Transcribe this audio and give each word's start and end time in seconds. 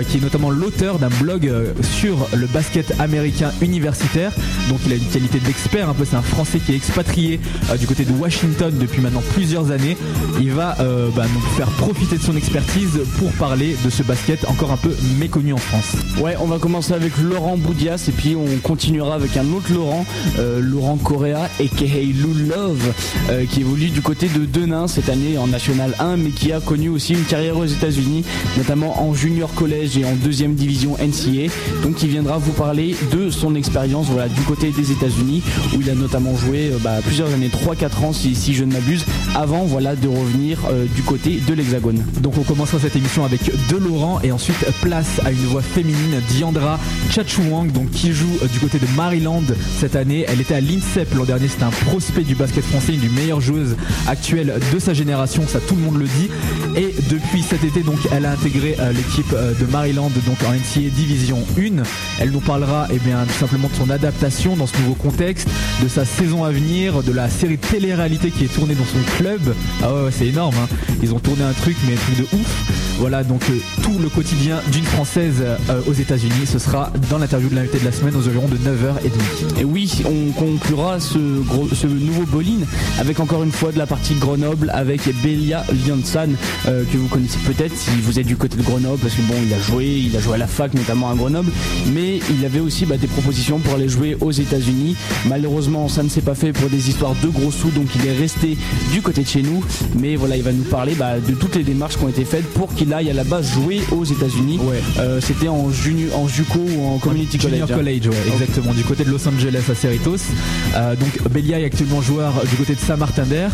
qui 0.08 0.18
est 0.18 0.22
notamment 0.22 0.50
l'auteur 0.50 0.98
d'un 0.98 1.10
blog 1.10 1.52
sur 1.82 2.16
le 2.34 2.48
basket 2.48 2.94
américain 3.02 3.52
universitaire. 3.62 4.32
Donc 4.70 4.80
il 4.86 4.94
a 4.94 4.96
une 4.96 5.06
qualité 5.08 5.40
d'expert, 5.40 5.90
un 5.90 5.94
peu 5.94 6.06
c'est 6.06 6.16
un 6.18 6.22
Français 6.22 6.60
qui 6.60 6.74
est 6.74 6.76
expatrié 6.76 7.40
euh, 7.70 7.78
du 7.78 7.86
côté 7.86 8.04
de 8.04 8.12
Washington 8.12 8.74
depuis 8.80 9.02
maintenant 9.02 9.22
plusieurs 9.34 9.72
années. 9.72 9.96
Il 10.40 10.52
va 10.52 10.76
euh, 10.80 11.10
bah, 11.16 11.26
nous 11.32 11.42
faire 11.56 11.70
profiter 11.72 12.18
de 12.18 12.24
son 12.24 12.36
expertise 12.36 13.00
pour 13.20 13.32
parler 13.34 13.76
de 13.86 13.90
ce 13.90 14.04
basket 14.04 14.46
encore 14.48 14.72
un 14.72 14.78
peu 14.78 14.96
méconnu 15.20 15.54
en 15.54 15.58
France. 15.58 15.96
Ouais, 16.20 16.36
on 16.40 16.46
va 16.46 16.58
commencer 16.58 16.94
avec 16.94 17.18
Laurent 17.18 17.58
Boudias 17.58 18.06
et 18.08 18.12
puis 18.12 18.36
on 18.36 18.48
continuera 18.64 19.16
avec 19.16 19.38
un 19.38 19.52
autre 19.54 19.72
Laurent, 19.72 20.06
euh, 20.40 20.60
Laurent 20.60 20.98
Correa 20.98 21.50
aka 21.60 21.86
Lou 21.86 22.34
Love, 22.50 22.94
qui 23.50 23.62
évolue 23.62 23.90
du 23.90 24.02
côté 24.02 24.28
de 24.28 24.46
Denain 24.46 24.88
cette 24.88 25.10
année 25.10 25.38
en 25.38 25.48
National 25.48 25.94
1, 26.00 26.18
mais 26.18 26.30
qui 26.32 26.52
a 26.52 26.60
connu 26.60 26.90
aussi 26.90 27.14
une 27.14 27.24
carrière 27.24 27.58
aux 27.58 27.66
États-Unis, 27.66 28.24
notamment 28.58 29.04
en 29.04 29.14
junior 29.14 29.54
collège 29.54 29.98
et 29.98 30.06
en 30.06 30.14
deuxième 30.16 30.56
division 30.56 30.96
NCA. 30.98 31.52
Donc 31.84 32.02
il 32.02 32.10
viendra 32.10 32.38
vous 32.38 32.54
parler 32.54 32.96
de 33.12 33.30
son 33.30 33.56
expérience 33.56 34.08
voilà, 34.08 34.30
du 34.30 34.42
côté 34.42 34.72
des 34.72 34.92
États-Unis, 34.92 35.44
où 35.76 35.82
il 35.82 35.90
a 35.90 35.96
notamment 35.96 36.07
joué 36.38 36.72
euh, 36.72 36.78
bah, 36.82 36.98
plusieurs 37.04 37.34
années, 37.34 37.50
3-4 37.50 38.06
ans 38.06 38.14
si, 38.14 38.54
je 38.54 38.64
ne 38.64 38.74
m'abuse, 38.74 39.06
avant 39.36 39.66
voilà, 39.66 39.96
de 39.96 40.08
revenir 40.08 40.60
euh, 40.70 40.86
du 40.96 41.02
côté 41.02 41.40
de 41.48 41.54
l'Hexagone. 41.54 42.04
Donc 42.22 42.38
on 42.38 42.44
commencera 42.44 42.80
cette 42.80 42.96
émission 42.96 43.26
avec 43.26 43.42
De 43.70 43.78
Laurent 43.78 44.20
et 44.24 44.32
ensuite 44.32 44.58
place 44.82 45.22
à 45.26 45.32
une 45.32 45.46
voix 45.46 45.62
féminine, 45.62 46.22
Diandra 46.30 46.80
Chachouang, 47.10 47.66
donc 47.72 47.92
qui 47.92 48.14
joue 48.14 48.38
euh, 48.42 48.48
du 48.48 48.60
côté 48.60 48.80
de 48.80 48.88
Maryland 48.96 49.44
cette 49.80 49.96
année. 49.96 50.26
Elle 50.28 50.42
était 50.42 50.56
à 50.56 50.62
l'INSEP 50.62 51.14
l'an 51.16 51.26
dernier, 51.26 51.48
c'était 51.48 51.64
un 51.64 51.70
prospect 51.70 52.24
du 52.24 52.36
basket 52.36 52.64
français, 52.64 52.94
une 52.94 53.02
des 53.02 53.10
meilleures 53.10 53.42
joueuses 53.42 53.76
actuelles 54.08 54.54
de 54.74 54.80
sa 54.80 54.94
génération, 54.94 55.44
ça 55.48 55.60
tout 55.60 55.76
le 55.76 55.82
monde 55.82 56.00
le 56.00 56.06
dit. 56.06 56.30
Et 56.76 56.94
depuis 57.10 57.44
cet 57.44 57.64
été, 57.64 57.82
donc 57.82 58.00
elle 58.12 58.26
a 58.26 58.32
intégré 58.32 58.76
l'équipe 58.94 59.32
de 59.32 59.66
Maryland 59.72 60.12
donc 60.26 60.38
en 60.48 60.54
NCAA 60.54 60.90
Division 60.90 61.40
1. 61.58 61.84
Elle 62.20 62.32
nous 62.32 62.40
parlera 62.40 62.88
eh 62.92 63.00
bien, 63.00 63.24
tout 63.26 63.40
simplement 63.40 63.68
de 63.68 63.76
son 63.76 63.90
adaptation 63.90 64.56
dans 64.56 64.68
ce 64.68 64.78
nouveau 64.78 64.96
contexte, 64.96 65.48
de 65.84 65.88
sa 65.98 66.06
saison 66.06 66.44
à 66.44 66.52
venir, 66.52 67.02
de 67.02 67.12
la 67.12 67.28
série 67.28 67.58
télé-réalité 67.58 68.30
qui 68.30 68.44
est 68.44 68.54
tournée 68.54 68.76
dans 68.76 68.86
son 68.86 69.18
club. 69.18 69.42
Ah 69.82 69.92
ouais, 69.92 70.12
c'est 70.12 70.28
énorme, 70.28 70.54
hein. 70.62 70.68
ils 71.02 71.12
ont 71.12 71.18
tourné 71.18 71.42
un 71.42 71.54
truc, 71.54 71.76
mais 71.88 71.94
un 71.94 71.98
truc 71.98 72.18
de 72.18 72.38
ouf. 72.38 72.88
Voilà 73.00 73.24
donc 73.24 73.42
euh, 73.50 73.58
tout 73.84 73.98
le 74.00 74.10
quotidien 74.10 74.60
d'une 74.72 74.84
Française 74.84 75.44
euh, 75.44 75.82
aux 75.88 75.94
États-Unis. 75.94 76.46
Ce 76.46 76.58
sera 76.58 76.92
dans 77.12 77.20
l'interview 77.20 77.50
de 77.50 77.56
l'invité 77.56 77.80
de 77.80 77.86
la 77.86 77.92
semaine 77.92 78.16
aux 78.16 78.28
environs 78.28 78.48
de 78.48 78.58
9h30. 78.58 79.60
Et 79.60 79.64
oui, 79.64 80.04
on 80.06 80.32
conclura 80.32 81.00
ce, 81.00 81.18
gros, 81.44 81.68
ce 81.70 81.86
nouveau 81.86 82.24
bowling 82.26 82.66
avec 83.00 83.20
encore 83.20 83.44
une 83.44 83.52
fois 83.52 83.72
de 83.72 83.78
la 83.78 83.86
partie 83.86 84.16
Grenoble 84.16 84.72
avec 84.74 85.02
Belia 85.22 85.64
Liansan 85.86 86.30
euh, 86.68 86.84
que 86.92 86.98
vous 86.98 87.08
connaissez 87.08 87.38
peut-être 87.46 87.76
si 87.76 87.92
vous 88.02 88.20
êtes 88.20 88.26
du 88.26 88.36
côté 88.36 88.58
de 88.58 88.64
Grenoble 88.64 89.00
parce 89.00 89.14
que 89.14 89.22
bon 89.22 89.36
il 89.46 89.54
a 89.54 89.60
joué, 89.60 89.86
il 89.86 90.16
a 90.18 90.20
joué 90.20 90.34
à 90.36 90.38
la 90.38 90.48
fac 90.48 90.74
notamment 90.74 91.12
à 91.12 91.16
Grenoble, 91.16 91.52
mais 91.94 92.20
il 92.32 92.46
avait 92.46 92.60
aussi 92.60 92.86
bah, 92.86 92.98
des 92.98 93.08
propositions 93.08 93.60
pour 93.60 93.76
aller 93.76 93.90
jouer 93.90 94.18
aux 94.22 94.32
États-Unis. 94.32 94.96
Malheureusement 95.28 95.87
ça 95.90 96.04
ne 96.04 96.10
s'est 96.10 96.22
pas 96.22 96.36
fait 96.36 96.54
pour 96.54 96.70
des 96.70 96.90
histoires 96.90 97.16
de 97.24 97.28
gros 97.30 97.52
sous 97.52 97.70
donc 97.70 97.88
il 97.96 98.06
est 98.08 98.18
resté 98.18 98.58
du 98.94 99.02
côté 99.02 99.24
de 99.24 99.28
chez 99.28 99.42
nous. 99.42 99.64
Mais 100.00 100.16
voilà 100.16 100.38
il 100.38 100.44
va 100.44 100.52
nous 100.52 100.64
parler 100.64 100.94
bah, 100.96 101.20
de 101.20 101.34
toutes 101.34 101.56
les 101.56 101.64
démarches 101.64 101.98
qui 101.98 102.04
ont 102.04 102.10
été 102.10 102.26
faites 102.26 102.46
pour 102.54 102.74
qu'il 102.74 102.94
aille 102.94 103.10
à 103.10 103.14
la 103.14 103.24
base 103.24 103.52
jouer 103.54 103.82
aux 103.92 104.06
États-Unis. 104.06 104.60
Ouais. 104.62 104.82
Euh, 105.00 105.20
C'était 105.22 105.48
en, 105.48 105.56
en 105.56 106.28
JUCO 106.28 106.60
ou 106.60 106.86
en 106.88 106.98
Community 107.00 107.40
Junior 107.40 107.68
College. 107.68 108.04
College, 108.04 108.08
ouais, 108.10 108.34
exactement, 108.34 108.74
du 108.74 108.84
côté 108.84 109.04
de 109.04 109.12
Los 109.12 109.28
Angeles 109.28 109.64
à 109.70 109.76
Cerritos. 109.76 110.18
Euh, 110.76 110.96
donc 110.96 111.32
Belia 111.32 111.60
est 111.60 111.66
actuellement 111.66 112.02
joueur 112.02 112.34
du 112.50 112.56
côté 112.56 112.76
de 112.76 112.80
Saint-Martin-d'Air. 112.80 113.52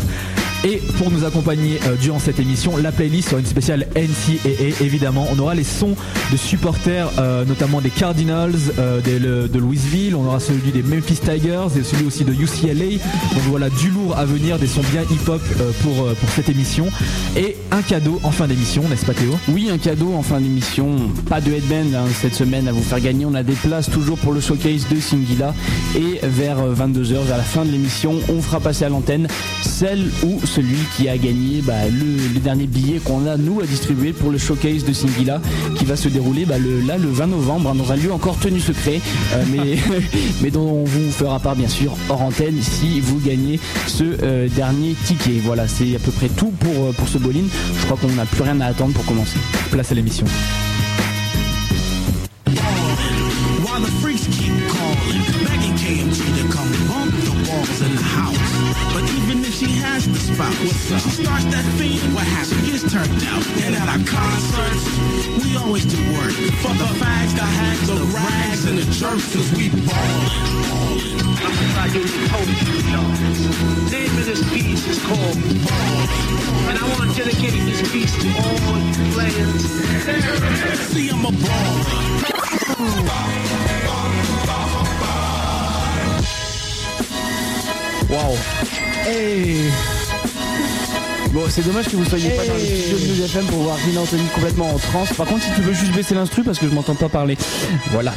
Et 0.64 0.80
pour 0.96 1.10
nous 1.10 1.26
accompagner 1.26 1.78
euh, 1.86 1.94
durant 1.96 2.18
cette 2.18 2.38
émission, 2.38 2.78
la 2.78 2.90
playlist 2.90 3.28
sera 3.28 3.40
une 3.40 3.46
spéciale 3.46 3.86
NCAA 3.94 4.82
évidemment. 4.82 5.26
On 5.30 5.38
aura 5.38 5.54
les 5.54 5.62
sons 5.62 5.94
de 6.32 6.36
supporters, 6.38 7.10
euh, 7.18 7.44
notamment 7.44 7.82
des 7.82 7.90
Cardinals, 7.90 8.54
euh, 8.78 9.02
de 9.46 9.58
Louisville. 9.58 10.14
On 10.14 10.24
aura 10.24 10.40
celui 10.40 10.72
des 10.72 10.82
Memphis 10.82 11.18
Tigers 11.18 11.66
et 11.78 11.82
celui 11.82 12.06
aussi 12.06 12.24
de 12.24 12.32
UCLA. 12.32 12.96
Donc 12.96 13.42
voilà, 13.48 13.68
du 13.68 13.90
lourd 13.90 14.16
à 14.16 14.24
venir, 14.24 14.58
des 14.58 14.66
sons 14.66 14.80
bien 14.90 15.02
hip-hop 15.02 15.42
pour, 15.82 16.14
pour 16.14 16.28
cette 16.30 16.48
émission. 16.48 16.88
Et 17.36 17.56
un 17.70 17.82
cadeau 17.82 18.18
en 18.22 18.30
fin 18.30 18.46
d'émission, 18.46 18.88
n'est-ce 18.88 19.04
pas 19.04 19.12
Théo? 19.12 19.38
Oui, 19.48 19.68
un 19.70 19.78
cadeau 19.78 20.14
en 20.14 20.22
fin 20.22 20.40
d'émission. 20.40 20.96
Pas 21.28 21.42
de 21.42 21.52
headband 21.52 21.94
hein, 21.94 22.06
cette 22.22 22.34
semaine 22.34 22.68
à 22.68 22.72
vous 22.72 22.82
faire 22.82 23.00
gagner. 23.00 23.26
On 23.26 23.34
a 23.34 23.42
des 23.42 23.52
places 23.52 23.90
toujours 23.90 24.16
pour 24.16 24.32
le 24.32 24.40
showcase 24.40 24.88
de 24.88 24.98
Singila. 24.98 25.54
Et 25.94 26.20
vers 26.22 26.56
22h, 26.74 27.22
vers 27.26 27.36
la 27.36 27.42
fin 27.42 27.66
de 27.66 27.70
l'émission, 27.70 28.14
on 28.30 28.40
fera 28.40 28.60
passer 28.60 28.86
à 28.86 28.88
l'antenne 28.88 29.28
celle 29.62 30.08
ou 30.22 30.40
celui 30.54 30.78
qui 30.96 31.08
a 31.08 31.18
gagné 31.18 31.62
bah, 31.62 31.88
le, 31.88 32.38
dernier 32.38 32.66
billet 32.66 33.00
qu'on 33.02 33.26
a 33.26 33.36
nous 33.36 33.60
à 33.60 33.66
distribuer 33.66 34.12
pour 34.12 34.30
le 34.30 34.38
showcase 34.38 34.84
de 34.84 34.92
Singila 34.92 35.40
qui 35.76 35.84
va 35.84 35.96
se 35.96 36.08
dérouler 36.08 36.44
bah, 36.44 36.58
le, 36.58 36.80
là 36.80 36.96
le 36.96 37.08
20 37.08 37.26
novembre 37.26 37.70
hein, 37.70 37.74
dans 37.74 37.90
un 37.90 37.96
lieu 37.96 38.12
encore 38.12 38.38
tenu 38.38 38.60
secret. 38.60 39.00
euh, 39.32 39.44
mais, 39.50 39.78
mais 40.42 40.50
dont 40.52 40.68
on 40.68 40.84
vous 40.84 41.10
fera 41.10 41.40
part 41.40 41.56
bien 41.56 41.66
sûr 41.66 41.96
hors 42.08 42.22
antenne 42.22 42.60
si 42.60 43.00
vous 43.00 43.18
gagnez 43.18 43.58
ce 43.88 44.04
euh, 44.22 44.48
dernier 44.48 44.94
ticket. 45.04 45.40
Voilà, 45.42 45.66
c'est 45.66 45.96
à 45.96 45.98
peu 45.98 46.12
près 46.12 46.28
tout 46.28 46.52
pour, 46.60 46.84
euh, 46.84 46.92
pour 46.92 47.08
ce 47.08 47.18
bowling. 47.18 47.48
Je 47.80 47.84
crois 47.86 47.96
qu'on 47.96 48.14
n'a 48.14 48.24
plus 48.24 48.42
rien 48.42 48.60
à 48.60 48.66
attendre 48.66 48.92
pour 48.92 49.04
commencer. 49.06 49.38
Place 49.72 49.90
à 49.90 49.96
l'émission. 49.96 50.26
Has 60.36 60.58
what's 60.66 60.92
up? 60.92 61.00
She 61.00 61.22
starts 61.22 61.44
that 61.44 61.64
thing, 61.78 61.98
what 62.14 62.26
happened 62.26 62.66
gets 62.66 62.82
turned 62.90 63.22
out. 63.30 63.44
And 63.62 63.74
at 63.74 63.88
our 63.88 64.02
concerts, 64.02 64.84
we 65.44 65.56
always 65.56 65.84
do 65.86 65.98
work. 66.14 66.34
For 66.62 66.74
the 66.74 66.90
fags, 66.98 67.34
the 67.34 67.46
hags, 67.46 67.86
the 67.86 68.04
rags, 68.10 68.64
and 68.66 68.78
the 68.78 68.86
jerks, 68.90 69.32
cause 69.32 69.50
we 69.54 69.70
ballin'. 69.70 70.54
I 71.76 71.88
do 71.92 72.02
the 72.02 72.20
poetry, 72.32 72.80
y'all. 72.90 73.10
Name 73.90 74.14
of 74.18 74.26
this 74.26 74.42
piece 74.50 74.86
is 74.88 74.98
called 75.04 75.38
Ball. 75.62 76.08
And 76.70 76.78
I 76.78 76.84
want 76.88 77.10
to 77.10 77.16
dedicate 77.16 77.52
this 77.52 77.82
piece 77.92 78.14
to 78.22 78.28
all 78.42 78.78
you 78.78 78.94
players. 79.12 79.62
See, 80.90 81.10
I'm 81.10 81.24
a 81.24 81.30
baller. 81.30 82.04
Waouh 88.08 88.36
Hey 89.04 89.93
Bon, 91.34 91.42
c'est 91.48 91.66
dommage 91.66 91.88
que 91.88 91.96
vous 91.96 92.04
soyez 92.04 92.30
pas 92.30 92.46
dans 92.46 92.54
le 92.54 92.60
studio 92.60 92.96
de 92.96 93.06
News 93.06 93.24
FM 93.24 93.44
pour 93.46 93.58
voir 93.58 93.76
Rina 93.84 94.02
Anthony 94.02 94.22
complètement 94.32 94.72
en 94.72 94.78
transe. 94.78 95.12
Par 95.14 95.26
contre, 95.26 95.42
si 95.42 95.50
tu 95.56 95.62
veux 95.62 95.72
juste 95.72 95.92
baisser 95.92 96.14
l'instru 96.14 96.44
parce 96.44 96.60
que 96.60 96.68
je 96.68 96.72
m'entends 96.72 96.94
pas 96.94 97.08
parler. 97.08 97.36
Voilà. 97.90 98.14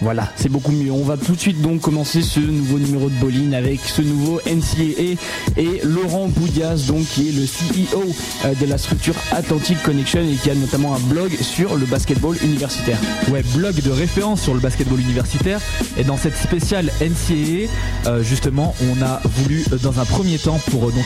Voilà, 0.00 0.30
c'est 0.36 0.48
beaucoup 0.48 0.72
mieux. 0.72 0.90
On 0.90 1.04
va 1.04 1.16
tout 1.16 1.34
de 1.34 1.40
suite 1.40 1.60
donc 1.60 1.80
commencer 1.82 2.22
ce 2.22 2.40
nouveau 2.40 2.78
numéro 2.78 3.08
de 3.08 3.14
bowling 3.14 3.54
avec 3.54 3.80
ce 3.80 4.02
nouveau 4.02 4.40
NCAA 4.46 5.18
et 5.56 5.80
Laurent 5.82 6.28
Boudias, 6.28 6.86
donc 6.88 7.04
qui 7.06 7.28
est 7.28 7.32
le 7.32 7.44
CEO 7.44 8.02
euh, 8.44 8.54
de 8.54 8.66
la 8.66 8.76
structure 8.76 9.14
Atlantic 9.32 9.82
Connection 9.82 10.20
et 10.20 10.34
qui 10.34 10.50
a 10.50 10.54
notamment 10.54 10.94
un 10.94 11.00
blog 11.00 11.32
sur 11.40 11.76
le 11.76 11.86
basketball 11.86 12.36
universitaire. 12.42 12.98
Ouais, 13.28 13.42
blog 13.54 13.80
de 13.80 13.90
référence 13.90 14.42
sur 14.42 14.54
le 14.54 14.60
basketball 14.60 15.00
universitaire. 15.00 15.60
Et 15.96 16.04
dans 16.04 16.16
cette 16.16 16.36
spéciale 16.36 16.90
NCAA, 17.00 17.68
euh, 18.06 18.22
justement, 18.22 18.74
on 18.90 19.02
a 19.02 19.20
voulu, 19.24 19.64
euh, 19.72 19.78
dans 19.78 20.00
un 20.00 20.04
premier 20.04 20.38
temps, 20.38 20.60
pour 20.70 20.88
euh, 20.88 20.92
donc 20.92 21.04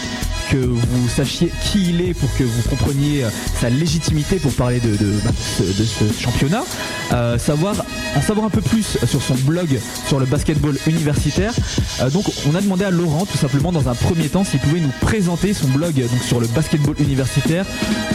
que 0.50 0.56
vous 0.56 1.08
sachiez 1.08 1.50
qui 1.62 1.90
il 1.90 2.00
est, 2.00 2.14
pour 2.14 2.32
que 2.36 2.44
vous 2.44 2.62
compreniez 2.68 3.24
euh, 3.24 3.30
sa 3.60 3.68
légitimité 3.68 4.36
pour 4.36 4.52
parler 4.52 4.80
de, 4.80 4.96
bah, 5.24 5.30
ce, 5.34 6.20
championnat, 6.20 6.64
euh, 7.12 7.38
savoir 7.38 7.74
en 8.16 8.22
savoir 8.22 8.46
un 8.46 8.50
peu 8.50 8.60
plus 8.60 8.98
sur 9.06 9.22
son 9.22 9.34
blog 9.34 9.78
sur 10.06 10.18
le 10.18 10.26
basketball 10.26 10.76
universitaire, 10.86 11.52
euh, 12.00 12.10
donc 12.10 12.24
on 12.50 12.54
a 12.54 12.60
demandé 12.60 12.84
à 12.84 12.90
Laurent 12.90 13.26
tout 13.26 13.36
simplement 13.36 13.72
dans 13.72 13.88
un 13.88 13.94
premier 13.94 14.28
temps 14.28 14.44
s'il 14.44 14.60
pouvait 14.60 14.80
nous 14.80 14.92
présenter 15.00 15.52
son 15.52 15.68
blog 15.68 15.94
donc 15.94 16.22
sur 16.22 16.40
le 16.40 16.46
basketball 16.48 16.94
universitaire, 16.98 17.66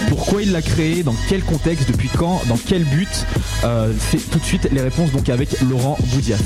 pourquoi 0.09 0.41
il 0.41 0.51
l'a 0.51 0.61
créé, 0.61 1.03
dans 1.03 1.15
quel 1.29 1.43
contexte, 1.43 1.87
depuis 1.89 2.09
quand, 2.09 2.41
dans 2.47 2.57
quel 2.57 2.83
but? 2.83 3.25
C'est 4.11 4.29
tout 4.29 4.39
de 4.39 4.43
suite 4.43 4.67
les 4.71 4.81
réponses 4.81 5.11
donc 5.11 5.29
avec 5.29 5.61
Laurent 5.61 5.97
Boudias. 6.13 6.37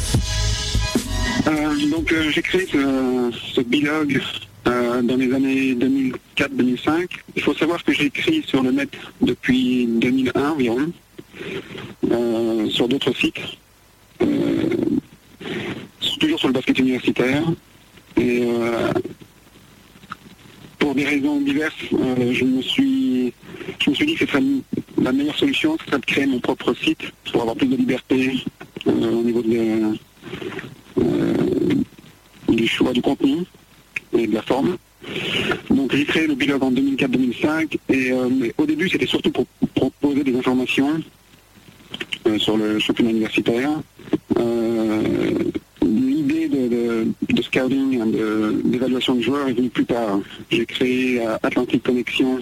Donc 1.91 2.13
j'ai 2.31 2.41
créé 2.41 2.67
ce, 2.71 3.31
ce 3.55 3.61
blog 3.61 4.21
euh, 4.67 5.01
dans 5.01 5.15
les 5.15 5.33
années 5.33 5.75
2004-2005. 5.75 7.07
Il 7.35 7.41
faut 7.41 7.53
savoir 7.53 7.83
que 7.83 7.93
j'ai 7.93 8.05
écrit 8.05 8.43
sur 8.45 8.61
le 8.61 8.71
net 8.71 8.89
depuis 9.21 9.85
2001 9.87 10.49
environ, 10.51 10.91
euh, 12.11 12.69
sur 12.69 12.87
d'autres 12.87 13.15
sites, 13.15 13.39
euh, 14.21 14.25
toujours 16.19 16.39
sur 16.39 16.49
le 16.49 16.53
basket 16.53 16.79
universitaire. 16.79 17.43
Et 18.19 18.47
pour 20.79 20.95
des 20.95 21.05
raisons 21.05 21.39
diverses, 21.39 21.75
je 21.91 22.43
me 22.43 22.61
suis 22.61 23.33
dit 23.79 24.15
que 24.15 24.25
la 25.01 25.11
meilleure 25.11 25.37
solution, 25.37 25.77
serait 25.85 25.99
de 25.99 26.05
créer 26.05 26.25
mon 26.25 26.39
propre 26.39 26.73
site 26.73 27.11
pour 27.31 27.41
avoir 27.41 27.55
plus 27.55 27.67
de 27.67 27.75
liberté 27.75 28.43
au 28.87 28.91
niveau 28.91 29.43
du 32.49 32.67
choix 32.67 32.91
du 32.91 33.01
contenu 33.03 33.45
de 34.25 34.33
la 34.33 34.41
forme. 34.41 34.77
Donc 35.69 35.93
j'ai 35.95 36.05
créé 36.05 36.25
le 36.25 36.33
blog 36.35 36.63
en 36.63 36.71
2004-2005 36.71 37.77
et 37.89 38.11
euh, 38.11 38.29
au 38.57 38.65
début 38.65 38.89
c'était 38.89 39.05
surtout 39.05 39.29
pour 39.31 39.45
proposer 39.75 40.23
des 40.23 40.35
informations 40.35 41.01
euh, 42.25 42.39
sur 42.39 42.57
le 42.57 42.79
championnat 42.79 43.11
universitaire. 43.11 43.69
Euh, 44.37 45.01
L'idée 45.83 46.49
de, 46.49 46.67
de- 46.67 47.07
de 47.33 47.41
scouting, 47.41 48.11
de- 48.11 48.61
d'évaluation 48.65 49.15
de 49.15 49.21
joueurs 49.21 49.47
est 49.47 49.53
venue 49.53 49.69
plus 49.69 49.85
tard. 49.85 50.19
J'ai 50.49 50.65
créé 50.65 51.21
Atlantic 51.43 51.83
Connection 51.83 52.39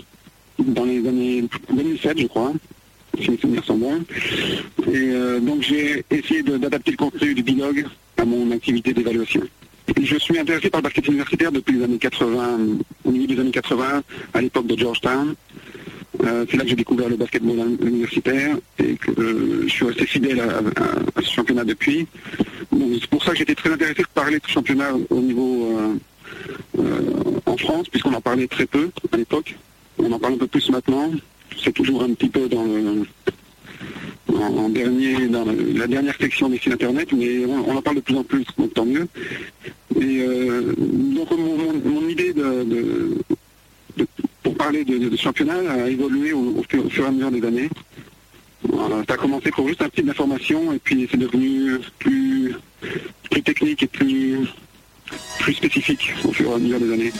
dans 0.57 0.86
les 0.86 1.06
années 1.07 1.44
2007 1.72 2.19
je 2.22 2.27
crois, 2.27 2.54
si 3.22 3.30
mes 3.30 3.38
souvenirs 3.38 3.63
sont 3.66 3.77
bons. 3.77 4.01
Et 4.92 5.39
donc 5.42 5.62
j'ai 5.62 6.04
essayé 6.10 6.42
de- 6.42 6.57
d'adapter 6.57 6.92
le 6.92 6.98
contenu 6.98 7.36
du 7.36 7.44
blog 7.44 7.86
à 8.18 8.25
mon 8.25 8.50
activité 8.51 8.94
d'évaluation. 8.94 9.42
Je 10.01 10.17
suis 10.17 10.37
intéressé 10.37 10.69
par 10.69 10.81
le 10.81 10.83
basket 10.83 11.07
universitaire 11.07 11.51
depuis 11.51 11.77
les 11.77 11.83
années 11.83 11.97
80, 11.97 12.59
au 13.03 13.11
milieu 13.11 13.27
des 13.27 13.39
années 13.39 13.51
80, 13.51 14.03
à 14.33 14.41
l'époque 14.41 14.67
de 14.67 14.77
Georgetown. 14.77 15.35
Euh, 16.23 16.45
c'est 16.49 16.57
là 16.57 16.63
que 16.63 16.69
j'ai 16.69 16.75
découvert 16.75 17.09
le 17.09 17.17
basketball 17.17 17.77
universitaire 17.81 18.55
et 18.79 18.95
que 18.95 19.11
euh, 19.11 19.63
je 19.63 19.71
suis 19.71 19.85
resté 19.85 20.05
fidèle 20.05 20.39
à, 20.39 21.21
ce 21.21 21.31
championnat 21.31 21.63
depuis. 21.63 22.07
C'est 22.71 23.09
pour 23.09 23.23
ça 23.23 23.31
que 23.31 23.37
j'étais 23.37 23.55
très 23.55 23.71
intéressé 23.71 24.01
de 24.01 24.07
parler 24.13 24.39
de 24.39 24.45
ce 24.45 24.51
championnat 24.51 24.91
au 25.09 25.19
niveau 25.19 25.77
euh, 26.77 27.39
en 27.45 27.57
France, 27.57 27.88
puisqu'on 27.89 28.13
en 28.13 28.21
parlait 28.21 28.47
très 28.47 28.65
peu 28.65 28.89
à 29.11 29.17
l'époque. 29.17 29.55
On 29.97 30.11
en 30.11 30.19
parle 30.19 30.33
un 30.33 30.38
peu 30.38 30.47
plus 30.47 30.69
maintenant. 30.69 31.11
C'est 31.61 31.73
toujours 31.73 32.03
un 32.03 32.13
petit 32.13 32.29
peu 32.29 32.49
dans 32.49 32.63
le, 32.63 33.05
en, 34.33 34.69
dernier, 34.69 35.27
dans 35.27 35.45
la 35.45 35.88
dernière 35.88 36.16
section 36.18 36.50
des 36.50 36.57
sites 36.57 36.74
internet, 36.74 37.10
mais 37.13 37.45
on, 37.45 37.75
en 37.75 37.81
parle 37.81 37.98
de 37.98 38.01
plus 38.01 38.16
en 38.16 38.24
plus, 38.24 38.45
donc 38.57 38.74
tant 38.74 38.86
mieux. 38.86 39.07
Et 40.00 40.22
euh, 40.22 40.74
donc 40.77 41.30
mon, 41.31 42.10
idée 42.10 42.33
pour 44.44 44.56
parler 44.56 44.83
de, 44.83 45.16
championnat 45.16 45.60
a 45.72 45.89
évolué 45.89 46.33
au, 46.33 46.63
fur, 46.69 47.04
et 47.04 47.07
à 47.07 47.12
mesure 47.12 47.31
des 47.31 47.45
années. 47.45 47.69
Ça 49.07 49.13
a 49.13 49.18
commencé 49.18 49.51
pour 49.51 49.68
juste 49.68 49.81
un 49.81 49.89
petit 49.89 50.04
d'information 50.04 50.74
et 50.74 50.80
puis 50.80 51.07
c'est 51.10 51.18
devenu 51.18 51.77
plus, 52.00 52.56
plus 53.30 53.44
technique 53.44 53.83
et 53.83 53.88
plus, 53.88 54.39
plus 55.39 55.54
spécifique 55.54 56.13
au 56.24 56.31
fur 56.31 56.51
et 56.51 56.54
à 56.54 56.57
mesure 56.57 56.80
des 56.80 56.94
années. 56.94 57.12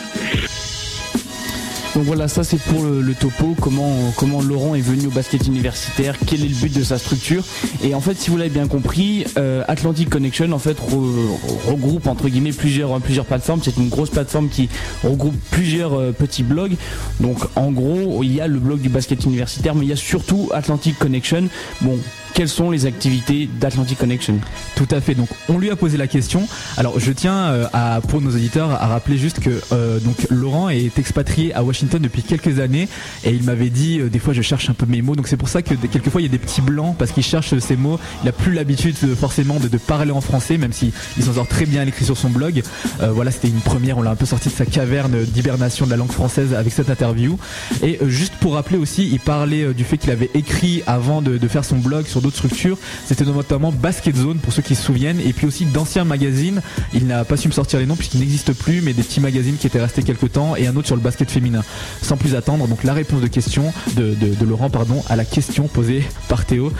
Donc 1.96 2.04
voilà, 2.04 2.28
ça 2.28 2.44
c'est 2.44 2.60
pour 2.60 2.82
le, 2.82 3.14
topo, 3.14 3.56
comment, 3.58 4.12
comment 4.18 4.42
Laurent 4.42 4.74
est 4.74 4.82
venu 4.82 5.06
au 5.06 5.10
basket 5.10 5.46
universitaire, 5.46 6.14
quel 6.26 6.44
est 6.44 6.48
le 6.48 6.54
but 6.54 6.70
de 6.70 6.84
sa 6.84 6.98
structure? 6.98 7.42
Et 7.82 7.94
en 7.94 8.02
fait, 8.02 8.18
si 8.18 8.28
vous 8.28 8.36
l'avez 8.36 8.50
bien 8.50 8.68
compris, 8.68 9.24
euh, 9.38 9.64
Atlantic 9.66 10.10
Connection 10.10 10.52
en 10.52 10.58
fait 10.58 10.78
re- 10.78 11.38
regroupe 11.66 12.06
entre 12.06 12.28
guillemets 12.28 12.52
plusieurs, 12.52 13.00
plusieurs 13.00 13.24
plateformes. 13.24 13.60
C'est 13.64 13.78
une 13.78 13.88
grosse 13.88 14.10
plateforme 14.10 14.50
qui 14.50 14.68
regroupe 15.04 15.36
plusieurs 15.50 15.94
euh, 15.94 16.12
petits 16.12 16.42
blogs. 16.42 16.76
Donc 17.20 17.38
en 17.56 17.72
gros, 17.72 18.22
il 18.22 18.34
y 18.34 18.42
a 18.42 18.46
le 18.46 18.58
blog 18.58 18.82
du 18.82 18.90
basket 18.90 19.24
universitaire, 19.24 19.74
mais 19.74 19.86
il 19.86 19.88
y 19.88 19.92
a 19.94 19.96
surtout 19.96 20.50
Atlantic 20.52 20.98
Connection. 20.98 21.44
Bon, 21.80 21.98
quelles 22.36 22.48
sont 22.50 22.70
les 22.70 22.84
activités 22.84 23.48
d'Atlantic 23.58 23.96
Connection 23.96 24.38
Tout 24.74 24.86
à 24.90 25.00
fait. 25.00 25.14
Donc, 25.14 25.30
on 25.48 25.58
lui 25.58 25.70
a 25.70 25.76
posé 25.76 25.96
la 25.96 26.06
question. 26.06 26.46
Alors, 26.76 27.00
je 27.00 27.10
tiens 27.10 27.32
euh, 27.32 27.66
à, 27.72 28.02
pour 28.06 28.20
nos 28.20 28.28
auditeurs, 28.28 28.72
à 28.72 28.88
rappeler 28.88 29.16
juste 29.16 29.40
que 29.40 29.58
euh, 29.72 30.00
donc 30.00 30.26
Laurent 30.28 30.68
est 30.68 30.98
expatrié 30.98 31.54
à 31.54 31.64
Washington 31.64 32.02
depuis 32.02 32.22
quelques 32.22 32.60
années 32.60 32.90
et 33.24 33.30
il 33.30 33.42
m'avait 33.42 33.70
dit 33.70 34.00
euh, 34.00 34.10
des 34.10 34.18
fois 34.18 34.34
je 34.34 34.42
cherche 34.42 34.68
un 34.68 34.74
peu 34.74 34.84
mes 34.84 35.00
mots. 35.00 35.16
Donc 35.16 35.28
c'est 35.28 35.38
pour 35.38 35.48
ça 35.48 35.62
que 35.62 35.72
quelquefois 35.72 36.20
il 36.20 36.24
y 36.24 36.28
a 36.28 36.30
des 36.30 36.38
petits 36.38 36.60
blancs 36.60 36.94
parce 36.98 37.10
qu'il 37.10 37.22
cherche 37.22 37.58
ses 37.58 37.74
mots. 37.74 37.98
Il 38.22 38.28
a 38.28 38.32
plus 38.32 38.52
l'habitude 38.52 38.96
forcément 39.14 39.58
de, 39.58 39.74
parler 39.78 40.10
en 40.10 40.20
français, 40.20 40.58
même 40.58 40.74
si 40.74 40.92
il 41.16 41.24
s'en 41.24 41.32
sort 41.32 41.48
très 41.48 41.64
bien 41.64 41.80
à 41.80 41.84
l'écrit 41.86 42.04
sur 42.04 42.18
son 42.18 42.28
blog. 42.28 42.62
Voilà, 43.00 43.30
c'était 43.30 43.48
une 43.48 43.60
première. 43.60 43.96
On 43.96 44.02
l'a 44.02 44.10
un 44.10 44.16
peu 44.16 44.26
sorti 44.26 44.50
de 44.50 44.54
sa 44.54 44.66
caverne 44.66 45.24
d'hibernation 45.24 45.86
de 45.86 45.90
la 45.90 45.96
langue 45.96 46.12
française 46.12 46.52
avec 46.52 46.72
cette 46.72 46.90
interview. 46.90 47.38
Et 47.82 47.98
juste 48.06 48.34
pour 48.40 48.54
rappeler 48.54 48.76
aussi, 48.76 49.08
il 49.10 49.20
parlait 49.20 49.72
du 49.72 49.84
fait 49.84 49.96
qu'il 49.96 50.10
avait 50.10 50.30
écrit 50.34 50.82
avant 50.86 51.22
de, 51.22 51.38
de 51.38 51.48
faire 51.48 51.64
son 51.64 51.76
blog 51.76 52.06
sur 52.06 52.25
d'autres 52.26 52.36
structures. 52.36 52.76
C'était 53.06 53.24
notamment 53.24 53.72
Basket 53.72 54.14
Zone 54.16 54.38
pour 54.38 54.52
ceux 54.52 54.62
qui 54.62 54.74
se 54.74 54.82
souviennent, 54.82 55.20
et 55.20 55.32
puis 55.32 55.46
aussi 55.46 55.64
d'anciens 55.64 56.04
magazines. 56.04 56.60
Il 56.94 57.06
n'a 57.06 57.24
pas 57.24 57.36
su 57.36 57.48
me 57.48 57.52
sortir 57.52 57.78
les 57.78 57.86
noms 57.86 57.96
puisqu'ils 57.96 58.20
n'existent 58.20 58.52
plus, 58.52 58.80
mais 58.82 58.92
des 58.92 59.02
petits 59.02 59.20
magazines 59.20 59.56
qui 59.56 59.66
étaient 59.66 59.80
restés 59.80 60.02
quelques 60.02 60.32
temps 60.32 60.56
et 60.56 60.66
un 60.66 60.76
autre 60.76 60.86
sur 60.86 60.96
le 60.96 61.02
basket 61.02 61.30
féminin. 61.30 61.62
Sans 62.02 62.16
plus 62.16 62.34
attendre, 62.34 62.66
donc 62.68 62.84
la 62.84 62.92
réponse 62.94 63.20
de 63.20 63.26
question 63.28 63.72
de, 63.96 64.14
Laurent 64.46 64.70
pardon 64.70 65.02
à 65.08 65.16
la 65.16 65.24
question 65.24 65.66
posée 65.66 66.04
par 66.28 66.44
Théo. 66.44 66.72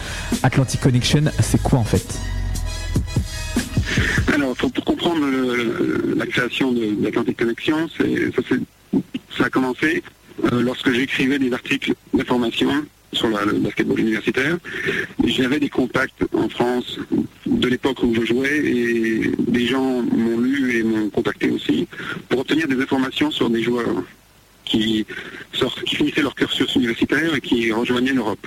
Atlantic 0.43 0.79
Connection, 0.81 1.23
c'est 1.41 1.61
quoi 1.61 1.79
en 1.79 1.83
fait? 1.83 2.17
Alors, 4.33 4.55
pour 4.55 4.71
comprendre 4.85 5.25
le- 5.25 6.15
la 6.17 6.25
création 6.25 6.71
de 6.71 7.01
d'Atlantic 7.01 7.37
Connection, 7.37 7.87
ça, 7.97 8.03
ça 9.37 9.45
a 9.45 9.49
commencé 9.49 10.03
euh, 10.51 10.61
lorsque 10.61 10.91
j'écrivais 10.91 11.39
des 11.39 11.51
articles 11.53 11.93
d'information 12.13 12.69
sur 13.13 13.27
le 13.29 13.53
basketball 13.59 13.99
universitaire. 13.99 14.57
J'avais 15.23 15.59
des 15.59 15.69
contacts 15.69 16.23
en 16.33 16.49
France 16.49 16.99
de 17.45 17.67
l'époque 17.67 18.03
où 18.03 18.13
je 18.13 18.25
jouais 18.25 18.57
et 18.57 19.31
des 19.37 19.65
gens 19.65 20.01
m'ont 20.01 20.39
lu 20.39 20.79
et 20.79 20.83
m'ont 20.83 21.09
contacté 21.09 21.49
aussi 21.49 21.87
pour 22.29 22.41
obtenir 22.41 22.67
des 22.67 22.79
informations 22.81 23.31
sur 23.31 23.49
des 23.49 23.63
joueurs 23.63 24.03
qui, 24.65 25.05
sortent, 25.53 25.83
qui 25.83 25.95
finissaient 25.95 26.21
leur 26.21 26.35
cursus 26.35 26.75
universitaire 26.75 27.33
et 27.35 27.41
qui 27.41 27.71
rejoignaient 27.71 28.13
l'Europe. 28.13 28.45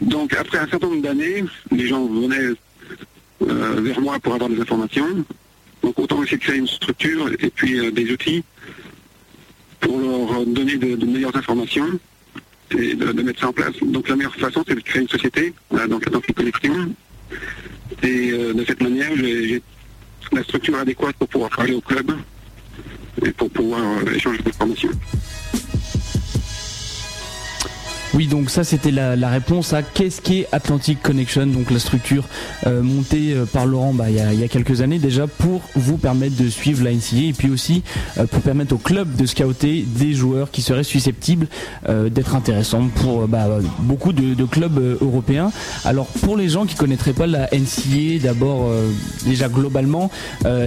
Donc 0.00 0.34
après 0.34 0.58
un 0.58 0.68
certain 0.68 0.88
nombre 0.88 1.02
d'années, 1.02 1.44
les 1.70 1.86
gens 1.86 2.06
venaient 2.06 2.54
euh, 3.42 3.80
vers 3.80 4.00
moi 4.00 4.18
pour 4.18 4.34
avoir 4.34 4.48
des 4.48 4.60
informations. 4.60 5.24
Donc 5.82 5.98
autant 5.98 6.22
essayer 6.22 6.38
de 6.38 6.42
créer 6.42 6.58
une 6.58 6.68
structure 6.68 7.28
et 7.38 7.50
puis 7.50 7.78
euh, 7.78 7.90
des 7.90 8.10
outils 8.10 8.42
pour 9.80 9.98
leur 9.98 10.46
donner 10.46 10.76
de 10.76 11.04
meilleures 11.04 11.36
informations 11.36 11.98
et 12.78 12.94
de, 12.94 13.22
mettre 13.22 13.40
ça 13.40 13.48
en 13.48 13.52
place. 13.52 13.74
Donc 13.82 14.08
la 14.08 14.16
meilleure 14.16 14.34
façon, 14.34 14.64
c'est 14.66 14.74
de 14.74 14.80
créer 14.80 15.02
une 15.02 15.08
société, 15.08 15.54
euh, 15.74 15.86
donc 15.86 16.06
Atlantic 16.06 16.34
Connection. 16.34 16.94
Et 18.02 18.30
euh, 18.32 18.52
de 18.52 18.64
cette 18.64 18.82
manière, 18.82 19.10
j'ai 19.16 19.62
la 20.32 20.42
structure 20.42 20.78
adéquate 20.78 21.16
pour 21.16 21.28
pouvoir 21.28 21.50
parler 21.50 21.74
au 21.74 21.80
club 21.80 22.10
et 23.24 23.30
pour 23.32 23.50
pouvoir 23.50 23.80
euh, 23.80 24.14
échanger 24.14 24.38
des 24.42 24.50
informations. 24.50 24.90
Oui, 28.14 28.26
donc 28.26 28.50
ça 28.50 28.62
c'était 28.62 28.90
la, 28.90 29.30
réponse 29.30 29.72
à 29.72 29.82
qu'est-ce 29.82 30.20
qu'est 30.20 30.46
Atlantic 30.52 31.00
Connection, 31.00 31.46
donc 31.46 31.70
la 31.70 31.78
structure 31.78 32.24
euh, 32.66 32.82
montée 32.82 33.32
euh, 33.32 33.46
par 33.46 33.64
Laurent 33.64 33.94
bah, 33.94 34.10
il 34.10 34.16
y, 34.16 34.44
a, 34.44 34.48
quelques 34.48 34.82
années 34.82 34.98
déjà 34.98 35.26
pour 35.26 35.62
vous 35.74 35.96
permettre 35.96 36.36
de 36.36 36.50
suivre 36.50 36.84
la 36.84 36.92
NCA 36.92 37.28
et 37.28 37.32
puis 37.32 37.48
aussi 37.48 37.82
euh, 38.18 38.26
pour 38.26 38.42
permettre 38.42 38.74
au 38.74 38.78
club 38.78 39.16
de 39.16 39.24
scouter 39.24 39.86
des 39.86 40.12
joueurs 40.12 40.50
qui 40.50 40.60
seraient 40.60 40.84
susceptibles 40.84 41.46
d'être 42.10 42.34
intéressants 42.34 42.88
pour 42.96 43.26
bah, 43.28 43.46
beaucoup 43.80 44.12
de, 44.12 44.44
clubs 44.44 44.98
européens. 45.00 45.50
Alors 45.84 46.06
pour 46.06 46.36
les 46.36 46.48
gens 46.48 46.66
qui 46.66 46.74
connaîtraient 46.74 47.12
pas 47.12 47.26
la 47.26 47.48
NCA, 47.52 48.22
d'abord 48.22 48.70
déjà 49.24 49.48
globalement, 49.48 50.10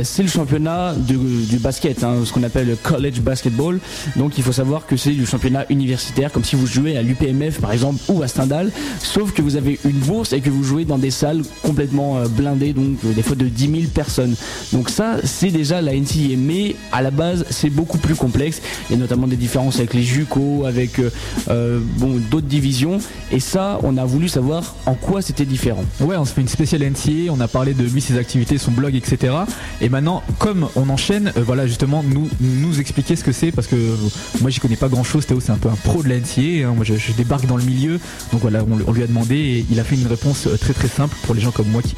c'est 0.04 0.24
le 0.24 0.30
championnat 0.30 0.94
du 0.96 1.58
basket, 1.60 2.04
hein, 2.04 2.18
ce 2.26 2.34
qu'on 2.34 2.44
appelle 2.44 2.68
le 2.68 2.76
college 2.76 3.22
basketball. 3.22 3.80
Donc 4.16 4.38
il 4.38 4.44
faut 4.44 4.52
savoir 4.52 4.86
que 4.86 4.98
c'est 4.98 5.12
du 5.12 5.26
championnat 5.26 5.66
universitaire, 5.70 6.32
comme 6.32 6.44
si 6.44 6.56
vous 6.56 6.68
jouez 6.68 6.98
à 6.98 7.02
l'UPMC 7.02 7.35
par 7.62 7.72
exemple 7.72 8.00
ou 8.10 8.22
à 8.24 8.28
Stendhal, 8.28 8.72
sauf 9.00 9.32
que 9.34 9.42
vous 9.42 9.56
avez 9.56 9.80
une 9.86 10.00
bourse 10.00 10.34
et 10.34 10.42
que 10.42 10.50
vous 10.50 10.64
jouez 10.64 10.86
dans 10.86 10.98
des 10.98 11.12
salles 11.12 11.42
complètement 11.64 12.18
euh, 12.18 12.28
blindées, 12.28 12.74
donc 12.74 12.98
des 13.04 13.24
fois 13.24 13.36
de 13.36 13.46
10 13.46 13.72
000 13.72 13.84
personnes. 13.94 14.36
Donc 14.74 14.90
ça, 14.90 15.18
c'est 15.24 15.52
déjà 15.52 15.82
la 15.82 15.94
NCAA, 15.94 16.38
mais 16.38 16.76
à 16.92 17.02
la 17.02 17.12
base, 17.12 17.46
c'est 17.50 17.70
beaucoup 17.70 17.98
plus 17.98 18.16
complexe. 18.16 18.62
Il 18.90 18.94
y 18.94 18.96
a 18.96 19.00
notamment 19.00 19.28
des 19.28 19.36
différences 19.36 19.78
avec 19.78 19.94
les 19.94 20.04
JUCO, 20.04 20.66
avec 20.66 21.00
bon 21.48 22.20
d'autres 22.32 22.48
divisions, 22.48 23.00
et 23.32 23.40
ça, 23.40 23.80
on 23.84 23.98
a 23.98 24.06
voulu 24.06 24.28
savoir 24.28 24.76
en 24.86 24.94
quoi 24.94 25.22
c'était 25.22 25.46
différent. 25.46 25.84
Ouais, 26.00 26.16
on 26.18 26.26
se 26.26 26.34
fait 26.34 26.42
une 26.42 26.48
spéciale 26.48 26.84
NCA, 26.84 27.32
on 27.32 27.40
a 27.40 27.48
parlé 27.48 27.74
de 27.74 27.84
lui, 27.84 28.02
ses 28.02 28.18
activités, 28.18 28.58
son 28.58 28.72
blog, 28.72 28.96
etc. 28.96 29.34
Et 29.82 29.90
maintenant, 29.90 30.24
comme 30.40 30.68
on 30.76 30.90
enchaîne, 30.90 31.32
euh, 31.38 31.44
voilà 31.46 31.68
justement 31.68 32.04
nous 32.04 32.30
nous 32.40 32.80
expliquer 32.80 33.16
ce 33.16 33.24
que 33.24 33.32
c'est 33.32 33.52
parce 33.52 33.68
que 33.68 33.76
euh, 33.76 33.96
moi 34.42 34.50
j'y 34.50 34.60
connais 34.60 34.76
pas 34.76 34.88
grand 34.88 35.04
chose. 35.04 35.26
Théo 35.26 35.40
c'est 35.40 35.52
un 35.52 35.58
peu 35.58 35.70
un 35.70 35.76
pro 35.76 36.04
de 36.04 36.10
la 36.10 36.18
NCA. 36.18 36.68
Hein. 36.68 36.74
moi 36.76 36.86
je, 36.86 36.94
débarque 37.26 37.48
dans 37.48 37.58
le 37.58 37.64
milieu, 37.64 38.00
donc 38.32 38.42
voilà 38.42 38.64
on, 38.64 38.94
lui 38.94 39.02
a 39.02 39.08
demandé 39.08 39.36
et 39.36 39.66
il 39.72 39.80
a 39.80 39.84
fait 39.84 39.96
une 39.96 40.06
réponse 40.06 40.46
euh, 40.46 40.58
très 40.58 40.74
très 40.74 40.88
simple 40.88 41.16
pour 41.24 41.34
les 41.34 41.42
gens 41.42 41.52
comme 41.52 41.68
moi 41.70 41.82
qui, 41.82 41.96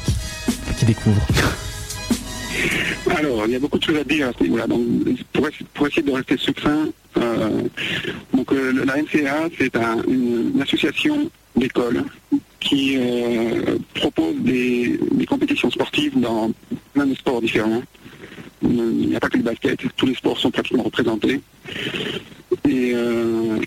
découvrent. 0.86 1.26
Alors, 3.10 3.44
il 3.46 3.52
y 3.52 3.56
a 3.56 3.58
beaucoup 3.58 3.78
de 3.78 3.84
choses 3.84 3.96
à 3.96 4.04
dire 4.04 4.30
Donc, 4.68 4.80
pour, 5.74 5.86
essayer 5.86 6.02
de 6.02 6.12
rester 6.12 6.36
succinct, 6.36 6.86
donc 8.32 8.52
la 8.52 9.02
NCA, 9.02 9.48
c'est 9.58 9.74
une, 10.06 10.62
association 10.62 11.28
d'écoles 11.56 12.04
qui 12.60 12.96
propose 13.94 14.36
des, 14.36 15.00
compétitions 15.28 15.70
sportives 15.70 16.18
dans 16.20 16.52
plein 16.94 17.06
de 17.06 17.14
sports 17.14 17.40
différents. 17.40 17.82
Il 18.62 19.08
n'y 19.08 19.16
a 19.16 19.20
pas 19.20 19.28
que 19.28 19.38
le 19.38 19.42
basket, 19.42 19.80
tous 19.96 20.06
les 20.06 20.14
sports 20.14 20.38
sont 20.38 20.50
pratiquement 20.52 20.84
représentés. 20.84 21.40
Euh, 22.94 23.58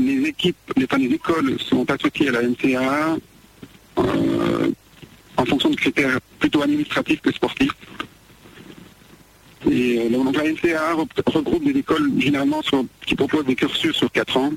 les 0.00 0.28
équipes, 0.28 0.56
les, 0.76 0.86
les 0.98 1.14
écoles 1.14 1.56
sont 1.60 1.90
associées 1.90 2.28
à 2.28 2.32
la 2.32 2.42
NCAA 2.42 3.16
euh, 3.98 4.70
en 5.36 5.44
fonction 5.44 5.70
de 5.70 5.76
critères 5.76 6.18
plutôt 6.38 6.62
administratifs 6.62 7.20
que 7.20 7.32
sportifs. 7.32 7.72
Et 9.70 9.98
euh, 9.98 10.08
donc 10.10 10.36
la 10.36 10.50
NCAA 10.50 10.94
regroupe 11.26 11.64
des 11.64 11.78
écoles 11.78 12.10
généralement 12.18 12.60
qui 13.06 13.14
proposent 13.14 13.46
des 13.46 13.56
cursus 13.56 13.96
sur 13.96 14.10
4 14.10 14.36
ans, 14.36 14.52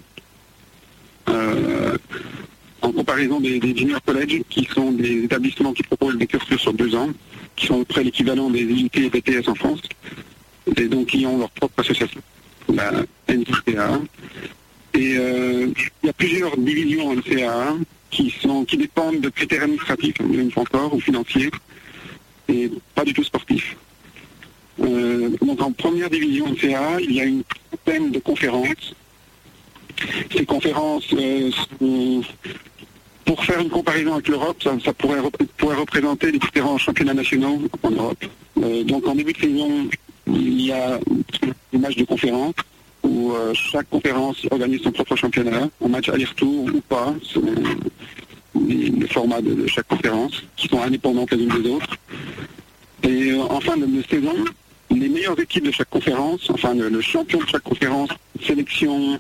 en 2.81 2.91
comparaison 2.91 3.39
des, 3.39 3.59
junior 3.75 4.01
college 4.01 4.41
qui 4.49 4.65
sont 4.65 4.91
des 4.91 5.23
établissements 5.23 5.73
qui 5.73 5.83
proposent 5.83 6.17
des 6.17 6.27
cursus 6.27 6.59
sur 6.59 6.73
2 6.73 6.95
ans 6.95 7.09
qui 7.55 7.67
sont 7.67 7.83
près 7.83 8.03
l'équivalent 8.03 8.49
des 8.49 8.61
IUT 8.63 8.89
et 8.95 9.09
BTS 9.09 9.47
en 9.47 9.55
France, 9.55 9.81
et 10.75 10.87
donc 10.87 11.07
qui 11.07 11.25
ont 11.25 11.37
leur 11.37 11.49
propre 11.51 11.79
association, 11.81 12.21
la 12.73 12.91
NCA. 13.29 13.99
Et 14.93 15.15
euh, 15.17 15.71
il 16.03 16.07
y 16.07 16.09
a 16.09 16.13
plusieurs 16.13 16.57
divisions 16.57 17.09
en 17.09 17.15
NCA 17.15 17.75
qui, 18.09 18.29
sont, 18.41 18.65
qui 18.65 18.77
dépendent 18.77 19.21
de 19.21 19.29
critères 19.29 19.63
administratifs, 19.63 20.15
une 20.19 20.51
fois 20.51 20.63
encore, 20.63 20.93
ou 20.93 20.99
financiers, 20.99 21.49
et 22.49 22.69
pas 22.93 23.05
du 23.05 23.13
tout 23.13 23.23
sportifs. 23.23 23.77
Euh, 24.81 25.29
donc 25.41 25.61
en 25.61 25.71
première 25.71 26.09
division 26.09 26.47
NCA, 26.47 26.99
il 26.99 27.13
y 27.13 27.21
a 27.21 27.23
une 27.23 27.43
trentaine 27.69 28.11
de 28.11 28.19
conférences. 28.19 28.95
Ces 30.35 30.45
conférences 30.45 31.07
euh, 31.13 31.51
sont 31.79 32.21
pour 33.23 33.45
faire 33.45 33.59
une 33.59 33.69
comparaison 33.69 34.15
avec 34.15 34.27
l'Europe, 34.27 34.61
ça, 34.83 34.93
pourrait, 34.93 35.19
représenter 35.61 36.31
les 36.31 36.39
différents 36.39 36.77
championnats 36.77 37.13
nationaux 37.13 37.61
en 37.81 37.91
Europe. 37.91 38.25
Donc 38.57 39.07
en 39.07 39.15
début 39.15 39.31
de 39.31 39.37
saison, 39.37 39.87
il 40.27 40.61
y 40.61 40.71
a 40.73 40.99
des 41.71 41.77
matchs 41.77 41.95
de 41.95 42.03
conférence 42.03 42.55
où 43.03 43.31
euh, 43.31 43.53
chaque 43.53 43.89
conférence 43.89 44.45
organise 44.51 44.81
son 44.81 44.91
propre 44.91 45.15
championnat, 45.15 45.69
en 45.79 45.89
match 45.89 46.09
aller-retour 46.09 46.65
ou 46.65 46.81
pas, 46.81 47.13
selon 47.23 47.53
les, 48.67 49.07
formats 49.07 49.41
de, 49.41 49.65
chaque 49.67 49.87
conférence, 49.87 50.43
qui 50.55 50.67
sont 50.67 50.81
indépendantes 50.81 51.31
les 51.31 51.43
unes 51.43 51.61
des 51.61 51.69
autres. 51.69 51.97
Et 53.03 53.31
euh, 53.31 53.41
en 53.41 53.59
fin 53.59 53.77
de, 53.77 53.87
saison, 54.09 54.33
les 54.89 55.09
meilleures 55.09 55.39
équipes 55.39 55.65
de 55.65 55.71
chaque 55.71 55.89
conférence, 55.89 56.49
enfin 56.49 56.73
le, 56.73 57.01
champion 57.01 57.39
de 57.39 57.47
chaque 57.47 57.63
conférence, 57.63 58.09
sélection 58.45 59.19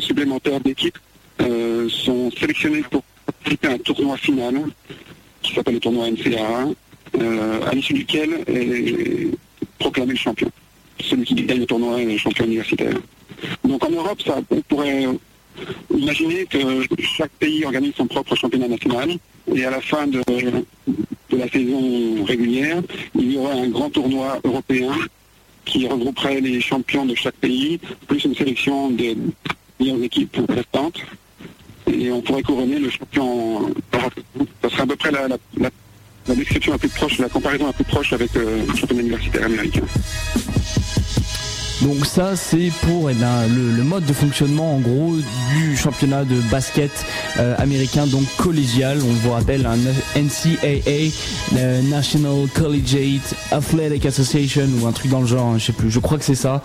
supplémentaire 0.00 0.60
d'équipes, 0.60 0.98
euh, 1.42 1.88
sont 1.88 2.30
sélectionnés 2.30 2.82
pour 2.90 3.02
participer 3.26 3.68
à 3.68 3.72
un 3.72 3.78
tournoi 3.78 4.16
final 4.16 4.54
qui 5.42 5.54
s'appelle 5.54 5.74
le 5.74 5.80
tournoi 5.80 6.10
NCAA, 6.10 6.68
euh, 7.20 7.60
à 7.66 7.74
l'issue 7.74 7.92
duquel 7.92 8.42
est 8.46 9.30
proclamé 9.78 10.12
le 10.12 10.18
champion. 10.18 10.50
Celui 11.00 11.24
qui 11.24 11.34
gagne 11.34 11.60
le 11.60 11.66
tournoi 11.66 12.00
est 12.00 12.18
champion 12.18 12.44
universitaire. 12.46 12.94
Donc 13.64 13.84
en 13.84 13.90
Europe, 13.90 14.18
on 14.50 14.60
pourrait 14.62 15.06
imaginer 15.94 16.46
que 16.46 16.58
chaque 17.00 17.30
pays 17.32 17.64
organise 17.64 17.94
son 17.96 18.06
propre 18.06 18.34
championnat 18.34 18.68
national. 18.68 19.10
Et 19.54 19.64
à 19.64 19.70
la 19.70 19.80
fin 19.80 20.06
de, 20.06 20.20
la 21.32 21.48
saison 21.48 22.24
régulière, 22.24 22.82
il 23.14 23.32
y 23.32 23.38
aurait 23.38 23.60
un 23.60 23.68
grand 23.68 23.90
tournoi 23.90 24.38
européen 24.44 24.92
qui 25.64 25.86
regrouperait 25.86 26.40
les 26.40 26.60
champions 26.60 27.04
de 27.04 27.14
chaque 27.14 27.36
pays, 27.36 27.80
plus 28.06 28.24
une 28.24 28.34
sélection 28.34 28.90
des 28.90 29.16
meilleures 29.80 30.02
équipes 30.02 30.38
restantes. 30.48 31.00
Et 31.92 32.10
on 32.10 32.20
pourrait 32.20 32.42
couronner 32.42 32.78
le 32.78 32.90
champion 32.90 33.70
Ça 34.62 34.70
serait 34.70 34.82
à 34.82 34.86
peu 34.86 34.96
près 34.96 35.10
la, 35.10 35.28
description 36.34 36.72
la 36.72 36.78
plus 36.78 36.88
proche, 36.88 37.18
la 37.18 37.28
comparaison 37.28 37.66
la 37.66 37.72
plus 37.72 37.84
proche 37.84 38.12
avec 38.12 38.34
euh, 38.36 38.64
le 38.66 38.76
championnat 38.76 39.02
universitaire 39.02 39.44
américain. 39.44 39.82
Donc 41.82 42.06
ça 42.06 42.36
c'est 42.36 42.70
pour 42.82 43.10
eh 43.10 43.14
ben, 43.14 43.46
le, 43.48 43.82
mode 43.82 44.06
de 44.06 44.12
fonctionnement 44.14 44.76
en 44.76 44.80
gros 44.80 45.14
du 45.54 45.76
championnat 45.76 46.24
de 46.24 46.40
basket 46.50 46.90
euh, 47.38 47.54
américain 47.58 48.06
donc 48.06 48.24
collégial. 48.38 48.98
On 49.02 49.12
vous 49.12 49.32
rappelle 49.32 49.66
un 49.66 49.76
NCAA, 50.18 51.12
National 51.90 52.48
Collegiate 52.54 53.34
Athletic 53.50 54.06
Association 54.06 54.66
ou 54.80 54.86
un 54.86 54.92
truc 54.92 55.10
dans 55.10 55.20
le 55.20 55.26
genre, 55.26 55.46
hein, 55.46 55.58
je 55.58 55.66
sais 55.66 55.72
plus. 55.72 55.90
Je 55.90 56.00
crois 56.00 56.18
que 56.18 56.24
c'est 56.24 56.34
ça. 56.34 56.62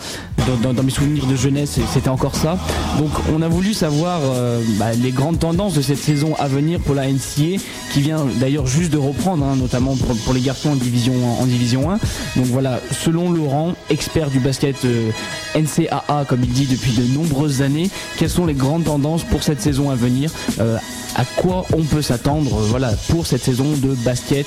Dans, 0.63 0.81
mes 0.81 0.89
souvenirs 0.91 1.25
de 1.27 1.35
jeunesse 1.35 1.79
c'était 1.93 2.09
encore 2.09 2.35
ça. 2.35 2.57
Donc 2.97 3.11
on 3.33 3.41
a 3.41 3.47
voulu 3.47 3.73
savoir 3.73 4.21
euh, 4.23 4.61
bah, 4.79 4.93
les 4.93 5.11
grandes 5.11 5.39
tendances 5.39 5.73
de 5.73 5.81
cette 5.81 5.99
saison 5.99 6.35
à 6.39 6.47
venir 6.47 6.79
pour 6.79 6.95
la 6.95 7.07
NCAA 7.07 7.59
qui 7.93 8.01
vient 8.01 8.25
d'ailleurs 8.39 8.65
juste 8.65 8.91
de 8.91 8.97
reprendre, 8.97 9.45
hein, 9.45 9.55
notamment 9.57 9.95
pour, 10.25 10.33
les 10.33 10.41
garçons 10.41 10.69
en 10.69 10.75
division 10.75 11.13
en 11.39 11.45
division 11.45 11.91
1. 11.91 11.99
Donc 12.37 12.45
voilà, 12.45 12.79
selon 12.91 13.29
Laurent, 13.29 13.73
expert 13.89 14.29
du 14.29 14.39
basket. 14.39 14.85
Euh, 15.01 15.11
NCAA, 15.55 16.25
comme 16.27 16.43
il 16.43 16.49
dit 16.49 16.65
depuis 16.65 16.93
de 16.93 17.03
nombreuses 17.13 17.61
années. 17.61 17.89
Quelles 18.17 18.29
sont 18.29 18.45
les 18.45 18.53
grandes 18.53 18.85
tendances 18.85 19.23
pour 19.23 19.43
cette 19.43 19.61
saison 19.61 19.89
à 19.89 19.95
venir 19.95 20.31
euh, 20.59 20.77
À 21.15 21.25
quoi 21.25 21.65
on 21.73 21.83
peut 21.83 22.01
s'attendre 22.01 22.55
euh, 22.57 22.63
voilà, 22.63 22.93
pour 23.09 23.27
cette 23.27 23.41
saison 23.41 23.75
de 23.75 23.95
basket 24.03 24.45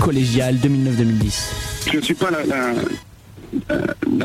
collégial 0.00 0.56
2009-2010 0.56 1.90
Je 1.92 1.96
ne 1.96 2.02
suis 2.02 2.14
pas 2.14 2.30
la, 2.30 2.38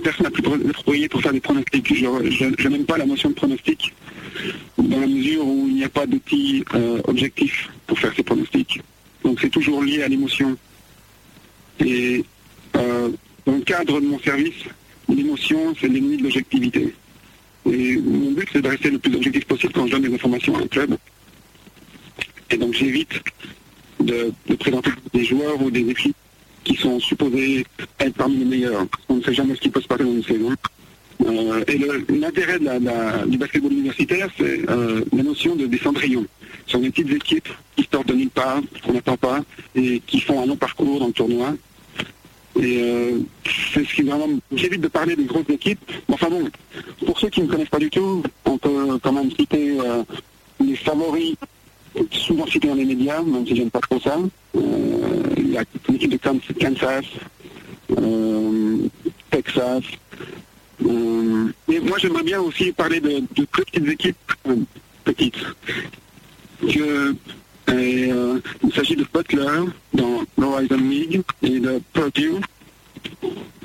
personne 0.02 0.26
la 0.26 0.32
plus 0.32 0.44
appropriée 0.70 1.10
pour 1.10 1.22
faire 1.22 1.34
des 1.34 1.42
pronostics. 1.42 1.94
Je, 1.94 2.68
n'aime 2.68 2.86
pas 2.86 2.98
la 2.98 3.06
notion 3.06 3.30
de 3.30 3.36
pronostic 3.36 3.94
dans 4.78 5.00
la 5.00 5.08
mesure 5.08 5.46
où 5.46 5.66
il 5.68 5.76
n'y 5.76 5.84
a 5.84 5.90
pas 5.90 6.06
d'outil 6.06 6.64
euh, 6.74 7.02
objectif 7.06 7.70
pour 7.88 8.00
faire 8.00 8.14
ces 8.16 8.24
pronostics. 8.24 8.82
Donc 9.24 9.40
c'est 9.42 9.50
toujours 9.50 9.84
lié 9.84 10.04
à 10.04 10.08
l'émotion. 10.08 10.58
Et 11.80 12.24
dans 12.74 13.54
le 13.54 13.62
cadre 13.62 14.00
de 14.00 14.06
mon 14.06 14.20
service, 14.20 14.64
l'émotion, 15.16 15.74
c'est 15.80 15.88
l'ennemi 15.88 16.18
de 16.18 16.24
l'objectivité. 16.24 16.94
Et 17.66 17.98
mon 17.98 18.32
but, 18.32 18.48
c'est 18.52 18.62
de 18.62 18.68
rester 18.68 18.90
le 18.90 19.00
plus 19.00 19.16
objectif 19.16 19.46
possible 19.46 19.74
quand 19.74 19.86
je 19.88 19.92
donne 19.92 20.04
des 20.04 20.14
informations 20.14 20.56
à 20.56 20.62
un 20.62 20.68
club. 20.68 20.98
Et 22.50 22.58
donc 22.58 22.74
j'évite 22.74 23.22
de, 24.00 24.34
présenter 24.60 24.92
des 25.14 25.24
joueurs 25.24 25.62
ou 25.62 25.72
des 25.72 25.88
équipes 25.90 26.16
qui 26.64 26.76
sont 26.76 27.00
supposés 27.00 27.66
être 28.00 28.16
parmi 28.16 28.38
les 28.38 28.46
meilleurs. 28.46 28.86
On 29.10 29.16
ne 29.16 29.22
sait 29.22 29.34
jamais 29.34 29.56
ce 29.56 29.62
qui 29.62 29.70
peut 29.70 29.82
se 29.82 29.88
passer 29.88 30.04
dans 30.04 30.12
une 30.12 30.24
saison. 30.24 30.52
Euh, 31.26 31.64
et 31.68 31.78
l'intérêt 32.14 32.60
du 32.60 33.38
basketball 33.38 33.72
universitaire, 33.72 34.30
c'est 34.38 34.70
euh, 34.70 35.04
la 35.16 35.24
notion 35.24 35.56
de 35.56 35.66
des 35.68 35.78
cendrillons. 35.78 36.26
Ce 36.66 36.74
sont 36.74 36.80
des 36.80 36.90
petites 36.90 37.12
équipes 37.12 37.50
qui 37.76 37.88
sortent 37.92 38.08
de 38.08 38.14
nulle 38.14 38.30
part, 38.30 38.62
qu'on 38.84 38.94
n'attend 38.94 39.18
pas, 39.18 39.40
et 39.76 40.02
qui 40.06 40.20
font 40.20 40.42
un 40.42 40.46
long 40.46 40.56
parcours 40.56 41.00
dans 41.00 41.08
le 41.08 41.14
tournoi. 41.14 41.56
Et 42.60 42.82
euh, 42.82 43.20
c'est 43.74 43.86
ce 43.86 43.94
qui 43.94 44.02
vraiment. 44.04 44.28
J'évite 44.54 44.82
de 44.82 44.88
parler 44.88 45.16
des 45.16 45.24
grosses 45.26 45.50
équipes. 45.50 45.80
Enfin 46.10 46.30
bon, 46.30 46.50
pour 47.06 47.20
ceux 47.20 47.30
qui 47.30 47.42
ne 47.42 47.48
connaissent 47.48 47.70
pas 47.70 47.80
du 47.80 47.90
tout, 47.90 48.24
on 48.46 48.58
peut 48.58 49.00
quand 49.02 49.14
même 49.14 49.32
citer 49.32 49.80
euh, 49.80 50.04
les 50.60 50.76
favoris 50.76 51.36
souvent 52.12 52.46
cités 52.48 52.68
dans 52.68 52.76
les 52.76 52.86
médias, 52.86 53.22
même 53.22 53.46
si 53.46 53.56
j'aime 53.56 53.70
pas 53.72 53.80
trop 53.80 54.00
ça. 54.00 54.18
Euh, 54.56 54.60
il 55.38 55.52
y 55.52 55.58
a 55.58 55.64
l'équipe 55.90 56.12
de 56.12 56.18
Kansas, 56.18 57.06
Texas. 59.30 59.84
et 60.80 61.80
moi 61.80 61.98
j'aimerais 62.00 62.24
bien 62.24 62.42
aussi 62.42 62.72
parler 62.72 63.00
de, 63.00 63.22
de 63.34 63.46
petites 63.46 63.88
équipes, 63.88 64.18
petites, 65.04 65.46
que 66.62 67.16
euh, 67.72 68.40
il 68.64 68.74
s'agit 68.74 68.96
de 68.96 69.06
Butler 69.14 69.66
dans 69.94 70.24
l'Horizon 70.38 70.78
League 70.78 71.22
et 71.42 71.60
de 71.60 71.82
Purdue. 71.94 72.34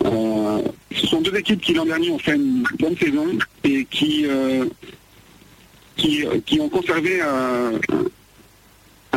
Euh, 0.04 0.62
ce 0.94 1.06
sont 1.06 1.20
deux 1.20 1.34
équipes 1.36 1.60
qui 1.60 1.74
l'an 1.74 1.86
dernier 1.86 2.10
ont 2.10 2.18
fait 2.18 2.34
une 2.34 2.64
bonne 2.78 2.96
saison 2.96 3.26
et 3.64 3.84
qui, 3.86 4.26
euh, 4.26 4.66
qui, 5.96 6.60
ont 6.60 6.68
conservé 6.68 7.20
un, 7.20 7.72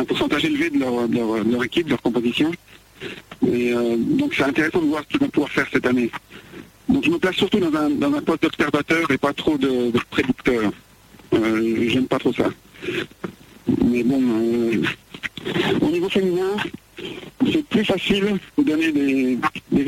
pourcentage 0.04 0.44
élevé 0.44 0.70
de 0.70 0.78
leur, 0.78 1.06
leur, 1.08 1.64
équipe, 1.64 1.84
de 1.84 1.90
leur 1.90 2.02
composition. 2.02 2.50
Donc 3.42 4.34
c'est 4.34 4.44
intéressant 4.44 4.80
de 4.80 4.86
voir 4.86 5.02
ce 5.02 5.08
qu'ils 5.08 5.20
vont 5.20 5.28
pouvoir 5.28 5.50
faire 5.50 5.66
cette 5.72 5.86
année. 5.86 6.10
Donc 6.88 7.04
je 7.04 7.10
me 7.10 7.18
place 7.18 7.36
surtout 7.36 7.60
dans 7.60 7.72
un, 7.78 7.90
dans 7.90 8.12
un 8.12 8.20
poste 8.20 8.42
d'observateur 8.42 9.10
et 9.10 9.18
pas 9.18 9.32
trop 9.32 9.56
de, 9.56 9.90
de 9.90 10.00
prédicteur. 10.10 10.72
Euh, 11.34 11.88
J'aime 11.88 12.06
pas 12.06 12.18
trop 12.18 12.32
ça. 12.32 12.48
Mais 13.84 14.02
bon, 14.02 14.20
euh, 14.22 14.82
au 15.80 15.90
niveau 15.90 16.08
féminin, 16.08 16.56
c'est 17.52 17.64
plus 17.66 17.84
facile 17.84 18.38
de 18.58 18.62
donner 18.62 18.92
des, 18.92 19.38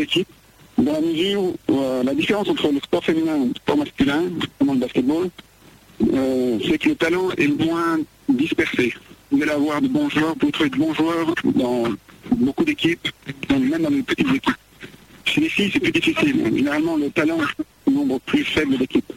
équipes 0.03 0.29
dans 0.79 0.93
la 0.93 1.01
mesure 1.01 1.43
où 1.43 1.57
euh, 1.71 2.03
la 2.03 2.15
différence 2.15 2.49
entre 2.49 2.71
le 2.73 2.79
sport 2.81 3.05
féminin 3.05 3.37
et 3.37 3.49
le 3.49 3.55
sport 3.55 3.77
masculin, 3.77 4.23
notamment 4.23 4.73
le 4.75 4.79
basketball, 4.79 5.31
euh, 6.13 6.59
c'est 6.67 6.79
que 6.79 6.89
le 6.91 6.97
talent 6.97 7.31
est 7.37 7.49
moins 7.49 7.99
dispersé. 8.29 8.95
Vous 9.31 9.43
allez 9.43 9.53
avoir 9.53 9.81
de 9.81 9.89
bons 9.89 10.09
joueurs, 10.11 10.35
vous 10.41 10.51
trouver 10.51 10.71
de 10.71 10.77
bons 10.77 10.95
joueurs 10.95 11.35
dans 11.45 11.85
beaucoup 12.33 12.65
d'équipes, 12.65 13.09
même 13.51 13.83
dans 13.83 13.91
les 13.91 14.03
petites 14.03 14.29
équipes. 14.35 14.57
Chez 15.25 15.41
les 15.41 15.49
filles, 15.49 15.71
c'est 15.73 15.81
plus 15.81 15.93
difficile. 15.93 16.43
Généralement, 16.55 16.97
le 16.97 17.11
talent 17.11 17.39
est 17.39 17.91
un 17.91 17.93
nombre 17.93 18.19
plus 18.21 18.45
faible 18.45 18.77
d'équipes. 18.77 19.13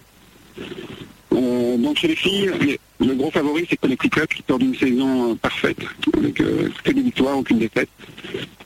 Euh, 1.34 1.77
donc 1.77 1.98
chez 1.98 2.08
les 2.08 2.15
filles, 2.15 2.51
les- 2.62 2.79
le 3.05 3.13
gros 3.15 3.32
favori, 3.32 3.65
c'est 3.70 3.77
Connecticut 3.77 4.27
qui 4.27 4.44
sort 4.48 4.60
d'une 4.60 4.75
saison 4.75 5.32
euh, 5.32 5.36
parfaite, 5.36 5.77
avec 6.17 6.39
euh, 6.41 6.70
que 6.84 6.91
des 6.91 7.01
victoires, 7.01 7.38
aucune 7.38 7.60
défaite. 7.60 7.89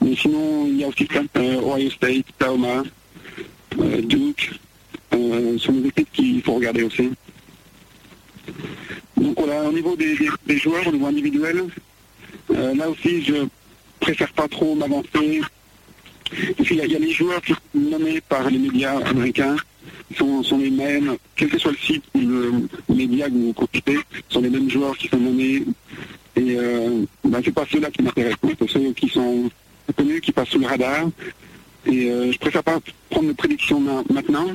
Mais 0.02 0.16
sinon, 0.16 0.68
il 0.68 0.78
y 0.78 0.84
a 0.84 0.88
aussi 0.88 1.08
euh, 1.38 1.62
Ohio 1.62 1.90
State, 1.90 2.26
Taoma, 2.38 2.84
euh, 3.80 4.02
Duke, 4.02 4.52
euh, 5.14 5.58
sont 5.58 5.74
des 5.74 5.88
équipes 5.90 6.12
qu'il 6.14 6.42
faut 6.44 6.54
regarder 6.56 6.84
aussi. 6.84 7.10
Donc 9.18 9.38
voilà, 9.38 9.64
au 9.68 9.72
niveau 9.74 9.96
des, 9.96 10.16
joueurs, 10.58 10.88
au 10.88 10.92
niveau 10.92 11.08
individuel, 11.08 11.66
là 12.50 12.90
aussi, 12.90 13.24
je 13.24 13.34
préfère 14.00 14.32
pas 14.34 14.48
trop 14.48 14.76
m'avancer. 14.76 15.42
Qu'il 16.58 16.78
y, 16.78 16.82
il 16.86 16.92
y 16.92 16.96
a 16.96 17.00
les 17.00 17.12
joueurs 17.12 17.42
qui 17.42 17.54
sont 17.54 17.60
nommés 17.74 18.22
par 18.22 18.50
les 18.50 18.60
médias 18.60 19.00
américains, 19.00 19.56
sont, 20.16 20.44
sont 20.44 20.58
les 20.58 20.70
mêmes, 20.72 21.16
quel 21.36 21.50
que 21.50 21.58
soit 21.58 21.72
le 21.72 21.78
site 21.78 22.04
ou 22.16 22.20
le 22.20 22.68
média 22.90 23.28
que 23.28 23.34
vous 23.34 23.54
consultez, 23.54 23.98
sont 24.30 24.42
les 24.42 24.50
mêmes 24.50 24.70
joueurs 24.70 24.98
qui 24.98 25.08
sont 25.08 25.18
nommés. 25.18 25.64
Et 26.36 26.56
euh, 26.58 27.02
ben, 27.24 27.42
c'est 27.44 27.52
pas 27.54 27.66
ceux-là 27.72 27.90
qui 27.92 28.02
m'intéressent, 28.02 28.40
c'est 28.60 28.70
ceux 28.70 28.92
qui 28.94 29.10
sont 29.10 29.50
connus, 29.96 30.22
qui 30.22 30.32
passent 30.32 30.50
sous 30.50 30.60
le 30.60 30.68
radar. 30.68 31.10
Et 31.86 32.10
euh, 32.12 32.32
je 32.32 32.38
préfère 32.38 32.64
pas 32.64 32.80
prendre 33.10 33.28
de 33.30 33.34
prédictions 33.34 33.80
ma- 33.80 34.04
maintenant. 34.14 34.48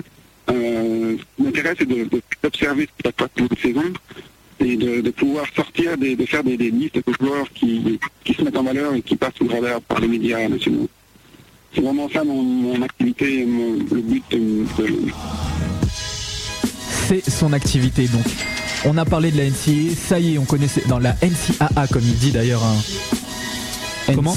Euh, 0.50 1.16
m'intéresse, 1.38 1.76
c'est 1.78 1.88
de- 1.88 2.04
de- 2.04 2.22
d'observer 2.42 2.82
ce 2.82 2.88
qui 2.88 3.02
va 3.04 3.10
se 3.10 3.14
passer 3.16 3.30
toute 3.48 3.58
saison 3.58 3.84
et 4.60 4.76
de, 4.76 5.00
de 5.00 5.10
pouvoir 5.10 5.46
sortir, 5.54 5.96
des- 5.96 6.16
de 6.16 6.26
faire 6.26 6.44
des, 6.44 6.56
des 6.56 6.70
listes 6.70 6.96
de 6.96 7.12
joueurs 7.18 7.48
qui, 7.52 7.98
qui 8.24 8.34
se 8.34 8.42
mettent 8.42 8.56
en 8.56 8.62
valeur 8.62 8.94
et 8.94 9.02
qui 9.02 9.16
passent 9.16 9.34
sous 9.36 9.44
le 9.48 9.54
radar 9.54 9.80
par 9.82 10.00
les 10.00 10.08
médias 10.08 10.46
nationaux. 10.48 10.88
C'est 11.74 11.80
vraiment 11.80 12.08
ça 12.12 12.22
mon, 12.24 12.42
mon 12.42 12.82
activité, 12.82 13.44
mon- 13.44 13.74
le 13.94 14.00
but 14.02 14.22
de, 14.30 14.38
de- 14.82 15.12
c'est 17.08 17.28
son 17.28 17.52
activité. 17.52 18.06
Donc, 18.08 18.24
on 18.84 18.96
a 18.96 19.04
parlé 19.04 19.30
de 19.30 19.38
la 19.38 19.44
NCAA, 19.44 19.94
ça 19.96 20.18
y 20.18 20.34
est, 20.34 20.38
on 20.38 20.44
connaissait 20.44 20.82
dans 20.88 20.98
la 20.98 21.14
NCAA, 21.22 21.86
comme 21.88 22.02
il 22.02 22.14
dit 22.18 22.30
d'ailleurs. 22.30 22.62
hein. 22.64 22.76
Comment? 24.14 24.34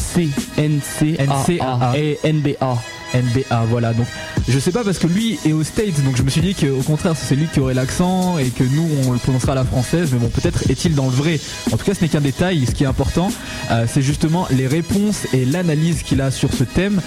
NC, 0.57 1.17
NCAA. 1.19 1.97
et 1.97 2.17
NBA. 2.23 2.77
NBA, 3.13 3.65
voilà. 3.69 3.93
Donc, 3.93 4.07
je 4.47 4.59
sais 4.59 4.71
pas 4.71 4.83
parce 4.85 4.97
que 4.97 5.07
lui 5.07 5.37
est 5.45 5.51
aux 5.51 5.63
States, 5.63 6.01
donc 6.05 6.15
je 6.15 6.23
me 6.23 6.29
suis 6.29 6.39
dit 6.41 6.55
qu'au 6.55 6.81
contraire, 6.83 7.15
c'est 7.17 7.35
lui 7.35 7.47
qui 7.47 7.59
aurait 7.59 7.73
l'accent 7.73 8.37
et 8.37 8.49
que 8.49 8.63
nous, 8.63 8.87
on 9.05 9.11
le 9.11 9.19
prononcera 9.19 9.51
à 9.51 9.55
la 9.55 9.65
française. 9.65 10.09
Mais 10.13 10.19
bon, 10.19 10.29
peut-être 10.29 10.69
est-il 10.69 10.95
dans 10.95 11.05
le 11.05 11.11
vrai. 11.11 11.39
En 11.71 11.77
tout 11.77 11.85
cas, 11.85 11.93
ce 11.93 12.01
n'est 12.01 12.07
qu'un 12.07 12.21
détail. 12.21 12.65
Ce 12.65 12.71
qui 12.71 12.83
est 12.83 12.87
important, 12.87 13.29
euh, 13.71 13.85
c'est 13.91 14.01
justement 14.01 14.47
les 14.49 14.67
réponses 14.67 15.27
et 15.33 15.43
l'analyse 15.43 16.01
qu'il 16.01 16.21
a 16.21 16.31
sur 16.31 16.53
ce 16.53 16.63
thème. 16.63 17.01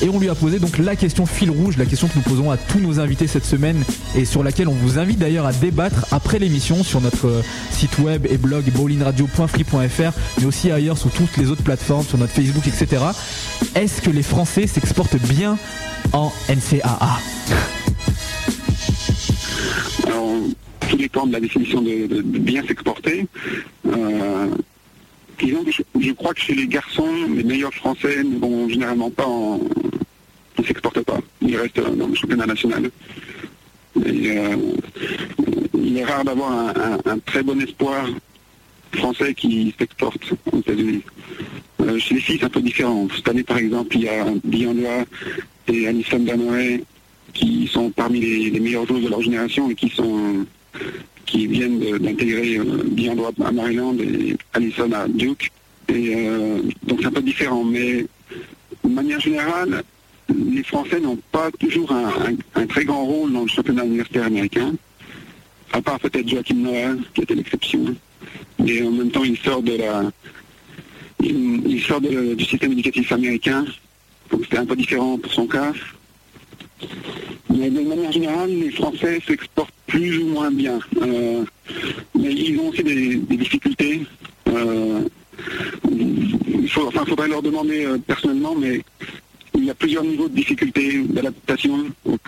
Et 0.00 0.08
on 0.08 0.18
lui 0.18 0.30
a 0.30 0.34
posé 0.34 0.58
donc 0.58 0.78
la 0.78 0.96
question 0.96 1.26
fil 1.26 1.50
rouge, 1.50 1.76
la 1.76 1.84
question 1.84 2.08
que 2.08 2.14
nous 2.16 2.22
posons 2.22 2.50
à 2.50 2.56
tous 2.56 2.78
nos 2.78 2.98
invités 2.98 3.26
cette 3.26 3.44
semaine 3.44 3.82
et 4.14 4.24
sur 4.24 4.42
laquelle 4.42 4.68
on 4.68 4.74
vous 4.74 4.98
invite 4.98 5.18
d'ailleurs 5.18 5.46
à 5.46 5.52
débattre 5.52 6.06
après 6.12 6.38
l'émission 6.38 6.82
sur 6.82 7.02
notre 7.02 7.28
euh, 7.28 7.42
site 7.72 7.98
web 7.98 8.26
et 8.30 8.38
blog 8.38 8.64
bowlingradio.free.fr, 8.72 10.12
mais 10.38 10.46
aussi 10.46 10.70
ailleurs 10.70 10.96
sur 10.96 11.10
toutes 11.10 11.36
les 11.36 11.50
autres 11.50 11.62
plateformes, 11.62 12.06
sur 12.06 12.16
notre 12.16 12.32
Facebook, 12.32 12.66
etc. 12.66 13.02
Est-ce 13.74 14.00
que 14.00 14.10
les 14.10 14.22
Français 14.22 14.66
s'exportent 14.66 15.16
bien 15.16 15.58
en 16.12 16.32
NCAA 16.86 17.18
Alors, 20.06 20.32
tout 20.88 20.96
dépend 20.96 21.26
de 21.26 21.32
la 21.32 21.40
définition 21.40 21.82
de, 21.82 22.22
bien 22.22 22.64
s'exporter. 22.66 23.26
Euh, 23.86 24.48
je, 25.38 26.12
crois 26.12 26.32
que 26.32 26.40
chez 26.40 26.54
les 26.54 26.66
garçons, 26.66 27.12
les 27.34 27.44
meilleurs 27.44 27.74
Français 27.74 28.22
ne 28.22 28.38
vont 28.38 28.68
généralement 28.68 29.10
pas 29.10 29.26
en... 29.26 29.58
ne 30.58 30.64
s'exportent 30.64 31.02
pas. 31.02 31.18
Ils 31.42 31.56
restent 31.56 31.80
dans 31.80 32.06
le 32.06 32.14
championnat 32.14 32.46
national. 32.46 32.90
Euh, 33.96 34.56
il 35.74 35.98
est 35.98 36.04
rare 36.04 36.24
d'avoir 36.24 36.74
un 37.04 37.18
très 37.20 37.42
bon 37.42 37.60
espoir 37.60 38.06
français 38.96 39.34
qui 39.34 39.74
s'exporte 39.78 40.22
aux 40.52 40.58
États-Unis. 40.58 41.02
Euh, 41.82 41.98
chez 41.98 42.14
les 42.14 42.20
filles, 42.20 42.38
c'est 42.40 42.46
un 42.46 42.50
peu 42.50 42.60
différent. 42.60 43.06
Cette 43.14 43.28
année, 43.28 43.42
par 43.42 43.58
exemple, 43.58 43.96
il 43.96 44.02
y 44.02 44.08
a 44.08 44.24
Biandoa 44.44 45.04
et 45.68 45.86
Alison 45.88 46.18
Danoé 46.20 46.82
qui 47.34 47.68
sont 47.70 47.90
parmi 47.90 48.20
les, 48.20 48.50
les 48.50 48.70
joueuses 48.70 49.02
de 49.04 49.08
leur 49.08 49.20
génération 49.20 49.70
et 49.70 49.74
qui 49.74 49.88
sont 49.90 50.46
qui 51.26 51.46
viennent 51.46 51.80
d'intégrer 51.98 52.56
euh, 52.58 52.82
Biandoa 52.86 53.30
à 53.44 53.52
Maryland 53.52 53.96
et 53.98 54.36
Alison 54.54 54.90
à 54.92 55.06
Duke. 55.08 55.50
Euh, 55.90 56.60
donc 56.84 56.98
c'est 57.00 57.06
un 57.08 57.12
peu 57.12 57.22
différent, 57.22 57.64
mais 57.64 58.04
de 58.84 58.88
manière 58.88 59.20
générale, 59.20 59.82
les 60.34 60.62
Français 60.62 60.98
n'ont 61.00 61.18
pas 61.32 61.50
toujours 61.52 61.90
un, 61.92 62.10
un- 62.54 62.66
très 62.66 62.84
grand 62.84 63.04
rôle 63.04 63.32
dans 63.32 63.42
le 63.42 63.48
championnat 63.48 63.84
universitaire 63.84 64.24
américain, 64.26 64.74
à 65.72 65.80
part 65.82 66.00
peut-être 66.00 66.28
Joachim 66.28 66.56
Noah, 66.56 66.94
qui 67.14 67.20
était 67.22 67.34
l'exception. 67.34 67.94
Et 68.64 68.82
en 68.82 68.90
même 68.90 69.10
temps, 69.10 69.24
il 69.24 69.36
sort 69.38 69.62
de 69.62 69.76
la 69.76 70.10
il, 71.20 71.82
sort 71.82 72.00
du 72.00 72.44
système 72.44 72.72
éducatif 72.72 73.10
américain, 73.12 73.64
donc 74.30 74.42
c'était 74.44 74.58
un 74.58 74.66
peu 74.66 74.76
différent 74.76 75.18
pour 75.18 75.32
son 75.32 75.46
cas. 75.46 75.72
Mais 77.50 77.70
de 77.70 77.80
manière 77.80 78.12
générale, 78.12 78.50
les 78.50 78.70
Français 78.70 79.20
s'exportent 79.26 79.72
plus 79.86 80.18
ou 80.18 80.26
moins 80.26 80.50
bien. 80.50 80.78
Euh, 81.00 81.44
mais 82.14 82.32
ils 82.32 82.58
ont 82.58 82.68
aussi 82.68 82.82
des, 82.82 83.16
difficultés. 83.36 84.02
Euh, 84.48 85.00
il 85.90 86.68
faudrait 86.68 87.28
leur 87.28 87.42
demander 87.42 87.86
euh, 87.86 87.98
personnellement, 87.98 88.54
mais 88.54 88.82
il 89.54 89.64
y 89.64 89.70
a 89.70 89.74
plusieurs 89.74 90.04
niveaux 90.04 90.28
de 90.28 90.34
difficulté, 90.34 91.02
d'adaptation 91.02 91.86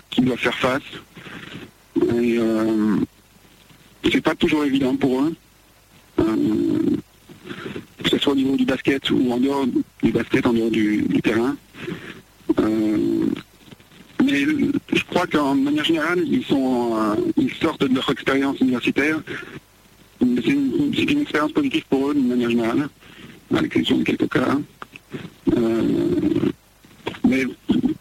qu'ils 0.09 0.25
doivent 0.25 0.39
faire 0.39 0.57
face. 0.57 0.81
Et 1.97 2.37
euh, 2.37 2.97
c'est 4.11 4.21
pas 4.21 4.35
toujours 4.35 4.63
évident 4.65 4.95
pour 4.95 5.21
eux. 5.21 5.35
Que 8.03 8.09
ce 8.09 8.17
soit 8.17 8.33
au 8.33 8.35
niveau 8.35 8.55
du 8.55 8.65
basket 8.65 9.09
ou 9.11 9.31
en 9.31 9.37
dehors 9.37 9.65
du 10.03 10.11
basket, 10.11 10.45
en 10.45 10.53
dehors 10.53 10.71
du, 10.71 11.05
terrain. 11.23 11.55
Euh, 12.59 13.25
mais 14.23 14.39
je 14.39 15.03
crois 15.09 15.27
qu'en 15.27 15.55
manière 15.55 15.83
générale, 15.83 16.23
ils 16.27 16.43
sortent 17.61 17.83
de 17.83 17.93
leur 17.93 18.09
expérience 18.09 18.59
universitaire. 18.59 19.21
C'est 20.21 20.51
une, 20.51 21.21
expérience 21.21 21.51
positive 21.53 21.83
pour 21.89 22.11
eux 22.11 22.13
d'une 22.13 22.27
manière 22.27 22.49
générale, 22.49 22.89
à 23.55 23.61
l'exception 23.61 23.97
de 23.97 24.03
quelques 24.03 24.29
cas. 24.29 24.57
Euh, 25.57 25.81
mais 27.27 27.45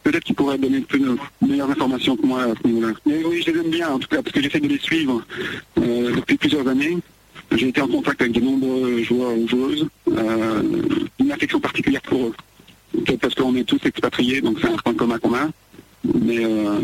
peut-être 0.02 0.24
qu'ils 0.24 0.34
pourraient 0.34 0.58
donner 0.58 0.80
plus 0.80 1.00
de 1.00 1.16
meilleures 1.46 1.70
informations 1.70 2.16
que 2.16 2.26
moi 2.26 2.42
à 2.42 2.54
ce 2.60 2.66
niveau-là. 2.66 2.94
Mais 3.06 3.22
oui, 3.24 3.42
je 3.44 3.52
les 3.52 3.60
aime 3.60 3.70
bien 3.70 3.90
en 3.90 3.98
tout 3.98 4.08
cas, 4.08 4.22
parce 4.22 4.32
que 4.32 4.42
j'essaie 4.42 4.60
de 4.60 4.68
les 4.68 4.78
suivre 4.78 5.22
euh, 5.78 6.16
depuis 6.16 6.36
plusieurs 6.36 6.66
années. 6.66 6.98
J'ai 7.52 7.68
été 7.68 7.80
en 7.80 7.88
contact 7.88 8.20
avec 8.20 8.32
de 8.34 8.40
nombreux 8.40 9.02
joueurs 9.02 9.36
ou 9.36 9.48
joueuses. 9.48 9.86
Euh, 10.08 10.62
une 11.18 11.32
affection 11.32 11.60
particulière 11.60 12.02
pour 12.02 12.26
eux. 12.26 12.34
Peut-être 12.92 13.20
parce 13.20 13.34
qu'on 13.34 13.54
est 13.56 13.64
tous 13.64 13.80
expatriés, 13.84 14.40
donc 14.40 14.58
c'est 14.60 14.68
un 14.68 14.76
point 14.76 14.94
commun 14.94 15.18
a. 15.24 15.48
Mais 16.20 16.44
euh, 16.44 16.78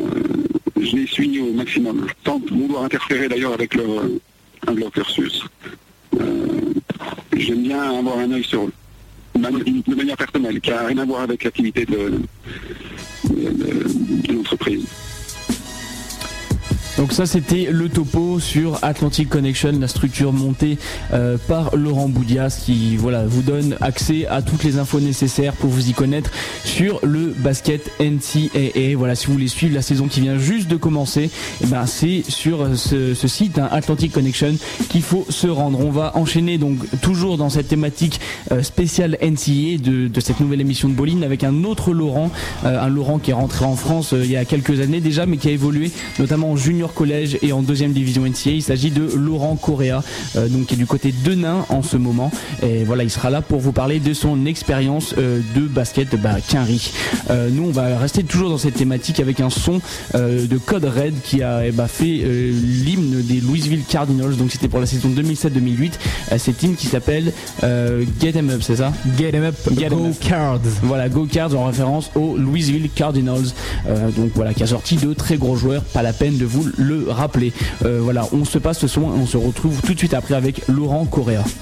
je 0.80 0.96
les 0.96 1.06
suis 1.06 1.40
au 1.40 1.52
maximum, 1.52 2.06
sans 2.24 2.38
vouloir 2.50 2.84
interférer 2.84 3.28
d'ailleurs 3.28 3.52
avec 3.52 3.74
leur, 3.74 3.90
euh, 3.90 4.18
cursus. 4.90 5.44
J'aime 7.36 7.62
bien 7.64 7.82
avoir 7.98 8.18
un 8.18 8.32
œil 8.32 8.44
sur 8.44 8.64
eux, 8.64 8.72
de 9.34 9.40
manière- 9.94 10.16
personnelle, 10.16 10.60
qui 10.60 10.70
n'a 10.70 10.86
rien 10.86 10.98
à 10.98 11.04
voir 11.04 11.22
avec 11.22 11.44
l'activité 11.44 11.84
de 11.84 12.12
l'entreprise. 14.32 14.86
Donc 17.04 17.12
ça 17.12 17.26
c'était 17.26 17.68
le 17.70 17.90
topo 17.90 18.40
sur 18.40 18.78
Atlantic 18.80 19.28
Connection, 19.28 19.72
la 19.78 19.88
structure 19.88 20.32
montée 20.32 20.78
euh, 21.12 21.36
par 21.36 21.76
Laurent 21.76 22.08
Boudias 22.08 22.62
qui 22.64 22.96
voilà 22.96 23.26
vous 23.26 23.42
donne 23.42 23.76
accès 23.82 24.26
à 24.26 24.40
toutes 24.40 24.64
les 24.64 24.78
infos 24.78 25.00
nécessaires 25.00 25.52
pour 25.52 25.68
vous 25.68 25.90
y 25.90 25.92
connaître 25.92 26.30
sur 26.64 27.00
le 27.02 27.34
basket 27.36 27.90
NCAA. 28.00 28.96
Voilà, 28.96 29.16
si 29.16 29.26
vous 29.26 29.34
voulez 29.34 29.48
suivre 29.48 29.74
la 29.74 29.82
saison 29.82 30.08
qui 30.08 30.22
vient 30.22 30.38
juste 30.38 30.66
de 30.66 30.76
commencer, 30.76 31.28
eh 31.62 31.66
ben 31.66 31.84
c'est 31.84 32.22
sur 32.26 32.68
ce, 32.74 33.12
site 33.14 33.58
hein, 33.58 33.68
Atlantic 33.70 34.10
Connection 34.10 34.54
qu'il 34.88 35.02
faut 35.02 35.26
se 35.28 35.46
rendre. 35.46 35.80
On 35.80 35.90
va 35.90 36.16
enchaîner 36.16 36.56
donc 36.56 36.78
toujours 37.02 37.36
dans 37.36 37.50
cette 37.50 37.68
thématique 37.68 38.18
euh, 38.50 38.62
spéciale 38.62 39.18
NCAA 39.20 39.76
de, 39.76 40.08
de, 40.08 40.20
cette 40.20 40.40
nouvelle 40.40 40.62
émission 40.62 40.88
de 40.88 40.94
Boline 40.94 41.22
avec 41.22 41.44
un 41.44 41.64
autre 41.64 41.92
Laurent, 41.92 42.30
euh, 42.64 42.80
un 42.80 42.88
Laurent 42.88 43.18
qui 43.18 43.30
est 43.30 43.34
rentré 43.34 43.66
en 43.66 43.76
France 43.76 44.14
il 44.18 44.30
y 44.30 44.38
a 44.38 44.46
quelques 44.46 44.80
années 44.80 45.02
déjà, 45.02 45.26
mais 45.26 45.36
qui 45.36 45.48
a 45.48 45.50
évolué 45.50 45.90
notamment 46.18 46.52
en 46.52 46.56
junior 46.56 46.93
collège 46.94 47.38
et 47.42 47.52
en 47.52 47.62
deuxième 47.62 47.92
division 47.92 48.22
NCA. 48.22 48.50
Il 48.50 48.62
s'agit 48.62 48.90
de 48.90 49.02
Laurent 49.16 49.56
Correa, 49.56 50.02
euh, 50.36 50.48
donc 50.48 50.66
qui 50.66 50.74
est 50.74 50.78
du 50.78 50.86
côté 50.86 51.12
de 51.12 51.34
Nain 51.34 51.66
en 51.68 51.82
ce 51.82 51.96
moment. 51.96 52.30
Et 52.62 52.84
voilà, 52.84 53.02
il 53.02 53.10
sera 53.10 53.30
là 53.30 53.42
pour 53.42 53.60
vous 53.60 53.72
parler 53.72 54.00
de 54.00 54.14
son 54.14 54.46
expérience 54.46 55.14
euh, 55.18 55.40
de 55.54 55.62
basket 55.62 56.14
bah, 56.20 56.36
Quinry. 56.46 56.92
Euh, 57.30 57.50
nous, 57.50 57.64
on 57.64 57.70
va 57.70 57.98
rester 57.98 58.22
toujours 58.22 58.50
dans 58.50 58.58
cette 58.58 58.74
thématique 58.74 59.20
avec 59.20 59.40
un 59.40 59.50
son 59.50 59.80
de 60.14 60.58
Code 60.58 60.84
Red 60.84 61.14
qui 61.22 61.42
a 61.42 61.66
eh 61.66 61.72
bah, 61.72 61.88
fait 61.88 62.04
l'hymne 62.04 63.22
des 63.22 63.40
Louisville 63.40 63.82
Cardinals. 63.88 64.36
Donc 64.36 64.52
c'était 64.52 64.68
pour 64.68 64.80
la 64.80 64.86
saison 64.86 65.08
2007-2008. 65.10 66.38
cet 66.38 66.62
hymne 66.62 66.76
qui 66.76 66.86
s'appelle 66.86 67.32
Get 68.20 68.38
Em 68.38 68.50
Up, 68.50 68.62
c'est 68.62 68.76
ça? 68.76 68.92
Get 69.18 69.36
Em 69.36 69.44
Up, 69.44 69.56
Go 69.72 70.10
Cards. 70.20 70.60
Voilà, 70.82 71.08
Go 71.08 71.26
Cards 71.30 71.54
en 71.54 71.64
référence 71.64 72.10
aux 72.14 72.36
Louisville 72.36 72.88
Cardinals. 72.94 73.52
donc 74.16 74.30
voilà, 74.34 74.54
qui 74.54 74.62
a 74.62 74.66
sorti 74.66 74.96
de 74.96 75.12
très 75.12 75.36
gros 75.36 75.56
joueurs. 75.56 75.82
Pas 75.82 76.02
la 76.02 76.12
peine 76.12 76.36
de 76.36 76.44
vous 76.44 76.66
le 76.76 76.83
rappeler. 77.08 77.52
Euh, 77.84 78.00
voilà, 78.02 78.26
on 78.32 78.44
se 78.44 78.58
passe 78.58 78.78
ce 78.78 78.88
son 78.88 79.02
et 79.02 79.18
on 79.18 79.26
se 79.26 79.36
retrouve 79.36 79.80
tout 79.82 79.94
de 79.94 79.98
suite 79.98 80.14
après 80.14 80.34
avec 80.34 80.66
Laurent 80.68 81.04
Correa. 81.06 81.44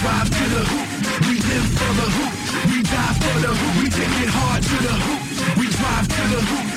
drive 0.00 0.30
to 0.30 0.44
the 0.54 0.62
hoop. 0.70 0.88
We 1.28 1.34
live 1.50 1.68
for 1.76 1.92
the 2.00 2.08
hoop. 2.16 2.32
We 2.72 2.82
die 2.82 3.14
for 3.20 3.36
the 3.44 3.52
hoop. 3.52 3.82
We 3.82 3.88
take 3.90 4.16
it 4.24 4.30
hard 4.32 4.62
to 4.62 4.76
the 4.86 4.94
hoop. 5.04 5.58
We 5.58 5.66
drive 5.68 6.08
to 6.08 6.22
the 6.34 6.40
hoop. 6.40 6.69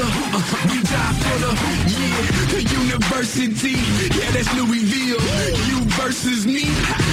Hoop. 0.00 0.32
Uh, 0.32 0.40
we 0.72 0.78
die 0.82 1.12
for 1.20 1.36
the. 1.44 1.50
Yeah, 1.92 2.20
the 2.48 2.60
university. 2.62 3.76
Yeah, 4.16 4.30
that's 4.32 4.48
Louisville. 4.56 5.20
You 5.68 5.84
versus 6.00 6.46
me. 6.46 6.64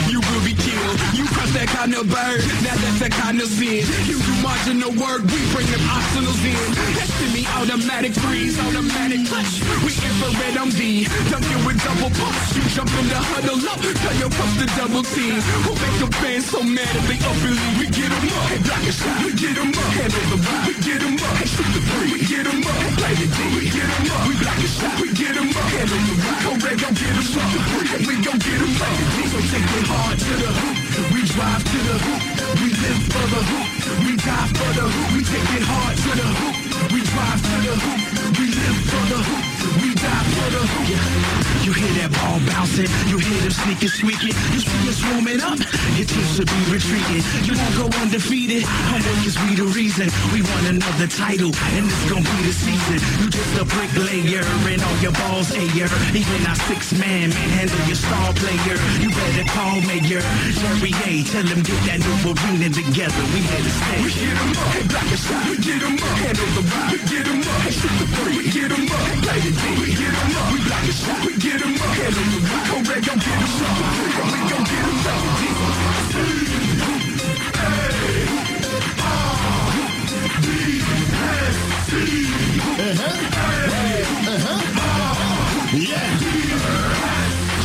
You 0.07 0.19
will 0.19 0.43
be 0.45 0.55
killed. 0.55 0.97
You 1.13 1.25
cross 1.35 1.51
that 1.53 1.67
kind 1.67 1.93
of 1.93 2.07
bird. 2.07 2.41
Now 2.63 2.75
that's 2.79 2.99
that 3.03 3.11
kind 3.11 3.41
of 3.41 3.47
sin. 3.47 3.83
You 4.07 4.17
do 4.19 4.33
marginal 4.41 4.93
work. 4.95 5.23
We 5.27 5.39
bring 5.51 5.67
them 5.67 5.83
optionals 5.91 6.39
in. 6.45 6.55
That's 6.95 7.19
Semi-automatic 7.19 8.13
freeze, 8.13 8.57
automatic 8.59 9.27
clutch. 9.27 9.59
We 9.83 9.91
infrared 9.91 10.55
on 10.55 10.69
D, 10.69 11.03
dunking 11.29 11.61
with 11.67 11.83
double 11.83 12.07
pumps. 12.15 12.55
You 12.55 12.63
jump 12.71 12.87
in 12.95 13.11
the 13.11 13.19
huddle 13.19 13.59
up, 13.67 13.79
tell 13.83 14.15
your 14.15 14.31
pups 14.31 14.55
to 14.55 14.65
double 14.79 15.03
team. 15.03 15.35
Who 15.67 15.75
make 15.75 15.97
the 15.99 16.07
fans 16.23 16.47
so 16.47 16.63
mad 16.63 16.87
if 16.95 17.05
they 17.11 17.19
up 17.19 17.35
and 17.43 17.59
leave? 17.59 17.75
We 17.79 17.85
get 17.91 18.07
them 18.07 18.31
up, 18.39 18.47
hey, 18.47 18.59
block 18.63 18.83
a 18.87 18.91
shot, 18.95 19.19
we 19.19 19.35
get 19.35 19.55
them 19.59 19.67
up. 19.75 19.91
Handle 19.99 20.25
the 20.31 20.37
rock, 20.47 20.63
we 20.63 20.73
get 20.79 20.99
them 21.03 21.15
up. 21.19 21.35
Hey, 21.43 21.47
shoot 21.51 21.69
the 21.75 21.81
three, 21.91 22.07
we 22.13 22.19
get 22.23 22.43
them 22.47 22.63
up. 22.63 22.68
Hey, 22.69 22.93
play 22.99 23.15
the 23.17 23.27
D, 23.33 23.39
we 23.55 23.63
up. 23.81 24.27
We 24.27 24.33
block 24.37 24.59
a 24.61 24.67
shot, 24.69 24.95
we 25.01 25.07
get 25.13 25.33
them 25.35 25.49
up. 25.49 25.67
Handle 25.73 26.03
the 26.05 26.15
rock, 26.21 26.39
go 26.45 26.51
red, 26.61 26.77
go 26.77 26.89
get 26.93 27.15
up. 27.17 27.59
We 28.05 28.13
gon' 28.21 28.39
get 28.39 28.61
up. 28.61 29.09
So 29.31 29.39
take 29.49 29.71
it 29.79 29.85
hard 29.89 30.17
to 30.19 30.33
the 30.41 30.49
hoop. 30.59 30.77
We 31.13 31.21
drive 31.25 31.63
to 31.63 31.77
the 31.89 31.97
hoop. 32.05 32.21
We 32.61 32.69
live 32.83 33.01
for 33.09 33.25
the. 33.33 33.41
We 34.05 34.13
die 34.17 34.49
for 34.53 34.71
the. 34.77 34.85
We 35.13 35.19
take 35.23 35.51
it 35.57 35.65
hard 35.65 35.95
to 35.97 36.11
the 36.21 36.29
hoop. 36.39 36.55
We 36.93 36.99
drive 37.01 37.41
to 37.41 37.55
the 37.65 37.73
hoop. 37.83 37.99
We 38.37 38.45
live 38.53 38.79
for 38.89 39.03
the 39.13 39.19
hoop. 39.23 39.48
We 39.77 39.93
die 39.93 40.25
for 40.33 40.49
the 40.49 40.61
hoop. 40.65 41.29
You 41.61 41.75
hear 41.75 41.93
that 42.01 42.09
ball 42.17 42.41
bouncing, 42.49 42.89
you 43.05 43.21
hear 43.21 43.37
them 43.45 43.53
sneaking, 43.53 43.93
squeaking. 43.93 44.33
You 44.57 44.61
see 44.63 44.89
us 44.89 44.99
warming 45.05 45.41
up, 45.43 45.59
your 45.93 46.07
team 46.09 46.25
should 46.33 46.49
be 46.49 46.61
retreating. 46.73 47.21
You 47.45 47.53
won't 47.53 47.75
go 47.77 47.85
undefeated. 48.01 48.65
Homework 48.89 49.21
is 49.21 49.37
we 49.45 49.53
the 49.53 49.69
reason. 49.69 50.09
We 50.33 50.41
want 50.41 50.65
another 50.65 51.05
title, 51.05 51.53
and 51.77 51.85
this 51.85 52.01
gon' 52.09 52.25
be 52.25 52.37
the 52.47 52.55
season. 52.55 52.97
You 53.21 53.29
just 53.29 53.53
a 53.61 53.65
bricklayer, 53.69 54.41
and 54.41 54.81
all 54.81 54.97
your 55.03 55.13
balls 55.13 55.53
air. 55.53 55.85
Even 56.15 56.41
our 56.49 56.57
six 56.65 56.89
man, 56.97 57.29
man, 57.29 57.49
handle 57.53 57.83
your 57.85 57.99
star 58.01 58.33
player. 58.33 58.77
You 58.97 59.13
better 59.13 59.45
call 59.53 59.77
Mayor 59.85 60.25
Jerry 60.57 60.93
A. 61.05 61.21
Tell 61.29 61.45
him 61.45 61.61
get 61.61 61.79
that 61.85 61.99
new 62.01 62.33
arena 62.33 62.73
together. 62.73 63.23
We 63.35 63.45
here 63.45 63.61
to 63.61 63.73
stay. 63.77 63.99
We 64.01 64.09
get 64.09 64.37
him 64.41 64.51
up, 64.57 64.73
hey, 64.73 64.85
block 64.89 65.09
a 65.11 65.17
shot. 65.21 65.43
We 65.53 65.55
get 65.61 65.81
him 65.85 65.95
up, 66.01 66.15
handle 66.23 66.49
the 66.57 66.63
rock. 66.65 66.89
We 66.89 66.99
get 67.13 67.25
him 67.29 67.45
up, 67.45 67.61
hey, 67.61 67.73
shoot 67.77 67.95
the 67.99 68.07
three. 68.09 68.35
We 68.39 68.43
get 68.49 68.71
up, 68.73 68.79
hey, 68.79 69.21
play 69.21 69.39
the. 69.45 69.58
We 69.79 69.93
get 69.95 70.13
up. 70.15 70.53
We 70.53 70.91
shot. 70.91 71.25
We 71.25 71.33
get 71.37 71.61
up. 71.61 71.69
Rock. 71.79 71.97
Go 72.69 72.75
red, 72.89 73.01
go 73.05 73.13
get 73.15 73.25
him 73.25 73.65
up. 73.65 73.77
We 74.31 74.39
gon' 74.49 74.63
get 74.63 74.85
him 74.85 75.07
up. 75.07 76.29
Yeah. 85.71 86.17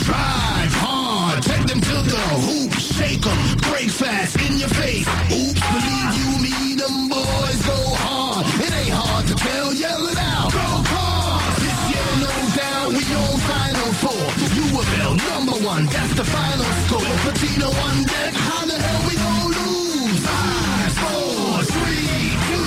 Drive 0.05 0.75
hard, 0.75 1.43
take 1.43 1.67
them 1.67 1.81
to 1.81 2.03
the 2.03 2.17
hoop, 2.45 2.73
shake 2.75 3.23
them, 3.23 3.57
break 3.71 3.91
fast 3.91 4.37
in 4.41 4.59
your 4.59 4.69
face. 4.69 5.07
Oops, 5.33 5.44
one, 15.75 15.87
that's 15.87 16.15
the 16.15 16.25
final 16.25 16.71
score. 16.87 17.15
Patino 17.25 17.69
on 17.87 17.97
deck, 18.05 18.33
how 18.35 18.65
the 18.67 18.77
hell 18.85 19.01
we 19.09 19.15
gon' 19.23 19.49
lose? 19.59 20.21
Five, 20.27 20.93
four, 21.03 21.63
three, 21.75 22.31
two. 22.47 22.67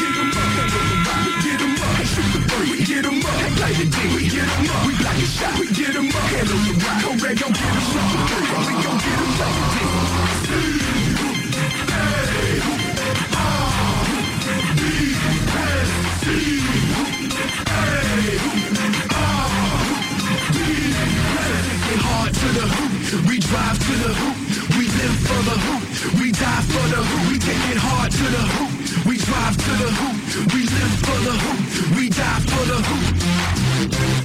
Get 0.00 0.14
him 0.20 0.30
up, 0.42 0.52
get 1.44 1.60
him 1.64 1.74
up, 1.86 1.98
shoot 2.12 2.30
the 2.34 2.40
three, 2.50 2.78
get 2.90 3.04
him 3.04 3.18
up, 3.30 3.38
play 3.58 3.72
the 3.80 3.86
D, 3.94 3.98
we 4.14 4.22
get 4.28 4.48
him 4.54 4.70
up, 4.74 4.86
we 4.86 4.92
block 5.00 5.18
a 5.18 5.28
shot, 5.36 5.54
we 5.58 5.66
get 5.78 5.94
him 5.98 6.08
up, 6.18 6.26
handle 6.34 6.60
the 6.66 6.74
rock, 6.84 6.98
go 7.02 7.10
red, 7.24 7.36
go 7.40 7.48
get 7.60 7.74
him 7.78 7.98
up, 7.98 8.14
we 8.66 8.74
gon' 8.84 8.98
get 9.04 9.18
him 9.22 9.30
play 9.38 9.52
the 9.58 10.76
D. 10.76 10.79
drive 23.50 23.78
to 23.78 23.94
the 24.04 24.12
hoop. 24.14 24.36
We 24.78 24.86
live 24.86 25.16
for 25.26 25.40
the 25.50 25.56
hoop. 25.66 25.82
We 26.20 26.30
die 26.30 26.62
for 26.70 26.86
the 26.94 27.02
hoop. 27.02 27.22
We 27.30 27.36
take 27.38 27.64
it 27.72 27.78
hard 27.82 28.10
to 28.12 28.26
the 28.36 28.44
hoop. 28.54 28.70
We 29.06 29.16
drive 29.18 29.56
to 29.66 29.72
the 29.82 29.90
hoop. 29.98 30.16
We 30.54 30.60
live 30.70 30.94
for 31.06 31.18
the 31.26 31.34
hoop. 31.42 31.60
We 31.96 32.08
die 32.10 32.40
for 32.46 32.64
the 32.70 32.78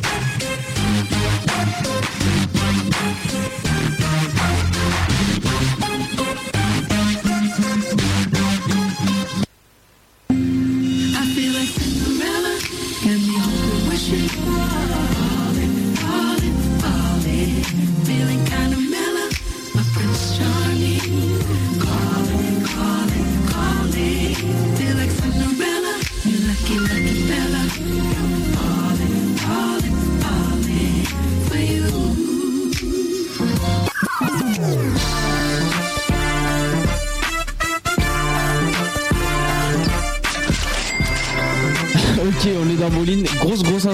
I 0.06 0.35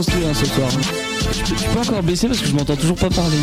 on 0.01 0.09
est 0.09 0.09
dans 0.09 0.09
Moline. 0.09 0.09
Grosse, 0.09 0.09
grosse 0.09 0.09
instru 0.09 0.23
hein, 0.25 0.33
ce. 0.33 0.45
Je 1.31 1.65
peux, 1.65 1.79
encore 1.79 2.03
baisser 2.03 2.27
parce 2.27 2.39
que 2.39 2.47
je 2.47 2.55
m'entends 2.55 2.75
toujours 2.75 2.97
pas 2.97 3.09
parler. 3.09 3.37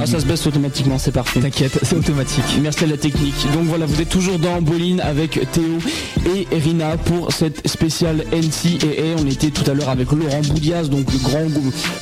Ah, 0.00 0.06
ça 0.06 0.20
se 0.20 0.26
baisse 0.26 0.46
automatiquement, 0.46 0.98
c'est 0.98 1.12
parfait. 1.12 1.40
T'inquiète, 1.40 1.78
c'est 1.82 1.96
automatique. 1.96 2.44
Merci 2.60 2.84
à 2.84 2.86
la 2.86 2.96
technique. 2.96 3.46
Donc 3.54 3.64
voilà, 3.64 3.86
vous 3.86 4.00
êtes 4.00 4.08
toujours 4.08 4.38
dans 4.38 4.60
Bolin 4.60 4.98
avec 5.02 5.40
Théo 5.52 5.78
et 6.26 6.46
Rina 6.54 6.96
pour 6.98 7.32
cette 7.32 7.66
spéciale 7.66 8.24
NCAA. 8.32 9.16
On 9.18 9.26
était 9.26 9.50
tout 9.50 9.68
à 9.70 9.74
l'heure 9.74 9.88
avec 9.88 10.12
Laurent 10.12 10.40
Boudias, 10.48 10.84
donc 10.84 11.06
le 11.12 11.18
grand 11.18 11.40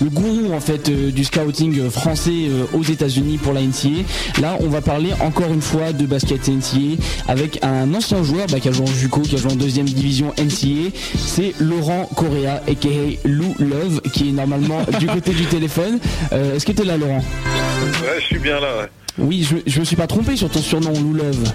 le 0.01 0.11
gourou 0.11 0.53
en 0.55 0.61
fait 0.61 0.88
euh, 0.88 1.11
du 1.11 1.25
scouting 1.25 1.88
français 1.91 2.49
euh, 2.49 2.64
aux 2.75 2.83
États-Unis 2.83 3.38
pour 3.38 3.53
la 3.53 3.62
NCAA. 3.62 4.41
Là, 4.41 4.57
on 4.61 4.69
va 4.69 4.81
parler 4.81 5.11
encore 5.21 5.53
une 5.53 5.62
fois 5.62 5.93
de 5.93 6.07
basket 6.07 6.49
NCAA 6.49 6.97
avec 7.29 7.61
un 7.64 7.95
ancien 7.95 8.23
joueur 8.23 8.47
bah, 8.51 8.61
qui 8.61 8.69
a 8.69 8.73
joué 8.73 8.88
en 8.88 8.93
JUCO, 8.93 9.21
qui 9.21 9.37
a 9.37 9.38
joué 9.38 9.53
en 9.53 9.57
deuxième 9.57 9.87
division 9.87 10.33
NCAA. 10.38 10.91
C'est 11.17 11.55
Laurent 11.61 12.09
Correa, 12.17 12.62
aka 12.69 12.88
Lou 13.25 13.55
Love, 13.59 14.01
qui 14.12 14.31
est 14.31 14.33
normalement 14.33 14.81
du 14.99 15.07
côté 15.07 15.33
du 15.33 15.47
téléphone. 15.47 15.99
Euh, 16.33 16.57
Est-ce 16.57 16.67
que 16.67 16.73
t'es 16.73 16.85
là, 16.85 16.97
Laurent? 16.97 17.23
Ouais, 18.03 18.21
je 18.21 18.25
suis 18.25 18.38
bien 18.38 18.61
là, 18.61 18.77
ouais. 18.79 18.88
Oui, 19.21 19.47
je, 19.49 19.57
je 19.71 19.81
me 19.81 19.85
suis 19.85 19.97
pas 19.97 20.07
trompé 20.07 20.37
sur 20.37 20.49
ton 20.49 20.61
surnom, 20.61 20.93
Lou 20.93 21.12
Love. 21.12 21.53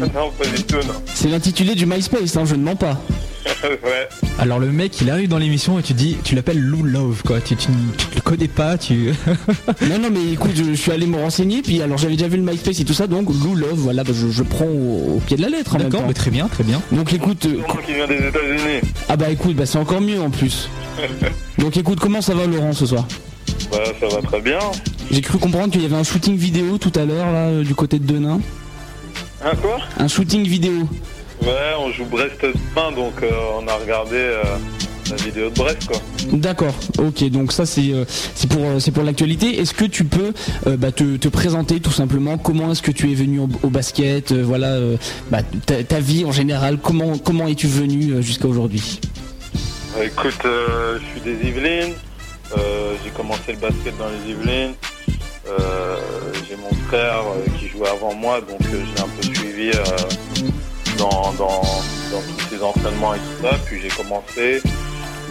Non, 0.00 0.30
pas 0.38 0.46
du 0.54 0.62
tout, 0.64 0.76
non. 0.76 0.94
C'est 1.14 1.28
l'intitulé 1.28 1.74
du 1.74 1.86
MySpace, 1.86 2.36
hein, 2.36 2.44
je 2.44 2.54
ne 2.54 2.62
mens 2.62 2.76
pas. 2.76 3.00
ouais. 3.64 4.08
Alors 4.38 4.58
le 4.58 4.70
mec, 4.70 5.00
il 5.00 5.08
arrive 5.08 5.28
dans 5.28 5.38
l'émission 5.38 5.78
et 5.78 5.82
tu 5.82 5.94
dis, 5.94 6.18
tu 6.24 6.34
l'appelles 6.34 6.60
Lou 6.60 6.82
Love, 6.82 7.22
quoi. 7.24 7.40
Tu, 7.40 7.56
tu, 7.56 7.68
tu 7.68 8.14
le 8.16 8.20
connais 8.20 8.48
pas, 8.48 8.76
tu. 8.76 9.12
Non, 9.88 9.98
non, 9.98 10.10
mais 10.12 10.32
écoute, 10.32 10.50
je, 10.54 10.64
je 10.64 10.74
suis 10.74 10.92
allé 10.92 11.06
me 11.06 11.16
renseigner, 11.16 11.62
puis 11.62 11.80
alors 11.80 11.96
j'avais 11.96 12.16
déjà 12.16 12.28
vu 12.28 12.36
le 12.36 12.42
MySpace 12.42 12.80
et 12.80 12.84
tout 12.84 12.92
ça, 12.92 13.06
donc 13.06 13.28
Lou 13.30 13.54
Love, 13.54 13.78
voilà, 13.78 14.04
bah, 14.04 14.12
je, 14.14 14.28
je 14.28 14.42
prends 14.42 14.66
au, 14.66 15.16
au 15.16 15.22
pied 15.26 15.38
de 15.38 15.42
la 15.42 15.48
lettre 15.48 15.74
en 15.76 15.78
même 15.78 15.86
D'accord, 15.88 16.02
temps. 16.02 16.08
mais 16.08 16.14
très 16.14 16.30
bien, 16.30 16.48
très 16.48 16.64
bien. 16.64 16.82
Donc 16.92 17.14
écoute, 17.14 17.46
euh, 17.46 17.62
qui 17.86 17.94
vient 17.94 18.06
des 18.06 18.16
États-Unis. 18.28 18.92
ah 19.08 19.16
bah 19.16 19.30
écoute, 19.30 19.56
bah 19.56 19.64
c'est 19.64 19.78
encore 19.78 20.02
mieux 20.02 20.20
en 20.20 20.28
plus. 20.30 20.68
Donc 21.58 21.76
écoute, 21.78 21.98
comment 21.98 22.20
ça 22.20 22.34
va 22.34 22.46
Laurent 22.46 22.72
ce 22.74 22.84
soir? 22.84 23.06
Bah, 23.70 23.78
ça 24.00 24.06
va 24.08 24.22
très 24.22 24.40
bien. 24.40 24.58
J'ai 25.10 25.20
cru 25.20 25.38
comprendre 25.38 25.72
qu'il 25.72 25.82
y 25.82 25.86
avait 25.86 25.96
un 25.96 26.04
shooting 26.04 26.36
vidéo 26.36 26.78
tout 26.78 26.92
à 26.94 27.04
l'heure 27.04 27.30
là 27.32 27.48
euh, 27.48 27.64
du 27.64 27.74
côté 27.74 27.98
de 27.98 28.06
Denain. 28.06 28.40
Hein, 29.44 29.52
quoi? 29.60 29.78
Un 29.98 30.08
shooting 30.08 30.44
vidéo. 30.46 30.88
Ouais, 31.42 31.74
on 31.78 31.92
joue 31.92 32.06
Brest 32.06 32.40
demain, 32.42 32.92
donc 32.92 33.22
euh, 33.22 33.30
on 33.60 33.68
a 33.68 33.74
regardé 33.74 34.16
euh, 34.16 34.42
la 35.10 35.16
vidéo 35.16 35.50
de 35.50 35.54
Brest, 35.54 35.86
quoi. 35.86 35.98
D'accord, 36.32 36.74
ok, 36.98 37.28
donc 37.28 37.52
ça 37.52 37.66
c'est 37.66 37.92
euh, 37.92 38.04
c'est 38.08 38.48
pour 38.48 38.80
c'est 38.80 38.90
pour 38.90 39.04
l'actualité. 39.04 39.60
Est-ce 39.60 39.74
que 39.74 39.84
tu 39.84 40.04
peux 40.04 40.32
bah, 40.78 40.90
te, 40.90 41.16
te 41.18 41.28
présenter 41.28 41.78
tout 41.78 41.92
simplement? 41.92 42.38
Comment 42.38 42.72
est-ce 42.72 42.82
que 42.82 42.90
tu 42.90 43.12
es 43.12 43.14
venu 43.14 43.40
au, 43.40 43.48
au 43.62 43.68
basket? 43.68 44.32
Voilà, 44.32 44.78
bah, 45.30 45.42
ta, 45.66 45.84
ta 45.84 46.00
vie 46.00 46.24
en 46.24 46.32
général. 46.32 46.78
Comment 46.82 47.18
comment 47.18 47.46
es-tu 47.46 47.66
venu 47.68 48.22
jusqu'à 48.22 48.48
aujourd'hui? 48.48 49.00
Écoute, 50.02 50.42
je 50.44 50.98
suis 51.12 51.20
des 51.20 51.48
Yvelines. 51.48 51.94
Euh, 52.56 52.94
j'ai 53.02 53.10
commencé 53.10 53.52
le 53.52 53.58
basket 53.58 53.96
dans 53.96 54.08
les 54.08 54.30
Yvelines. 54.30 54.74
Euh, 55.48 55.96
j'ai 56.48 56.56
mon 56.56 56.72
frère 56.88 57.22
euh, 57.26 57.44
qui 57.58 57.68
jouait 57.68 57.88
avant 57.88 58.14
moi, 58.14 58.40
donc 58.40 58.60
euh, 58.62 58.82
j'ai 58.84 59.02
un 59.02 59.08
peu 59.08 59.22
suivi 59.22 59.70
dans, 60.98 61.32
dans, 61.32 61.62
dans 62.10 62.20
tous 62.20 62.48
ses 62.50 62.62
entraînements 62.62 63.14
et 63.14 63.18
tout 63.18 63.46
ça. 63.46 63.56
Puis 63.66 63.80
j'ai 63.80 63.88
commencé. 63.88 64.62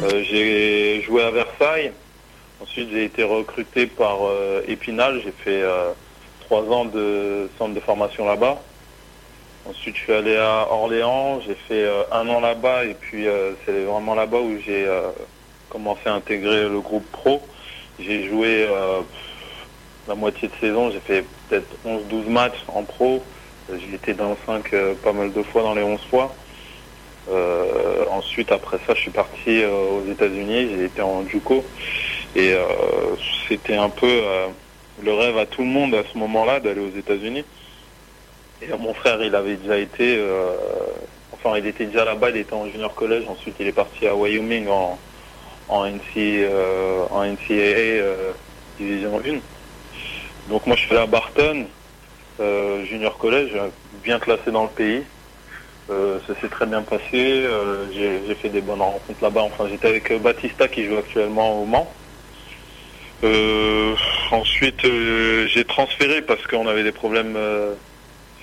J'ai 0.09 1.01
joué 1.03 1.23
à 1.23 1.31
Versailles. 1.31 1.91
Ensuite, 2.61 2.89
j'ai 2.91 3.05
été 3.05 3.23
recruté 3.23 3.87
par 3.87 4.17
Épinal. 4.67 5.21
J'ai 5.23 5.31
fait 5.31 5.63
trois 6.41 6.63
ans 6.63 6.85
de 6.85 7.49
centre 7.57 7.73
de 7.73 7.79
formation 7.79 8.25
là-bas. 8.25 8.61
Ensuite, 9.67 9.95
je 9.95 10.01
suis 10.01 10.13
allé 10.13 10.35
à 10.35 10.67
Orléans. 10.69 11.39
J'ai 11.41 11.55
fait 11.55 11.89
un 12.11 12.27
an 12.27 12.41
là-bas 12.41 12.85
et 12.85 12.93
puis 12.93 13.25
c'est 13.65 13.83
vraiment 13.85 14.15
là-bas 14.15 14.39
où 14.39 14.57
j'ai 14.65 14.85
commencé 15.75 16.03
à 16.05 16.13
intégrer 16.13 16.69
le 16.69 16.79
groupe 16.79 17.05
pro. 17.11 17.41
J'ai 17.99 18.29
joué 18.29 18.65
euh, 18.65 19.01
la 20.07 20.15
moitié 20.15 20.47
de 20.47 20.53
saison. 20.61 20.89
J'ai 20.89 21.01
fait 21.01 21.25
peut-être 21.49 21.67
11-12 21.85 22.29
matchs 22.29 22.63
en 22.69 22.83
pro. 22.83 23.21
Euh, 23.69 23.77
J'ai 23.77 23.95
été 23.95 24.13
dans 24.13 24.29
le 24.29 24.37
5 24.45 24.73
euh, 24.73 24.93
pas 25.03 25.11
mal 25.11 25.33
de 25.33 25.43
fois, 25.43 25.63
dans 25.63 25.75
les 25.75 25.83
11 25.83 25.99
fois. 26.09 26.33
Ensuite, 28.09 28.53
après 28.53 28.77
ça, 28.87 28.93
je 28.93 29.01
suis 29.01 29.11
parti 29.11 29.65
aux 29.65 30.09
États-Unis. 30.09 30.69
J'ai 30.77 30.85
été 30.85 31.01
en 31.01 31.27
JUCO. 31.27 31.65
Et 32.37 32.53
c'était 33.49 33.75
un 33.75 33.89
peu 33.89 34.21
le 35.03 35.13
rêve 35.13 35.37
à 35.37 35.45
tout 35.45 35.61
le 35.63 35.67
monde 35.67 35.95
à 35.95 36.03
ce 36.11 36.17
moment-là 36.17 36.61
d'aller 36.61 36.79
aux 36.79 36.97
États-Unis. 36.97 37.43
Et 38.61 38.67
mon 38.79 38.93
frère, 38.93 39.21
il 39.21 39.35
avait 39.35 39.55
déjà 39.55 39.77
été, 39.77 40.23
enfin, 41.33 41.57
il 41.57 41.65
était 41.65 41.85
déjà 41.85 42.05
là-bas, 42.05 42.29
il 42.29 42.37
était 42.37 42.53
en 42.53 42.69
junior 42.69 42.93
collège. 42.93 43.25
Ensuite, 43.27 43.55
il 43.59 43.67
est 43.67 43.73
parti 43.73 44.07
à 44.07 44.15
Wyoming 44.15 44.67
en, 44.69 44.97
en, 45.67 45.85
NC, 45.85 46.17
euh, 46.17 47.05
en 47.11 47.23
NCAA 47.23 47.53
euh, 47.53 48.31
Division 48.77 49.19
1. 49.19 49.39
Donc 50.49 50.65
moi, 50.67 50.75
je 50.75 50.81
suis 50.81 50.95
à 50.95 51.05
Barton, 51.05 51.65
euh, 52.39 52.85
junior 52.85 53.17
collège, 53.17 53.51
bien 54.03 54.19
classé 54.19 54.51
dans 54.51 54.63
le 54.63 54.69
pays. 54.69 55.03
Ça 55.87 56.33
s'est 56.41 56.49
très 56.49 56.65
bien 56.65 56.81
passé. 56.81 57.47
j'ai 57.93 58.35
fait 58.41 58.49
des 58.49 58.61
bonnes 58.61 58.81
rencontres 58.81 59.21
là-bas. 59.21 59.43
Enfin, 59.43 59.67
j'étais 59.69 59.87
avec 59.87 60.11
Batista 60.19 60.67
qui 60.67 60.85
joue 60.85 60.97
actuellement 60.97 61.61
au 61.61 61.65
Mans. 61.65 61.91
Ensuite, 64.31 64.81
j'ai 64.81 65.63
transféré 65.63 66.23
parce 66.23 66.41
qu'on 66.47 66.67
avait 66.67 66.83
des 66.83 66.91
problèmes 66.91 67.37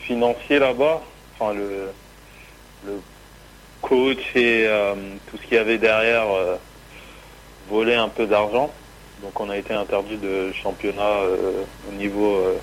financiers 0.05 0.61
là-bas. 0.61 1.03
Enfin, 1.35 1.53
le, 1.53 1.91
le 2.87 3.01
coach 3.81 4.23
et 4.37 4.69
tout 5.29 5.37
ce 5.37 5.43
qu'il 5.43 5.57
y 5.57 5.61
avait 5.61 5.79
derrière 5.79 6.29
volait 7.73 7.95
un 7.97 8.09
peu 8.09 8.27
d'argent. 8.27 8.71
Donc, 9.23 9.41
on 9.41 9.49
a 9.49 9.57
été 9.57 9.73
interdit 9.73 10.19
de 10.19 10.53
championnat 10.53 11.21
euh, 11.23 11.65
au 11.89 11.93
niveau 11.93 12.35
euh, 12.37 12.59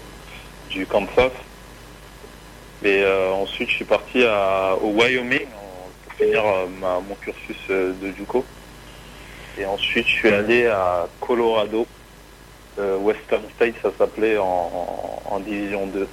du 0.69 0.85
Kansas. 0.85 1.31
Et 2.83 3.01
euh, 3.03 3.31
ensuite, 3.33 3.69
je 3.69 3.75
suis 3.75 3.85
parti 3.85 4.23
à, 4.23 4.75
au 4.81 4.89
Wyoming 4.91 5.47
pour 6.03 6.13
finir 6.13 6.43
mon 7.07 7.15
cursus 7.15 7.57
de 7.69 8.13
JUCO. 8.17 8.45
Et 9.57 9.65
ensuite, 9.65 10.05
je 10.07 10.11
suis 10.13 10.29
allé 10.29 10.67
à 10.67 11.07
Colorado, 11.19 11.85
Western 12.77 13.43
State, 13.55 13.75
ça 13.81 13.89
s'appelait 13.97 14.37
en- 14.37 15.21
en 15.25 15.39
Division 15.41 15.87
2. 15.87 16.07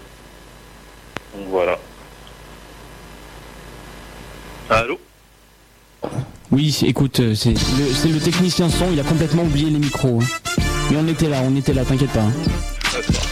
Donc 1.34 1.46
voilà. 1.48 1.78
Allô? 4.68 4.98
Oui, 6.52 6.78
écoute, 6.84 7.20
euh, 7.20 7.34
c'est 7.34 7.50
le, 7.52 8.18
technicien 8.20 8.68
son, 8.68 8.86
il 8.92 9.00
a 9.00 9.02
complètement 9.02 9.42
oublié 9.42 9.68
les 9.70 9.78
micros. 9.78 10.20
hein. 10.22 10.60
Mais 10.90 10.96
on 10.96 11.08
était 11.08 11.28
là, 11.28 11.42
on 11.44 11.56
était 11.56 11.72
là, 11.72 11.84
t'inquiète 11.84 12.10
pas. 12.10 12.20
hein. 12.22 13.25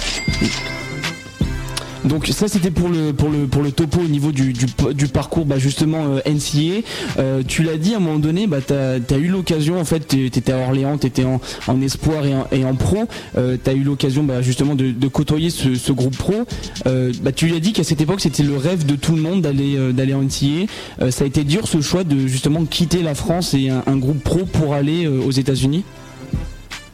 Donc 2.04 2.26
ça 2.26 2.48
c'était 2.48 2.70
pour 2.70 2.88
le 2.88 3.12
pour 3.12 3.30
le 3.30 3.46
pour 3.46 3.62
le 3.62 3.72
topo 3.72 4.00
au 4.00 4.08
niveau 4.08 4.30
du 4.30 4.52
du, 4.52 5.06
parcours 5.08 5.46
bah 5.46 5.58
justement 5.58 6.04
euh, 6.06 6.20
NCA. 6.30 6.82
Euh, 7.18 7.42
tu 7.46 7.62
l'as 7.62 7.76
dit 7.76 7.94
à 7.94 7.96
un 7.96 8.00
moment 8.00 8.18
donné, 8.18 8.46
bah 8.46 8.58
t'as 8.60 8.96
as 8.96 9.18
eu 9.18 9.28
l'occasion 9.28 9.80
en 9.80 9.84
fait, 9.84 10.00
t'é- 10.00 10.28
t'étais 10.28 10.52
à 10.52 10.58
Orléans, 10.58 10.98
t'étais 10.98 11.24
en, 11.24 11.40
en 11.66 11.80
espoir 11.80 12.24
et 12.52 12.64
en, 12.64 12.74
pro. 12.74 13.04
Euh, 13.38 13.56
t'as 13.62 13.72
eu 13.74 13.82
l'occasion 13.82 14.22
bah, 14.22 14.42
justement 14.42 14.74
de, 14.74 15.08
côtoyer 15.08 15.50
ce, 15.50 15.92
groupe 15.92 16.16
pro. 16.16 16.44
Bah 16.84 17.32
tu 17.32 17.46
lui 17.46 17.54
as 17.54 17.60
dit 17.60 17.72
qu'à 17.72 17.84
cette 17.84 18.00
époque 18.00 18.20
c'était 18.20 18.42
le 18.42 18.56
rêve 18.56 18.84
de 18.84 18.96
tout 18.96 19.14
le 19.14 19.22
monde 19.22 19.42
d'aller 19.42 20.14
en 20.14 20.22
NCA. 20.22 21.10
Ça 21.10 21.24
a 21.24 21.26
été 21.26 21.44
dur 21.44 21.66
ce 21.68 21.80
choix 21.80 22.04
de 22.04 22.26
justement 22.26 22.64
quitter 22.64 23.02
la 23.02 23.14
France 23.14 23.54
et 23.54 23.70
un, 23.70 23.96
groupe 23.96 24.22
pro 24.22 24.40
pour 24.44 24.74
aller 24.74 25.06
aux 25.06 25.30
États-Unis? 25.30 25.84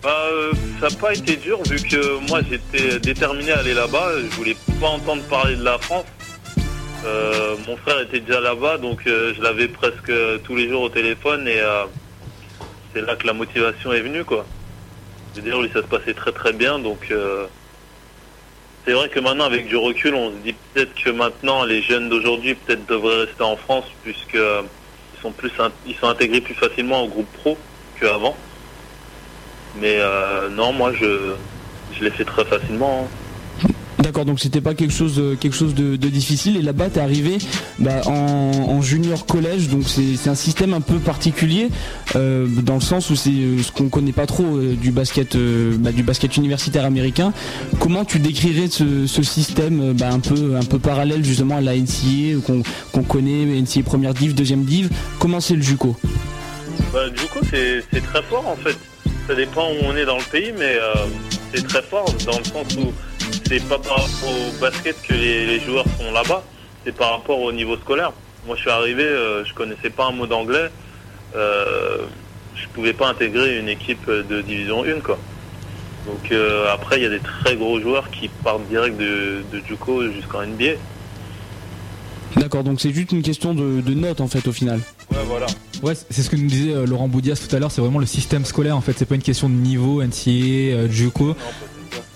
Bah, 0.03 0.09
euh, 0.33 0.53
ça 0.81 0.89
n'a 0.89 0.97
pas 0.97 1.13
été 1.13 1.37
dur 1.37 1.63
vu 1.65 1.77
que 1.77 2.27
moi 2.31 2.41
j'étais 2.49 2.99
déterminé 3.01 3.53
à 3.53 3.59
aller 3.59 3.75
là-bas. 3.75 4.13
Je 4.19 4.37
voulais 4.37 4.57
pas 4.81 4.89
entendre 4.89 5.23
parler 5.25 5.57
de 5.57 5.65
la 5.65 5.79
France. 5.79 6.07
Euh, 7.05 7.55
mon 7.69 7.77
frère 7.77 8.01
était 8.01 8.21
déjà 8.21 8.41
là-bas, 8.41 8.79
donc 8.79 9.07
euh, 9.07 9.35
je 9.37 9.43
l'avais 9.43 9.69
presque 9.69 10.13
tous 10.45 10.57
les 10.57 10.69
jours 10.71 10.83
au 10.83 10.89
téléphone 10.89 11.47
et 11.49 11.61
c'est 12.95 13.03
là 13.03 13.15
que 13.15 13.27
la 13.27 13.35
motivation 13.35 13.93
est 13.93 14.01
venue, 14.01 14.25
quoi. 14.25 14.47
Je 15.35 15.41
veux 15.41 15.47
dire, 15.47 15.61
lui, 15.61 15.71
ça 15.73 15.83
se 15.83 15.87
passait 15.87 16.15
très 16.15 16.33
très 16.33 16.53
bien, 16.53 16.79
donc 16.79 17.13
c'est 18.87 18.93
vrai 18.93 19.11
que 19.11 19.21
maintenant, 19.21 19.45
avec 19.45 19.67
du 19.67 19.77
recul, 19.77 20.15
on 20.15 20.31
se 20.31 20.37
dit 20.37 20.55
peut-être 20.73 20.95
que 20.95 21.11
maintenant, 21.11 21.65
les 21.65 21.83
jeunes 21.83 22.09
d'aujourd'hui 22.09 22.55
peut-être 22.55 22.87
devraient 22.87 23.27
rester 23.27 23.43
en 23.43 23.57
France 23.57 23.85
puisque 24.03 24.35
ils 24.35 25.21
sont 25.21 25.33
plus, 25.33 25.53
ils 25.87 25.95
sont 25.97 26.09
intégrés 26.09 26.41
plus 26.41 26.55
facilement 26.55 27.03
au 27.03 27.09
groupe 27.09 27.31
pro 27.35 27.59
qu'avant. 28.01 28.35
Mais 29.79 29.97
euh, 29.99 30.49
non, 30.51 30.73
moi 30.73 30.93
je, 30.93 31.35
je 31.99 32.05
l'ai 32.05 32.11
fait 32.11 32.25
très 32.25 32.45
facilement. 32.45 33.05
hein. 33.05 33.69
D'accord, 33.99 34.25
donc 34.25 34.41
c'était 34.41 34.63
pas 34.63 34.73
quelque 34.73 34.95
chose, 34.95 35.17
euh, 35.19 35.37
quelque 35.37 35.55
chose 35.55 35.75
de, 35.75 35.97
de 35.97 36.09
difficile. 36.09 36.57
Et 36.57 36.63
là-bas, 36.63 36.89
t'es 36.89 37.01
arrivé 37.01 37.37
bah, 37.79 38.01
en, 38.07 38.13
en 38.13 38.81
junior 38.81 39.27
collège, 39.27 39.69
donc 39.69 39.83
c'est 39.87 40.27
un 40.31 40.35
système 40.35 40.73
un 40.73 40.81
peu 40.81 40.95
particulier 40.99 41.69
euh, 42.17 42.47
dans 42.47 42.77
le 42.77 42.81
sens 42.81 43.11
où 43.11 43.15
c'est 43.15 43.29
euh, 43.29 43.63
ce 43.63 43.71
qu'on 43.71 43.91
connaît 43.91 44.13
pas 44.13 44.25
trop 44.25 44.57
euh, 44.57 44.75
du 44.75 44.91
basket, 44.91 45.35
euh, 45.37 45.77
bah, 45.79 45.93
du 45.93 46.03
basket 46.03 46.35
universitaire 46.39 46.87
américain. 46.87 47.35
Comment 47.79 48.07
tu 48.07 48.21
décrirais 48.21 48.69
ce, 48.69 49.07
ce 49.07 49.23
système 49.23 49.93
bah, 49.93 50.09
un 50.11 50.21
peu, 50.21 50.57
un 50.57 50.65
peu 50.65 50.79
parallèle 50.79 51.23
justement 51.23 51.57
à 51.59 51.61
la 51.61 51.77
NCA 51.77 52.41
qu'on 52.93 53.03
connaît, 53.03 53.45
NCA 53.61 53.83
première 53.85 54.15
div, 54.15 54.35
deuxième 54.35 54.65
div? 54.65 54.89
Comment 55.19 55.41
c'est 55.41 55.57
le 55.57 55.63
JUCO? 55.63 55.95
Bah, 56.95 57.01
coup, 57.31 57.45
c'est 57.51 57.85
c'est 57.93 58.01
très 58.03 58.23
fort 58.23 58.47
en 58.49 58.57
fait. 58.57 58.79
Ça 59.31 59.37
dépend 59.37 59.71
où 59.71 59.77
on 59.85 59.95
est 59.95 60.05
dans 60.05 60.17
le 60.17 60.25
pays, 60.25 60.53
mais 60.59 60.75
euh, 60.75 60.93
c'est 61.55 61.65
très 61.65 61.83
fort 61.83 62.13
dans 62.27 62.37
le 62.37 62.43
sens 62.43 62.77
où 62.77 62.93
c'est 63.47 63.63
pas 63.69 63.79
par 63.79 64.03
rapport 64.03 64.29
au 64.29 64.61
basket 64.61 65.01
que 65.03 65.13
les, 65.13 65.61
joueurs 65.61 65.85
sont 66.01 66.11
là-bas, 66.13 66.43
c'est 66.85 66.91
par 66.91 67.13
rapport 67.13 67.39
au 67.39 67.53
niveau 67.53 67.77
scolaire. 67.77 68.13
Moi, 68.45 68.57
je 68.57 68.63
suis 68.63 68.71
arrivé, 68.71 69.05
euh, 69.05 69.45
je 69.45 69.55
connaissais 69.55 69.91
pas 69.91 70.07
un 70.07 70.11
mot 70.11 70.27
d'anglais, 70.27 70.69
euh, 71.37 71.99
je 72.57 72.67
pouvais 72.75 72.93
pas 72.93 73.07
intégrer 73.07 73.61
une 73.61 73.69
équipe 73.69 74.11
de 74.11 74.43
division 74.43 74.83
1, 74.83 74.99
quoi. 74.99 75.17
Donc 76.07 76.33
euh, 76.33 76.67
après, 76.75 76.99
il 76.99 77.05
y 77.05 77.07
a 77.07 77.11
des 77.11 77.21
très 77.21 77.55
gros 77.55 77.81
joueurs 77.81 78.11
qui 78.11 78.27
partent 78.27 78.67
direct 78.67 78.97
de, 78.97 79.45
de 79.53 79.63
JUCO 79.65 80.11
jusqu'en 80.11 80.45
NBA. 80.45 80.73
D'accord, 82.35 82.65
donc 82.65 82.81
c'est 82.81 82.93
juste 82.93 83.13
une 83.13 83.23
question 83.23 83.55
de, 83.55 83.81
de 83.81 83.95
notes 83.95 84.21
en 84.21 84.27
fait 84.27 84.49
au 84.49 84.53
final. 84.53 84.81
Ouais, 85.11 85.19
voilà. 85.27 85.47
Ouais, 85.83 85.95
c'est 85.95 86.23
ce 86.23 86.31
que 86.31 86.37
nous 86.37 86.47
disait 86.47 86.73
euh, 86.73 86.87
Laurent 86.87 87.09
Boudias 87.09 87.41
tout 87.49 87.55
à 87.55 87.59
l'heure, 87.59 87.71
c'est 87.71 87.81
vraiment 87.81 87.99
le 87.99 88.07
système 88.07 88.45
scolaire 88.45 88.77
en 88.77 88.81
fait, 88.81 88.93
c'est 88.97 89.07
pas 89.07 89.15
une 89.15 89.23
question 89.23 89.49
de 89.49 89.55
niveau, 89.55 90.03
NCA, 90.03 90.31
euh, 90.31 90.89
JUCO. 90.91 91.35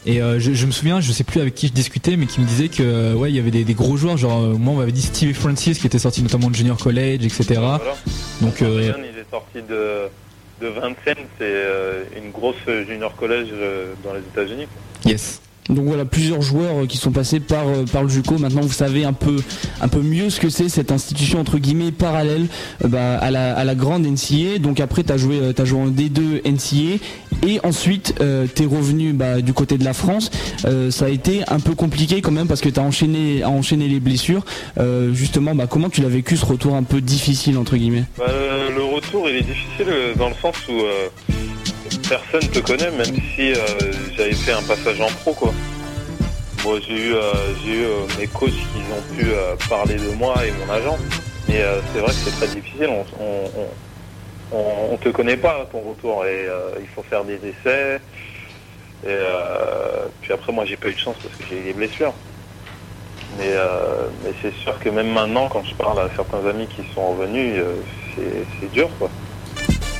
Et 0.06 0.20
euh, 0.20 0.38
je, 0.38 0.52
je 0.52 0.66
me 0.66 0.70
souviens, 0.70 1.00
je 1.00 1.10
sais 1.12 1.24
plus 1.24 1.40
avec 1.40 1.54
qui 1.54 1.66
je 1.68 1.72
discutais, 1.72 2.16
mais 2.16 2.26
qui 2.26 2.40
me 2.40 2.46
disait 2.46 2.68
que 2.68 3.14
ouais, 3.14 3.30
il 3.30 3.36
y 3.36 3.38
avait 3.38 3.50
des, 3.50 3.64
des 3.64 3.72
gros 3.74 3.96
joueurs, 3.96 4.18
genre 4.18 4.42
moi 4.58 4.74
on 4.74 4.76
m'avait 4.76 4.92
dit 4.92 5.00
Steve 5.00 5.34
Francis 5.34 5.78
qui 5.78 5.86
était 5.86 5.98
sorti 5.98 6.22
notamment 6.22 6.50
de 6.50 6.54
Junior 6.54 6.76
College, 6.76 7.24
etc. 7.24 7.44
Voilà. 7.54 7.80
Donc 8.42 8.60
euh, 8.60 8.76
Ryan, 8.76 8.94
il 8.98 9.18
est 9.18 9.30
sorti 9.30 9.62
de, 9.66 10.08
de 10.60 10.68
Vincennes, 10.68 11.24
c'est 11.38 12.18
une 12.22 12.30
grosse 12.32 12.56
junior 12.86 13.16
collège 13.16 13.48
euh, 13.52 13.94
dans 14.04 14.12
les 14.12 14.20
États-Unis. 14.20 14.66
yes. 15.06 15.40
Donc 15.70 15.86
voilà, 15.86 16.04
plusieurs 16.04 16.42
joueurs 16.42 16.82
euh, 16.82 16.86
qui 16.86 16.98
sont 16.98 17.10
passés 17.10 17.40
par, 17.40 17.66
euh, 17.68 17.84
par 17.90 18.02
le 18.02 18.08
JUCO. 18.08 18.38
Maintenant, 18.38 18.60
vous 18.60 18.72
savez 18.72 19.04
un 19.04 19.14
peu, 19.14 19.36
un 19.80 19.88
peu 19.88 20.00
mieux 20.00 20.28
ce 20.28 20.38
que 20.38 20.50
c'est 20.50 20.68
cette 20.68 20.92
institution 20.92 21.40
entre 21.40 21.58
guillemets 21.58 21.90
parallèle 21.90 22.46
euh, 22.84 22.88
bah, 22.88 23.16
à, 23.16 23.30
la, 23.30 23.56
à 23.56 23.64
la 23.64 23.74
grande 23.74 24.06
NCA. 24.06 24.58
Donc 24.58 24.80
après, 24.80 25.04
tu 25.04 25.12
as 25.12 25.16
joué, 25.16 25.38
t'as 25.56 25.64
joué 25.64 25.80
en 25.80 25.88
D2 25.88 26.42
NCA 26.44 27.02
et 27.46 27.60
ensuite 27.64 28.14
euh, 28.20 28.46
tu 28.54 28.64
es 28.64 28.66
revenu 28.66 29.14
bah, 29.14 29.40
du 29.40 29.54
côté 29.54 29.78
de 29.78 29.84
la 29.84 29.94
France. 29.94 30.30
Ça 30.90 31.06
a 31.06 31.08
été 31.08 31.42
un 31.48 31.60
peu 31.60 31.74
compliqué 31.74 32.20
quand 32.20 32.30
même 32.30 32.46
parce 32.46 32.60
que 32.60 32.68
tu 32.68 32.80
as 32.80 32.82
enchaîné, 32.82 33.88
les 33.88 34.00
blessures. 34.00 34.44
Justement, 35.12 35.54
bah, 35.54 35.66
comment 35.68 35.88
tu 35.88 36.00
l'as 36.02 36.08
vécu 36.08 36.36
ce 36.36 36.44
retour 36.44 36.74
un 36.74 36.82
peu 36.82 37.00
difficile 37.00 37.58
entre 37.58 37.76
guillemets? 37.76 38.04
Le, 38.18 38.82
retour, 38.82 39.28
il 39.28 39.36
est 39.36 39.42
difficile 39.42 39.86
dans 40.16 40.28
le 40.28 40.34
sens 40.40 40.56
où 40.68 40.72
personne 42.18 42.48
te 42.48 42.60
connaît, 42.60 42.90
même 42.92 43.14
si 43.34 43.52
euh, 43.52 43.56
j'avais 44.16 44.34
fait 44.34 44.52
un 44.52 44.62
passage 44.62 45.00
en 45.00 45.08
pro, 45.22 45.32
quoi. 45.32 45.52
Moi, 46.64 46.78
j'ai 46.86 47.08
eu, 47.08 47.14
euh, 47.14 47.32
euh, 47.66 48.06
mes 48.18 48.26
coachs 48.28 48.50
qui 48.50 48.80
ont 48.92 49.14
pu 49.16 49.26
parler 49.68 49.96
de 49.96 50.10
moi 50.14 50.34
et 50.46 50.52
mon 50.52 50.72
agent, 50.72 50.96
mais 51.48 51.60
c'est 51.92 52.00
vrai 52.00 52.08
que 52.08 52.18
c'est 52.24 52.36
très 52.36 52.48
difficile. 52.48 52.88
On, 53.20 54.92
on, 54.92 54.96
te 54.96 55.08
connaît 55.08 55.36
pas 55.36 55.62
à 55.62 55.64
ton 55.66 55.80
retour 55.80 56.24
et 56.24 56.46
il 56.80 56.86
faut 56.94 57.02
faire 57.02 57.24
des 57.24 57.34
essais. 57.34 58.00
Et 59.06 59.18
puis 60.22 60.32
après, 60.32 60.52
moi, 60.52 60.64
j'ai 60.64 60.76
pas 60.76 60.88
eu 60.88 60.94
de 60.94 60.98
chance 60.98 61.16
parce 61.22 61.34
que 61.36 61.44
j'ai 61.50 61.58
eu 61.60 61.64
des 61.64 61.72
blessures. 61.72 62.14
Mais, 63.38 63.50
mais 64.22 64.32
c'est 64.40 64.54
sûr 64.62 64.78
que 64.78 64.88
même 64.88 65.12
maintenant, 65.12 65.48
quand 65.48 65.64
je 65.64 65.74
parle 65.74 65.98
à 65.98 66.08
certains 66.14 66.46
amis 66.46 66.68
qui 66.68 66.82
sont 66.94 67.10
revenus, 67.10 67.60
c'est 68.16 68.72
dur, 68.72 68.88
quoi. 68.98 69.10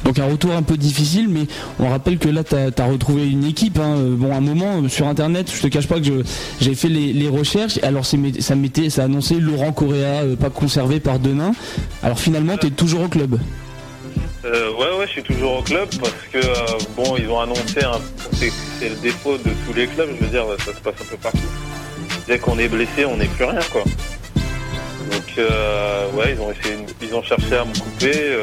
Donc 0.05 0.19
un 0.19 0.27
retour 0.27 0.53
un 0.53 0.63
peu 0.63 0.77
difficile, 0.77 1.29
mais 1.29 1.47
on 1.81 1.89
rappelle 1.89 2.19
que 2.19 2.29
là, 2.29 2.45
tu 2.45 2.55
as, 2.55 2.87
retrouvé 2.87 3.29
une 3.29 3.45
équipe. 3.45 3.79
hein. 3.79 3.97
Euh, 3.97 4.15
Bon, 4.17 4.35
un 4.35 4.41
moment 4.41 4.83
euh, 4.83 4.89
sur 4.89 5.09
Internet, 5.09 5.51
je 5.53 5.61
te 5.61 5.67
cache 5.69 5.89
pas 5.89 5.99
que 5.99 6.23
j'ai 6.61 6.75
fait 6.75 6.89
les, 6.89 7.29
recherches. 7.29 7.79
Alors 7.83 8.05
ça 8.05 8.17
mettait, 8.55 8.91
ça 8.91 9.05
annonçait 9.05 9.37
Laurent 9.37 9.73
Correa, 9.73 10.23
euh, 10.23 10.37
pas 10.37 10.51
conservé 10.51 11.01
par 11.01 11.19
Denain. 11.19 11.53
Alors 12.03 12.19
finalement, 12.19 12.57
tu 12.59 12.67
es 12.67 12.71
toujours 12.71 13.03
au 13.03 13.09
club. 13.09 13.39
Ouais, 14.45 14.51
ouais, 14.99 15.07
je 15.07 15.13
suis 15.13 15.23
toujours 15.23 15.61
au 15.61 15.63
club 15.63 15.89
parce 15.99 16.13
que, 16.31 16.39
bon, 16.97 17.17
ils 17.17 17.29
ont 17.31 17.41
annoncé, 17.41 17.81
c'est 18.33 18.91
le 18.91 18.97
défaut 18.97 19.39
de 19.39 19.51
tous 19.67 19.73
les 19.75 19.87
clubs, 19.87 20.11
je 20.21 20.25
veux 20.25 20.31
dire, 20.31 20.45
ça 20.59 20.75
se 20.75 20.81
passe 20.81 20.95
un 21.01 21.11
peu 21.11 21.17
partout. 21.17 21.39
Dès 22.29 22.39
qu'on 22.39 22.59
est 22.59 22.69
blessé, 22.69 23.07
on 23.07 23.17
n'est 23.17 23.27
plus 23.27 23.45
rien, 23.45 23.61
quoi. 23.73 23.85
Donc, 25.11 25.39
ouais, 25.39 26.35
ils 26.37 26.41
ont 26.43 26.53
essayé, 26.53 26.77
ils 27.01 27.15
ont 27.15 27.23
cherché 27.23 27.57
à 27.57 27.65
me 27.65 27.73
couper, 27.73 28.37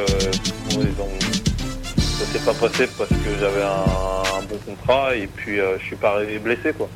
ça 2.25 2.39
s'est 2.39 2.45
pas 2.45 2.53
passé 2.53 2.87
parce 2.97 3.09
que 3.09 3.15
j'avais 3.39 3.63
un, 3.63 4.37
un 4.37 4.41
bon 4.49 4.57
contrat 4.65 5.15
et 5.15 5.27
puis 5.27 5.59
euh, 5.59 5.77
je 5.79 5.85
suis 5.85 5.95
pas 5.95 6.15
arrivé 6.15 6.39
blessé, 6.39 6.73
quoi. 6.77 6.89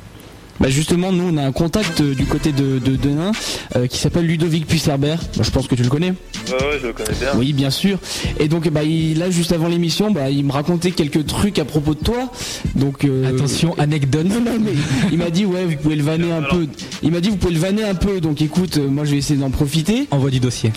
Bah 0.58 0.70
justement, 0.70 1.12
nous, 1.12 1.34
on 1.34 1.36
a 1.36 1.42
un 1.42 1.52
contact 1.52 2.00
euh, 2.00 2.14
du 2.14 2.24
côté 2.24 2.50
de, 2.50 2.78
de 2.78 2.96
Denain 2.96 3.32
euh, 3.76 3.86
qui 3.86 3.98
s'appelle 3.98 4.24
Ludovic 4.24 4.66
Puisserbert. 4.66 5.18
Bah, 5.36 5.42
je 5.44 5.50
pense 5.50 5.68
que 5.68 5.74
tu 5.74 5.82
le 5.82 5.90
connais. 5.90 6.14
Ouais, 6.48 6.54
ouais, 6.54 6.78
je 6.80 6.86
le 6.86 6.92
connais 6.94 7.12
bien. 7.20 7.32
Oui, 7.36 7.52
bien 7.52 7.68
sûr. 7.68 7.98
Et 8.40 8.48
donc, 8.48 8.66
bah, 8.70 8.82
il, 8.82 9.18
là, 9.18 9.28
juste 9.30 9.52
avant 9.52 9.68
l'émission, 9.68 10.10
bah, 10.10 10.30
il 10.30 10.46
me 10.46 10.52
racontait 10.52 10.92
quelques 10.92 11.26
trucs 11.26 11.58
à 11.58 11.66
propos 11.66 11.92
de 11.92 12.02
toi. 12.02 12.30
Donc, 12.74 13.04
euh, 13.04 13.28
Attention, 13.28 13.74
anecdote. 13.78 14.24
Non, 14.24 14.40
non, 14.40 14.58
mais 14.58 14.72
il 15.12 15.18
m'a 15.18 15.28
dit 15.28 15.44
ouais, 15.44 15.66
vous 15.66 15.76
pouvez 15.76 15.96
le 15.96 16.02
vanner 16.02 16.32
un 16.32 16.42
peu. 16.42 16.66
Il 17.02 17.10
m'a 17.12 17.20
dit 17.20 17.28
vous 17.28 17.36
pouvez 17.36 17.52
le 17.52 17.60
vanner 17.60 17.84
un 17.84 17.94
peu. 17.94 18.22
Donc 18.22 18.40
écoute, 18.40 18.78
moi 18.78 19.04
je 19.04 19.10
vais 19.10 19.18
essayer 19.18 19.38
d'en 19.38 19.50
profiter. 19.50 20.08
Envoie 20.10 20.30
du 20.30 20.40
dossier. 20.40 20.72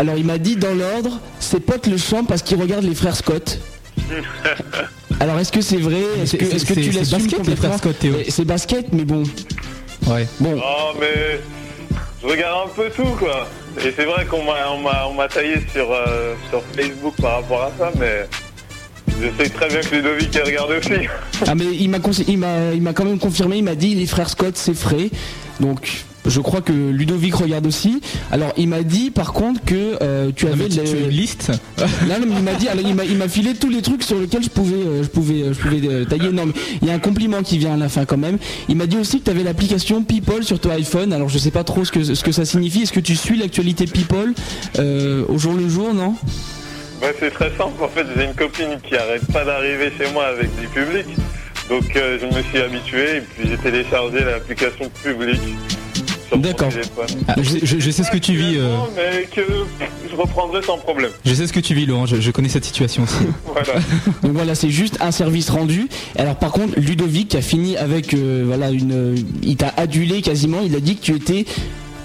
Alors 0.00 0.16
il 0.16 0.24
m'a 0.24 0.38
dit 0.38 0.56
dans 0.56 0.74
l'ordre, 0.74 1.20
ses 1.38 1.60
potes 1.60 1.86
le 1.86 1.98
chantent 1.98 2.26
parce 2.26 2.42
qu'ils 2.42 2.60
regardent 2.60 2.84
les 2.84 2.96
frères 2.96 3.14
Scott. 3.16 3.60
Alors 5.20 5.38
est-ce 5.38 5.52
que 5.52 5.60
c'est 5.60 5.76
vrai? 5.76 6.00
Est-ce 6.22 6.36
que, 6.64 6.74
tu 6.74 6.90
l'assumes 6.90 7.18
basket, 7.18 7.46
les 7.46 7.56
frères 7.56 7.76
Scott, 7.78 7.98
Théo. 7.98 8.14
C'est 8.28 8.44
basket, 8.44 8.92
mais 8.92 9.04
bon, 9.04 9.22
Ouais. 10.06 10.26
bon. 10.40 10.58
Oh, 10.62 10.92
mais 10.98 11.40
je 12.22 12.26
regarde 12.26 12.68
un 12.68 12.72
peu 12.74 12.88
tout, 12.90 13.10
quoi. 13.18 13.46
Et 13.84 13.92
c'est 13.94 14.04
vrai 14.04 14.24
qu'on 14.26 14.42
m'a, 14.44 14.70
on 14.72 14.78
m'a, 14.80 15.06
on 15.08 15.14
m'a 15.14 15.28
taillé 15.28 15.56
sur, 15.72 15.92
euh, 15.92 16.34
sur 16.48 16.62
Facebook 16.74 17.14
par 17.20 17.34
rapport 17.36 17.62
à 17.64 17.72
ça, 17.78 17.92
mais 17.98 18.26
je 19.20 19.28
sais 19.44 19.50
très 19.50 19.68
bien 19.68 19.80
que 19.80 19.94
Ludovic 19.94 20.34
regarde 20.44 20.70
aussi. 20.72 21.06
Ah 21.46 21.54
mais 21.54 21.66
il 21.66 21.88
m'a 21.90 21.98
conse- 21.98 22.24
il 22.26 22.38
m'a 22.38 22.72
il 22.72 22.80
m'a 22.82 22.92
quand 22.94 23.04
même 23.04 23.18
confirmé. 23.18 23.58
Il 23.58 23.64
m'a 23.64 23.74
dit 23.74 23.94
les 23.94 24.06
frères 24.06 24.28
Scott 24.30 24.56
c'est 24.56 24.74
frais. 24.74 25.10
Donc 25.60 26.04
je 26.26 26.40
crois 26.40 26.60
que 26.60 26.72
Ludovic 26.72 27.34
regarde 27.34 27.66
aussi. 27.66 28.00
Alors 28.30 28.52
il 28.56 28.68
m'a 28.68 28.82
dit 28.82 29.10
par 29.10 29.32
contre 29.32 29.64
que 29.64 29.98
euh, 30.02 30.30
tu 30.34 30.46
Non, 30.46 30.52
avais 30.52 30.68
tu, 30.68 30.80
as 30.80 30.84
une 30.84 31.08
liste 31.08 31.50
Là, 32.08 32.16
il 32.20 32.42
m'a 32.42 32.54
dit, 32.54 32.68
alors, 32.68 32.84
il 32.86 32.94
m'a, 32.94 33.04
il 33.04 33.16
m'a 33.16 33.28
filé 33.28 33.54
tous 33.54 33.68
les 33.68 33.82
trucs 33.82 34.02
sur 34.02 34.18
lesquels 34.18 34.42
je 34.42 34.48
pouvais, 34.48 34.74
euh, 34.74 35.02
je 35.02 35.08
pouvais, 35.08 35.42
euh, 35.42 35.52
je 35.52 35.58
pouvais 35.60 35.88
euh, 35.88 36.04
tailler. 36.04 36.30
Non, 36.30 36.46
mais 36.46 36.52
il 36.82 36.88
y 36.88 36.90
a 36.90 36.94
un 36.94 36.98
compliment 36.98 37.42
qui 37.42 37.58
vient 37.58 37.74
à 37.74 37.76
la 37.76 37.88
fin 37.88 38.04
quand 38.04 38.16
même. 38.16 38.38
Il 38.68 38.76
m'a 38.76 38.86
dit 38.86 38.96
aussi 38.96 39.20
que 39.20 39.24
tu 39.24 39.30
avais 39.30 39.42
l'application 39.42 40.02
People 40.02 40.44
sur 40.44 40.58
ton 40.58 40.70
iPhone. 40.70 41.12
Alors, 41.12 41.28
je 41.28 41.38
sais 41.38 41.50
pas 41.50 41.64
trop 41.64 41.84
ce 41.84 41.92
que, 41.92 42.02
ce 42.02 42.24
que 42.24 42.32
ça 42.32 42.44
signifie. 42.44 42.82
Est-ce 42.82 42.92
que 42.92 43.00
tu 43.00 43.16
suis 43.16 43.38
l'actualité 43.38 43.86
People 43.86 44.34
euh, 44.78 45.24
au 45.28 45.38
jour 45.38 45.54
le 45.54 45.68
jour, 45.68 45.94
non? 45.94 46.14
Ouais, 47.02 47.14
c'est 47.18 47.30
très 47.30 47.50
simple. 47.56 47.82
En 47.82 47.88
fait, 47.88 48.06
j'ai 48.16 48.24
une 48.24 48.34
copine 48.34 48.78
qui 48.86 48.96
arrête 48.96 49.26
pas 49.32 49.44
d'arriver 49.44 49.92
chez 49.98 50.12
moi 50.12 50.26
avec 50.26 50.48
du 50.60 50.66
public. 50.68 51.06
Donc, 51.68 51.96
euh, 51.96 52.18
je 52.20 52.26
me 52.26 52.42
suis 52.42 52.58
habitué 52.58 53.16
et 53.16 53.20
puis 53.20 53.48
j'ai 53.48 53.56
téléchargé 53.56 54.24
l'application 54.24 54.90
publique 55.02 55.40
D'accord. 56.36 56.68
Ah, 57.28 57.34
je, 57.38 57.58
je- 57.64 57.78
je 57.80 57.90
sais 57.90 58.02
ce 58.04 58.10
que 58.10 58.18
tu 58.18 58.34
vis. 58.34 58.56
euh, 58.58 58.76
Mais 58.96 59.24
que 59.34 59.40
je 60.10 60.16
reprendrai 60.16 60.62
sans 60.62 60.78
problème. 60.78 61.10
je 61.24 61.34
sais 61.34 61.46
ce 61.46 61.52
que 61.52 61.60
tu 61.60 61.74
vis, 61.74 61.86
Laurent. 61.86 62.06
Je, 62.06 62.20
je 62.20 62.30
connais 62.30 62.48
cette 62.48 62.64
situation 62.64 63.02
aussi. 63.04 63.14
Voilà. 63.46 63.80
Donc 64.22 64.32
voilà, 64.32 64.54
c'est 64.54 64.70
juste 64.70 64.98
un 65.00 65.10
service 65.10 65.50
rendu. 65.50 65.88
Alors 66.16 66.36
par 66.36 66.52
contre, 66.52 66.78
Ludovic 66.78 67.34
a 67.34 67.42
fini 67.42 67.76
avec, 67.76 68.14
euh, 68.14 68.44
voilà, 68.46 68.70
une, 68.70 69.16
il 69.42 69.56
t'a 69.56 69.72
adulé 69.76 70.22
quasiment. 70.22 70.60
Il 70.64 70.74
a 70.76 70.80
dit 70.80 70.96
que 70.96 71.02
tu 71.02 71.14
étais 71.14 71.44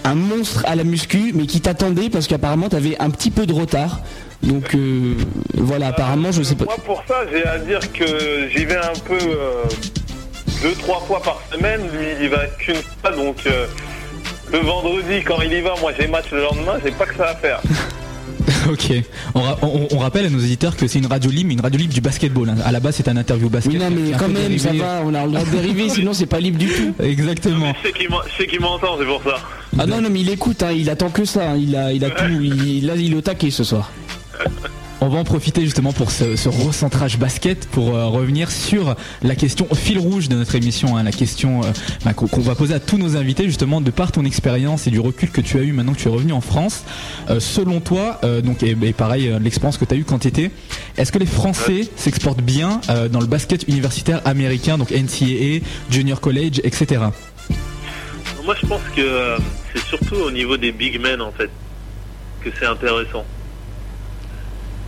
un 0.04 0.16
monstre 0.16 0.64
à 0.68 0.76
la 0.76 0.84
muscu, 0.84 1.32
mais 1.34 1.46
qui 1.46 1.62
t'attendait 1.62 2.10
parce 2.10 2.28
qu'apparemment 2.28 2.70
tu 2.70 2.76
avais 2.76 2.96
un 3.00 3.10
petit 3.10 3.32
peu 3.32 3.46
de 3.46 3.54
retard. 3.54 4.02
Donc 4.44 4.76
euh, 4.76 5.14
voilà, 5.56 5.88
apparemment, 5.88 6.32
je 6.32 6.44
sais 6.44 6.56
pas. 6.56 6.66
Moi, 6.66 6.78
pour 6.86 7.04
ça, 7.08 7.22
j'ai 7.32 7.46
à 7.46 7.58
dire 7.60 7.80
que 7.94 8.50
j'y 8.56 8.66
vais 8.66 8.76
un 8.78 8.94
peu 9.06 9.18
euh, 9.18 9.64
deux, 10.62 10.74
trois 10.74 11.00
fois 11.02 11.22
par 11.22 11.42
semaine. 11.52 11.82
Lui, 11.94 12.06
il 12.22 12.30
va 12.30 12.46
qu'une 12.60 12.76
fois. 13.02 13.12
Donc, 13.16 13.38
euh, 13.48 13.66
le 14.60 14.66
vendredi, 14.66 15.24
quand 15.26 15.42
il 15.42 15.54
y 15.54 15.62
va, 15.62 15.74
moi, 15.82 15.92
j'ai 16.00 16.08
match 16.08 16.26
le 16.32 16.42
lendemain. 16.44 16.74
J'ai 16.84 16.92
pas 16.92 17.06
que 17.06 17.16
ça 17.16 17.30
à 17.30 17.36
faire. 17.36 17.62
ok. 18.70 18.94
On, 19.34 19.42
ra- 19.42 19.58
on- 19.62 19.88
on 19.92 19.98
rappelle 20.00 20.26
à 20.26 20.30
nos 20.30 20.40
éditeurs 20.40 20.76
que 20.76 20.88
c'est 20.88 21.00
une 21.00 21.08
radio 21.08 21.30
libre, 21.32 21.48
mais 21.50 21.54
une 21.56 21.62
radio 21.62 21.80
libre 21.80 21.94
du 21.94 22.02
basketball. 22.02 22.50
hein. 22.50 22.56
À 22.66 22.72
la 22.72 22.80
base, 22.80 22.96
c'est 22.96 23.08
un 23.08 23.18
interview 23.18 23.50
basket. 23.50 23.74
Oui, 23.74 23.80
non, 23.80 23.90
mais 23.90 24.14
Un 24.14 24.18
quand 24.18 24.28
même, 24.30 24.58
ça 24.60 24.72
va, 24.74 25.02
on 25.06 25.14
a 25.14 25.26
le 25.26 25.32
droit 25.32 25.46
de 25.46 25.50
dériver, 25.52 25.90
sinon 25.98 26.14
c'est 26.14 26.26
pas 26.26 26.40
libre 26.40 26.58
du 26.58 26.68
tout. 26.68 26.94
Exactement. 27.02 27.74
Je 27.84 27.88
sais 27.88 27.94
qu'il 27.94 28.10
m'en- 28.10 28.22
je 28.28 28.42
sais 28.44 28.48
qu'il 28.48 28.60
m'entend, 28.60 28.98
c'est 29.00 29.06
pour 29.06 29.22
ça. 29.24 29.38
Ah 29.80 29.86
non, 29.86 30.02
non, 30.02 30.10
mais 30.12 30.22
il 30.22 30.30
écoute, 30.30 30.64
hein, 30.64 30.72
il 30.72 30.90
attend 30.90 31.10
que 31.10 31.26
ça, 31.26 31.52
hein, 31.52 31.58
il 31.58 31.76
a, 31.76 31.92
il 31.92 32.04
a 32.06 32.10
tout, 32.10 32.24
il, 32.42 32.86
là, 32.86 32.94
il 32.96 33.14
est 33.14 33.16
au 33.16 33.22
taquet 33.22 33.50
ce 33.52 33.64
soir. 33.64 33.92
On 35.02 35.10
va 35.10 35.20
en 35.20 35.24
profiter 35.24 35.62
justement 35.62 35.92
pour 35.92 36.10
ce, 36.10 36.36
ce 36.36 36.48
recentrage 36.48 37.20
basket 37.20 37.68
pour 37.68 37.96
euh, 37.96 38.08
revenir 38.08 38.50
sur 38.50 38.96
la 39.24 39.36
question 39.36 39.68
fil 39.76 40.00
rouge 40.00 40.30
de 40.30 40.36
notre 40.36 40.56
émission, 40.56 40.96
hein, 40.96 41.04
la 41.04 41.12
question 41.12 41.62
euh, 41.64 41.68
bah, 42.06 42.14
qu'on 42.14 42.40
va 42.40 42.56
poser 42.56 42.74
à 42.74 42.80
tous 42.80 42.98
nos 42.98 43.18
invités 43.18 43.46
justement 43.46 43.82
de 43.82 43.92
par 43.92 44.14
ton 44.14 44.24
expérience 44.24 44.88
et 44.88 44.92
du 44.92 45.00
recul 45.00 45.30
que 45.32 45.42
tu 45.42 45.58
as 45.58 45.62
eu 45.62 45.74
maintenant 45.74 45.94
que 45.94 46.00
tu 46.00 46.08
es 46.08 46.12
revenu 46.12 46.32
en 46.32 46.42
France. 46.42 46.86
Euh, 47.30 47.40
selon 47.40 47.82
toi, 47.82 48.20
donc 48.44 48.64
et, 48.64 48.76
et 48.82 48.94
pareil 48.94 49.32
l'expérience 49.42 49.78
que 49.78 49.86
tu 49.86 49.94
as 49.94 49.98
eue 49.98 50.06
quand 50.06 50.20
tu 50.20 50.30
étais, 50.30 50.50
est-ce 50.98 51.12
que 51.12 51.20
les 51.20 51.26
Français 51.26 51.90
s'exportent 51.96 52.42
bien 52.42 52.80
dans 53.12 53.20
le 53.20 53.28
basket 53.28 53.68
universitaire 53.68 54.22
américain, 54.26 54.78
donc 54.78 54.92
NCAA, 54.92 55.66
Junior 55.90 56.22
College, 56.22 56.62
etc. 56.64 57.02
Moi, 58.44 58.56
je 58.62 58.68
pense 58.68 58.82
que 58.96 59.38
c'est 59.74 59.84
surtout 59.84 60.16
au 60.16 60.32
niveau 60.32 60.58
des 60.58 60.72
big 60.72 61.00
men, 61.00 61.22
en 61.22 61.32
fait, 61.32 61.50
que 62.44 62.50
c'est 62.58 62.66
intéressant. 62.66 63.26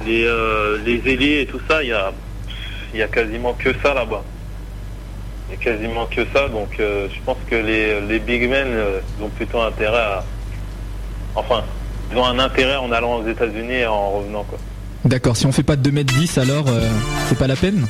Les, 0.05 0.23
euh, 0.25 0.77
les 0.85 1.01
ailiers 1.11 1.41
et 1.41 1.45
tout 1.45 1.59
ça, 1.67 1.83
il 1.83 1.89
y 1.89 1.93
a, 1.93 2.11
il 2.93 2.99
y 2.99 3.03
a 3.03 3.07
quasiment 3.07 3.53
que 3.53 3.69
ça 3.83 3.93
là-bas. 3.93 4.23
il 5.49 5.55
y 5.55 5.57
a 5.57 5.63
quasiment 5.63 6.05
que 6.05 6.21
ça. 6.33 6.47
Donc 6.49 6.79
euh, 6.79 7.07
je 7.13 7.19
pense 7.25 7.37
que 7.49 7.55
les, 7.55 8.01
les 8.01 8.19
big 8.19 8.49
men 8.49 8.67
euh, 8.67 8.99
ont 9.21 9.29
plutôt 9.29 9.61
intérêt 9.61 9.97
à. 9.97 10.23
Enfin, 11.35 11.63
ils 12.11 12.17
ont 12.17 12.25
un 12.25 12.39
intérêt 12.39 12.77
en 12.77 12.91
allant 12.91 13.15
aux 13.17 13.27
États-Unis 13.27 13.73
et 13.73 13.85
en 13.87 14.11
revenant. 14.11 14.43
Quoi. 14.43 14.57
D'accord, 15.05 15.37
si 15.37 15.45
on 15.45 15.51
fait 15.51 15.63
pas 15.63 15.75
de 15.75 15.89
2m10 15.89 16.39
alors 16.39 16.65
euh, 16.67 16.81
c'est 17.27 17.37
pas 17.37 17.47
la 17.47 17.55
peine? 17.55 17.87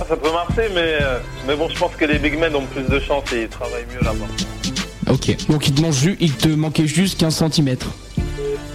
Ah, 0.00 0.04
ça 0.08 0.16
peut 0.16 0.32
marcher, 0.32 0.68
mais, 0.74 0.98
euh, 1.00 1.18
mais 1.46 1.54
bon, 1.56 1.68
je 1.68 1.78
pense 1.78 1.94
que 1.96 2.04
les 2.04 2.18
big 2.18 2.38
men 2.38 2.54
ont 2.56 2.66
plus 2.66 2.82
de 2.84 3.00
chance 3.00 3.24
et 3.32 3.42
ils 3.42 3.48
travaillent 3.48 3.86
mieux 3.94 4.04
là-bas. 4.04 5.12
Ok. 5.12 5.36
Donc 5.48 5.68
il 5.68 5.74
te, 5.74 5.80
manque 5.82 6.16
il 6.20 6.32
te 6.32 6.48
manquait 6.48 6.86
juste 6.86 7.18
15 7.20 7.44
cm. 7.52 7.76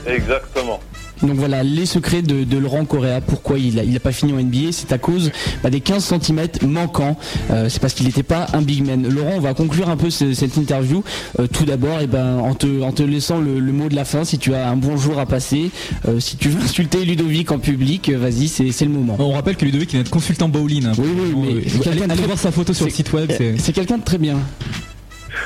Exactement. 0.08 0.80
Donc 1.24 1.36
voilà, 1.36 1.64
les 1.64 1.86
secrets 1.86 2.22
de, 2.22 2.44
de 2.44 2.58
Laurent 2.58 2.86
Correa, 2.86 3.22
pourquoi 3.22 3.60
il 3.60 3.80
a, 3.80 3.84
il 3.84 3.96
a 3.96 4.00
pas 4.00 4.12
fini 4.12 4.34
en 4.34 4.38
NBA, 4.38 4.72
c'est 4.72 4.92
à 4.92 4.98
cause 4.98 5.32
bah, 5.64 5.70
des 5.70 5.80
15 5.82 6.04
cm 6.04 6.48
manquants. 6.68 7.18
Euh, 7.52 7.70
c'est 7.70 7.80
parce 7.80 7.94
qu'il 7.94 8.06
n'était 8.08 8.24
pas 8.24 8.48
un 8.54 8.62
big 8.62 8.86
man. 8.86 9.08
Laurent, 9.08 9.34
on 9.36 9.40
va 9.40 9.54
conclure 9.54 9.90
un 9.90 9.98
peu 9.98 10.10
ce- 10.10 10.34
cette 10.34 10.58
interview. 10.58 11.04
Euh, 11.40 11.48
tout 11.48 11.66
d'abord, 11.66 12.00
eh 12.02 12.08
ben, 12.08 12.38
en, 12.40 12.56
te, 12.56 12.82
en 12.82 12.92
te 12.92 13.04
laissant 13.04 13.40
le, 13.40 13.60
le 13.60 13.72
mot 13.72 13.88
de 13.90 13.96
la 13.96 14.06
fin, 14.06 14.24
si 14.24 14.38
tu 14.40 14.54
as 14.56 14.68
un 14.70 14.76
bonjour 14.76 15.20
à 15.20 15.26
passer, 15.26 15.70
euh, 16.08 16.20
si 16.20 16.38
tu 16.38 16.50
veux 16.50 16.62
insulter 16.64 17.06
Ludovic 17.06 17.52
en 17.52 17.60
public, 17.60 18.10
vas-y, 18.10 18.48
c'est 18.48 18.64
le 18.86 18.90
moment. 18.92 19.16
On 19.20 19.32
rappelle 19.34 19.56
que 19.58 19.66
Ludovic 19.66 19.94
il 19.94 19.98
est 19.98 20.00
notre 20.00 20.12
consultant 20.12 20.50
bowling. 20.50 20.86
hein. 20.88 20.92
Oui, 20.98 21.08
oui, 21.16 21.34
mais 21.36 21.48
Euh, 21.50 21.62
quelqu'un 21.62 21.90
allez, 21.92 22.00
de 22.00 22.04
allez 22.06 22.16
très- 22.16 22.26
voir 22.26 22.40
sa 22.40 22.52
photo 22.52 22.74
sur 22.74 22.86
le 22.86 22.92
site 22.92 23.14
web. 23.14 23.32
c'est- 23.58 23.74
quelqu'un 23.74 23.98
de 24.00 24.04
très 24.04 24.18
bien. 24.18 24.38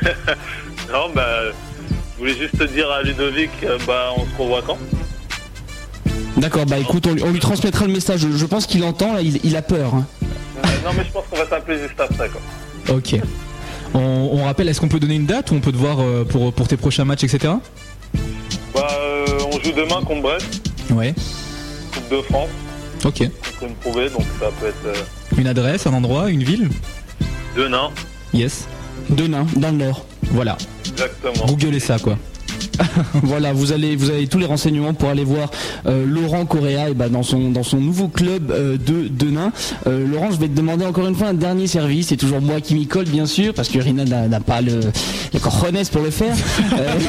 Non, 0.92 1.10
bah, 1.14 1.28
je 2.16 2.20
voulais 2.20 2.36
juste 2.40 2.58
te 2.58 2.64
dire 2.66 2.90
à 2.90 3.04
Ludovic, 3.04 3.50
bah, 3.88 4.10
on 4.18 4.22
se 4.22 4.42
revoit 4.42 4.62
quand? 4.66 4.78
D'accord, 6.38 6.66
bah 6.66 6.78
écoute, 6.80 7.08
on, 7.08 7.14
lui- 7.14 7.24
on 7.24 7.32
lui 7.32 7.40
transmettra 7.40 7.86
le 7.86 7.94
message. 7.94 8.20
Je, 8.22 8.32
je 8.38 8.46
pense 8.46 8.66
qu'il 8.68 8.84
entend, 8.84 9.14
là, 9.14 9.22
il, 9.22 9.40
il 9.44 9.56
a 9.56 9.62
peur. 9.62 9.94
hein. 9.96 10.06
Euh, 10.24 10.68
Non, 10.84 10.92
mais 10.98 11.04
je 11.06 11.12
pense 11.12 11.24
qu'on 11.30 11.38
va 11.38 11.48
s'appeler 11.48 11.80
juste 11.80 12.00
après, 12.00 12.30
quoi. 12.30 12.42
Ok. 12.96 13.16
On, 13.94 14.00
on 14.34 14.44
rappelle, 14.44 14.68
est-ce 14.68 14.82
qu'on 14.82 14.90
peut 14.90 15.00
donner 15.00 15.16
une 15.16 15.26
date 15.26 15.52
ou 15.52 15.56
on 15.56 15.60
peut 15.62 15.72
te 15.72 15.78
voir 15.78 16.00
euh, 16.02 16.26
pour, 16.26 16.52
pour 16.54 16.68
tes 16.68 16.76
prochains 16.78 17.06
matchs, 17.06 17.24
etc. 17.24 17.54
Bah, 18.74 18.88
euh, 19.00 19.26
on 19.54 19.60
joue 19.64 19.72
demain 19.72 20.02
contre 20.06 20.22
Brest, 20.22 20.62
Ouais. 20.92 21.14
Coupe 21.94 22.10
de 22.12 22.22
France, 22.24 22.50
Ok. 23.06 23.20
contre 23.20 23.32
une 23.70 23.76
prouvée, 23.76 24.10
donc 24.10 24.24
ça 24.40 24.48
peut 24.60 24.68
être 24.68 24.86
euh, 24.86 25.38
Une 25.38 25.48
adresse, 25.48 25.88
un 25.88 25.94
endroit, 25.94 26.30
une 26.30 26.44
ville? 26.44 26.70
Deux 27.56 27.70
nains, 27.70 27.92
Yes. 28.34 28.68
Deux 29.10 29.28
nains, 29.28 29.48
dans 29.56 29.70
le 29.72 29.78
nord. 29.78 30.06
Voilà. 30.32 30.58
exactement. 30.86 31.46
Googlez 31.46 31.80
ça 31.80 31.98
quoi. 32.00 32.18
voilà, 33.24 33.54
vous 33.54 33.72
allez, 33.72 33.96
vous 33.96 34.10
avez 34.10 34.28
tous 34.28 34.38
les 34.40 34.46
renseignements 34.46 34.94
pour 34.94 35.10
aller 35.10 35.24
voir 35.24 35.50
euh, 35.86 36.06
Laurent 36.06 36.46
Correa 36.46 36.90
et 36.90 36.94
bah, 36.94 37.10
dans 37.10 37.24
son 37.24 37.50
dans 37.52 37.64
son 37.64 37.78
nouveau 37.78 38.08
club 38.08 38.52
euh, 38.52 38.78
de 38.78 39.08
de 39.08 39.32
nains. 39.32 39.52
Euh, 39.88 40.08
Laurent, 40.08 40.32
je 40.32 40.38
vais 40.40 40.48
te 40.48 40.56
demander 40.56 40.86
encore 40.86 41.08
une 41.08 41.16
fois 41.16 41.28
un 41.28 41.34
dernier 41.34 41.68
service. 41.68 42.08
C'est 42.08 42.18
toujours 42.18 42.42
moi 42.42 42.62
qui 42.62 42.76
m'y 42.76 42.88
colle, 42.88 43.06
bien 43.06 43.26
sûr, 43.26 43.54
parce 43.54 43.70
que 43.70 43.80
Rina 43.80 44.06
n'a 44.06 44.40
pas 44.40 44.62
le 44.62 44.80
les 45.34 45.40
cojones 45.40 45.86
pour 45.92 46.02
le 46.02 46.12
faire. 46.12 46.36
Euh, 46.78 47.00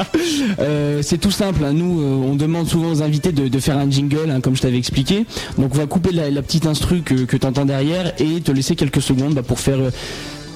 euh, 0.58 1.00
c'est 1.02 1.18
tout 1.18 1.30
simple. 1.30 1.64
hein. 1.64 1.72
Nous, 1.72 2.00
euh, 2.00 2.14
on 2.30 2.34
demande 2.34 2.66
souvent 2.68 2.90
aux 2.90 3.02
invités 3.02 3.32
de, 3.32 3.48
de 3.48 3.58
faire 3.58 3.78
un 3.78 3.90
jingle, 3.90 4.30
hein, 4.30 4.40
comme 4.40 4.56
je 4.56 4.62
t'avais 4.62 4.76
expliqué. 4.78 5.24
Donc, 5.58 5.74
on 5.74 5.78
va 5.78 5.86
couper 5.86 6.12
la, 6.12 6.30
la 6.30 6.42
petite 6.42 6.66
instru 6.66 7.02
que, 7.02 7.14
que 7.14 7.36
tu 7.36 7.46
entends 7.46 7.64
derrière 7.64 8.12
et 8.20 8.40
te 8.40 8.52
laisser 8.52 8.76
quelques 8.76 9.00
secondes 9.02 9.34
bah, 9.34 9.42
pour 9.42 9.60
faire. 9.60 9.78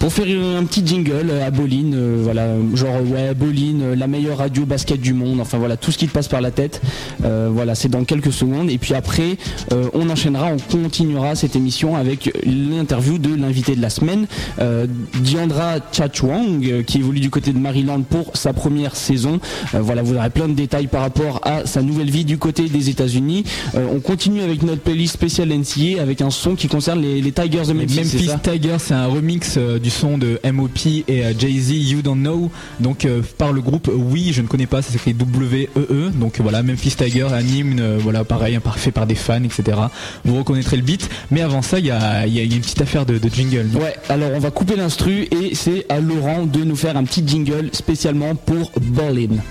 Pour 0.00 0.12
faire 0.12 0.26
un 0.26 0.64
petit 0.64 0.84
jingle 0.84 1.30
à 1.46 1.50
Boline, 1.50 1.94
euh, 1.94 2.20
voilà, 2.22 2.48
genre 2.74 2.96
ouais, 3.06 3.34
Boline, 3.34 3.92
la 3.92 4.06
meilleure 4.06 4.38
radio 4.38 4.64
basket 4.64 4.98
du 4.98 5.12
monde, 5.12 5.40
enfin 5.40 5.58
voilà, 5.58 5.76
tout 5.76 5.92
ce 5.92 5.98
qui 5.98 6.08
te 6.08 6.12
passe 6.12 6.26
par 6.26 6.40
la 6.40 6.50
tête. 6.50 6.80
Euh, 7.22 7.50
voilà, 7.52 7.74
c'est 7.74 7.90
dans 7.90 8.04
quelques 8.04 8.32
secondes. 8.32 8.70
Et 8.70 8.78
puis 8.78 8.94
après, 8.94 9.36
euh, 9.72 9.88
on 9.92 10.08
enchaînera, 10.08 10.52
on 10.52 10.78
continuera 10.78 11.34
cette 11.34 11.54
émission 11.54 11.96
avec 11.96 12.32
l'interview 12.46 13.18
de 13.18 13.34
l'invité 13.34 13.76
de 13.76 13.82
la 13.82 13.90
semaine, 13.90 14.26
euh, 14.58 14.86
Diandra 15.20 15.76
Chachwang, 15.92 16.64
euh, 16.64 16.82
qui 16.82 16.98
évolue 16.98 17.20
du 17.20 17.28
côté 17.28 17.52
de 17.52 17.58
Maryland 17.58 18.00
pour 18.00 18.34
sa 18.34 18.54
première 18.54 18.96
saison. 18.96 19.38
Euh, 19.74 19.80
voilà, 19.82 20.02
vous 20.02 20.16
aurez 20.16 20.30
plein 20.30 20.48
de 20.48 20.54
détails 20.54 20.86
par 20.86 21.02
rapport 21.02 21.40
à 21.44 21.66
sa 21.66 21.82
nouvelle 21.82 22.10
vie 22.10 22.24
du 22.24 22.38
côté 22.38 22.70
des 22.70 22.88
États-Unis. 22.88 23.44
Euh, 23.74 23.86
on 23.94 24.00
continue 24.00 24.40
avec 24.40 24.62
notre 24.62 24.80
playlist 24.80 25.12
spéciale 25.12 25.50
NCA 25.50 26.00
avec 26.00 26.22
un 26.22 26.30
son 26.30 26.54
qui 26.54 26.68
concerne 26.68 27.02
les, 27.02 27.20
les 27.20 27.32
Tigers 27.32 27.66
de 27.68 27.74
Memphis. 27.74 27.98
Memphis 27.98 28.26
ça 28.28 28.38
Tiger, 28.38 28.76
c'est 28.78 28.94
un 28.94 29.06
remix 29.06 29.56
euh, 29.58 29.78
du 29.90 29.96
son 29.96 30.18
de 30.18 30.38
MOP 30.52 30.78
et 31.08 31.24
euh, 31.24 31.32
Jay-Z 31.36 31.72
You 31.90 32.02
Don't 32.02 32.20
Know, 32.20 32.50
donc 32.78 33.04
euh, 33.04 33.22
par 33.38 33.52
le 33.52 33.60
groupe 33.60 33.90
Oui, 33.92 34.30
je 34.32 34.40
ne 34.40 34.46
connais 34.46 34.66
pas, 34.66 34.82
ça 34.82 34.92
s'écrit 34.92 35.14
W-E-E, 35.14 36.10
donc 36.14 36.38
euh, 36.38 36.42
voilà, 36.44 36.62
Memphis 36.62 36.94
Tiger, 36.96 37.26
un 37.32 37.40
hymne, 37.40 37.80
euh, 37.80 37.98
voilà, 38.00 38.22
pareil, 38.22 38.54
hein, 38.54 38.60
par- 38.60 38.78
fait 38.78 38.92
par 38.92 39.06
des 39.06 39.16
fans, 39.16 39.42
etc. 39.42 39.76
Vous 40.24 40.36
reconnaîtrez 40.38 40.76
le 40.76 40.82
beat, 40.82 41.10
mais 41.32 41.42
avant 41.42 41.62
ça, 41.62 41.80
il 41.80 41.86
y 41.86 41.90
a, 41.90 42.24
il 42.26 42.32
y 42.34 42.38
a 42.38 42.42
une 42.44 42.60
petite 42.60 42.80
affaire 42.80 43.04
de, 43.04 43.18
de 43.18 43.28
jingle. 43.28 43.66
Ouais, 43.76 43.94
alors 44.08 44.30
on 44.32 44.38
va 44.38 44.52
couper 44.52 44.76
l'instru 44.76 45.26
et 45.32 45.54
c'est 45.56 45.86
à 45.88 45.98
Laurent 45.98 46.46
de 46.46 46.62
nous 46.62 46.76
faire 46.76 46.96
un 46.96 47.02
petit 47.04 47.26
jingle 47.26 47.70
spécialement 47.72 48.36
pour 48.36 48.70
Ballin. 48.80 49.38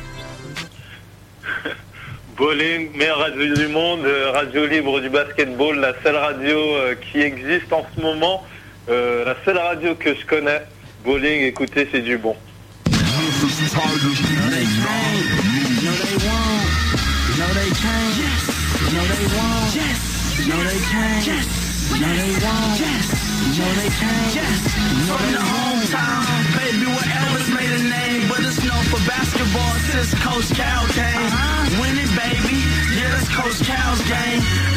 Bowling, 2.37 2.95
meilleure 2.97 3.17
radio 3.19 3.53
du 3.55 3.67
monde, 3.67 3.99
radio 4.33 4.65
libre 4.65 5.01
du 5.01 5.09
basketball, 5.09 5.77
la 5.79 5.93
seule 6.01 6.15
radio 6.15 6.55
qui 7.11 7.19
existe 7.19 7.73
en 7.73 7.83
ce 7.93 8.01
moment, 8.01 8.43
euh, 8.89 9.25
la 9.25 9.35
seule 9.45 9.57
radio 9.57 9.95
que 9.95 10.15
je 10.15 10.25
connais. 10.25 10.61
Bowling, 11.03 11.41
écoutez, 11.43 11.87
c'est 11.91 12.01
du 12.01 12.17
bon. 12.17 12.35
For 28.89 28.97
basketball 29.05 29.75
since 29.91 30.15
Coach 30.15 30.49
Cal 30.57 30.87
came. 30.87 31.79
Win 31.79 31.97
it, 31.99 32.09
baby, 32.17 32.57
yeah, 32.97 33.09
that's 33.09 33.29
Coach 33.29 33.61
Cal's 33.67 34.01
game. 34.09 34.68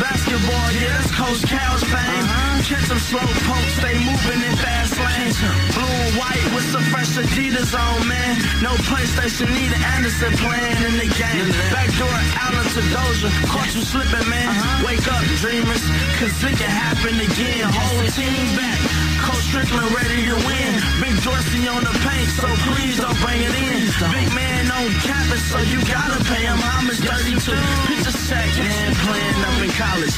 Basketball, 0.00 0.72
yeah, 0.72 0.98
that's 0.98 1.10
Coach 1.10 1.42
Cal's 1.48 1.84
fame. 1.84 2.24
Catch 2.64 2.88
them 2.88 2.98
slow 2.98 3.20
pokes, 3.20 3.74
stay 3.76 3.94
moving 3.98 4.42
in 4.48 4.56
fast 4.56 4.91
Blue 4.92 5.88
and 5.88 6.14
white 6.20 6.44
with 6.52 6.68
some 6.68 6.84
fresh 6.92 7.16
Adidas 7.16 7.72
on, 7.72 8.06
man. 8.06 8.36
No 8.60 8.76
PlayStation, 8.84 9.48
neither 9.48 9.80
Anderson 9.96 10.32
playing 10.36 10.80
in 10.84 10.94
the 11.00 11.08
game. 11.08 11.48
Backdoor 11.72 12.12
Allen 12.36 12.66
to 12.76 12.82
Doja, 12.92 13.30
caught 13.48 13.72
you 13.74 13.80
slipping, 13.80 14.28
man. 14.28 14.52
Wake 14.84 15.06
up, 15.08 15.24
dreamers, 15.40 15.84
cause 16.20 16.36
it 16.44 16.56
can 16.60 16.68
happen 16.68 17.16
again. 17.16 17.64
Whole 17.72 18.06
team 18.12 18.44
back. 18.52 18.78
Coach 19.24 19.44
Strickland 19.48 19.88
ready 19.96 20.28
to 20.28 20.36
win. 20.44 20.72
Big 21.00 21.16
Dorsey 21.24 21.64
on 21.68 21.80
the 21.80 21.94
paint, 22.04 22.28
so 22.36 22.48
please 22.68 23.00
don't 23.00 23.16
bring 23.24 23.40
it 23.40 23.54
in. 23.56 23.88
Big 24.12 24.28
man 24.36 24.68
on 24.70 24.92
campus, 25.00 25.42
so 25.48 25.58
you 25.72 25.80
gotta 25.88 26.20
pay 26.28 26.44
him 26.44 26.58
homage. 26.60 27.00
32, 27.00 27.40
he 27.88 27.96
just 28.04 28.28
check 28.28 28.50
and 28.60 28.94
playing 29.00 29.40
up 29.40 29.56
in 29.64 29.70
college. 29.72 30.16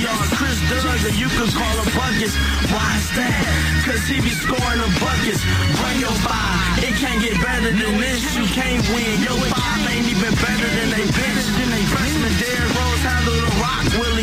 On 0.00 0.28
Chris 0.32 0.58
Duggar, 0.72 1.12
you 1.12 1.28
could 1.28 1.52
call 1.52 1.76
him 1.76 1.90
buckets. 1.94 2.34
Why 2.72 2.88
is 2.96 3.10
that? 3.20 3.44
Cause 3.84 3.99
he 4.08 4.20
be 4.20 4.30
scoring 4.30 4.80
the 4.80 4.90
buckets. 5.00 5.42
Bring 5.80 6.00
your 6.00 6.16
five, 6.24 6.84
it 6.84 6.94
can't 6.96 7.20
get 7.20 7.34
better 7.42 7.70
than 7.70 8.00
this. 8.00 8.36
You 8.36 8.44
can't 8.46 8.82
win. 8.94 9.20
Your 9.20 9.38
five 9.50 9.90
ain't 9.90 10.08
even 10.08 10.34
better 10.34 10.68
than 10.76 10.90
they 10.90 11.06
bench. 11.10 11.49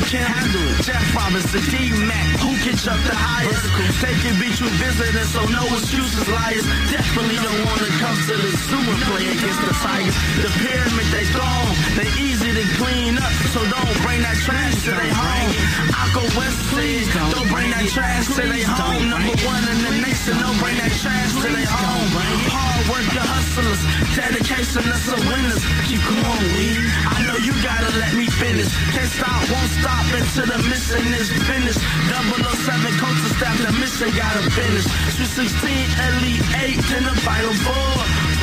Kemp 0.08 0.24
handle 0.24 0.64
it. 0.72 0.88
Jeff 0.88 1.04
Robinson, 1.12 1.60
D-Mac, 1.68 2.40
who 2.40 2.56
can 2.64 2.80
jump 2.80 3.04
the 3.04 3.12
highest? 3.12 3.60
They 4.00 4.16
can 4.24 4.40
beat 4.40 4.56
you 4.56 4.72
visitors, 4.80 5.36
so 5.36 5.44
no 5.52 5.68
excuses, 5.76 6.24
liars. 6.32 6.64
Definitely 6.88 7.36
don't 7.44 7.62
wanna 7.68 7.92
come 8.00 8.16
to 8.16 8.36
the 8.40 8.52
zoo 8.72 8.80
and 8.88 9.02
play 9.04 9.28
against 9.36 9.60
the 9.68 9.76
Tigers. 9.84 10.16
The 10.40 10.52
pyramid 10.64 11.08
they 11.12 11.28
strong, 11.28 11.68
they 12.00 12.08
easy 12.24 12.56
to 12.56 12.66
clean 12.80 13.20
up, 13.20 13.36
so 13.52 13.60
don't 13.68 13.96
bring 14.08 14.24
that 14.24 14.40
trash 14.48 14.80
to 14.88 14.96
their 14.96 15.12
home. 15.12 15.52
Aqua 15.92 16.24
West 16.40 16.60
says, 16.72 17.08
don't 17.12 17.50
bring 17.52 17.68
that 17.76 17.92
trash 17.92 18.32
to 18.40 18.48
their 18.48 18.64
home. 18.64 19.12
Number 19.12 19.36
one 19.44 19.64
in 19.68 19.80
the 19.92 19.94
nation, 20.08 20.40
don't 20.40 20.56
bring 20.64 20.80
that 20.80 20.96
trash 21.04 21.36
to 21.36 21.52
their 21.52 21.68
home. 21.68 22.08
Hard 22.48 22.84
worker 22.88 23.28
hustlers, 23.28 23.82
dedication, 24.16 24.88
that's 24.88 25.04
the 25.04 25.20
winners. 25.20 25.60
Keep 25.84 26.00
going, 26.08 26.48
we. 26.56 26.80
I 27.12 27.28
know 27.28 27.38
you 27.44 27.52
gotta 27.60 27.92
let 28.00 28.16
me 28.16 28.32
finish. 28.40 28.72
Can't 28.96 29.12
stop, 29.12 29.44
won't 29.52 29.72
stop 29.84 29.97
until 30.06 30.46
the 30.46 30.60
mission 30.70 31.02
oh 31.02 31.20
is 31.22 31.30
finished. 31.46 31.82
007 31.82 33.02
coaches 33.02 33.32
staff, 33.38 33.58
the 33.58 33.74
mission 33.82 34.10
gotta 34.14 34.44
finish. 34.52 34.86
Sweet 35.16 35.50
16, 35.50 35.90
Elite 36.08 36.46
8 36.78 36.98
in 36.98 37.04
the 37.10 37.16
final 37.26 37.54
four. 37.66 37.94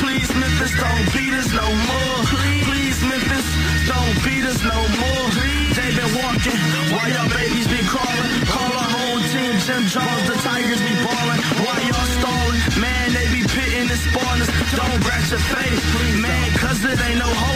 Please, 0.02 0.30
Memphis, 0.34 0.74
don't 0.74 1.06
beat 1.14 1.34
us 1.34 1.50
no 1.54 1.66
more. 1.66 2.18
Please, 2.66 2.98
Memphis, 3.06 3.46
don't 3.86 4.16
beat 4.24 4.44
us 4.44 4.60
no 4.62 4.78
more. 4.98 5.26
They 5.74 5.90
been 5.94 6.12
walking 6.22 6.60
while 6.94 7.10
y'all 7.10 7.30
babies 7.30 7.68
be 7.68 7.80
crawling. 7.86 8.34
Call 8.46 8.72
our 8.74 8.90
whole 8.94 9.20
team, 9.30 9.54
Jim 9.66 9.84
Jones, 9.90 10.24
the 10.30 10.36
Tigers 10.42 10.82
be 10.82 10.94
balling. 11.02 11.40
While 11.62 11.82
y'all 11.88 12.08
stalling, 12.18 12.60
man, 12.82 13.06
they 13.14 13.26
be 13.30 13.42
pitting 13.46 13.90
and 13.90 14.00
spawners. 14.06 14.50
Don't 14.74 15.00
brush 15.02 15.30
your 15.30 15.44
face, 15.54 15.82
man, 16.22 16.46
cause 16.58 16.84
it 16.84 16.98
ain't 17.00 17.18
no 17.18 17.30
hope 17.30 17.53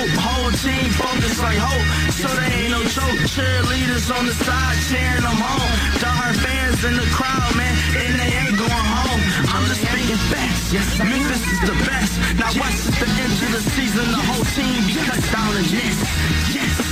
team 0.63 0.91
focused 0.91 1.41
like 1.41 1.59
hope. 1.59 1.87
So 2.11 2.27
they 2.35 2.51
ain't 2.67 2.73
no 2.75 2.83
joke. 2.83 3.21
Cheerleaders 3.31 4.11
on 4.11 4.27
the 4.27 4.35
side 4.35 4.79
cheering 4.91 5.23
them 5.23 5.39
home. 5.39 5.75
Diehard 6.03 6.37
fans 6.43 6.83
in 6.85 6.95
the 6.97 7.07
crowd, 7.15 7.55
man, 7.55 7.75
and 7.95 8.13
they 8.19 8.31
ain't 8.43 8.57
going 8.59 8.89
home. 8.99 9.23
I'm 9.55 9.65
just 9.71 9.87
being 9.95 10.19
facts. 10.31 10.73
Yes, 10.73 10.99
Memphis 10.99 11.45
is 11.47 11.61
the 11.63 11.77
best. 11.87 12.13
Now 12.39 12.51
watch 12.59 12.75
is 12.75 12.97
the 12.99 13.09
end 13.23 13.39
of 13.47 13.51
the 13.55 13.63
season. 13.71 14.07
The 14.11 14.23
whole 14.31 14.47
team 14.57 14.79
be 14.87 14.95
cut 15.07 15.23
down 15.31 15.53
and 15.57 15.71
yes, 15.71 15.97
yes. 16.55 16.88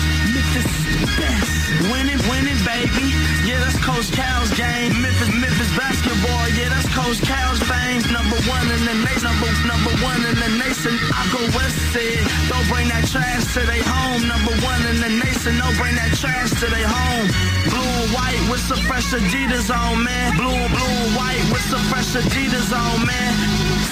Memphis. 0.56 1.92
Winning, 1.92 2.22
winning, 2.32 2.56
baby. 2.64 3.12
Yeah, 3.44 3.60
that's 3.60 3.76
Coach 3.84 4.08
Cal's 4.12 4.48
game. 4.56 4.96
Memphis, 5.02 5.28
Memphis 5.36 5.68
basketball. 5.76 6.48
Yeah, 6.56 6.72
that's 6.72 6.88
Coach 6.96 7.20
Cal's 7.20 7.60
fame. 7.60 8.00
Number 8.08 8.40
one 8.48 8.64
in 8.72 8.80
the 8.88 8.96
nation. 9.04 9.28
Number, 9.28 9.50
number 9.68 9.92
one 10.00 10.20
in 10.24 10.36
the 10.40 10.50
nation. 10.56 10.96
I 11.12 11.28
go 11.28 11.44
west 11.52 11.76
said, 11.92 12.24
don't 12.48 12.64
bring 12.72 12.88
that 12.88 13.04
trash 13.04 13.44
to 13.52 13.60
their 13.68 13.84
home. 13.84 14.24
Number 14.24 14.54
one 14.64 14.80
in 14.88 14.96
the 15.04 15.12
nation. 15.20 15.60
Don't 15.60 15.76
bring 15.76 15.94
that 16.00 16.16
trash 16.16 16.56
to 16.64 16.66
their 16.72 16.88
home. 16.88 17.28
Blue 17.68 17.92
and 18.00 18.10
white 18.16 18.40
with 18.48 18.64
some 18.64 18.80
fresh 18.88 19.12
Adidas 19.12 19.68
on, 19.68 20.04
man. 20.04 20.40
Blue, 20.40 20.56
blue 20.72 20.96
and 21.04 21.12
white 21.12 21.44
with 21.52 21.64
some 21.68 21.84
fresh 21.92 22.16
Adidas 22.16 22.72
on, 22.72 23.04
man. 23.04 23.32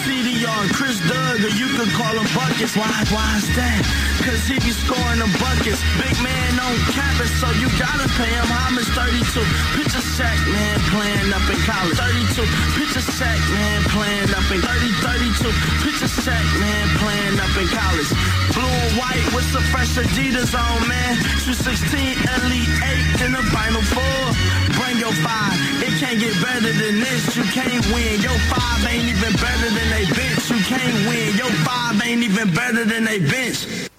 CDR, 0.00 0.72
Chris 0.72 0.96
Doug, 1.04 1.44
or 1.44 1.52
you 1.52 1.68
can 1.76 1.88
call 1.92 2.16
him 2.16 2.28
Buckets. 2.32 2.72
Why, 2.76 2.88
why 3.12 3.36
is 3.36 3.48
that? 3.56 3.84
Cause 4.24 4.48
he 4.48 4.56
be 4.60 4.72
scoring 4.72 5.20
the 5.20 5.28
buckets. 5.36 5.84
Big 6.00 6.16
man 6.24 6.53
on 6.60 6.74
campus, 6.92 7.30
so 7.40 7.48
you 7.58 7.68
gotta 7.78 8.08
pay 8.18 8.30
him 8.30 8.48
homage 8.50 8.90
32. 8.94 9.22
Picture 9.78 10.04
Shaq, 10.14 10.38
man, 10.50 10.78
playing 10.92 11.30
up 11.32 11.46
in 11.50 11.58
college. 11.66 11.96
32. 11.96 12.46
Picture 12.78 13.04
Shaq, 13.04 13.40
man, 13.54 13.80
playing 13.90 14.30
up 14.34 14.46
in 14.50 14.60
30, 14.60 14.90
32. 15.00 15.50
Picture 15.82 16.10
Shaq, 16.10 16.46
man, 16.60 16.84
playing 17.00 17.36
up 17.40 17.54
in 17.56 17.68
college. 17.70 18.10
Blue 18.54 18.66
and 18.66 18.94
white 18.98 19.24
with 19.34 19.46
some 19.50 19.64
fresh 19.72 19.94
Adidas 19.96 20.52
on, 20.52 20.88
man. 20.88 21.16
Shoot 21.42 21.58
16, 21.58 22.18
Elite 22.42 22.74
8 23.22 23.26
in 23.26 23.30
the 23.32 23.44
final 23.54 23.82
four. 23.94 24.20
Bring 24.78 24.98
your 24.98 25.14
five. 25.22 25.54
It 25.80 25.96
can't 26.02 26.18
get 26.18 26.34
better 26.42 26.72
than 26.72 27.00
this. 27.00 27.36
You 27.36 27.44
can't 27.54 27.84
win. 27.94 28.20
Your 28.20 28.38
five 28.50 28.84
ain't 28.90 29.08
even 29.08 29.32
better 29.38 29.70
than 29.70 29.88
they 29.90 30.04
bench. 30.12 30.50
You 30.50 30.60
can't 30.66 30.98
win. 31.08 31.36
Your 31.36 31.52
five 31.64 31.94
ain't 32.04 32.22
even 32.22 32.52
better 32.54 32.84
than 32.84 33.04
they 33.04 33.18
bench. 33.18 33.90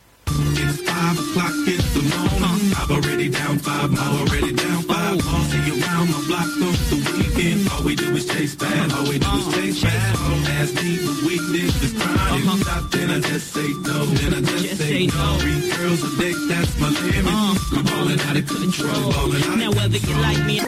It's 0.58 0.82
five 0.88 1.18
o'clock 1.20 1.56
in 1.68 1.82
the 1.96 2.04
morning. 2.16 2.74
I've 2.80 2.92
already 2.92 3.30
down 3.30 3.60
five, 3.60 3.92
I'm 3.92 4.20
already 4.20 4.54
down 4.54 4.82
five. 4.84 5.20
All 5.28 5.44
see 5.52 5.82
around 5.82 6.08
my 6.12 6.22
block 6.28 6.50
on 6.64 6.76
the 6.90 6.98
weekend. 7.18 7.70
All 7.72 7.84
we 7.84 7.96
do 7.96 8.16
is 8.16 8.26
chase 8.26 8.56
bad, 8.56 8.92
all 8.94 9.04
we 9.04 9.20
do 9.20 9.28
is 9.28 9.54
chase 9.54 9.84
bad. 9.84 10.16
Don't 10.16 10.48
ask 10.60 10.74
me 10.76 10.98
what 11.06 11.20
we 11.28 11.36
did 11.52 11.72
this 11.82 11.94
crime. 12.00 12.42
If 12.42 12.62
stop, 12.64 12.92
then 12.92 13.10
I 13.12 13.20
just 13.20 13.54
say 13.54 13.68
no, 13.84 14.06
then 14.06 14.34
I 14.34 14.42
just, 14.42 14.78
say, 14.78 15.08
no. 15.08 15.38
Three 15.40 15.72
girls 15.76 16.02
a 16.04 16.12
day, 16.20 16.34
that's 16.50 16.80
my 16.80 16.90
limit. 16.90 17.26
Uh. 17.28 17.56
I'm 17.76 17.84
balling 17.86 18.20
out 18.22 18.38
of 18.38 18.48
control, 18.48 19.12
balling 19.12 19.44
out 19.44 19.58
Now 19.58 19.72
whether 19.72 19.98
you 19.98 20.16
like 20.22 20.46
me 20.46 20.62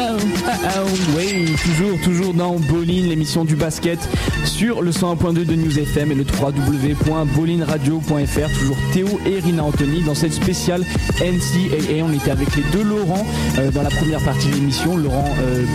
oui, 1.16 1.54
toujours, 1.62 1.98
toujours 2.02 2.34
dans 2.34 2.54
Bolin, 2.54 3.06
l'émission 3.06 3.44
du 3.44 3.54
basket 3.56 3.98
sur 4.44 4.82
le 4.82 4.92
101.2 4.92 5.44
de 5.44 5.54
News 5.54 5.78
FM 5.78 6.10
et 6.12 6.14
le 6.14 6.24
www.bolinradio.fr. 6.24 8.58
Toujours 8.58 8.76
Théo 8.92 9.20
et 9.26 9.40
Rina 9.40 9.64
Anthony 9.64 10.02
dans 10.02 10.14
cette 10.14 10.32
spéciale 10.32 10.86
NCAA. 11.20 12.04
On 12.04 12.12
était 12.12 12.30
avec 12.30 12.54
les 12.56 12.62
deux 12.72 12.82
Laurent 12.82 13.26
euh, 13.58 13.70
dans 13.70 13.82
la 13.82 13.90
première 13.90 14.20
partie 14.20 14.48
de 14.48 14.54
l'émission, 14.54 14.96
Laurent 14.96 15.28
euh, 15.42 15.66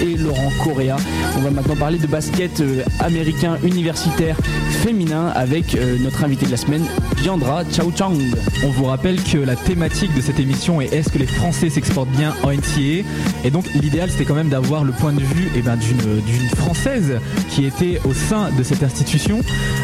et 0.00 0.16
Laurent 0.16 0.50
Correa. 0.62 0.96
On 1.36 1.40
va 1.40 1.50
maintenant 1.50 1.76
parler 1.76 1.98
de 1.98 2.06
basket 2.06 2.60
euh, 2.60 2.82
américain 3.00 3.56
universitaire 3.64 4.36
féminin 4.82 5.28
avec 5.34 5.74
euh, 5.74 5.96
notre 5.98 6.24
invité 6.24 6.46
de 6.46 6.50
la 6.50 6.56
semaine, 6.56 6.84
Diandra 7.22 7.64
Chao 7.72 7.90
Chang. 7.96 8.14
On 8.64 8.70
vous 8.70 8.84
rappelle 8.84 9.22
que 9.22 9.38
la 9.38 9.56
thématique 9.56 10.14
de 10.14 10.20
cette 10.20 10.40
émission 10.40 10.80
est 10.80 10.92
est-ce 10.92 11.08
que 11.08 11.18
les 11.18 11.26
Français 11.26 11.70
s'exportent 11.70 12.10
bien 12.10 12.34
en 12.42 12.52
NCAA 12.52 13.04
Et 13.44 13.50
donc 13.50 13.61
l'idéal 13.74 14.10
c'était 14.10 14.24
quand 14.24 14.34
même 14.34 14.48
d'avoir 14.48 14.84
le 14.84 14.92
point 14.92 15.12
de 15.12 15.20
vue 15.20 15.48
eh 15.54 15.62
ben, 15.62 15.76
d'une 15.76 16.48
Française 16.56 17.18
qui 17.48 17.64
était 17.64 18.00
au 18.04 18.12
sein 18.14 18.50
de 18.56 18.62
cette 18.62 18.82
institution. 18.82 19.40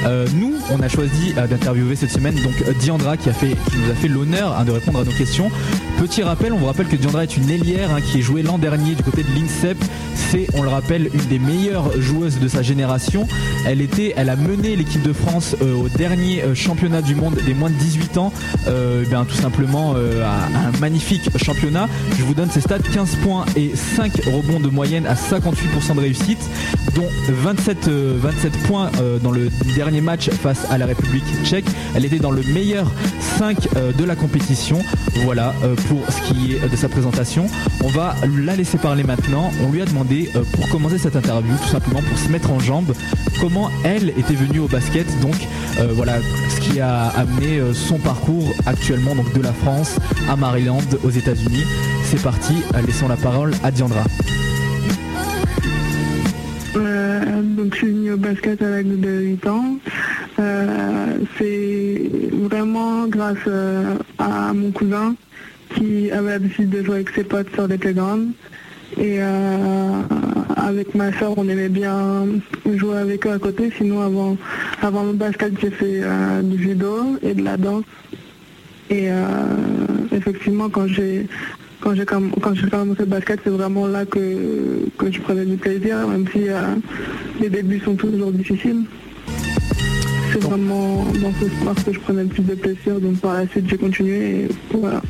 Euh, 0.07 0.27
nous, 0.35 0.55
on 0.71 0.81
a 0.81 0.89
choisi 0.89 1.35
euh, 1.37 1.47
d'interviewer 1.47 1.97
cette 1.97 2.11
semaine 2.11 2.35
donc 2.37 2.55
Diandra 2.79 3.17
qui, 3.17 3.29
nous 3.29 3.91
a 3.91 3.95
fait 3.95 4.09
l'honneur 4.09 4.57
hein, 4.59 4.65
de 4.65 4.73
répondre 4.73 5.01
à 5.01 5.05
nos 5.05 5.13
questions. 5.13 5.51
Petit 5.99 6.23
rappel, 6.23 6.53
on 6.53 6.59
vous 6.59 6.67
rappelle 6.67 6.87
que 6.87 6.97
Diandra 6.97 7.25
est 7.25 7.37
une 7.37 7.51
ailière 7.51 7.91
hein, 7.93 8.01
qui 8.01 8.19
est 8.19 8.23
jouée 8.23 8.43
l'an 8.43 8.59
dernier 8.59 8.95
du 8.95 9.03
côté 9.03 9.23
de 9.23 9.29
l'INSEP. 9.35 9.77
C'est, 10.15 10.47
on 10.55 10.63
le 10.63 10.69
rappelle, 10.69 11.11
une 11.13 11.25
des 11.27 11.39
meilleures 11.39 12.01
joueuses 12.01 12.39
de 12.39 12.49
sa 12.49 12.63
génération. 12.63 13.27
Elle 13.67 13.81
était, 13.81 14.15
elle 14.17 14.29
a 14.29 14.37
mené 14.37 14.77
l'équipe 14.77 15.03
de 15.03 15.13
France 15.13 15.57
euh, 15.63 15.75
au 15.75 15.89
dernier 15.89 16.43
championnat 16.55 17.03
du 17.03 17.15
monde 17.15 17.37
des 17.47 17.55
moins 17.55 17.71
de 17.71 17.75
18 17.75 18.19
ans. 18.19 18.33
Euh, 18.67 19.05
ben, 19.11 19.25
tout 19.25 19.37
simplement 19.37 19.95
à 19.95 20.69
un 20.69 20.79
magnifique 20.81 21.31
championnat. 21.37 21.89
Je 22.17 22.23
vous 22.23 22.35
donne 22.35 22.51
ses 22.51 22.61
stats 22.61 22.79
15 22.79 23.17
points 23.17 23.45
et 23.57 23.68
5 23.75 24.25
rebonds 24.27 24.61
de 24.61 24.69
moyenne 24.69 25.07
à 25.07 25.15
58% 25.15 25.95
de 25.95 26.01
réussite, 26.01 26.39
dont 26.95 27.09
27, 27.29 27.89
euh, 27.89 28.19
27 28.21 28.53
points 28.65 28.91
euh, 29.01 29.19
dans 29.19 29.31
le 29.31 29.51
dernier 29.75 30.01
match 30.01 30.31
face 30.31 30.67
à 30.71 30.79
la 30.79 30.87
République 30.87 31.25
tchèque. 31.45 31.67
Elle 31.95 32.05
était 32.05 32.19
dans 32.19 32.31
le 32.31 32.43
meilleur 32.43 32.91
5 33.39 33.69
euh, 33.77 33.93
de 33.93 34.05
la 34.05 34.17
compétition. 34.17 34.79
Voilà 35.25 35.55
euh, 35.63 35.75
pour 35.89 36.01
ce 36.11 36.33
qui 36.33 36.55
est 36.55 36.69
de 36.69 36.77
sa 36.77 36.89
présentation. 36.89 37.47
On 37.85 37.89
va 37.89 38.15
la 38.45 38.57
laisser 38.57 38.79
parler 38.79 39.05
maintenant. 39.05 39.51
On 39.65 39.71
lui 39.71 39.83
a 39.83 39.85
demandé 39.85 40.31
euh, 40.35 40.43
pour 40.53 40.69
commencer 40.69 40.99
cette 40.99 41.17
interview, 41.17 41.55
tout 41.63 41.69
simplement 41.69 42.03
pour 42.03 42.19
se 42.19 42.29
mettre 42.29 42.51
en 42.51 42.59
jambe, 42.59 42.93
comment 43.41 43.71
elle 43.85 44.11
était 44.11 44.35
venue 44.35 44.59
au 44.59 44.69
basket. 44.69 45.07
Donc 45.21 45.37
euh, 45.81 45.93
voilà 45.93 46.19
ce 46.49 46.61
qui 46.61 46.81
a 46.81 47.09
amené 47.09 47.59
euh, 47.59 47.73
son 47.73 47.99
parcours 47.99 48.53
actuellement 48.67 49.15
donc 49.15 49.33
de 49.33 49.41
la 49.41 49.53
France 49.53 49.97
à 50.29 50.37
Maryland 50.37 50.81
aux 51.05 51.11
États-Unis. 51.11 51.65
C'est 52.05 52.23
parti, 52.23 52.55
euh, 52.75 52.83
laissons 52.83 53.07
la 53.07 53.17
parole 53.17 53.53
Euh, 56.77 57.43
donc 57.43 57.73
je 57.73 57.79
suis 57.79 57.87
venue 57.89 58.13
au 58.13 58.17
basket 58.17 58.63
à 58.63 58.71
l'âge 58.71 58.85
de 58.85 59.11
8 59.11 59.47
ans. 59.49 59.79
Euh, 60.39 61.19
c'est 61.37 62.11
vraiment 62.33 63.09
grâce 63.09 63.37
euh, 63.49 63.97
à 64.19 64.53
mon 64.53 64.71
cousin 64.71 65.17
qui 65.75 66.11
avait 66.13 66.31
l'habitude 66.31 66.71
de 66.71 66.85
jouer 66.85 66.97
avec 66.97 67.11
ses 67.11 67.25
potes 67.25 67.53
sur 67.55 67.67
des 67.67 67.79
playgrounds. 67.79 68.33
Et 68.97 69.21
avec 70.57 70.95
ma 70.95 71.13
soeur, 71.19 71.35
on 71.37 71.47
aimait 71.47 71.69
bien 71.69 72.27
jouer 72.75 72.97
avec 72.97 73.27
eux 73.27 73.33
à 73.33 73.39
côté. 73.39 73.71
Sinon, 73.77 74.01
avant, 74.01 74.37
avant 74.81 75.05
le 75.05 75.13
basket, 75.13 75.61
j'ai 75.61 75.71
fait 75.71 76.03
du 76.43 76.61
judo 76.61 77.19
et 77.23 77.35
de 77.35 77.45
la 77.45 77.59
danse. 77.59 77.85
Et 78.89 79.11
effectivement, 80.11 80.71
quand 80.71 80.87
j'ai 80.87 81.27
quand 81.81 81.95
j'ai 81.95 82.05
commencé 82.05 83.01
le 83.01 83.05
basket, 83.07 83.41
c'est 83.45 83.51
vraiment 83.51 83.87
là 83.87 84.05
que, 84.05 84.89
que 84.99 85.11
je 85.11 85.21
prenais 85.21 85.45
du 85.45 85.57
plaisir, 85.57 86.07
même 86.09 86.27
si 86.33 86.49
euh, 86.49 86.75
les 87.41 87.49
débuts 87.49 87.81
sont 87.81 87.95
toujours 87.95 88.33
difficiles. 88.33 88.85
C'est 90.33 90.43
vraiment 90.43 91.05
dans 91.23 91.33
ce 91.41 91.49
sport 91.49 91.85
que 91.85 91.93
je 91.93 92.01
prenais 92.01 92.23
le 92.23 92.29
plus 92.29 92.43
de 92.43 92.55
plaisir, 92.55 93.01
donc 93.01 93.19
par 93.21 93.35
la 93.35 93.47
suite 93.49 93.69
j'ai 93.69 93.79
continué 93.79 94.43
et 94.43 94.49
voilà. 94.73 95.01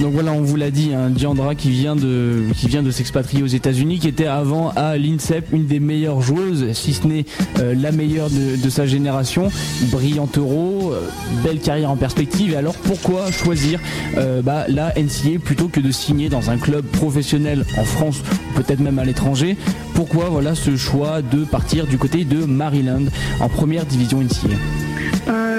Donc 0.00 0.14
voilà, 0.14 0.32
on 0.32 0.40
vous 0.40 0.56
l'a 0.56 0.70
dit, 0.70 0.92
hein, 0.94 1.10
Diandra 1.10 1.54
qui 1.54 1.70
vient 1.70 1.94
de 1.94 2.90
s'expatrier 2.90 3.42
aux 3.42 3.46
États-Unis, 3.46 3.98
qui 3.98 4.08
était 4.08 4.26
avant 4.26 4.70
à 4.74 4.96
l'INSEP 4.96 5.48
une 5.52 5.66
des 5.66 5.78
meilleures 5.78 6.22
joueuses, 6.22 6.72
si 6.72 6.94
ce 6.94 7.06
n'est 7.06 7.26
euh, 7.58 7.74
la 7.74 7.92
meilleure 7.92 8.30
de, 8.30 8.70
sa 8.70 8.86
génération, 8.86 9.50
brillante 9.90 10.38
euro, 10.38 10.92
euh, 10.94 11.06
belle 11.44 11.58
carrière 11.58 11.90
en 11.90 11.96
perspective. 11.96 12.54
Et 12.54 12.56
alors 12.56 12.76
pourquoi 12.76 13.30
choisir 13.30 13.78
euh, 14.16 14.40
bah, 14.40 14.64
la 14.68 14.94
NCA 14.96 15.38
plutôt 15.44 15.68
que 15.68 15.80
de 15.80 15.90
signer 15.90 16.30
dans 16.30 16.48
un 16.48 16.56
club 16.56 16.86
professionnel 16.86 17.66
en 17.76 17.84
France, 17.84 18.22
peut-être 18.56 18.80
même 18.80 18.98
à 18.98 19.04
l'étranger? 19.04 19.58
Pourquoi 19.92 20.30
voilà 20.30 20.54
ce 20.54 20.76
choix 20.76 21.20
de 21.20 21.44
partir 21.44 21.86
du 21.86 21.98
côté 21.98 22.24
de 22.24 22.46
Maryland 22.46 23.04
en 23.38 23.50
première 23.50 23.84
division 23.84 24.20
NCA 24.20 24.56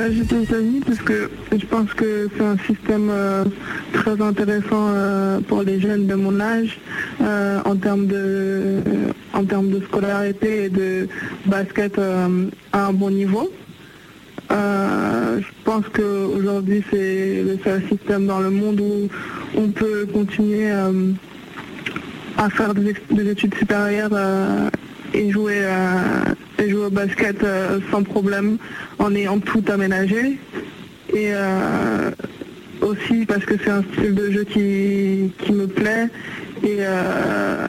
J'étais 0.09 0.35
aux 0.35 0.41
États-Unis 0.41 0.81
parce 0.85 0.97
que 0.97 1.29
je 1.51 1.65
pense 1.67 1.93
que 1.93 2.27
c'est 2.35 2.43
un 2.43 2.57
système 2.65 3.11
très 3.93 4.19
intéressant 4.32 4.86
euh, 4.89 5.39
pour 5.41 5.61
les 5.63 5.79
jeunes 5.79 6.07
de 6.07 6.15
mon 6.15 6.39
âge 6.39 6.79
euh, 7.21 7.59
en 7.65 7.75
termes 7.75 8.07
de 8.07 8.79
en 9.34 9.43
termes 9.45 9.69
de 9.69 9.79
scolarité 9.82 10.65
et 10.65 10.69
de 10.69 11.07
basket 11.45 11.97
euh, 11.97 12.45
à 12.71 12.88
un 12.88 12.93
bon 12.93 13.11
niveau. 13.11 13.51
Euh, 14.51 15.39
je 15.39 15.51
pense 15.63 15.86
qu'aujourd'hui 15.93 16.84
c'est 16.89 17.43
le 17.43 17.57
seul 17.63 17.82
système 17.89 18.25
dans 18.25 18.39
le 18.39 18.49
monde 18.49 18.79
où 18.79 19.09
on 19.57 19.67
peut 19.69 20.05
continuer 20.13 20.71
euh, 20.71 21.11
à 22.38 22.49
faire 22.49 22.73
des, 22.73 22.95
des 23.11 23.29
études 23.32 23.55
supérieures 23.55 24.09
euh, 24.13 24.69
et 25.13 25.29
jouer, 25.32 25.59
euh, 25.61 26.67
jouer 26.69 26.86
au 26.86 26.89
basket 26.89 27.43
euh, 27.43 27.79
sans 27.91 28.03
problème 28.03 28.57
en 28.99 29.13
ayant 29.13 29.39
tout 29.39 29.63
aménagé. 29.67 30.38
Et 31.13 31.32
euh, 31.34 32.11
aussi 32.82 33.25
parce 33.25 33.45
que 33.45 33.55
c'est 33.63 33.69
un 33.69 33.84
style 33.93 34.15
de 34.15 34.32
jeu 34.32 34.43
qui, 34.43 35.32
qui 35.43 35.51
me 35.53 35.67
plaît. 35.67 36.07
Et 36.63 36.77
euh, 36.79 37.65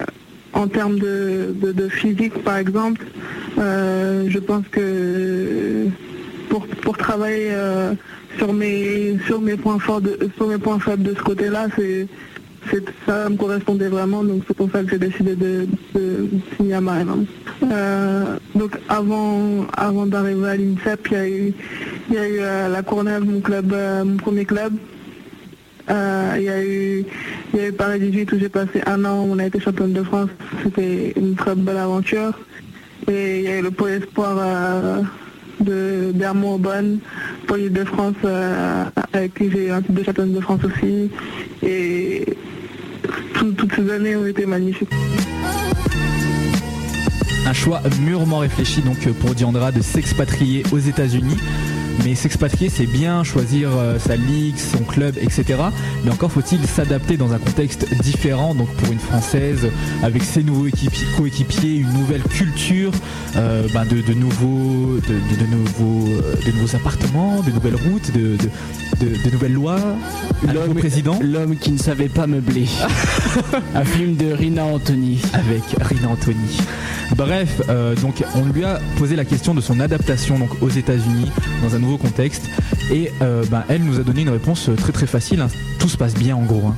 en 0.52 0.66
termes 0.68 0.98
de, 0.98 1.54
de- 1.60 1.72
physique, 1.88 2.34
par 2.44 2.58
exemple, 2.58 3.02
euh, 3.58 4.24
je 4.28 4.38
pense 4.38 4.64
que 4.70 5.86
pour, 6.50 6.66
pour 6.66 6.96
travailler 6.98 7.48
euh, 7.52 7.94
sur 8.38 8.52
mes 8.52 9.16
sur 9.26 9.40
mes 9.40 9.56
points 9.56 9.78
forts 9.78 10.00
de, 10.02 10.18
sur 10.36 10.48
mes 10.48 10.58
points 10.58 10.78
faibles 10.78 11.02
de 11.04 11.14
ce 11.14 11.22
côté-là, 11.22 11.68
c'est 11.76 12.06
c'est- 12.70 12.84
ça 13.06 13.28
me 13.28 13.36
correspondait 13.36 13.88
vraiment, 13.88 14.22
donc 14.22 14.42
c'est 14.46 14.56
pour 14.56 14.70
ça 14.70 14.82
que 14.84 14.90
j'ai 14.90 14.98
décidé 14.98 15.34
de, 15.34 15.66
signer 16.56 16.74
à 16.74 16.80
Maryland. 16.80 17.24
Donc 18.54 18.72
avant 18.88 19.66
avant 19.76 20.06
d'arriver 20.06 20.48
à 20.48 20.56
l'INSEP, 20.56 21.08
il 21.10 21.12
y 21.12 21.16
a 21.20 21.28
eu 21.28 21.54
il 22.10 22.14
y 22.14 22.18
a 22.18 22.28
eu 22.28 22.38
euh, 22.40 22.68
la 22.68 22.82
Courneuve, 22.82 23.24
mon 23.24 23.40
club, 23.40 23.74
mon 24.04 24.16
premier 24.16 24.44
club. 24.44 24.74
Euh, 25.90 26.34
il 26.38 26.42
y 26.44 26.48
a 26.48 26.64
eu 26.64 27.72
Paris 27.72 27.98
18 28.00 28.32
où 28.32 28.38
j'ai 28.38 28.48
passé 28.48 28.80
un 28.86 29.04
an, 29.04 29.26
on 29.28 29.38
a 29.38 29.46
été 29.46 29.60
championne 29.60 29.92
de 29.92 30.02
France, 30.02 30.30
c'était 30.62 31.12
une 31.16 31.34
très 31.34 31.54
belle 31.54 31.76
aventure. 31.76 32.32
Et 33.10 33.38
il 33.40 33.44
y 33.44 33.48
a 33.48 33.58
eu 33.58 33.62
le 33.62 33.70
pôle 33.72 33.90
espoir 33.90 34.36
euh, 34.38 35.02
de 35.60 36.12
d'Hermont-Aubonne, 36.12 36.98
pôle 37.48 37.72
de 37.72 37.84
France 37.84 38.14
euh, 38.24 38.84
avec 39.12 39.34
qui 39.34 39.50
j'ai 39.50 39.70
un 39.70 39.82
titre 39.82 39.94
de 39.94 40.02
championne 40.04 40.32
de 40.32 40.40
France 40.40 40.60
aussi. 40.64 41.10
Et 41.62 42.24
tout- 43.34 43.52
toutes 43.52 43.74
ces 43.74 43.90
années 43.90 44.14
ont 44.16 44.26
été 44.26 44.46
magnifiques. 44.46 44.88
Un 47.44 47.52
choix 47.52 47.82
mûrement 48.00 48.38
réfléchi 48.38 48.80
donc 48.82 48.98
pour 49.20 49.34
Diandra 49.34 49.72
de 49.72 49.80
s'expatrier 49.82 50.62
aux 50.72 50.78
États-Unis. 50.78 51.36
Mais 52.04 52.14
s'expatrier, 52.14 52.68
c'est 52.70 52.86
bien, 52.86 53.22
choisir 53.24 53.70
euh, 53.76 53.98
sa 53.98 54.16
ligue, 54.16 54.56
son 54.56 54.82
club, 54.84 55.16
etc. 55.20 55.44
Mais 56.04 56.10
encore 56.10 56.32
faut-il 56.32 56.64
s'adapter 56.66 57.16
dans 57.16 57.32
un 57.32 57.38
contexte 57.38 57.86
différent. 58.02 58.54
Donc 58.54 58.68
pour 58.76 58.90
une 58.92 58.98
Française, 58.98 59.68
avec 60.02 60.22
ses 60.22 60.42
nouveaux 60.42 60.66
équipi- 60.68 61.04
coéquipiers, 61.16 61.76
une 61.76 61.92
nouvelle 61.92 62.22
culture, 62.22 62.92
de, 64.02 64.12
nouveaux, 64.14 64.98
appartements, 66.74 67.42
de 67.42 67.50
nouvelles 67.50 67.76
routes, 67.76 68.12
de- 68.36 68.48
de- 69.00 69.08
de 69.24 69.30
nouvelles 69.32 69.52
lois, 69.54 69.78
nouveau 70.46 70.74
président. 70.74 71.18
L'homme 71.22 71.56
qui 71.56 71.72
ne 71.72 71.78
savait 71.78 72.08
pas 72.08 72.26
meubler. 72.26 72.66
un 73.74 73.84
film 73.84 74.16
de 74.16 74.32
Rina 74.32 74.64
Anthony. 74.64 75.20
avec 75.32 75.62
Rina 75.80 76.08
Anthony. 76.08 76.58
Bref, 77.16 77.60
euh, 77.68 77.94
donc 77.96 78.22
on 78.34 78.44
lui 78.52 78.64
a 78.64 78.78
posé 78.98 79.16
la 79.16 79.24
question 79.24 79.54
de 79.54 79.60
son 79.60 79.80
adaptation 79.80 80.38
donc 80.38 80.50
aux 80.62 80.68
États-Unis 80.70 81.30
dans 81.62 81.74
un 81.74 81.78
nouveau 81.78 81.98
contexte 81.98 82.48
et 82.90 83.10
euh, 83.22 83.44
ben, 83.50 83.64
elle 83.68 83.82
nous 83.84 83.98
a 84.00 84.02
donné 84.02 84.22
une 84.22 84.30
réponse 84.30 84.70
très 84.78 84.92
très 84.92 85.06
facile. 85.06 85.40
hein. 85.40 85.48
Tout 85.78 85.88
se 85.88 85.96
passe 85.96 86.14
bien 86.14 86.36
en 86.36 86.42
gros. 86.44 86.68
hein. 86.68 86.76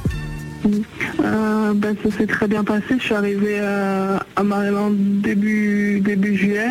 Euh, 1.22 1.72
ben, 1.74 1.94
ça 2.02 2.16
s'est 2.16 2.26
très 2.26 2.48
bien 2.48 2.64
passé. 2.64 2.84
Je 2.98 3.02
suis 3.04 3.14
arrivée 3.14 3.58
euh, 3.60 4.16
à 4.36 4.42
Maryland 4.42 4.90
début, 4.92 6.00
début 6.00 6.36
juillet. 6.36 6.70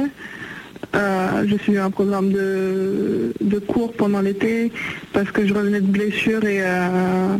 Euh, 0.95 1.43
j'ai 1.47 1.57
suivi 1.57 1.79
un 1.79 1.89
programme 1.89 2.31
de, 2.31 3.33
de 3.41 3.59
cours 3.59 3.93
pendant 3.93 4.21
l'été 4.21 4.71
parce 5.11 5.31
que 5.31 5.45
je 5.45 5.53
revenais 5.53 5.81
de 5.81 5.87
blessure 5.87 6.45
et, 6.45 6.61
euh, 6.61 7.37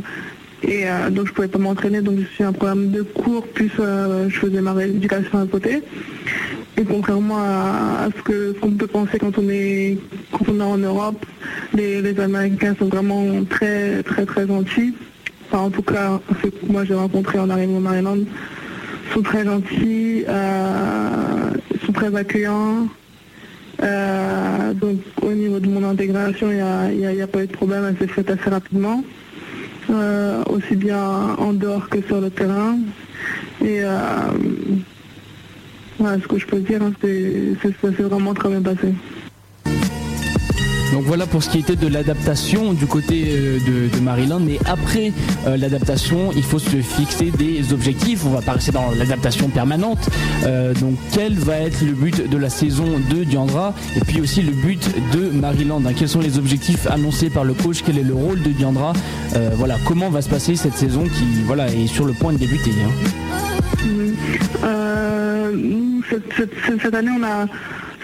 et 0.63 0.89
euh, 0.89 1.11
donc 1.11 1.27
je 1.27 1.33
pouvais 1.33 1.47
pas 1.47 1.59
m'entraîner. 1.59 2.01
Donc 2.01 2.17
j'ai 2.17 2.25
suivi 2.25 2.43
un 2.45 2.53
programme 2.53 2.89
de 2.89 3.03
cours 3.03 3.45
plus 3.47 3.71
je 3.77 4.35
faisais 4.35 4.61
ma 4.61 4.73
rééducation 4.73 5.39
à 5.39 5.45
côté. 5.45 5.83
Et 6.77 6.83
contrairement 6.83 7.37
à, 7.37 8.07
ce 8.17 8.21
que 8.23 8.53
qu'on 8.53 8.71
peut 8.71 8.87
penser 8.87 9.19
quand 9.19 9.37
on 9.37 9.47
est 9.49 9.99
quand 10.31 10.49
on 10.49 10.59
est 10.59 10.63
en 10.63 10.77
Europe, 10.77 11.23
les, 11.75 12.19
Américains 12.19 12.75
sont 12.79 12.87
vraiment 12.87 13.43
très 13.47 14.01
très 14.01 14.25
très 14.25 14.47
gentils. 14.47 14.95
Enfin, 15.51 15.65
en 15.65 15.69
tout 15.69 15.83
cas, 15.83 16.19
ceux 16.41 16.49
que 16.49 16.65
moi 16.65 16.85
j'ai 16.85 16.95
rencontrés 16.95 17.37
en 17.37 17.51
arrivant 17.51 17.77
au 17.77 17.81
Maryland 17.81 18.17
sont 19.13 19.21
très 19.21 19.45
gentils, 19.45 20.25
sont 21.85 21.93
très 21.93 22.15
accueillants. 22.15 22.87
Euh, 23.83 24.73
donc 24.73 24.99
au 25.21 25.31
niveau 25.33 25.59
de 25.59 25.67
mon 25.67 25.83
intégration, 25.87 26.49
il 26.51 26.97
n'y 26.97 27.21
a, 27.21 27.27
pas 27.27 27.43
eu 27.43 27.47
de 27.47 27.51
problème, 27.51 27.83
elle 27.89 27.97
s'est 27.97 28.13
faite 28.13 28.29
assez 28.29 28.49
rapidement, 28.49 29.03
Euh, 29.89 30.41
aussi 30.49 30.77
bien 30.77 31.35
en 31.37 31.51
dehors 31.51 31.89
que 31.89 32.01
sur 32.03 32.21
le 32.21 32.29
terrain. 32.29 32.77
Et 33.61 33.83
euh, 33.83 33.99
voilà, 35.99 36.17
ce 36.21 36.27
que 36.27 36.37
je 36.39 36.45
peux 36.47 36.59
dire, 36.59 36.81
hein, 36.81 36.93
c'est- 37.01 37.55
ça 37.61 37.91
s'est 37.91 38.03
vraiment 38.03 38.33
très 38.33 38.47
bien 38.49 38.61
passé. 38.61 38.93
Donc 40.93 41.05
voilà 41.05 41.25
pour 41.25 41.41
ce 41.43 41.49
qui 41.49 41.57
était 41.57 41.75
de 41.75 41.87
l'adaptation 41.87 42.73
du 42.73 42.85
côté 42.85 43.25
euh, 43.29 43.89
de, 43.91 43.99
Maryland. 43.99 44.39
Mais 44.39 44.59
après 44.65 45.11
euh, 45.47 45.57
l'adaptation, 45.57 46.31
il 46.35 46.43
faut 46.43 46.59
se 46.59 46.77
fixer 46.77 47.31
des 47.31 47.73
objectifs. 47.73 48.23
On 48.27 48.29
va 48.29 48.41
pas 48.43 48.57
dans 48.71 48.91
l'adaptation 48.91 49.49
permanente. 49.49 50.07
Euh, 50.45 50.75
donc 50.75 50.93
quel 51.11 51.33
va 51.33 51.57
être 51.57 51.81
le 51.81 51.93
but 51.93 52.29
de 52.29 52.37
la 52.37 52.51
saison 52.51 52.85
de 53.09 53.23
Diandra 53.23 53.73
et 53.95 54.01
puis 54.01 54.21
aussi 54.21 54.43
le 54.43 54.51
but 54.51 54.87
de 55.13 55.31
Maryland. 55.31 55.81
hein. 55.83 55.93
Quels 55.97 56.09
sont 56.09 56.21
les 56.21 56.37
objectifs 56.37 56.85
annoncés 56.85 57.31
par 57.31 57.43
le 57.43 57.55
coach? 57.55 57.79
Quel 57.83 57.97
est 57.97 58.03
le 58.03 58.13
rôle 58.13 58.43
de 58.43 58.49
Diandra? 58.49 58.93
Voilà 59.55 59.77
comment 59.85 60.11
va 60.11 60.21
se 60.21 60.29
passer 60.29 60.55
cette 60.55 60.75
saison 60.77 61.05
qui 61.05 61.25
voilà 61.47 61.67
est 61.69 61.87
sur 61.87 62.05
le 62.05 62.13
point 62.13 62.33
de 62.33 62.37
débuter. 62.37 62.71
hein? 62.85 62.91
Cette 66.81 66.93
année, 66.93 67.09
on 67.19 67.23
a, 67.23 67.47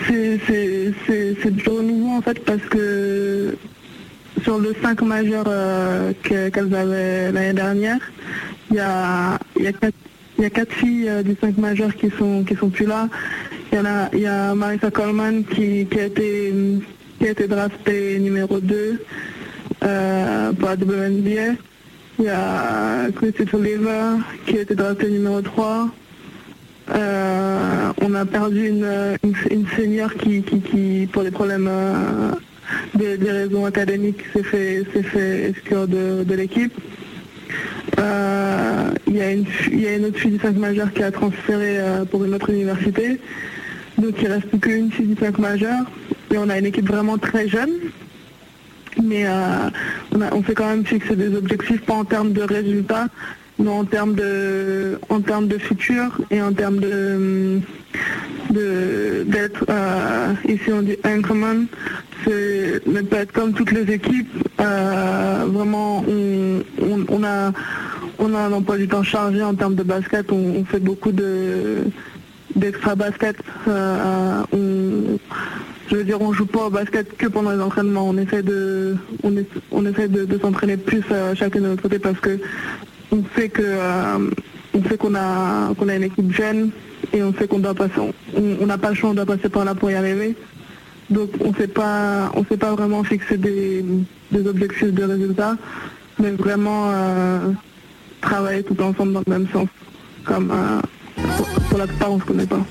c'est, 0.07 1.51
du 1.51 1.67
renouveau 1.69 2.17
en 2.17 2.21
fait 2.21 2.39
parce 2.45 2.61
que 2.69 3.55
sur 4.43 4.57
le 4.59 4.73
5 4.81 5.01
majeur 5.01 5.45
euh, 5.47 6.11
que- 6.23 6.49
qu'elles 6.49 6.73
avaient 6.73 7.31
l'année 7.31 7.53
dernière, 7.53 7.99
il 8.71 8.77
y 8.77 8.79
a, 8.79 9.37
y 9.59 9.67
a 9.67 9.71
y 10.39 10.45
a 10.45 10.49
quatre 10.49 10.71
filles 10.73 11.09
euh, 11.09 11.21
du 11.23 11.35
5 11.41 11.57
majeur 11.57 11.93
qui 11.95 12.09
sont 12.17 12.43
qui 12.43 12.55
sont 12.55 12.69
plus 12.69 12.85
là. 12.85 13.09
Il 13.71 13.75
y 13.75 13.85
a, 13.85 14.09
y 14.15 14.25
a 14.25 14.55
Marissa 14.55 14.89
Coleman 14.89 15.43
qui, 15.43 15.85
qui 15.85 15.99
a 15.99 16.05
été 16.05 16.53
qui 17.19 17.27
a 17.27 17.31
été 17.31 17.47
draftée 17.47 18.17
numéro 18.19 18.59
2 18.59 19.03
euh, 19.83 20.51
la 20.61 20.75
WNBA. 20.75 21.55
Il 22.19 22.25
y 22.25 22.29
a 22.29 23.07
Christy 23.15 23.43
Oliver 23.53 24.17
qui 24.45 24.57
a 24.57 24.61
été 24.61 24.75
draftée 24.75 25.09
numéro 25.09 25.41
3. 25.41 25.89
Euh, 26.91 27.91
on 28.01 28.13
a 28.15 28.25
perdu 28.25 28.67
une, 28.67 28.87
une, 29.23 29.65
senior 29.75 30.13
qui, 30.15 31.07
pour 31.11 31.23
des 31.23 31.31
problèmes, 31.31 31.67
euh, 31.69 32.31
des, 32.95 33.31
raisons 33.31 33.65
académiques, 33.65 34.23
s'est 34.33 34.43
fait, 34.43 34.83
fait 35.03 35.49
exclure 35.49 35.87
de, 35.87 36.23
de 36.23 36.35
l'équipe. 36.35 36.73
Euh, 37.99 38.91
Il 39.07 39.15
y, 39.15 39.81
y 39.81 39.87
a 39.87 39.95
une 39.95 40.05
autre 40.05 40.17
fille 40.19 40.31
du 40.31 40.39
5 40.39 40.55
majeur 40.57 40.91
qui 40.93 41.03
a 41.03 41.11
transféré 41.11 41.79
euh, 41.79 42.05
pour 42.05 42.23
une 42.25 42.33
autre 42.33 42.49
université. 42.49 43.19
Donc 43.97 44.15
il 44.21 44.27
reste 44.27 44.47
plus 44.47 44.59
qu'une 44.59 44.91
fille 44.91 45.07
du 45.07 45.15
5 45.19 45.37
majeur. 45.39 45.77
Et 46.31 46.37
on 46.37 46.49
a 46.49 46.57
une 46.57 46.65
équipe 46.67 46.87
vraiment 46.87 47.17
très 47.17 47.47
jeune. 47.47 47.71
Mais 49.03 49.25
euh, 49.27 49.69
on, 50.15 50.21
a- 50.21 50.33
on 50.33 50.43
s'est 50.43 50.53
quand 50.53 50.69
même 50.69 50.85
fixé 50.85 51.15
des 51.15 51.35
objectifs, 51.35 51.81
pas 51.81 51.93
en 51.95 52.05
termes 52.05 52.33
de 52.33 52.41
résultats, 52.41 53.07
en 53.67 53.83
termes 53.85 54.15
de, 54.15 54.99
en 55.09 55.21
termes 55.21 55.47
de 55.47 55.57
futur 55.57 56.19
et 56.31 56.41
en 56.41 56.53
termes 56.53 56.79
de 56.79 57.59
d'être 58.51 59.65
euh, 59.69 60.33
ici 60.47 60.71
on 60.73 60.81
dit 60.81 60.97
uncommon, 61.03 61.65
c'est 62.23 62.81
ne 62.87 63.01
pas 63.01 63.17
être 63.17 63.31
comme 63.31 63.53
toutes 63.53 63.71
les 63.71 63.91
équipes. 63.93 64.29
Euh, 64.59 65.45
vraiment, 65.47 66.03
on, 66.07 66.61
on, 66.81 67.05
on 67.09 67.23
a 67.23 67.51
on 68.17 68.33
a 68.33 68.39
un 68.39 68.51
emploi 68.51 68.77
du 68.77 68.87
temps 68.87 69.03
chargé 69.03 69.41
en 69.43 69.53
termes 69.53 69.75
de 69.75 69.83
basket. 69.83 70.31
On, 70.31 70.65
fait 70.65 70.79
beaucoup 70.79 71.11
de 71.11 71.83
d'extra 72.55 72.95
basket. 72.95 73.37
Euh, 73.67 74.41
on, 74.51 75.19
je 75.89 75.95
veux 75.95 76.03
dire, 76.03 76.19
on 76.21 76.33
joue 76.33 76.45
pas 76.45 76.65
au 76.65 76.69
basket 76.69 77.15
que 77.17 77.27
pendant 77.27 77.51
les 77.51 77.61
entraînements. 77.61 78.07
On 78.09 78.17
essaie 78.17 78.43
de, 78.43 78.95
on, 79.23 79.31
essa- 79.37 79.61
on 79.71 79.85
essaie 79.85 80.07
de, 80.07 80.37
s'entraîner 80.39 80.75
plus 80.77 81.03
euh, 81.11 81.33
chacun 81.35 81.61
de 81.61 81.67
notre 81.67 81.83
côté 81.83 81.99
parce 81.99 82.19
que 82.19 82.39
on 83.11 83.23
sait 83.35 83.49
que, 83.49 83.61
euh, 83.63 84.29
on 84.73 84.83
sait 84.89 84.97
qu'on 84.97 85.15
a, 85.15 85.73
qu'on 85.75 85.87
a 85.89 85.95
une 85.95 86.03
équipe 86.03 86.31
jeune 86.31 86.71
et 87.13 87.23
on 87.23 87.33
sait 87.33 87.47
qu'on 87.47 87.59
doit 87.59 87.73
passer, 87.73 87.99
on 88.35 88.65
n'a 88.65 88.77
pas 88.77 88.89
le 88.89 88.95
choix, 88.95 89.09
on 89.09 89.13
doit 89.13 89.25
passer 89.25 89.49
par 89.49 89.65
là 89.65 89.75
pour 89.75 89.89
y 89.89 89.95
arriver. 89.95 90.35
Donc 91.09 91.31
on 91.43 91.53
sait 91.53 91.67
pas, 91.67 92.31
on 92.35 92.45
sait 92.45 92.57
pas 92.57 92.73
vraiment 92.75 93.03
fixer 93.03 93.37
des, 93.37 93.83
des 94.31 94.47
objectifs 94.47 94.93
de 94.93 95.03
résultats, 95.03 95.57
mais 96.19 96.31
vraiment 96.31 96.91
euh, 96.93 97.51
travailler 98.21 98.63
tout 98.63 98.79
ensemble 98.81 99.13
dans 99.13 99.23
le 99.25 99.31
même 99.31 99.47
sens. 99.51 99.67
Comme 100.23 100.51
euh, 100.51 100.81
pour, 101.37 101.47
pour 101.47 101.77
la 101.79 101.87
plupart, 101.87 102.11
on 102.11 102.19
se 102.19 102.25
connaît 102.25 102.45
pas. 102.45 102.63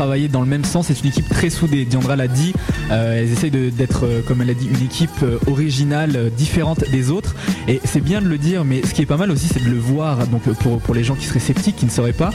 Travailler 0.00 0.28
dans 0.28 0.40
le 0.40 0.46
même 0.46 0.64
sens. 0.64 0.86
C'est 0.86 0.98
une 1.02 1.08
équipe 1.08 1.28
très 1.28 1.50
soudée. 1.50 1.84
Diandra 1.84 2.16
l'a 2.16 2.26
dit. 2.26 2.54
Euh, 2.90 3.18
elles 3.18 3.30
essayent 3.32 3.50
d'être, 3.50 4.06
euh, 4.06 4.22
comme 4.26 4.40
elle 4.40 4.48
a 4.48 4.54
dit, 4.54 4.66
une 4.66 4.82
équipe 4.82 5.10
euh, 5.22 5.38
originale, 5.46 6.12
euh, 6.16 6.30
différente 6.30 6.88
des 6.90 7.10
autres. 7.10 7.34
Et 7.68 7.82
c'est 7.84 8.00
bien 8.00 8.22
de 8.22 8.26
le 8.26 8.38
dire, 8.38 8.64
mais 8.64 8.80
ce 8.82 8.94
qui 8.94 9.02
est 9.02 9.06
pas 9.06 9.18
mal 9.18 9.30
aussi, 9.30 9.46
c'est 9.46 9.62
de 9.62 9.68
le 9.68 9.78
voir. 9.78 10.26
Donc 10.28 10.44
pour, 10.60 10.80
pour 10.80 10.94
les 10.94 11.04
gens 11.04 11.16
qui 11.16 11.26
seraient 11.26 11.38
sceptiques, 11.38 11.76
qui 11.76 11.84
ne 11.84 11.90
sauraient 11.90 12.14
pas, 12.14 12.30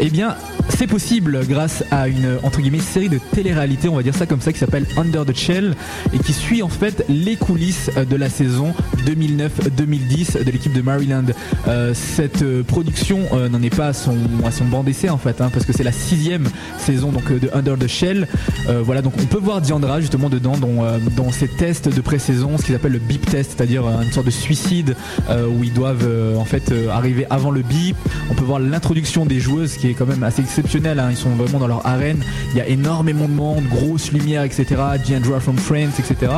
eh 0.00 0.08
bien, 0.08 0.36
c'est 0.68 0.86
possible 0.86 1.40
grâce 1.48 1.84
à 1.90 2.08
une 2.08 2.38
entre 2.42 2.60
guillemets 2.60 2.78
série 2.78 3.08
de 3.08 3.18
télé-réalité, 3.32 3.88
on 3.88 3.96
va 3.96 4.02
dire 4.02 4.14
ça 4.14 4.26
comme 4.26 4.40
ça, 4.40 4.52
qui 4.52 4.58
s'appelle 4.58 4.86
Under 4.96 5.24
the 5.24 5.36
Shell 5.36 5.74
et 6.12 6.18
qui 6.18 6.32
suit 6.32 6.62
en 6.62 6.68
fait 6.68 7.04
les 7.08 7.36
coulisses 7.36 7.90
de 7.96 8.16
la 8.16 8.28
saison 8.28 8.74
2009-2010 9.06 10.44
de 10.44 10.50
l'équipe 10.50 10.72
de 10.72 10.82
Maryland. 10.82 11.24
Euh, 11.68 11.94
cette 11.94 12.42
euh, 12.42 12.62
production 12.62 13.20
euh, 13.32 13.48
n'en 13.48 13.62
est 13.62 13.74
pas 13.74 13.88
à 13.88 13.92
son, 13.92 14.16
à 14.44 14.50
son 14.50 14.64
banc 14.64 14.82
d'essai 14.82 15.08
en 15.10 15.18
fait, 15.18 15.40
hein, 15.40 15.50
parce 15.52 15.64
que 15.64 15.72
c'est 15.72 15.84
la 15.84 15.92
sixième 15.92 16.48
saison 16.78 17.12
donc 17.12 17.30
euh, 17.30 17.38
de 17.38 17.50
Under 17.52 17.76
the 17.78 17.86
Shell. 17.88 18.28
Euh, 18.68 18.82
voilà, 18.84 19.02
donc 19.02 19.14
on 19.20 19.26
peut 19.26 19.38
voir 19.38 19.60
Diandra 19.60 20.00
justement 20.00 20.28
dedans 20.28 20.56
dans, 20.56 20.84
euh, 20.84 20.98
dans 21.16 21.30
ces 21.32 21.48
tests 21.48 21.88
de 21.88 22.00
pré-saison, 22.00 22.58
ce 22.58 22.64
qu'ils 22.64 22.74
appellent 22.74 22.92
le 22.92 22.98
beep 22.98 23.26
test, 23.30 23.54
c'est-à-dire 23.56 23.86
euh, 23.86 24.02
une 24.02 24.12
sorte 24.12 24.26
de 24.26 24.30
suicide 24.30 24.96
euh, 25.30 25.46
où 25.46 25.64
ils 25.64 25.72
doivent 25.72 26.06
euh, 26.06 26.36
en 26.36 26.44
fait 26.44 26.70
euh, 26.72 26.88
arriver 26.88 27.26
avant 27.30 27.50
le 27.50 27.62
beep. 27.62 27.96
On 28.30 28.34
peut 28.34 28.44
voir 28.44 28.58
l'introduction 28.58 29.26
des 29.26 29.40
joueuses 29.40 29.76
qui 29.76 29.88
est 29.88 29.94
quand 29.94 30.06
même 30.06 30.22
assez 30.22 30.42
exceptionnelle. 30.52 30.98
hein. 31.00 31.08
Ils 31.10 31.16
sont 31.16 31.30
vraiment 31.30 31.58
dans 31.58 31.66
leur 31.66 31.86
arène. 31.86 32.22
Il 32.52 32.58
y 32.58 32.60
a 32.60 32.68
énormément 32.68 33.26
de 33.26 33.32
monde, 33.32 33.64
grosses 33.68 34.12
lumières, 34.12 34.42
etc. 34.44 34.66
Diandra 35.04 35.40
from 35.40 35.56
Friends, 35.56 35.98
etc. 35.98 36.32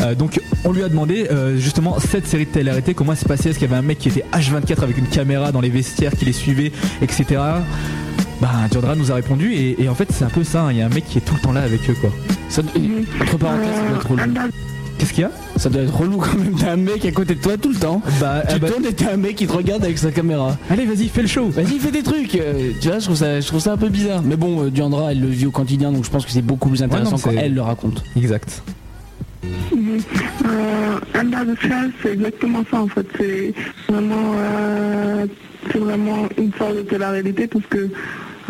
Euh, 0.00 0.14
donc 0.14 0.40
on 0.64 0.72
lui 0.72 0.82
a 0.82 0.88
demandé 0.88 1.26
euh, 1.30 1.56
justement 1.56 1.98
cette 1.98 2.26
série 2.26 2.44
de 2.46 2.50
télé-réalité 2.50 2.94
comment 2.94 3.14
se 3.14 3.24
passait? 3.24 3.50
Est-ce 3.50 3.58
qu'il 3.58 3.68
y 3.68 3.70
avait 3.70 3.78
un 3.78 3.86
mec 3.86 3.98
qui 3.98 4.08
était 4.08 4.24
H24 4.32 4.82
avec 4.82 4.96
une 4.98 5.06
caméra 5.08 5.50
dans 5.52 5.60
les 5.60 5.70
vestiaires 5.70 6.12
qui 6.12 6.24
les 6.24 6.32
suivait, 6.32 6.72
etc. 7.02 7.40
Bah 8.40 8.50
Diandra 8.70 8.94
nous 8.94 9.10
a 9.10 9.16
répondu 9.16 9.52
et, 9.54 9.88
en 9.88 9.94
fait 9.94 10.08
c'est 10.12 10.24
un 10.24 10.28
peu 10.30 10.44
ça. 10.44 10.62
hein. 10.62 10.72
Il 10.72 10.78
y 10.78 10.82
a 10.82 10.86
un 10.86 10.90
mec 10.90 11.04
qui 11.06 11.18
est 11.18 11.22
tout 11.22 11.34
le 11.34 11.40
temps 11.40 11.52
là 11.52 11.62
avec 11.62 11.80
eux 11.90 11.96
quoi. 12.00 12.10
Ça. 12.48 12.62
Qu'est-ce 14.98 15.12
qu'il 15.12 15.22
y 15.22 15.26
a 15.26 15.30
Ça 15.56 15.70
doit 15.70 15.82
être 15.82 15.96
relou 15.96 16.18
quand 16.18 16.36
même. 16.36 16.54
T'as 16.58 16.72
un 16.72 16.76
mec 16.76 17.04
à 17.04 17.12
côté 17.12 17.34
de 17.34 17.40
toi 17.40 17.56
tout 17.56 17.70
le 17.70 17.76
temps. 17.78 18.02
Bah, 18.20 18.42
tu 18.48 18.54
ah 18.54 18.58
bah- 18.58 18.68
tournes 18.68 18.84
et 18.84 18.92
t'as 18.92 19.12
un 19.12 19.16
mec 19.16 19.36
qui 19.36 19.46
te 19.46 19.52
regarde 19.52 19.84
avec 19.84 19.96
sa 19.96 20.10
caméra. 20.10 20.56
Allez 20.68 20.86
vas-y 20.86 21.08
fais 21.08 21.22
le 21.22 21.28
show. 21.28 21.48
Vas-y, 21.48 21.78
fais 21.78 21.92
des 21.92 22.02
trucs. 22.02 22.34
Euh, 22.34 22.72
tu 22.80 22.88
vois, 22.88 22.98
je 22.98 23.04
trouve 23.04 23.16
ça, 23.16 23.40
je 23.40 23.46
trouve 23.46 23.60
ça 23.60 23.72
un 23.72 23.76
peu 23.76 23.88
bizarre. 23.88 24.22
Mais 24.22 24.36
bon, 24.36 24.64
euh, 24.64 24.70
Diandra, 24.70 25.12
elle 25.12 25.20
le 25.20 25.28
vit 25.28 25.46
au 25.46 25.50
quotidien, 25.50 25.92
donc 25.92 26.04
je 26.04 26.10
pense 26.10 26.26
que 26.26 26.32
c'est 26.32 26.42
beaucoup 26.42 26.68
plus 26.68 26.82
intéressant 26.82 27.12
non, 27.12 27.18
quand 27.18 27.30
elle 27.30 27.54
le 27.54 27.62
raconte. 27.62 28.02
Exact. 28.16 28.62
Euh, 29.44 30.98
Under 31.14 31.44
the 31.46 31.60
Shell, 31.60 31.92
c'est 32.02 32.12
exactement 32.12 32.64
ça 32.70 32.80
en 32.80 32.88
fait. 32.88 33.06
C'est 33.16 33.54
vraiment, 33.88 34.34
euh, 34.36 35.26
c'est 35.70 35.78
vraiment 35.78 36.28
une 36.36 36.52
sorte 36.54 36.76
de 36.76 36.82
télé-réalité 36.82 37.46
parce 37.46 37.66
que 37.66 37.88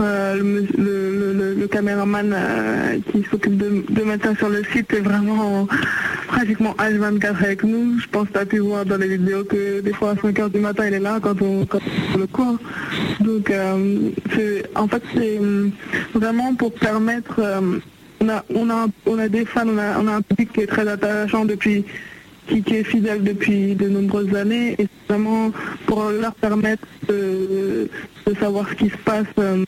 le, 0.05 0.43
mus- 0.43 0.69
le, 0.77 1.13
le, 1.19 1.33
le- 1.33 1.55
le 1.55 1.67
caméraman 1.69 2.33
euh, 2.35 2.99
qui 3.13 3.25
s'occupe 3.31 3.57
de, 3.57 3.85
de 3.89 4.03
ça 4.23 4.35
sur 4.37 4.49
le 4.49 4.63
site 4.73 4.93
est 4.93 5.01
vraiment 5.01 5.67
pratiquement 6.29 6.75
H24 6.79 7.37
avec 7.45 7.65
nous. 7.65 7.99
Je 8.01 8.07
pense 8.09 8.29
que 8.29 8.33
tu 8.35 8.39
as 8.39 8.47
pu 8.47 8.59
voir 8.59 8.85
dans 8.85 8.97
les 8.97 9.09
vidéos 9.17 9.45
que 9.45 9.81
des 9.81 9.93
fois 9.93 10.11
à 10.11 10.15
5h 10.15 10.51
du 10.51 10.61
matin 10.61 10.87
il 10.87 10.95
est 10.95 11.01
là 11.01 11.19
quand 11.23 11.41
on, 11.43 11.65
quand 11.67 11.81
on 12.15 12.19
le 12.19 12.27
cours. 12.27 12.59
Donc 13.21 13.51
euh, 13.51 14.11
en 14.75 14.89
fait 14.89 15.03
c'est 15.15 15.39
euh, 15.41 15.69
vraiment 16.15 16.55
pour 16.55 16.73
permettre... 16.75 17.41
euh, 17.41 17.79
on 18.21 18.29
a, 18.31 18.45
on 18.53 18.69
a, 18.69 18.87
on 19.07 19.17
a 19.21 19.29
des 19.29 19.45
fans, 19.45 19.63
on 19.69 19.79
a, 19.79 19.97
on 20.01 20.09
a 20.09 20.15
un 20.17 20.23
public 20.23 20.53
qui 20.53 20.63
est 20.63 20.67
très 20.67 20.89
attachant 20.89 21.45
depuis, 21.45 21.85
qui, 22.49 22.75
est 22.75 22.85
fidèle 22.85 23.23
depuis 23.23 23.75
de 23.75 23.89
nombreuses 23.89 24.35
années, 24.35 24.75
et 24.79 24.87
vraiment 25.09 25.53
pour 25.87 26.05
leur 26.11 26.35
permettre 26.35 26.87
de, 27.09 27.89
savoir 28.41 28.69
ce 28.71 28.75
qui 28.75 28.91
se 28.91 28.97
passe 29.05 29.27
euh, 29.39 29.65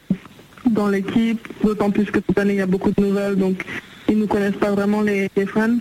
dans 0.71 0.89
l'équipe, 0.89 1.47
d'autant 1.65 1.91
plus 1.91 2.05
que 2.07 2.21
cette 2.27 2.39
année 2.39 2.55
il 2.55 2.59
y 2.59 2.63
a 2.63 2.67
beaucoup 2.67 2.91
de 2.91 3.01
nouvelles, 3.03 3.37
donc 3.37 3.65
ils 4.09 4.19
ne 4.19 4.27
connaissent 4.27 4.57
pas 4.61 4.71
vraiment 4.73 5.01
les, 5.03 5.29
les 5.37 5.47
fans, 5.47 5.77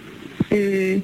et, 0.51 1.01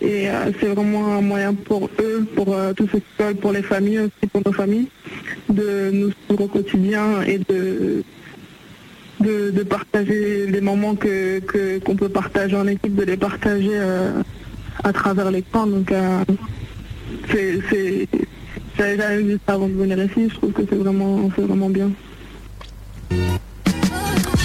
et 0.00 0.28
euh, 0.28 0.50
c'est 0.58 0.66
vraiment 0.66 1.14
un 1.16 1.20
moyen 1.20 1.54
pour 1.54 1.88
eux, 2.00 2.26
pour 2.34 2.54
euh, 2.54 2.72
tous 2.72 2.88
ceux 2.90 2.98
qui 2.98 3.22
veulent, 3.22 3.36
pour 3.36 3.52
les 3.52 3.62
familles 3.62 4.00
aussi, 4.00 4.26
pour 4.32 4.42
nos 4.44 4.52
familles, 4.52 4.88
de 5.48 5.90
nous 5.92 6.10
suivre 6.26 6.44
au 6.44 6.48
quotidien 6.48 7.22
et 7.22 7.38
de 7.38 8.02
de, 9.20 9.62
partager 9.62 10.46
les 10.48 10.60
moments 10.60 10.96
que 10.96 11.38
que- 11.38 11.78
qu'on 11.78 11.94
peut 11.94 12.08
partager 12.08 12.56
en 12.56 12.66
équipe, 12.66 12.96
de 12.96 13.04
les 13.04 13.16
partager 13.16 13.70
à 14.84 14.92
travers 14.92 15.30
l'écran. 15.30 15.66
Donc 15.66 15.90
euh, 15.92 16.24
c'est 17.30 18.08
j'avais 18.76 18.96
jamais 18.96 19.22
vu 19.22 19.38
ça 19.46 19.54
avant 19.54 19.68
de 19.68 19.74
venir 19.74 20.02
ici. 20.02 20.28
Je 20.28 20.34
trouve 20.34 20.52
que 20.52 20.62
c'est 20.68 20.76
vraiment 20.76 21.30
c'est 21.36 21.42
vraiment 21.42 21.70
bien. 21.70 21.90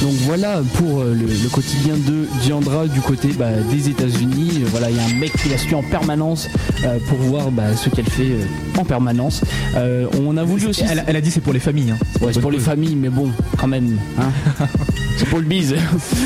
Donc 0.01 0.13
voilà 0.25 0.61
pour 0.75 1.01
euh, 1.01 1.13
le, 1.13 1.25
le 1.25 1.49
quotidien 1.49 1.95
de 1.95 2.27
Diandra 2.43 2.87
du 2.87 3.01
côté 3.01 3.29
bah, 3.37 3.49
des 3.71 3.89
États-Unis. 3.89 4.61
Euh, 4.61 4.67
Voilà, 4.71 4.89
il 4.91 4.95
y 4.95 4.99
a 4.99 5.03
un 5.03 5.19
mec 5.19 5.31
qui 5.41 5.49
la 5.49 5.57
suit 5.57 5.75
en 5.75 5.81
permanence 5.83 6.47
euh, 6.85 6.97
pour 7.07 7.17
voir 7.17 7.51
bah, 7.51 7.75
ce 7.75 7.89
qu'elle 7.89 8.05
fait 8.09 8.23
euh, 8.31 8.45
en 8.79 8.85
permanence. 8.85 9.41
Euh, 9.75 10.05
on 10.23 10.37
a 10.37 10.43
voulu 10.43 10.67
aussi. 10.67 10.83
Elle, 10.89 11.03
elle 11.07 11.15
a 11.15 11.21
dit 11.21 11.31
c'est 11.31 11.41
pour 11.41 11.53
les 11.53 11.59
familles. 11.59 11.91
Hein. 11.91 11.97
Ouais, 12.21 12.31
c'est 12.31 12.41
pour 12.41 12.51
les 12.51 12.59
familles, 12.59 12.95
mais 12.95 13.09
bon, 13.09 13.31
quand 13.57 13.67
même. 13.67 13.97
hein. 14.19 14.29
c'est 15.17 15.27
pour 15.29 15.39
le 15.39 15.45
bise. 15.45 15.75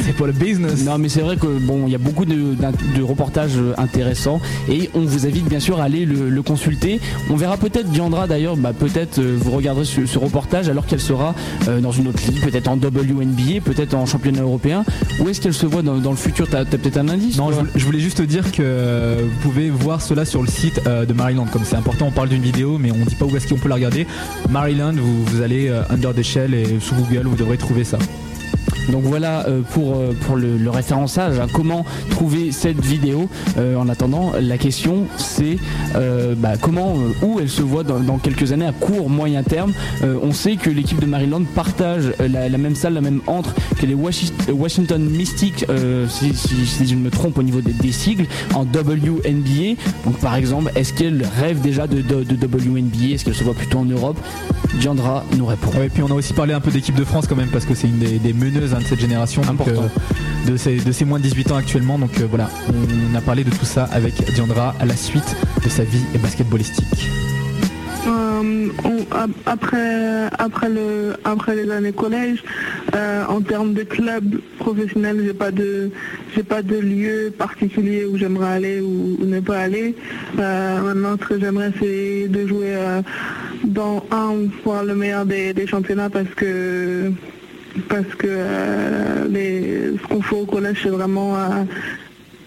C'est 0.06 0.14
pour 0.14 0.28
le 0.28 0.34
business. 0.34 0.84
Non, 0.84 0.98
mais 0.98 1.08
c'est 1.08 1.22
vrai 1.22 1.38
que 1.38 1.48
bon, 1.48 1.84
il 1.88 1.92
y 1.92 1.96
a 1.96 2.00
beaucoup 2.00 2.26
de, 2.26 2.56
reportages 3.02 3.54
intéressants 3.78 4.40
et 4.70 4.90
on 4.94 5.02
vous 5.02 5.26
invite 5.26 5.46
bien 5.46 5.60
sûr 5.60 5.80
à 5.80 5.86
aller 5.86 6.06
le, 6.06 6.30
le 6.30 6.42
consulter. 6.44 7.00
On 7.30 7.36
verra 7.36 7.58
peut-être 7.58 7.90
Diandra 7.90 8.28
d'ailleurs, 8.28 8.58
bah, 8.58 8.74
peut-être 8.78 9.22
vous 9.22 9.52
regarderez 9.52 9.86
ce, 9.86 10.06
ce 10.06 10.18
reportage 10.20 10.70
alors 10.70 10.86
qu'elle 10.86 11.00
sera 11.00 11.34
dans 11.82 11.92
une 11.92 12.08
autre 12.08 12.20
ligue, 12.28 12.42
peut-être 12.42 12.68
en 12.68 12.76
WNBA, 12.78 13.62
peut-être 13.74 13.94
en 13.94 14.06
championnat 14.06 14.42
européen. 14.42 14.84
Où 15.20 15.30
est-ce 15.30 15.40
qu'elle 15.42 15.54
se 15.54 15.66
voit 15.66 15.82
dans, 15.82 15.98
dans 15.98 16.12
le 16.12 16.18
futur? 16.18 16.48
T'as, 16.50 16.66
peut-être 16.66 16.98
un 16.98 17.08
indice 17.10 17.38
Non, 17.38 17.46
toi? 17.50 17.54
je, 17.54 17.60
voulais- 17.60 17.72
je 17.76 17.86
voulais 17.86 18.00
juste 18.00 18.22
dire 18.22 18.52
que 18.52 18.62
euh, 18.62 19.22
vous 19.24 19.40
pouvez 19.50 19.70
voir 19.70 20.02
cela 20.02 20.26
sur 20.26 20.42
le 20.42 20.48
site 20.48 20.82
euh, 20.88 21.06
de 21.06 21.14
Maryland. 21.14 21.46
Comme 21.52 21.64
c'est 21.66 21.76
important, 21.78 22.08
on 22.08 22.12
parle 22.12 22.30
d'une 22.30 22.42
vidéo, 22.42 22.78
mais 22.78 22.92
on 22.92 23.06
dit 23.06 23.16
pas 23.16 23.26
où 23.26 23.36
est-ce 23.36 23.48
qu'on 23.48 23.58
peut 23.60 23.70
la 23.70 23.76
regarder. 23.76 24.06
Maryland, 24.50 24.94
vous, 24.96 25.24
vous 25.26 25.42
allez 25.42 25.68
euh, 25.70 25.82
under 25.90 26.14
the 26.14 26.24
shell 26.24 26.54
et 26.54 26.80
sous 26.80 26.96
Google, 26.96 27.28
vous 27.28 27.36
devrez 27.36 27.58
trouver 27.58 27.84
ça. 27.84 27.98
Donc 28.90 29.04
voilà 29.04 29.46
euh, 29.48 29.62
pour, 29.62 29.96
euh, 29.96 30.14
pour 30.26 30.36
le, 30.36 30.58
le 30.58 30.70
référençage, 30.70 31.40
hein, 31.40 31.48
comment 31.52 31.86
trouver 32.10 32.52
cette 32.52 32.84
vidéo. 32.84 33.30
Euh, 33.58 33.76
en 33.76 33.90
attendant, 33.90 34.34
la 34.40 34.58
question 34.58 35.06
c'est 35.18 35.58
bah, 36.38 36.54
comment, 36.60 36.96
où 37.22 37.40
elle 37.40 37.50
se 37.50 37.62
voit 37.62 37.84
dans, 37.84 38.18
quelques 38.18 38.52
années 38.52 38.66
à 38.66 38.72
court, 38.72 39.10
moyen 39.10 39.44
terme. 39.44 39.74
On 40.04 40.32
sait 40.32 40.56
que 40.56 40.70
l'équipe 40.70 41.00
de 41.00 41.06
Maryland 41.06 41.44
partage 41.56 42.14
la, 42.20 42.58
même 42.58 42.76
salle, 42.76 42.94
la 42.94 43.02
même 43.02 43.22
entre 43.28 43.54
que 43.80 43.86
les 43.86 43.96
Washi- 43.96 44.32
Washington 44.52 45.02
Mystics, 45.04 45.66
si, 46.10 46.88
je 46.88 46.96
ne 46.96 47.02
me 47.02 47.10
trompe 47.10 47.38
au 47.38 47.44
niveau 47.44 47.62
des, 47.62 47.92
sigles, 47.92 48.26
en 48.54 48.62
WNBA. 48.62 49.82
Donc 50.06 50.18
par 50.20 50.36
exemple, 50.36 50.72
est-ce 50.76 50.94
qu'elle 50.94 51.26
rêve 51.40 51.62
déjà 51.62 51.88
de, 51.88 52.02
de, 52.02 52.36
WNBA 52.46 53.14
Est-ce 53.14 53.26
qu'elle 53.26 53.36
se 53.36 53.44
voit 53.44 53.54
plutôt 53.54 53.80
en 53.80 53.86
Europe? 53.86 54.18
Diandra 54.80 55.26
nous 55.38 55.46
répond. 55.46 55.72
Et 55.84 55.90
puis 55.90 56.04
on 56.04 56.08
a 56.08 56.14
aussi 56.14 56.34
parlé 56.34 56.54
un 56.54 56.62
peu 56.62 56.72
d'équipe 56.72 56.96
de 56.96 57.04
France 57.04 57.28
quand 57.28 57.36
même, 57.36 57.50
parce 57.50 57.66
que 57.66 57.76
c'est 57.76 57.88
une 57.88 58.00
des 58.00 58.34
meneuses 58.34 58.71
hein, 58.74 58.80
de 58.80 58.86
cette 58.86 59.00
génération. 59.00 59.42
donc, 59.42 59.68
euh, 59.68 59.88
de, 60.48 60.58
ces, 60.58 60.78
de 60.78 60.92
ces 60.92 61.06
moins 61.06 61.20
de 61.20 61.24
18 61.24 61.52
ans 61.52 61.56
actuellement. 61.58 62.00
Donc 62.00 62.20
euh, 62.20 62.26
voilà, 62.30 62.50
on 62.70 63.16
a 63.16 63.22
parlé 63.22 63.44
de 63.44 63.50
tout 63.52 63.66
ça 63.66 63.86
avec 63.92 64.14
Diandra 64.34 64.76
à 64.80 64.86
la 64.86 64.96
suite 64.96 65.36
de 65.64 65.70
sa 65.70 65.84
vie 65.84 66.04
basketballistique. 66.22 67.08
Euh, 68.08 68.68
on- 68.84 69.06
après, 69.46 70.28
après, 70.40 70.70
le, 70.70 71.14
après 71.24 71.56
les 71.56 71.70
années 71.70 71.92
collège, 71.92 72.44
euh, 72.96 73.24
en 73.28 73.42
termes 73.42 73.74
de 73.76 73.84
club 73.84 74.40
professionnel, 74.60 75.22
j'ai 75.24 75.34
pas 75.34 75.52
de, 75.52 75.92
j'ai 76.36 76.42
pas 76.44 76.64
de 76.64 76.76
lieu 76.78 77.32
particulier 77.38 78.06
où 78.06 78.18
j'aimerais 78.18 78.54
aller 78.54 78.82
ou, 78.82 79.18
ou 79.22 79.26
ne 79.26 79.40
pas 79.42 79.60
aller. 79.60 79.96
Euh, 80.40 80.82
maintenant, 80.82 81.16
ce 81.22 81.28
que 81.28 81.40
j'aimerais, 81.40 81.72
c'est 81.80 82.28
de 82.30 82.48
jouer 82.48 82.74
euh, 82.76 83.02
dans 83.66 84.04
un, 84.12 84.34
voire 84.66 84.84
le 84.84 84.96
meilleur 84.96 85.26
des, 85.28 85.54
des 85.54 85.68
championnats 85.68 86.10
parce 86.10 86.30
que, 86.36 87.12
parce 87.88 88.14
que 88.18 88.28
euh, 88.28 89.98
ce 90.02 90.08
qu'on 90.08 90.22
fait 90.22 90.36
au 90.36 90.46
collège, 90.46 90.78
c'est 90.84 90.90
vraiment, 90.90 91.36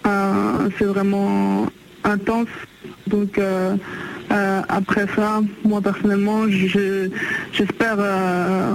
euh, 0.06 0.68
c'est 0.78 0.84
vraiment 0.84 1.66
intense. 2.04 2.48
Donc 3.06 3.38
euh, 3.38 3.76
après 4.30 5.06
ça, 5.16 5.40
moi 5.64 5.80
personnellement, 5.80 6.48
je- 6.48 7.08
j'espère 7.52 7.96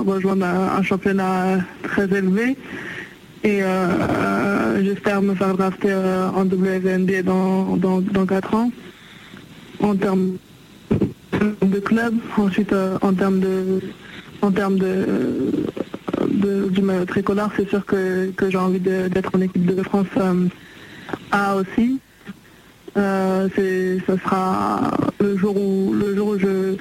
rejoindre 0.05 0.45
un, 0.45 0.81
championnat 0.83 1.59
très 1.83 2.05
élevé 2.05 2.55
et 3.43 3.61
j'espère 4.81 5.21
me 5.21 5.35
faire 5.35 5.55
drafter 5.55 5.93
en 5.93 6.45
WNBA 6.45 7.23
dans, 7.23 7.75
dans, 7.77 7.99
dans 8.01 8.25
4 8.25 8.55
ans 8.55 8.71
en 9.81 9.95
termes 9.95 10.37
de 11.61 11.79
club, 11.79 12.15
ensuite 12.37 12.73
en 13.01 13.13
termes 13.13 13.39
de 13.39 13.79
en 14.41 14.51
termes 14.51 14.77
de, 14.79 15.05
de- 16.27 16.69
du 16.69 16.81
maillot 16.81 17.05
tricolore, 17.05 17.49
c'est 17.55 17.67
sûr 17.69 17.85
que, 17.85 18.31
que 18.31 18.49
j'ai 18.49 18.57
envie 18.57 18.79
d'être 18.79 19.31
en 19.35 19.41
équipe 19.41 19.65
de 19.65 19.81
France 19.83 20.07
euh, 20.17 20.47
A 21.31 21.55
aussi. 21.55 21.99
Euh, 22.97 23.47
ça 24.07 24.17
sera 24.23 24.91
le 25.19 25.37
jour 25.37 25.55
où 25.55 25.93
le 25.93 26.15
jour 26.15 26.27
où 26.29 26.39
je 26.39 26.75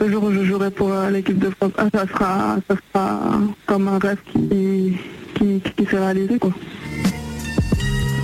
le 0.00 0.10
jour 0.10 0.24
où 0.24 0.32
je 0.32 0.42
jouerai 0.44 0.70
pour 0.70 0.92
euh, 0.92 1.10
l'équipe 1.10 1.38
de 1.38 1.48
France 1.50 1.72
A, 1.78 1.88
ça 1.90 2.06
sera 2.06 2.56
ça 2.68 2.76
sera 2.92 3.40
comme 3.66 3.88
un 3.88 3.98
rêve 3.98 4.18
qui 4.32 4.96
qui, 5.34 5.60
qui 5.76 5.86
s'est 5.86 5.98
réalisé 5.98 6.38
quoi. 6.38 6.50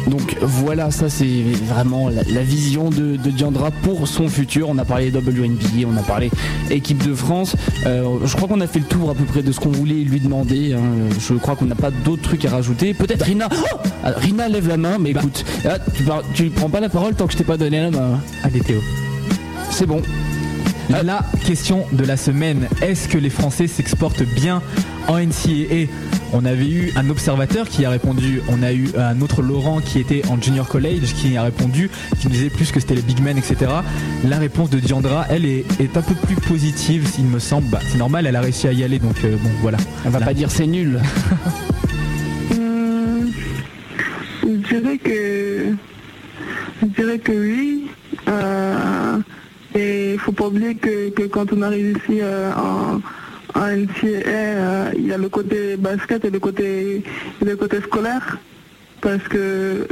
Donc 0.09 0.37
voilà, 0.41 0.91
ça 0.91 1.09
c'est 1.11 1.43
vraiment 1.67 2.09
la, 2.09 2.23
la 2.23 2.43
vision 2.43 2.89
de, 2.91 3.17
de 3.17 3.31
Diandra 3.31 3.71
pour 3.71 4.09
son 4.09 4.29
futur. 4.29 4.69
On 4.71 4.79
a 4.79 4.85
parlé 4.85 5.11
WNBA, 5.11 5.87
on 5.87 5.97
a 5.97 6.03
parlé 6.03 6.31
équipe 6.71 7.07
de 7.07 7.15
France. 7.15 7.57
Euh, 7.87 8.19
je 8.25 8.35
crois 8.37 8.49
qu'on 8.49 8.61
a 8.61 8.67
fait 8.67 8.79
le 8.79 8.87
tour 8.87 9.11
à 9.11 9.15
peu 9.15 9.25
près 9.25 9.43
de 9.43 9.53
ce 9.53 9.61
qu'on 9.61 9.71
voulait 9.71 10.03
lui 10.05 10.21
demander. 10.21 10.73
hein. 10.75 10.81
Je 11.21 11.35
crois 11.35 11.57
qu'on 11.57 11.67
n'a 11.67 11.75
pas 11.75 11.91
d'autres 11.91 12.23
trucs 12.23 12.45
à 12.47 12.51
rajouter. 12.51 12.95
Peut-être 12.95 13.23
Rina. 13.25 13.49
Oh 13.53 13.79
Ah, 14.05 14.13
Rina 14.17 14.49
lève 14.49 14.67
la 14.69 14.77
main, 14.79 14.97
mais 14.99 15.11
écoute, 15.11 15.45
ah, 15.67 15.79
tu, 15.95 16.03
par- 16.05 16.23
tu 16.35 16.49
prends 16.51 16.71
pas 16.71 16.81
la 16.81 16.89
parole 16.89 17.15
tant 17.15 17.27
que 17.27 17.33
je 17.33 17.39
t'ai 17.39 17.45
pas 17.45 17.57
donné 17.59 17.81
la 17.81 17.91
main. 17.91 18.21
Allez 18.43 18.61
Théo. 18.61 18.81
C'est 19.71 19.87
bon. 19.87 20.01
La 20.91 21.21
question 21.45 21.85
de 21.93 22.03
la 22.05 22.17
semaine, 22.17 22.67
est-ce 22.81 23.09
que 23.09 23.19
les 23.19 23.29
Français 23.29 23.67
s'exportent 23.67 24.23
bien 24.23 24.63
en 25.07 25.19
NCAA 25.19 25.87
On 26.33 26.45
avait 26.45 26.69
eu 26.69 26.93
un 26.97 27.09
observateur 27.09 27.69
qui 27.69 27.85
a 27.85 27.91
répondu, 27.91 28.43
on 28.49 28.63
a 28.63 28.73
eu 28.73 28.89
un 28.99 29.21
autre 29.23 29.41
Laurent 29.43 29.81
qui 29.81 29.99
était 29.99 30.23
en 30.29 30.41
junior 30.41 30.69
college 30.69 31.15
qui 31.15 31.37
a 31.37 31.43
répondu, 31.43 31.91
qui 32.19 32.27
nous 32.27 32.33
disait 32.33 32.51
plus 32.51 32.71
que 32.71 32.81
c'était 32.81 32.95
les 32.95 33.03
big 33.03 33.21
men, 33.23 33.39
etc. 33.39 33.71
La 34.25 34.39
réponse 34.39 34.69
de 34.71 34.79
Diandra, 34.79 35.27
elle 35.31 35.45
est, 35.47 35.65
est 35.81 35.97
un 35.97 36.03
peu 36.03 36.15
plus 36.15 36.37
positive, 36.37 37.09
il 37.19 37.25
me 37.25 37.39
semble. 37.39 37.69
Bah, 37.71 37.81
c'est 37.87 37.99
normal, 37.99 38.27
elle 38.27 38.37
a 38.37 38.41
réussi 38.41 38.69
à 38.69 38.73
y 38.73 38.85
aller, 38.85 38.99
donc 38.99 39.17
euh, 39.25 39.37
bon 39.43 39.51
voilà. 39.63 39.79
Elle 40.05 40.11
va 40.11 40.19
Là. 40.21 40.27
pas 40.27 40.35
dire 40.35 40.51
c'est 40.51 40.67
nul. 40.67 41.01
Hum, 42.53 43.31
je 44.43 44.49
dirais 44.75 44.99
que 44.99 45.75
je 46.83 46.87
dirais 46.89 47.19
que 47.19 47.33
oui. 47.33 47.87
Euh, 48.29 49.19
et 49.75 50.13
il 50.15 50.19
faut 50.19 50.33
pas 50.33 50.47
oublier 50.47 50.75
que, 50.75 51.11
que 51.11 51.23
quand 51.23 51.53
on 51.53 51.63
arrive 51.63 51.99
ici 51.99 52.21
euh, 52.21 52.51
en, 52.53 53.01
en 53.55 53.67
NCAA, 53.67 54.27
euh, 54.27 54.91
il 54.97 55.07
y 55.07 55.13
a 55.13 55.19
le 55.19 55.29
côté 55.29 55.77
basket 55.77 56.25
et 56.25 56.31
le 56.31 56.39
côté 56.39 57.03
le 57.41 57.57
côté 57.57 57.81
scolaire. 57.81 58.39
Parce 59.01 59.23
que 59.29 59.87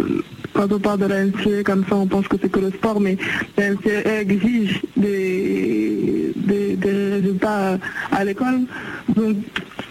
quand 0.53 0.73
on 0.73 0.81
parle 0.81 1.01
de 1.01 1.07
la 1.07 1.25
NCAA 1.25 1.63
comme 1.65 1.85
ça, 1.89 1.95
on 1.95 2.07
pense 2.07 2.27
que 2.27 2.37
c'est 2.41 2.51
que 2.51 2.59
le 2.59 2.71
sport, 2.71 3.01
mais 3.01 3.17
la 3.57 3.71
NCAA 3.71 4.21
exige 4.23 4.83
des, 4.97 6.33
des, 6.35 6.77
des 6.77 6.91
résultats 7.15 7.79
à 8.11 8.25
l'école. 8.25 8.63
Donc, 9.15 9.37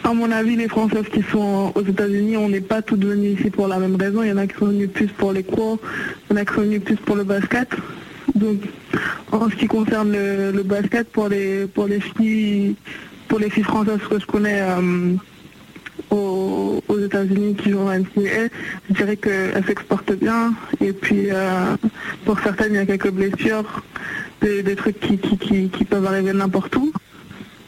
à 0.03 0.13
mon 0.13 0.29
avis, 0.31 0.55
les 0.55 0.67
Françaises 0.67 1.05
qui 1.13 1.23
sont 1.31 1.71
aux 1.73 1.81
États-Unis, 1.81 2.37
on 2.37 2.49
n'est 2.49 2.61
pas 2.61 2.81
toutes 2.81 3.05
venues 3.05 3.29
ici 3.39 3.49
pour 3.49 3.67
la 3.67 3.79
même 3.79 3.95
raison. 3.95 4.21
Il 4.21 4.29
y 4.29 4.33
en 4.33 4.37
a 4.37 4.47
qui 4.47 4.55
sont 4.57 4.67
venus 4.67 4.89
plus 4.89 5.07
pour 5.07 5.31
les 5.31 5.43
cours, 5.43 5.79
il 6.29 6.33
y 6.35 6.39
en 6.39 6.41
a 6.41 6.45
qui 6.45 6.53
sont 6.53 6.61
venus 6.61 6.81
plus 6.83 6.97
pour 6.97 7.15
le 7.15 7.23
basket. 7.23 7.69
Donc, 8.35 8.59
en 9.31 9.49
ce 9.49 9.55
qui 9.55 9.67
concerne 9.67 10.11
le, 10.11 10.51
le 10.51 10.63
basket, 10.63 11.07
pour 11.09 11.29
les 11.29 11.67
pour 11.67 11.87
les 11.87 12.01
filles, 12.01 12.75
pour 13.27 13.39
les 13.39 13.49
filles 13.49 13.63
françaises 13.63 13.99
que 14.09 14.19
je 14.19 14.25
connais 14.25 14.61
euh, 14.61 15.15
aux, 16.09 16.81
États-Unis 16.97 17.55
qui 17.55 17.71
jouent 17.71 17.87
en 17.87 17.99
NCAA, 17.99 18.47
je 18.89 18.93
dirais 18.93 19.17
qu'elles 19.17 19.63
s'exportent 19.65 20.13
bien. 20.13 20.53
Et 20.81 20.93
puis, 20.93 21.27
euh, 21.31 21.75
pour 22.25 22.39
certaines, 22.39 22.73
il 22.73 22.77
y 22.77 22.79
a 22.79 22.85
quelques 22.85 23.11
blessures, 23.11 23.83
des, 24.41 24.75
trucs 24.75 24.99
qui, 24.99 25.85
peuvent 25.85 26.05
arriver 26.05 26.33
n'importe 26.33 26.75
où. 26.75 26.91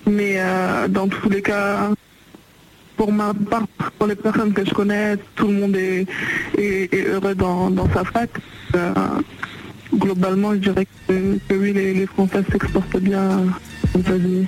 Mais 0.06 0.36
euh, 0.38 0.88
dans 0.88 1.08
tous 1.08 1.30
les 1.30 1.42
cas, 1.42 1.90
pour 2.96 3.12
ma 3.12 3.34
part, 3.34 3.68
pour 3.98 4.08
les 4.08 4.16
personnes 4.16 4.54
que 4.54 4.66
je 4.66 4.74
connais, 4.74 5.18
tout 5.36 5.48
le 5.48 5.54
monde 5.54 5.76
est, 5.76 6.08
heureux 6.94 7.36
dans, 7.36 7.72
sa 7.94 8.04
fac. 8.04 8.30
Globalement, 9.94 10.54
je 10.54 10.60
dirais 10.60 10.88
que, 11.08 11.14
oui, 11.52 11.74
les, 11.74 11.94
les 11.94 12.06
Français 12.06 12.44
s'exportent 12.52 13.00
bien 13.00 13.44
aux 13.96 14.00
États-Unis. 14.00 14.48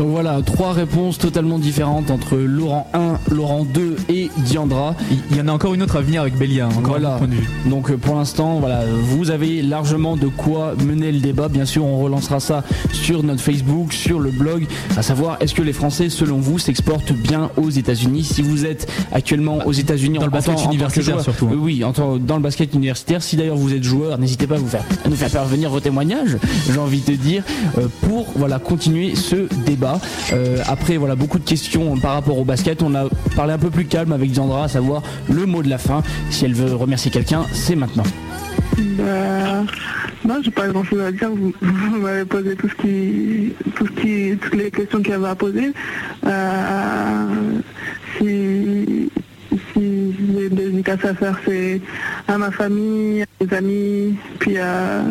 Donc 0.00 0.08
voilà, 0.12 0.40
trois 0.40 0.72
réponses 0.72 1.18
totalement 1.18 1.58
différentes 1.58 2.10
entre 2.10 2.34
Laurent 2.38 2.88
1, 2.94 3.18
Laurent 3.34 3.66
2 3.66 3.96
et 4.08 4.30
Diandra. 4.38 4.94
Il 5.30 5.36
y 5.36 5.42
en 5.42 5.48
a 5.48 5.52
encore 5.52 5.74
une 5.74 5.82
autre 5.82 5.96
à 5.96 6.00
venir 6.00 6.22
avec 6.22 6.38
Bélia, 6.38 6.64
hein, 6.64 6.68
encore 6.70 6.92
Voilà. 6.98 7.16
point 7.18 7.26
de 7.26 7.34
vue. 7.34 7.46
Donc 7.66 7.90
euh, 7.90 7.98
pour 7.98 8.14
l'instant, 8.16 8.60
voilà, 8.60 8.84
vous 9.10 9.30
avez 9.30 9.60
largement 9.60 10.16
de 10.16 10.28
quoi 10.28 10.72
mener 10.82 11.12
le 11.12 11.18
débat. 11.18 11.48
Bien 11.50 11.66
sûr, 11.66 11.84
on 11.84 12.00
relancera 12.02 12.40
ça 12.40 12.64
sur 12.94 13.22
notre 13.22 13.42
Facebook, 13.42 13.92
sur 13.92 14.20
le 14.20 14.30
blog, 14.30 14.66
à 14.96 15.02
savoir 15.02 15.36
est-ce 15.40 15.52
que 15.52 15.60
les 15.60 15.74
Français, 15.74 16.08
selon 16.08 16.38
vous, 16.38 16.58
s'exportent 16.58 17.12
bien 17.12 17.50
aux 17.58 17.68
États-Unis? 17.68 18.24
Si 18.24 18.40
vous 18.40 18.64
êtes 18.64 18.90
actuellement 19.12 19.58
aux 19.66 19.72
États-Unis 19.72 20.16
Dans 20.16 20.22
en 20.22 20.26
le 20.28 20.30
basket 20.32 20.60
en 20.60 20.64
universitaire, 20.70 21.04
joueur- 21.16 21.24
surtout, 21.24 21.48
hein. 21.52 21.58
Oui, 21.60 21.84
en 21.84 21.92
tant- 21.92 22.16
dans 22.16 22.36
le 22.36 22.42
basket 22.42 22.72
universitaire. 22.72 23.22
Si 23.22 23.36
d'ailleurs 23.36 23.56
vous 23.56 23.74
êtes 23.74 23.84
joueur, 23.84 24.16
n'hésitez 24.16 24.46
pas 24.46 24.54
à, 24.54 24.58
vous 24.58 24.66
faire, 24.68 24.84
à 25.04 25.10
nous 25.10 25.16
faire 25.16 25.28
parvenir 25.30 25.68
vos 25.68 25.80
témoignages. 25.80 26.38
J'ai 26.72 26.78
envie 26.78 27.02
de 27.02 27.16
dire 27.16 27.42
euh, 27.76 27.86
pour 28.08 28.24
voilà 28.34 28.58
continuer 28.58 29.14
ce 29.14 29.46
débat. 29.66 29.89
Euh, 30.32 30.58
après 30.66 30.96
voilà 30.96 31.16
beaucoup 31.16 31.38
de 31.38 31.44
questions 31.44 31.96
par 31.96 32.14
rapport 32.14 32.38
au 32.38 32.44
basket. 32.44 32.82
On 32.82 32.94
a 32.94 33.08
parlé 33.36 33.52
un 33.52 33.58
peu 33.58 33.70
plus 33.70 33.84
calme 33.84 34.12
avec 34.12 34.30
Diandra, 34.30 34.64
à 34.64 34.68
savoir 34.68 35.02
le 35.28 35.46
mot 35.46 35.62
de 35.62 35.68
la 35.68 35.78
fin. 35.78 36.02
Si 36.30 36.44
elle 36.44 36.54
veut 36.54 36.74
remercier 36.74 37.10
quelqu'un, 37.10 37.44
c'est 37.52 37.76
maintenant. 37.76 38.04
Bah, 38.78 39.64
non, 40.24 40.40
j'ai 40.42 40.50
pas 40.50 40.68
grand 40.68 40.84
chose 40.84 41.00
à 41.00 41.12
dire. 41.12 41.30
Vous, 41.30 41.98
m'avez 41.98 42.24
posé 42.24 42.54
tout 42.56 42.68
ce 42.68 42.74
qui, 42.74 43.54
tout 43.74 43.86
ce 43.86 43.92
qui, 44.00 44.36
toutes 44.38 44.54
les 44.54 44.70
questions 44.70 45.00
qu'il 45.00 45.12
y 45.12 45.14
avait 45.14 45.28
à 45.28 45.34
poser. 45.34 45.72
Euh, 46.26 47.26
si, 48.18 49.10
si 49.50 50.14
j'ai 50.34 50.46
une 50.46 50.54
dédicace 50.54 51.04
à 51.04 51.14
faire, 51.14 51.38
c'est 51.46 51.80
à 52.28 52.38
ma 52.38 52.50
famille, 52.50 53.22
à 53.22 53.44
mes 53.44 53.56
amis, 53.56 54.14
puis 54.38 54.58
à, 54.58 55.02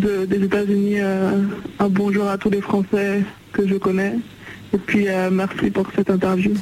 de- 0.00 0.24
des 0.26 0.44
États-Unis, 0.44 0.96
euh, 1.00 1.32
un 1.78 1.88
bonjour 1.88 2.26
à 2.28 2.36
tous 2.38 2.50
les 2.50 2.60
Français 2.60 3.22
que 3.52 3.66
je 3.68 3.74
connais. 3.76 4.14
Et 4.72 4.78
puis, 4.78 5.08
euh, 5.08 5.30
merci 5.30 5.70
pour 5.70 5.86
cette 5.94 6.10
interview. 6.10 6.52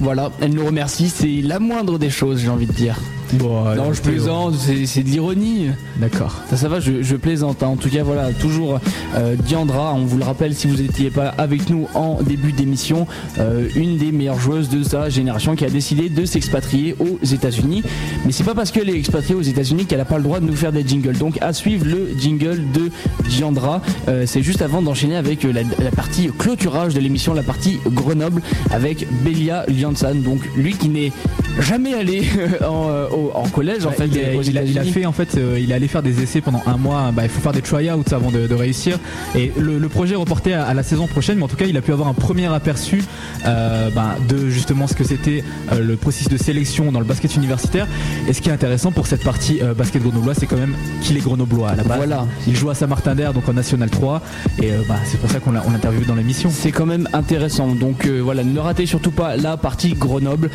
Voilà, 0.00 0.30
elle 0.40 0.54
nous 0.54 0.64
remercie, 0.64 1.08
c'est 1.08 1.40
la 1.42 1.58
moindre 1.58 1.98
des 1.98 2.10
choses, 2.10 2.40
j'ai 2.40 2.48
envie 2.48 2.66
de 2.66 2.72
dire. 2.72 2.96
Bon, 3.34 3.62
non, 3.74 3.90
euh, 3.90 3.92
je 3.92 4.00
plaisante, 4.00 4.54
c'est 4.86 5.02
de 5.02 5.08
l'ironie. 5.08 5.66
D'accord. 6.00 6.34
Ça, 6.48 6.56
ça 6.56 6.68
va, 6.68 6.80
je, 6.80 7.02
je 7.02 7.16
plaisante. 7.16 7.62
hein. 7.62 7.66
En 7.68 7.76
tout 7.76 7.90
cas, 7.90 8.02
voilà, 8.02 8.32
toujours 8.32 8.80
euh, 9.16 9.36
Diandra. 9.36 9.92
On 9.94 10.04
vous 10.06 10.16
le 10.16 10.24
rappelle, 10.24 10.54
si 10.54 10.66
vous 10.66 10.76
n'étiez 10.80 11.10
pas 11.10 11.28
avec 11.36 11.68
nous 11.68 11.88
en 11.94 12.22
début 12.22 12.52
d'émission, 12.52 13.06
euh, 13.38 13.68
une 13.76 13.98
des 13.98 14.12
meilleures 14.12 14.40
joueuses 14.40 14.70
de 14.70 14.82
sa 14.82 15.10
génération 15.10 15.56
qui 15.56 15.64
a 15.64 15.70
décidé 15.70 16.08
de 16.08 16.24
s'expatrier 16.24 16.96
aux 16.98 17.18
États-Unis. 17.24 17.82
Mais 18.24 18.32
c'est 18.32 18.44
pas 18.44 18.54
parce 18.54 18.70
qu'elle 18.70 18.88
est 18.88 18.96
expatriée 18.98 19.34
aux 19.34 19.42
États-Unis 19.42 19.84
qu'elle 19.84 20.00
a 20.00 20.04
pas 20.06 20.16
le 20.16 20.22
droit 20.24 20.40
de 20.40 20.46
nous 20.46 20.56
faire 20.56 20.72
des 20.72 20.86
jingles. 20.86 21.18
Donc, 21.18 21.36
à 21.42 21.52
suivre 21.52 21.84
le 21.84 22.10
jingle 22.18 22.62
de 22.72 22.90
Diandra. 23.28 23.82
Euh, 24.08 24.24
c'est 24.26 24.42
juste 24.42 24.62
avant 24.62 24.80
d'enchaîner 24.80 25.16
avec 25.16 25.42
la, 25.42 25.62
la 25.62 25.90
partie 25.90 26.30
clôturage 26.38 26.94
de 26.94 27.00
l'émission, 27.00 27.34
la 27.34 27.42
partie 27.42 27.78
Grenoble 27.86 28.40
avec 28.70 29.06
Belia 29.22 29.64
Liansan. 29.68 30.14
Donc, 30.22 30.40
lui 30.56 30.72
qui 30.74 30.88
n'est 30.88 31.12
jamais 31.60 31.92
allé 31.94 32.22
en, 32.66 32.88
au- 33.18 33.32
en 33.34 33.48
collège, 33.48 33.84
en 33.86 33.90
fait, 33.92 34.06
il, 34.06 34.18
a, 34.18 34.36
aux 34.38 34.42
il 34.42 34.58
a- 34.58 34.62
il 34.62 34.68
a 34.68 34.70
États-Unis. 34.82 34.92
fait 34.92 35.06
en 35.06 35.12
fait, 35.12 35.36
euh, 35.36 35.58
il 35.60 35.70
est 35.70 35.74
allé 35.74 35.88
faire 35.88 36.02
des 36.02 36.22
essais 36.22 36.40
pendant 36.40 36.62
un 36.66 36.76
mois. 36.76 37.10
Bah, 37.12 37.22
il 37.24 37.28
faut 37.28 37.40
faire 37.40 37.52
des 37.52 37.62
tryouts 37.62 38.02
avant 38.12 38.30
de, 38.30 38.46
de 38.46 38.54
réussir. 38.54 38.98
Et 39.34 39.52
le, 39.58 39.78
le 39.78 39.88
projet 39.88 40.14
est 40.14 40.16
reporté 40.18 40.54
à, 40.54 40.64
à 40.64 40.74
la 40.74 40.82
saison 40.82 41.06
prochaine, 41.06 41.38
mais 41.38 41.44
en 41.44 41.48
tout 41.48 41.56
cas, 41.56 41.66
il 41.66 41.76
a 41.76 41.80
pu 41.82 41.92
avoir 41.92 42.08
un 42.08 42.14
premier 42.14 42.46
aperçu 42.46 43.02
euh, 43.46 43.90
bah, 43.94 44.16
de 44.28 44.48
justement 44.50 44.86
ce 44.86 44.94
que 44.94 45.04
c'était 45.04 45.42
euh, 45.72 45.80
le 45.80 45.96
processus 45.96 46.28
de 46.28 46.36
sélection 46.36 46.92
dans 46.92 47.00
le 47.00 47.06
basket 47.06 47.34
universitaire. 47.36 47.86
Et 48.28 48.32
ce 48.32 48.40
qui 48.40 48.48
est 48.48 48.52
intéressant 48.52 48.92
pour 48.92 49.06
cette 49.06 49.22
partie 49.24 49.60
basket 49.76 50.02
grenoblois, 50.02 50.34
c'est 50.34 50.46
quand 50.46 50.56
même 50.56 50.74
qu'il 51.02 51.16
est 51.16 51.20
grenoblois 51.20 51.70
à 51.70 51.76
la 51.76 51.82
base. 51.84 51.96
Voilà. 51.98 52.26
Il 52.46 52.54
joue 52.56 52.70
à 52.70 52.74
Saint-Martin-d'Air, 52.74 53.32
donc 53.34 53.48
en 53.48 53.52
National 53.52 53.90
3, 53.90 54.22
et 54.62 54.70
bah, 54.88 54.96
c'est 55.04 55.18
pour 55.20 55.30
ça 55.30 55.40
qu'on 55.40 55.52
l'a 55.52 55.62
interviewé 55.74 56.04
dans 56.06 56.14
l'émission. 56.14 56.50
C'est 56.52 56.72
quand 56.72 56.86
même 56.86 57.08
intéressant. 57.12 57.68
Donc 57.74 58.06
voilà, 58.06 58.44
ne 58.44 58.58
ratez 58.58 58.86
surtout 58.86 59.10
pas 59.10 59.36
la 59.36 59.56
partie 59.56 59.94
Grenoble 59.94 60.50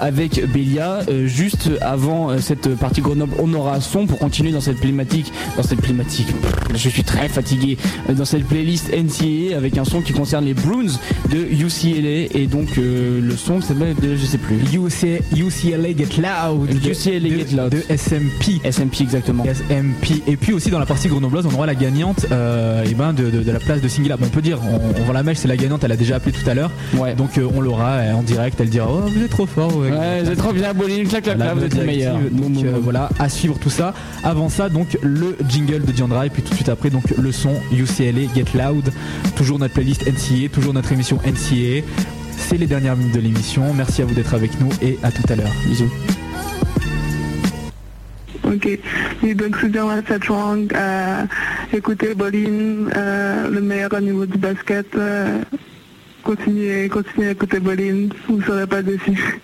avec 0.00 0.44
Bélia. 0.52 1.00
Juste 1.24 1.70
avant 1.80 1.95
euh, 2.04 2.38
cette 2.40 2.74
partie 2.76 3.00
Grenoble, 3.00 3.32
on 3.38 3.52
aura 3.54 3.74
un 3.76 3.80
son 3.80 4.06
pour 4.06 4.18
continuer 4.18 4.50
dans 4.52 4.60
cette 4.60 4.78
plématique. 4.80 5.32
Dans 5.56 5.62
cette 5.62 5.80
plématique, 5.80 6.28
je 6.74 6.88
suis 6.88 7.04
très 7.04 7.28
fatigué. 7.28 7.76
euh, 8.08 8.14
dans 8.14 8.24
cette 8.24 8.44
playlist 8.46 8.90
NCAA 8.92 9.56
avec 9.56 9.78
un 9.78 9.84
son 9.84 10.00
qui 10.00 10.12
concerne 10.12 10.44
les 10.44 10.54
Bruins 10.54 10.92
de 11.30 11.36
UCLA 11.38 12.28
et 12.38 12.46
donc 12.46 12.78
euh, 12.78 13.20
le 13.20 13.36
son 13.36 13.60
s'appelle 13.60 13.94
je 14.02 14.24
sais 14.26 14.38
plus. 14.38 14.56
UCLA, 14.72 15.18
UCLA 15.36 15.88
Get 15.96 16.20
Loud 16.20 16.68
de- 16.68 16.90
UCLA 16.90 17.20
de, 17.20 17.38
Get 17.38 17.56
Loud. 17.56 17.70
de 17.70 17.82
SMP. 17.96 18.60
SMP 18.70 19.00
exactement. 19.02 19.44
SMP. 19.44 20.22
Et 20.26 20.36
puis 20.36 20.52
aussi 20.52 20.70
dans 20.70 20.78
la 20.78 20.86
partie 20.86 21.08
grenobloise, 21.08 21.46
on 21.46 21.54
aura 21.54 21.66
la 21.66 21.74
gagnante 21.74 22.26
euh, 22.32 22.84
eh 22.88 22.94
ben 22.94 23.12
de, 23.12 23.30
de- 23.30 23.42
de 23.42 23.50
la 23.52 23.58
place 23.60 23.80
de 23.80 23.88
Singila. 23.88 24.16
Bon, 24.16 24.26
on 24.26 24.30
peut 24.30 24.42
dire, 24.42 24.58
on, 24.62 25.00
on 25.00 25.04
vend 25.04 25.12
la 25.12 25.22
mèche, 25.22 25.38
c'est 25.38 25.48
la 25.48 25.56
gagnante, 25.56 25.84
elle 25.84 25.92
a 25.92 25.96
déjà 25.96 26.16
appelé 26.16 26.32
tout 26.32 26.48
à 26.48 26.54
l'heure. 26.54 26.70
Ouais. 26.96 27.14
Donc 27.14 27.38
euh, 27.38 27.48
on 27.54 27.60
l'aura 27.60 27.98
en 28.14 28.22
direct, 28.22 28.58
elle 28.60 28.68
dira 28.70 28.86
Oh, 28.90 29.00
vous 29.08 29.22
êtes 29.22 29.30
trop 29.30 29.46
fort. 29.46 29.74
ouais. 29.76 29.90
Ouais, 29.90 30.22
c'est 30.24 30.36
trop 30.36 30.52
bien, 30.52 30.72
Bolin, 30.74 31.04
clac, 31.08 31.24
clac, 31.24 31.36
clac, 31.36 31.54
vous 31.56 31.64
êtes 31.64 31.74
meilleurs. 31.86 32.18
Donc 32.18 32.64
euh, 32.64 32.72
boum. 32.72 32.80
voilà, 32.82 33.08
à 33.18 33.28
suivre 33.28 33.58
tout 33.58 33.70
ça. 33.70 33.94
Avant 34.24 34.48
ça, 34.48 34.68
donc 34.68 34.98
le 35.02 35.36
jingle 35.48 35.84
de 35.84 35.92
Diandra 35.92 36.26
et 36.26 36.30
puis 36.30 36.42
tout 36.42 36.50
de 36.50 36.54
suite 36.54 36.68
après, 36.68 36.90
donc 36.90 37.04
le 37.16 37.32
son 37.32 37.54
UCLA 37.72 38.32
Get 38.34 38.46
Loud. 38.54 38.92
Toujours 39.36 39.58
notre 39.58 39.74
playlist 39.74 40.06
NCA, 40.06 40.48
toujours 40.52 40.74
notre 40.74 40.92
émission 40.92 41.18
NCA. 41.24 41.86
C'est 42.36 42.58
les 42.58 42.66
dernières 42.66 42.96
minutes 42.96 43.14
de 43.14 43.20
l'émission. 43.20 43.72
Merci 43.74 44.02
à 44.02 44.04
vous 44.04 44.14
d'être 44.14 44.34
avec 44.34 44.60
nous 44.60 44.68
et 44.82 44.98
à 45.02 45.10
tout 45.10 45.22
à 45.28 45.36
l'heure. 45.36 45.52
Bisous. 45.66 45.90
Ok. 48.44 48.78
Et 49.24 49.34
donc, 49.34 49.56
c'est 49.60 49.68
bien 49.68 50.02
cette 50.06 50.28
Wang, 50.28 50.72
euh, 50.72 51.24
écoutez 51.72 52.14
Bolin, 52.14 52.88
euh, 52.96 53.50
le 53.50 53.60
meilleur 53.60 53.92
au 53.92 54.00
niveau 54.00 54.24
du 54.26 54.38
basket. 54.38 54.86
euh, 54.96 55.40
continuez, 56.22 56.88
continuez 56.88 57.28
à 57.28 57.30
écouter 57.32 57.58
Bolin, 57.58 58.08
vous 58.28 58.38
ne 58.38 58.42
serez 58.42 58.66
pas 58.66 58.82
déçus. 58.82 59.40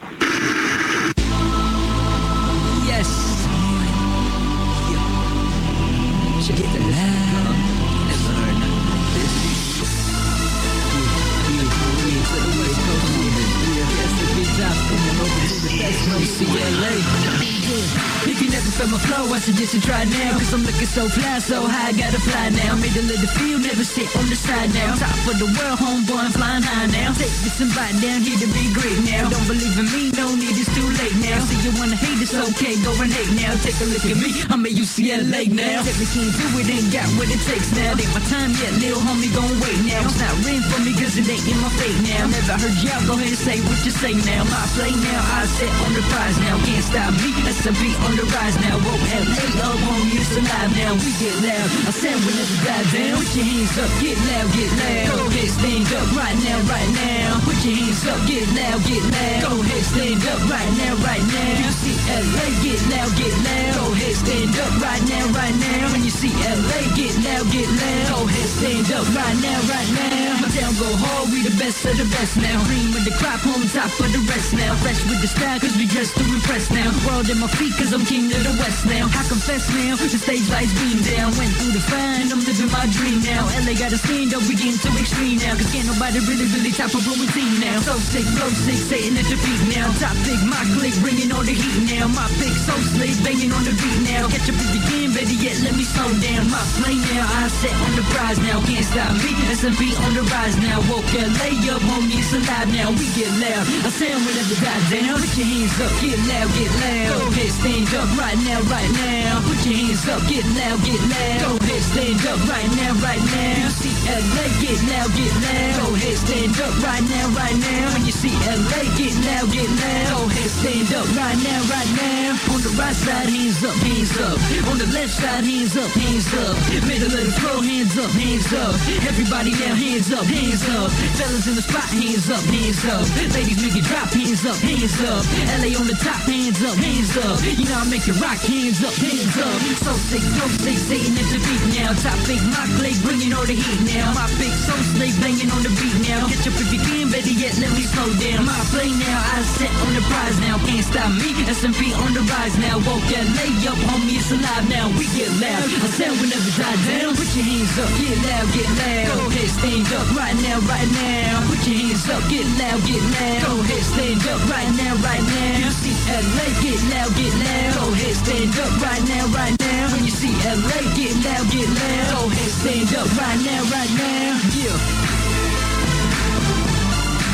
Felt 18.83 18.91
my 18.91 18.99
flow, 19.07 19.35
I 19.35 19.39
suggest 19.39 19.75
you 19.75 19.81
try 19.81 20.05
now. 20.05 20.39
Cause 20.39 20.53
I'm 20.55 20.65
looking 20.67 20.91
so 20.91 21.09
fly, 21.09 21.39
so 21.39 21.63
high, 21.67 21.93
gotta 21.93 22.19
fly 22.19 22.51
now. 22.51 22.75
Made 22.77 22.97
a 22.97 23.03
little 23.03 23.31
feel, 23.39 23.59
never 23.59 23.85
sit 23.85 24.11
on 24.17 24.27
the 24.27 24.37
side 24.37 24.75
now. 24.75 24.95
Top 24.99 25.15
of 25.31 25.39
the 25.39 25.47
world, 25.47 25.79
homeboy, 25.79 26.19
I'm 26.19 26.33
flying 26.33 26.63
high 26.63 26.91
now. 26.91 27.15
Take 27.15 27.35
this 27.47 27.61
and 27.63 27.71
bite 27.75 27.95
down 28.03 28.23
here 28.23 28.39
to 28.39 28.49
be 28.51 28.65
great 28.75 28.99
now. 29.07 29.31
Don't 29.31 29.47
believe 29.47 29.77
in 29.79 29.87
me, 29.95 30.11
no 30.19 30.35
need, 30.35 30.57
it's 30.59 30.71
too 30.75 30.89
late 30.99 31.17
now. 31.23 31.39
See 31.47 31.61
you 31.63 31.73
wanna 31.79 31.99
hate, 31.99 32.19
it's 32.19 32.35
okay, 32.35 32.75
go 32.83 32.91
and 32.99 33.13
hate 33.13 33.33
now. 33.39 33.55
Take 33.63 33.79
a 33.83 33.87
look 33.87 34.03
at 34.03 34.19
me, 34.19 34.31
I'm 34.51 34.67
at 34.67 34.75
UCLA 34.75 35.47
now. 35.53 35.87
Tell 35.87 35.97
me 35.99 36.07
can't 36.11 36.35
do 36.35 36.47
it, 36.59 36.69
ain't 36.73 36.91
got 36.91 37.07
what 37.19 37.29
it 37.31 37.43
takes 37.47 37.71
now. 37.77 37.95
Ain't 37.95 38.13
my 38.15 38.23
time 38.27 38.51
yet, 38.59 38.73
little 38.83 39.03
homie, 39.03 39.31
gon' 39.31 39.55
wait 39.63 39.81
now. 39.87 40.03
It's 40.07 40.19
not 40.19 40.35
written 40.43 40.65
for 40.67 40.81
me, 40.83 40.93
cause 40.99 41.15
it 41.15 41.29
ain't 41.31 41.47
in 41.47 41.59
my 41.63 41.71
fate 41.79 42.01
now. 42.03 42.27
Never 42.27 42.57
heard 42.59 42.77
y'all, 42.83 43.03
go 43.07 43.15
ahead 43.15 43.31
and 43.31 43.43
say 43.47 43.59
what 43.63 43.79
you 43.87 43.93
say 43.95 44.15
now. 44.27 44.43
My 44.51 44.65
play 44.75 44.91
now, 44.91 45.21
I 45.39 45.47
set 45.47 45.71
on 45.87 45.93
the 45.95 46.03
prize 46.11 46.39
now. 46.43 46.59
Can't 46.67 46.83
stop 46.83 47.13
me, 47.23 47.31
S&P 47.47 47.95
on 48.03 48.13
the 48.19 48.27
rise 48.35 48.59
now. 48.59 48.72
Woke 48.81 49.07
LA 49.13 49.43
up, 49.61 49.79
homie, 49.85 50.17
it's 50.17 50.33
alive 50.33 50.73
now. 50.73 50.93
We 50.97 51.11
get 51.21 51.37
loud, 51.45 51.69
I 51.89 51.93
said 51.93 52.17
we 52.25 52.31
never 52.33 52.59
die 52.65 52.87
down. 52.93 53.15
Put 53.21 53.31
your 53.37 53.47
hands 53.47 53.77
up, 53.77 53.91
get 54.01 54.19
loud, 54.29 54.49
get 54.57 54.71
loud. 54.81 55.07
Go 55.13 55.19
ahead, 55.29 55.51
stand 55.53 55.91
up 55.93 56.09
right 56.17 56.39
now, 56.41 56.59
right 56.73 56.91
now. 56.93 57.41
Put 57.45 57.59
your 57.65 57.75
hands 57.77 58.03
up, 58.09 58.21
get 58.25 58.47
loud, 58.57 58.81
get 58.89 59.05
loud. 59.13 59.41
Go 59.45 59.53
ahead, 59.61 59.85
stand 59.93 60.25
up 60.33 60.41
right 60.49 60.73
now, 60.81 60.93
right 61.05 61.25
now. 61.27 61.53
You 61.63 61.73
see 61.83 61.97
LA, 62.09 62.47
get 62.65 62.81
loud, 62.93 63.11
get 63.21 63.35
loud. 63.45 63.73
Go 63.77 63.85
ahead, 63.93 64.17
stand 64.17 64.57
up 64.57 64.73
right 64.81 65.05
now, 65.09 65.25
right 65.37 65.57
now. 65.57 65.93
When 65.93 66.03
you 66.05 66.13
see 66.13 66.33
LA, 66.33 66.81
get 66.97 67.15
loud, 67.21 67.47
get 67.53 67.69
loud. 67.69 68.05
Go 68.09 68.19
ahead, 68.25 68.49
stand 68.57 68.89
up 68.97 69.07
right 69.13 69.39
now, 69.43 69.59
right 69.69 69.91
now. 69.97 70.12
My 70.53 70.61
town 70.61 70.77
go 70.77 70.91
hard, 71.01 71.33
we 71.33 71.41
the 71.41 71.55
best 71.57 71.81
of 71.89 71.97
the 71.97 72.05
best 72.13 72.37
now. 72.37 72.61
Cream 72.69 72.93
with 72.93 73.09
the 73.09 73.15
crop, 73.17 73.41
home 73.41 73.65
top 73.73 73.89
for 73.97 74.05
the 74.05 74.21
rest 74.29 74.53
now. 74.53 74.77
Fresh 74.85 75.01
with 75.09 75.25
the 75.25 75.31
style, 75.33 75.57
cause 75.57 75.73
we 75.81 75.89
dressed 75.89 76.13
to 76.21 76.25
impress 76.29 76.69
now. 76.69 76.93
World 77.09 77.25
in 77.33 77.41
my 77.41 77.49
feet, 77.57 77.73
cause 77.81 77.89
I'm 77.97 78.05
king 78.05 78.29
of 78.29 78.37
the 78.45 78.53
west 78.61 78.85
now. 78.85 79.09
I 79.09 79.23
confess 79.33 79.65
now, 79.73 79.97
the 79.97 80.21
stage 80.21 80.45
lights 80.53 80.77
beam 80.77 81.01
down. 81.09 81.33
Went 81.41 81.57
through 81.57 81.73
the 81.73 81.81
and 81.97 82.29
I'm 82.29 82.45
living 82.45 82.69
my 82.69 82.85
dream 82.93 83.25
now. 83.25 83.49
LA 83.65 83.73
got 83.81 83.97
a 83.97 83.99
stand 84.05 84.37
up, 84.37 84.45
we 84.45 84.53
getting 84.53 84.77
too 84.77 84.93
extreme 85.01 85.41
now. 85.41 85.57
Cause 85.57 85.73
can't 85.73 85.89
nobody 85.89 86.21
really, 86.29 86.45
really 86.53 86.69
top 86.69 86.93
of 86.93 87.01
what 87.01 87.17
we 87.17 87.33
see 87.33 87.49
now. 87.57 87.81
So 87.81 87.97
sick, 88.13 88.29
flow 88.37 88.53
sick, 88.53 88.77
sitting 88.77 89.17
at 89.17 89.25
the 89.33 89.41
beat 89.41 89.63
now. 89.73 89.89
Top 90.05 90.13
big, 90.29 90.37
my 90.45 90.61
click, 90.77 90.93
bringing 91.01 91.33
all 91.33 91.47
the 91.49 91.57
heat 91.57 91.81
now. 91.97 92.13
My 92.13 92.29
big, 92.37 92.53
so 92.61 92.77
slick, 92.93 93.17
banging 93.25 93.57
on 93.57 93.65
the 93.65 93.73
beat 93.73 94.01
now. 94.05 94.29
Catch 94.29 94.53
up 94.53 94.61
if 94.61 94.69
you 94.77 94.83
can, 94.85 95.09
better 95.17 95.33
yet, 95.33 95.65
let 95.65 95.73
me 95.81 95.85
slow 95.89 96.13
down. 96.21 96.45
My 96.53 96.61
play 96.77 97.01
now, 97.09 97.25
I 97.25 97.49
set 97.49 97.73
on 97.73 97.93
the 97.97 98.05
prize 98.13 98.37
now. 98.45 98.61
Can't 98.69 98.85
stop 98.85 99.17
me, 99.17 99.33
S&P 99.57 99.97
on 100.05 100.13
the 100.13 100.25
rise 100.43 100.57
now. 100.59 100.79
Woke 100.91 101.07
LA 101.15 101.51
up, 101.71 101.83
homie, 101.87 102.19
it's 102.19 102.33
alive 102.35 102.69
now. 102.75 102.91
We 102.91 103.07
get 103.15 103.31
loud, 103.39 103.65
I 103.87 103.91
sound 103.95 104.21
whenever 104.27 104.57
die 104.59 104.83
down. 104.91 105.17
Put 105.23 105.33
your 105.39 105.47
hands 105.47 105.77
up, 105.79 105.93
get 106.03 106.19
loud, 106.19 106.49
get 106.59 106.73
loud. 106.83 107.11
Go 107.13 107.19
ahead, 107.31 107.53
stand 107.53 107.95
up 107.95 108.09
right 108.19 108.39
now, 108.43 108.61
right 108.67 108.93
now. 108.99 109.41
Put 109.47 109.61
your 109.63 109.77
hands 109.79 110.05
up, 110.11 110.23
get 110.27 110.47
loud, 110.59 110.79
get 110.83 111.03
loud. 111.13 111.39
Go 111.43 111.51
ahead, 111.63 111.83
stand 111.83 112.23
up 112.27 112.41
right 112.51 112.71
now, 112.75 112.93
right 112.99 113.23
now. 113.23 113.61
You 113.63 113.71
see 113.71 113.95
LA, 114.09 114.47
get 114.59 114.79
loud, 114.91 115.11
get 115.15 115.35
loud. 115.47 115.75
Go 115.79 115.87
ahead, 115.95 116.19
stand 116.19 116.57
up 116.59 116.75
right 116.83 117.05
now, 117.07 117.27
right 117.39 117.59
now. 117.63 117.85
When 117.95 118.03
you 118.07 118.15
see 118.15 118.35
LA, 118.43 118.83
get 118.99 119.15
loud, 119.23 119.47
get 119.55 119.71
loud. 119.71 120.11
Go 120.11 120.21
ahead, 120.27 120.51
stand 120.51 120.91
up 120.99 121.07
right 121.15 121.39
now, 121.39 121.61
right 121.71 121.91
now. 122.03 122.53
On 122.53 122.61
the 122.61 122.73
right 122.75 122.97
side, 122.97 123.31
hands 123.31 123.63
up, 123.63 123.77
hands 123.87 124.15
up. 124.19 124.39
On 124.71 124.77
the 124.79 124.89
left 124.91 125.15
side, 125.15 125.45
hands 125.47 125.77
up, 125.79 125.91
hands 125.95 126.29
up. 126.35 126.55
Middle 126.89 127.15
of 127.15 127.25
the 127.31 127.35
floor, 127.39 127.63
hands 127.63 127.95
up, 127.95 128.11
hands 128.11 128.51
up. 128.53 128.75
Everybody 129.07 129.53
now, 129.55 129.75
hands 129.79 130.11
up, 130.11 130.27
hands 130.33 130.65
up. 130.73 130.91
Fellas 131.21 131.47
in 131.47 131.55
the 131.55 131.63
spot, 131.63 131.89
hands 131.93 132.29
up, 132.33 132.43
hands 132.49 132.83
up. 132.89 133.05
Ladies 133.37 133.61
make 133.61 133.77
it 133.77 133.85
drop, 133.85 134.09
hands 134.09 134.43
up, 134.49 134.57
hands 134.65 134.97
up. 135.05 135.23
LA 135.61 135.71
on 135.77 135.87
the 135.87 135.97
top, 136.01 136.25
hands 136.25 136.61
up, 136.65 136.77
hands 136.81 137.13
up. 137.21 137.37
You 137.45 137.65
know 137.69 137.77
I 137.77 137.85
make 137.93 138.07
it 138.09 138.17
rock, 138.17 138.41
hands 138.41 138.81
up, 138.81 138.95
hands 138.97 139.37
up. 139.37 139.59
So 139.85 139.93
sick, 140.09 140.25
so 140.25 140.45
sick, 140.65 140.79
sitting 140.89 141.15
at 141.21 141.29
the 141.29 141.39
beat 141.45 141.65
now. 141.77 141.93
Top 142.01 142.19
big, 142.25 142.41
my 142.49 142.65
click, 142.81 142.97
bringing 143.05 143.33
all 143.37 143.45
the 143.45 143.57
heat 143.57 143.81
now. 143.85 144.17
My 144.17 144.27
big, 144.41 144.53
so 144.65 144.75
slick, 144.97 145.13
banging 145.21 145.53
on 145.53 145.63
the 145.63 145.73
beat 145.77 145.99
now. 146.09 146.25
Catch 146.33 146.49
up 146.49 146.57
if 146.57 146.71
you 146.73 146.81
can, 146.81 147.13
better 147.13 147.35
yet, 147.37 147.55
let 147.61 147.73
me 147.77 147.85
slow 147.85 148.09
down. 148.17 148.49
My 148.49 148.57
play 148.73 148.89
now, 148.89 149.19
I 149.37 149.45
set 149.61 149.73
on 149.85 149.93
the 149.93 150.03
prize 150.09 150.39
now. 150.41 150.57
Can't 150.65 150.85
stop 150.85 151.11
me, 151.13 151.29
S&P 151.53 151.93
on 151.93 152.17
the 152.17 152.25
rise 152.25 152.57
now. 152.57 152.81
Woke 152.81 153.05
LA 153.13 153.47
up, 153.69 153.79
homie, 153.93 154.17
it's 154.17 154.33
alive 154.33 154.65
now. 154.69 154.89
We 154.97 155.05
get 155.13 155.29
loud, 155.37 155.69
I 155.69 155.89
said 155.93 156.13
we 156.17 156.27
never 156.33 156.53
die 156.57 156.79
down. 156.89 157.13
Put 157.21 157.29
your 157.37 157.45
hands 157.45 157.75
up, 157.77 157.91
get 158.01 158.17
loud, 158.25 158.47
get 158.57 158.71
loud. 158.81 159.15
Go 159.19 159.25
ahead, 159.29 159.51
stand 159.53 159.93
up 159.93 160.22
right 160.23 160.39
now, 160.43 160.59
right 160.71 160.91
now. 160.95 161.43
Put 161.51 161.67
your 161.67 161.75
hands 161.83 162.07
up, 162.09 162.23
get 162.31 162.47
loud, 162.59 162.81
get 162.87 163.03
loud. 163.03 163.43
Go 163.43 163.59
ahead, 163.61 163.83
stand 163.83 164.23
up 164.31 164.41
right 164.47 164.71
now, 164.79 164.95
right 165.03 165.23
now. 165.23 165.67
You 165.67 165.73
see 165.83 165.99
LA, 166.07 166.47
get 166.63 166.79
loud, 166.95 167.11
get 167.19 167.35
loud. 167.43 167.75
Go 167.75 167.91
ahead, 167.93 168.15
stand 168.23 168.55
up 168.63 168.71
right 168.87 169.03
now, 169.11 169.27
right 169.35 169.59
now. 169.59 169.91
When 169.93 170.05
you 170.07 170.15
see 170.15 170.31
LA, 170.47 170.79
get 170.95 171.19
loud, 171.27 171.51
get 171.51 171.67
loud. 171.67 172.07
Go 172.15 172.31
ahead, 172.31 172.53
stand 172.61 172.95
up 172.95 173.11
right 173.19 173.41
now, 173.43 173.67
right 173.75 173.91
now. 173.99 174.39
Yeah. 174.55 174.79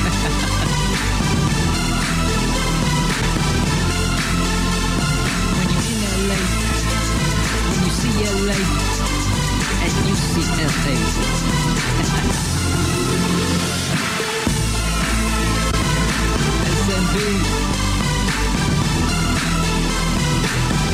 when 5.57 5.69
you 5.73 5.81
in 5.93 6.01
LA, 6.29 6.41
when 7.69 7.81
you 7.85 7.93
see 8.01 8.15
LA, 8.25 8.59
and 9.97 10.09
you 10.09 10.17
see 10.17 10.43
LA. 10.63 10.95
SMB. 16.55 17.15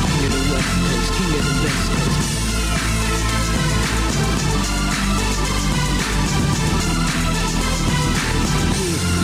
King 0.05 0.25
of 0.25 0.31
the 0.33 0.53
West 0.53 0.71
Coast, 0.79 1.13
King 1.13 1.31
of 1.35 1.45
the 1.45 1.53
West 1.63 1.91
Coast. 1.91 2.19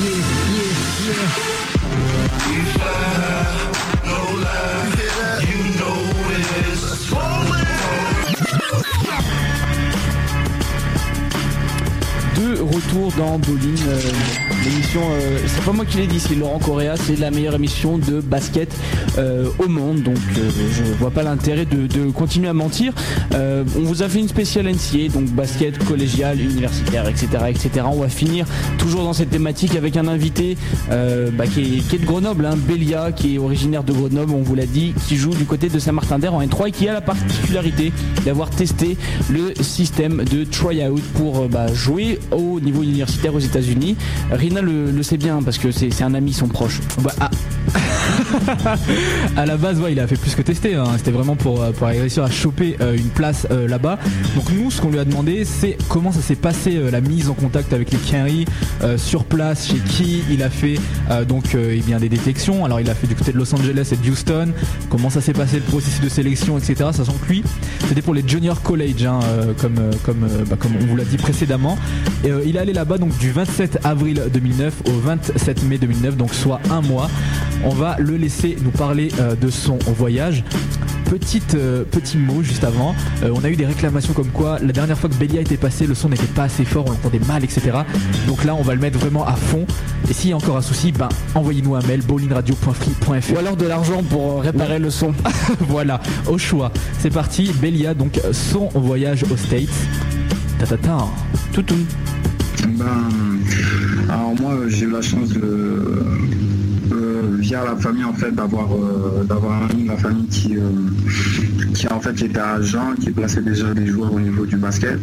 Yeah, 0.02 0.20
yeah, 0.54 0.72
yeah, 2.56 4.42
yeah. 4.44 4.81
Retour 12.60 13.12
dans 13.18 13.40
Bowling, 13.40 13.78
euh, 13.88 14.00
l'émission, 14.64 15.02
euh, 15.12 15.38
c'est 15.48 15.64
pas 15.64 15.72
moi 15.72 15.86
qui 15.86 15.98
l'ai 15.98 16.08
dit, 16.08 16.20
c'est 16.20 16.36
Laurent 16.36 16.60
Correa, 16.60 16.96
c'est 16.96 17.18
la 17.18 17.32
meilleure 17.32 17.56
émission 17.56 17.98
de 17.98 18.22
basket 18.22 18.74
euh, 19.18 19.50
au 19.60 19.68
monde, 19.68 20.04
donc 20.04 20.18
euh, 20.38 20.50
je 20.72 20.84
vois 20.94 21.12
pas 21.12 21.24
l'intérêt 21.24 21.66
de, 21.66 22.12
continuer 22.12 22.48
à 22.48 22.54
mentir. 22.54 22.94
Euh, 23.34 23.64
on 23.78 23.82
vous 23.82 24.04
a 24.04 24.10
fait 24.10 24.20
une 24.20 24.28
spéciale 24.28 24.68
NCA, 24.68 25.10
donc 25.14 25.30
basket 25.30 25.78
collégial, 25.86 26.40
universitaire, 26.40 27.08
etc., 27.08 27.28
etc. 27.50 27.86
On 27.86 28.00
va 28.00 28.10
finir 28.10 28.46
toujours 28.78 29.04
dans 29.04 29.14
cette 29.14 29.30
thématique 29.30 29.76
avec 29.76 29.98
un 29.98 30.08
invité 30.08 30.58
bah, 30.90 31.46
qui, 31.48 31.84
est, 31.92 32.00
de 32.00 32.06
Grenoble, 32.06 32.46
hein, 32.46 32.56
Bélia, 32.56 33.12
qui 33.12 33.36
est 33.36 33.38
originaire 33.38 33.84
de 33.84 33.94
Grenoble, 33.94 34.34
on 34.34 34.42
vous 34.42 34.56
l'a 34.56 34.66
dit, 34.66 34.94
qui 35.08 35.16
joue 35.16 35.34
du 35.34 35.46
côté 35.46 35.70
de 35.70 35.80
Saint-Martin-d'Air 35.80 36.34
en 36.34 36.42
N3 36.42 36.70
et 36.70 36.72
qui 36.72 36.88
a 36.88 36.94
la 36.94 37.02
particularité 37.02 37.92
d'avoir 38.26 38.50
testé 38.50 38.98
le 39.30 39.54
système 39.62 40.24
de 40.24 40.44
tryout 40.44 41.02
pour 41.16 41.48
bah, 41.48 41.74
jouer 41.74 42.20
au 42.32 42.60
niveau 42.60 42.84
universitaire 42.84 43.34
aux 43.34 43.40
États-Unis. 43.40 43.96
Le, 44.60 45.02
sait 45.04 45.18
bien 45.18 45.42
parce 45.42 45.58
que 45.58 45.72
c'est 45.72 46.04
un 46.04 46.14
ami, 46.14 46.34
son 46.34 46.48
proche. 46.48 46.82
Bah, 47.02 47.14
ah. 47.20 47.30
à 49.38 49.46
la 49.46 49.58
base, 49.58 49.82
il 49.90 50.00
a 50.00 50.08
fait 50.08 50.18
plus 50.18 50.36
que 50.36 50.42
tester. 50.42 50.76
hein. 50.76 50.86
C'était 50.98 51.12
vraiment 51.12 51.36
pour, 51.36 51.62
euh, 51.62 51.72
pour 51.72 51.88
réussir 51.88 52.24
à 52.24 52.30
choper 52.30 52.76
euh, 52.82 52.98
une 52.98 53.10
place 53.10 53.48
euh, 53.52 53.68
là-bas. 53.68 53.98
Donc 54.36 54.52
nous, 54.52 54.72
ce 54.72 54.82
qu'on 54.82 54.90
lui 54.90 55.00
a 55.00 55.06
demandé, 55.06 55.46
c'est 55.46 55.78
comment 55.90 56.12
ça 56.12 56.22
s'est 56.22 56.36
passé 56.36 56.80
la 56.92 57.02
mise 57.02 57.30
en 57.30 57.34
contact 57.34 57.74
avec 57.74 57.92
les 57.92 57.98
Quinry 57.98 58.46
sur 58.98 59.26
place, 59.26 59.68
chez 59.68 59.78
qui 59.78 60.24
il 60.30 60.44
a 60.44 60.50
fait 60.50 60.80
donc 61.28 61.56
eh 61.56 61.80
bien 61.80 62.00
des 62.00 62.10
détections. 62.10 62.66
Alors 62.66 62.80
il 62.80 62.90
a 62.90 62.96
fait 62.96 63.08
du 63.08 63.16
côté 63.16 63.32
de 63.32 63.38
Los 63.38 63.54
Angeles 63.54 63.90
et 63.92 63.96
de 63.96 64.10
Houston. 64.10 64.50
Comment 64.90 65.10
ça 65.10 65.22
s'est 65.22 65.34
passé 65.34 65.58
le 65.58 65.64
processus 65.64 66.02
de 66.02 66.10
sélection, 66.10 66.58
etc. 66.58 66.90
Sachant 66.94 67.14
que 67.14 67.28
lui, 67.28 67.44
c'était 67.88 68.02
pour 68.02 68.14
les 68.14 68.28
junior 68.28 68.62
college, 68.62 69.06
hein, 69.06 69.20
comme 69.58 69.76
comme 70.04 70.28
bah, 70.50 70.56
comme 70.60 70.72
on 70.82 70.86
vous 70.86 70.96
l'a 70.96 71.04
dit 71.04 71.18
précédemment. 71.18 71.78
Et, 72.24 72.30
il 72.46 72.56
est 72.56 72.60
allé 72.60 72.74
là-bas 72.74 72.98
donc 72.98 73.18
du 73.18 73.32
27 73.32 73.80
avril 73.84 74.24
2009 74.42 74.82
au 74.88 74.92
27 74.92 75.64
mai 75.64 75.78
2009, 75.78 76.18
donc 76.18 76.34
soit 76.34 76.60
un 76.70 76.82
mois. 76.82 77.10
On 77.64 77.70
va 77.70 77.96
le 78.00 78.18
laisser 78.18 78.58
nous 78.64 78.72
parler 78.72 79.12
euh, 79.20 79.36
de 79.36 79.50
son 79.50 79.78
voyage. 79.86 80.44
petite, 81.10 81.56
euh, 81.56 81.84
petit 81.84 82.18
mot 82.18 82.42
juste 82.42 82.64
avant. 82.64 82.96
Euh, 83.24 83.32
on 83.36 83.44
a 83.44 83.50
eu 83.50 83.56
des 83.56 83.66
réclamations 83.66 84.14
comme 84.14 84.30
quoi 84.30 84.58
la 84.60 84.72
dernière 84.72 84.98
fois 84.98 85.10
que 85.10 85.16
Belia 85.16 85.42
était 85.42 85.58
passé, 85.58 85.86
le 85.86 85.94
son 85.94 86.10
n'était 86.10 86.26
pas 86.26 86.44
assez 86.44 86.66
fort, 86.66 86.86
on 86.88 86.92
l'entendait 86.92 87.20
mal, 87.28 87.44
etc. 87.44 87.72
Donc 88.28 88.44
là, 88.44 88.56
on 88.56 88.64
va 88.64 88.74
le 88.74 88.82
mettre 88.82 88.98
vraiment 88.98 89.26
à 89.28 89.34
fond. 89.34 89.66
Et 90.10 90.14
s'il 90.14 90.32
y 90.32 90.34
a 90.34 90.38
encore 90.38 90.58
un 90.58 90.62
souci, 90.62 90.92
ben 90.92 91.10
envoyez-nous 91.36 91.76
un 91.76 91.82
mail 91.84 92.02
bowlingradio.free.fr. 92.02 93.34
Ou 93.34 93.38
alors 93.38 93.58
de 93.58 93.68
l'argent 93.68 94.02
pour 94.04 94.42
réparer 94.42 94.80
le 94.80 94.90
son. 94.90 95.14
voilà, 95.60 96.00
au 96.28 96.38
choix. 96.38 96.72
C'est 96.98 97.12
parti, 97.14 97.52
Belia, 97.62 97.94
donc 97.94 98.20
son 98.32 98.70
voyage 98.74 99.24
aux 99.32 99.38
States. 99.38 99.70
Ta-ta-ta. 100.58 101.08
Toutou. 101.54 101.76
Ben, 102.68 102.88
alors 104.10 104.36
moi 104.40 104.54
j'ai 104.68 104.86
eu 104.86 104.92
la 104.92 105.02
chance 105.02 105.30
de 105.30 105.42
euh, 106.92 107.38
via 107.40 107.64
la 107.64 107.76
famille 107.76 108.04
en 108.04 108.14
fait 108.14 108.32
d'avoir 108.32 108.68
euh, 108.74 109.24
d'avoir 109.24 109.64
un 109.64 109.70
ami 109.70 109.84
de 109.84 109.88
la 109.90 109.98
famille 109.98 110.28
qui 110.28 110.58
euh, 110.58 110.62
qui 111.74 111.88
en 111.88 112.00
fait 112.00 112.22
était 112.22 112.40
agent, 112.40 112.94
qui 113.00 113.12
plaçait 113.12 113.42
déjà 113.42 113.74
des 113.74 113.88
joueurs 113.88 114.14
au 114.14 114.20
niveau 114.20 114.46
du 114.46 114.58
basket. 114.58 115.00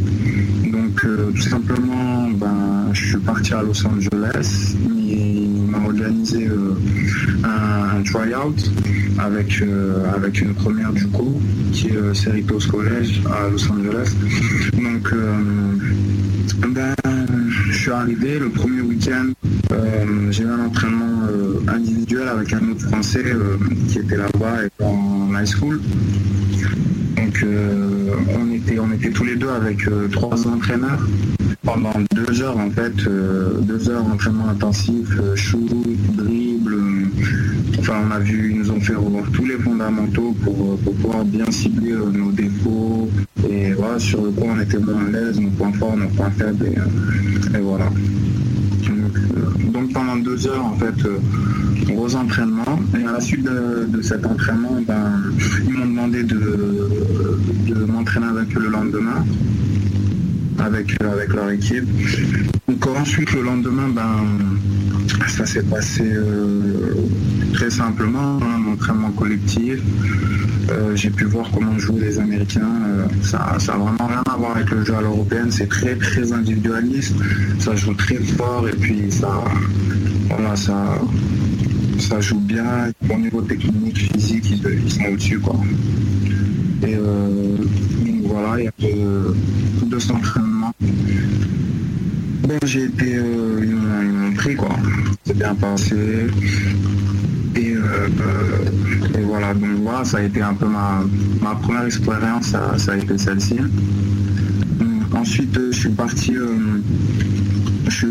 Donc 0.70 1.06
tout 1.34 1.42
simplement 1.42 2.28
ben 2.30 2.90
je 2.92 3.08
suis 3.08 3.18
parti 3.18 3.54
à 3.54 3.62
Los 3.62 3.86
Angeles. 3.86 4.74
Il 4.98 5.70
m'a 5.70 5.78
organisé 5.78 6.48
un, 7.44 7.98
un 7.98 8.02
tryout 8.02 8.56
avec 9.18 9.62
avec 10.14 10.40
une 10.40 10.54
première 10.54 10.92
du 10.92 11.06
coup 11.06 11.40
qui 11.72 11.88
est 11.88 12.14
Cerritos 12.14 12.66
College 12.70 13.22
à 13.26 13.48
Los 13.48 13.70
Angeles. 13.70 14.14
Donc 14.74 15.14
ben, 16.68 16.94
suis 17.88 17.94
arrivé 17.94 18.38
le 18.38 18.50
premier 18.50 18.82
week-end. 18.82 19.30
euh, 19.72 20.30
j'ai 20.30 20.42
eu 20.42 20.46
un 20.46 20.66
entraînement 20.66 21.22
euh, 21.30 21.60
individuel 21.68 22.28
avec 22.28 22.52
un 22.52 22.70
autre 22.70 22.86
Français 22.86 23.22
euh, 23.24 23.56
qui 23.88 24.00
était 24.00 24.18
là-bas 24.18 24.64
et 24.64 24.84
en 24.84 25.30
high 25.34 25.46
school. 25.46 25.80
Donc 27.16 27.44
on 28.38 28.52
était 28.52 28.78
on 28.78 28.92
était 28.92 29.10
tous 29.10 29.24
les 29.24 29.36
deux 29.36 29.48
avec 29.48 29.88
trois 30.12 30.46
entraîneurs 30.46 31.00
pendant 31.62 31.92
deux 32.14 32.42
heures 32.42 32.58
en 32.58 32.70
fait, 32.70 32.94
deux 33.62 33.88
heures 33.88 34.04
d'entraînement 34.04 34.48
intensif, 34.48 35.08
shoot, 35.34 35.70
dribble. 36.14 36.76
enfin 37.78 38.02
on 38.06 38.10
a 38.10 38.18
vu, 38.18 38.50
ils 38.50 38.58
nous 38.58 38.70
ont 38.70 38.80
fait 38.80 38.94
revoir 38.94 39.24
tous 39.32 39.46
les 39.46 39.56
fondamentaux 39.56 40.34
pour, 40.44 40.78
pour 40.78 40.94
pouvoir 40.94 41.24
bien 41.24 41.50
cibler 41.50 41.94
nos 42.12 42.32
défauts 42.32 43.08
sur 43.98 44.22
le 44.22 44.30
quoi 44.30 44.48
on 44.56 44.60
était 44.60 44.78
moins 44.78 45.06
à 45.06 45.10
l'aise, 45.10 45.40
nos 45.40 45.50
points 45.50 45.72
forts, 45.72 45.96
nos 45.96 46.08
points 46.08 46.30
faibles 46.30 46.66
et, 46.66 46.78
euh, 46.78 47.60
voilà. 47.60 47.86
Donc, 47.86 49.16
euh, 49.16 49.72
donc 49.72 49.92
pendant 49.92 50.16
deux 50.16 50.46
heures 50.46 50.64
en 50.64 50.74
fait 50.74 51.04
euh, 51.04 51.18
gros 51.86 52.14
entraînement 52.14 52.78
et 52.98 53.04
à 53.06 53.12
la 53.12 53.20
suite 53.20 53.44
de, 53.44 54.02
cet 54.02 54.24
entraînement 54.24 54.80
ben, 54.86 55.12
ils 55.66 55.72
m'ont 55.72 55.86
demandé 55.86 56.22
de, 56.22 56.88
de 57.68 57.84
m'entraîner 57.84 58.26
avec 58.26 58.56
eux 58.56 58.60
le 58.60 58.70
lendemain 58.70 59.24
avec, 60.60 61.02
euh, 61.02 61.12
avec 61.12 61.32
leur 61.34 61.50
équipe. 61.50 61.84
Donc 62.68 62.86
ensuite 62.86 63.32
le 63.32 63.42
lendemain 63.42 63.88
ben 63.88 64.26
ça 65.28 65.46
s'est 65.46 65.62
passé 65.62 66.04
euh, 66.04 66.94
très 67.58 67.70
simplement, 67.70 68.38
hein, 68.40 68.62
un 68.64 68.72
entraînement 68.72 69.10
collectif. 69.10 69.80
Euh, 70.70 70.94
j'ai 70.94 71.10
pu 71.10 71.24
voir 71.24 71.50
comment 71.52 71.76
jouent 71.76 71.98
les 71.98 72.20
Américains. 72.20 72.72
Euh, 72.86 73.06
ça, 73.20 73.56
ça 73.58 73.74
a 73.74 73.78
vraiment 73.78 74.06
rien 74.06 74.22
à 74.32 74.36
voir 74.36 74.56
avec 74.56 74.70
le 74.70 74.84
jeu 74.84 74.94
à 74.94 75.00
l'européenne. 75.00 75.50
C'est 75.50 75.68
très 75.68 75.96
très 75.96 76.32
individualiste. 76.32 77.16
Ça 77.58 77.74
joue 77.74 77.94
très 77.94 78.14
fort 78.14 78.68
et 78.68 78.76
puis 78.76 79.10
ça, 79.10 79.42
voilà, 80.28 80.54
ça, 80.54 81.00
ça 81.98 82.20
joue 82.20 82.38
bien. 82.38 82.92
Au 83.10 83.18
niveau 83.18 83.42
technique, 83.42 84.12
physique, 84.12 84.52
ils, 84.52 84.92
sont 84.92 85.06
au-dessus 85.12 85.40
quoi. 85.40 85.56
Et 86.86 86.94
euh, 86.94 87.56
donc 88.06 88.32
voilà, 88.32 88.60
il 88.60 88.64
y 88.66 88.68
a 88.68 88.72
de, 88.78 89.34
de 89.84 89.98
cet 89.98 90.12
entraînement. 90.12 90.72
J'ai 92.64 92.84
été, 92.84 93.16
euh, 93.16 93.64
ils 93.64 93.74
m'ont 93.74 94.32
pris 94.34 94.54
quoi. 94.54 94.76
C'est 95.24 95.36
bien 95.36 95.56
passé. 95.56 95.96
Et, 97.98 98.00
euh, 98.00 98.08
euh, 98.20 99.18
et 99.18 99.22
voilà, 99.22 99.54
donc 99.54 99.70
voilà, 99.82 100.04
ça 100.04 100.18
a 100.18 100.22
été 100.22 100.40
un 100.40 100.54
peu 100.54 100.66
ma, 100.66 101.02
ma 101.42 101.54
première 101.56 101.84
expérience, 101.84 102.46
ça, 102.46 102.74
ça 102.78 102.92
a 102.92 102.96
été 102.96 103.18
celle-ci. 103.18 103.58
Hum, 104.80 105.00
Ensuite, 105.12 105.56
euh, 105.56 105.72
je 105.72 105.78
suis 105.78 105.90
parti, 105.90 106.36
euh, 106.36 106.80
je 107.88 108.06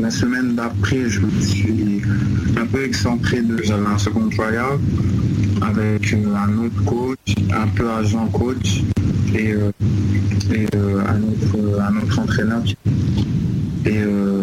la 0.00 0.10
semaine 0.10 0.54
d'après, 0.54 1.08
je 1.08 1.20
me 1.20 1.40
suis 1.40 2.02
un 2.60 2.66
peu 2.66 2.84
excentré 2.84 3.40
de, 3.42 3.56
j'avais 3.62 3.86
un 3.86 3.98
second 3.98 4.28
avec 5.62 6.12
euh, 6.12 6.34
un 6.36 6.58
autre 6.58 6.84
coach, 6.84 7.34
un 7.54 7.66
peu 7.68 7.90
agent 7.90 8.26
coach 8.28 8.82
et, 9.34 9.52
euh, 9.52 9.70
et 10.52 10.66
euh, 10.74 11.00
un, 11.08 11.22
autre, 11.22 11.80
un 11.80 11.96
autre 12.02 12.18
entraîneur. 12.18 12.62
Et 13.84 13.98
euh, 13.98 14.41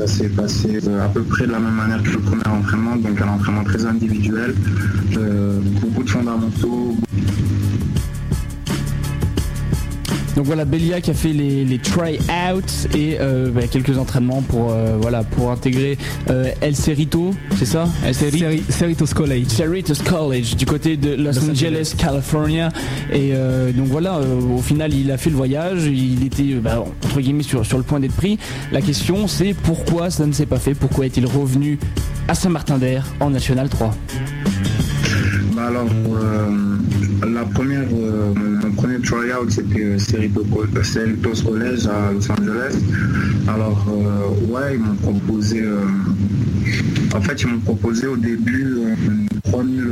ça 0.00 0.06
s'est 0.06 0.28
passé 0.30 0.78
euh, 0.86 1.04
à 1.04 1.08
peu 1.08 1.22
près 1.22 1.46
de 1.46 1.52
la 1.52 1.58
même 1.58 1.74
manière 1.74 2.02
que 2.02 2.08
le 2.08 2.20
premier 2.20 2.46
entraînement, 2.46 2.96
donc 2.96 3.20
un 3.20 3.28
entraînement 3.28 3.64
très 3.64 3.84
individuel, 3.84 4.54
euh, 5.18 5.60
beaucoup 5.82 6.02
de 6.02 6.08
fondamentaux, 6.08 6.96
Donc 10.40 10.46
voilà, 10.46 10.64
Belia 10.64 11.02
qui 11.02 11.10
a 11.10 11.14
fait 11.14 11.34
les, 11.34 11.66
les 11.66 11.76
try-outs 11.76 12.88
et 12.96 13.18
euh, 13.20 13.50
bah, 13.50 13.60
quelques 13.70 13.98
entraînements 13.98 14.40
pour, 14.40 14.70
euh, 14.72 14.96
voilà, 14.98 15.22
pour 15.22 15.50
intégrer 15.50 15.98
euh, 16.30 16.50
El 16.62 16.74
Cerrito, 16.74 17.34
c'est 17.58 17.66
ça? 17.66 17.86
El 18.06 18.14
Cerri- 18.14 18.62
Cerritos 18.70 19.12
College. 19.14 19.48
Cerritos 19.48 20.02
College 20.02 20.56
du 20.56 20.64
côté 20.64 20.96
de 20.96 21.10
Los, 21.10 21.24
Los 21.24 21.50
Angeles, 21.50 21.50
Angeles. 21.50 21.94
California. 21.98 22.70
Et 23.12 23.32
euh, 23.34 23.70
donc 23.72 23.88
voilà, 23.88 24.14
euh, 24.16 24.40
au 24.56 24.62
final, 24.62 24.94
il 24.94 25.10
a 25.10 25.18
fait 25.18 25.28
le 25.28 25.36
voyage, 25.36 25.84
il 25.84 26.24
était 26.24 26.54
bah, 26.54 26.82
entre 27.04 27.20
guillemets 27.20 27.42
sur, 27.42 27.66
sur 27.66 27.76
le 27.76 27.84
point 27.84 28.00
d'être 28.00 28.16
pris. 28.16 28.38
La 28.72 28.80
question, 28.80 29.28
c'est 29.28 29.52
pourquoi 29.52 30.08
ça 30.08 30.24
ne 30.24 30.32
s'est 30.32 30.46
pas 30.46 30.58
fait? 30.58 30.72
Pourquoi 30.72 31.04
est-il 31.04 31.26
revenu 31.26 31.78
à 32.28 32.34
Saint-Martin-d'Air 32.34 33.04
en 33.20 33.28
National 33.28 33.68
3 33.68 33.94
Bah 35.54 35.66
alors, 35.68 35.84
euh, 36.16 37.28
la 37.30 37.42
première, 37.44 37.82
euh, 37.92 38.32
premier 38.80 39.00
tryout, 39.00 39.48
c'était 39.50 39.98
Cerritos 39.98 40.44
Co- 40.50 40.82
Cerritos 40.82 41.42
College 41.44 41.86
à 41.86 42.12
Los 42.12 42.30
Angeles. 42.30 42.76
Alors, 43.48 43.86
euh, 43.88 44.52
ouais, 44.52 44.74
ils 44.76 44.80
m'ont 44.80 44.94
proposé, 44.94 45.62
euh, 45.62 45.80
en 47.14 47.20
fait, 47.20 47.42
ils 47.42 47.48
m'ont 47.48 47.58
proposé 47.60 48.06
au 48.06 48.16
début 48.16 48.76
euh, 48.78 48.94
3000 49.44 49.84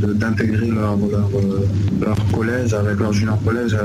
de- 0.00 0.12
d'intégrer 0.12 0.68
leur, 0.68 0.96
leur, 0.96 1.28
leur 2.00 2.16
collège 2.32 2.74
avec 2.74 2.98
leur 2.98 3.12
junior 3.12 3.42
collège, 3.42 3.76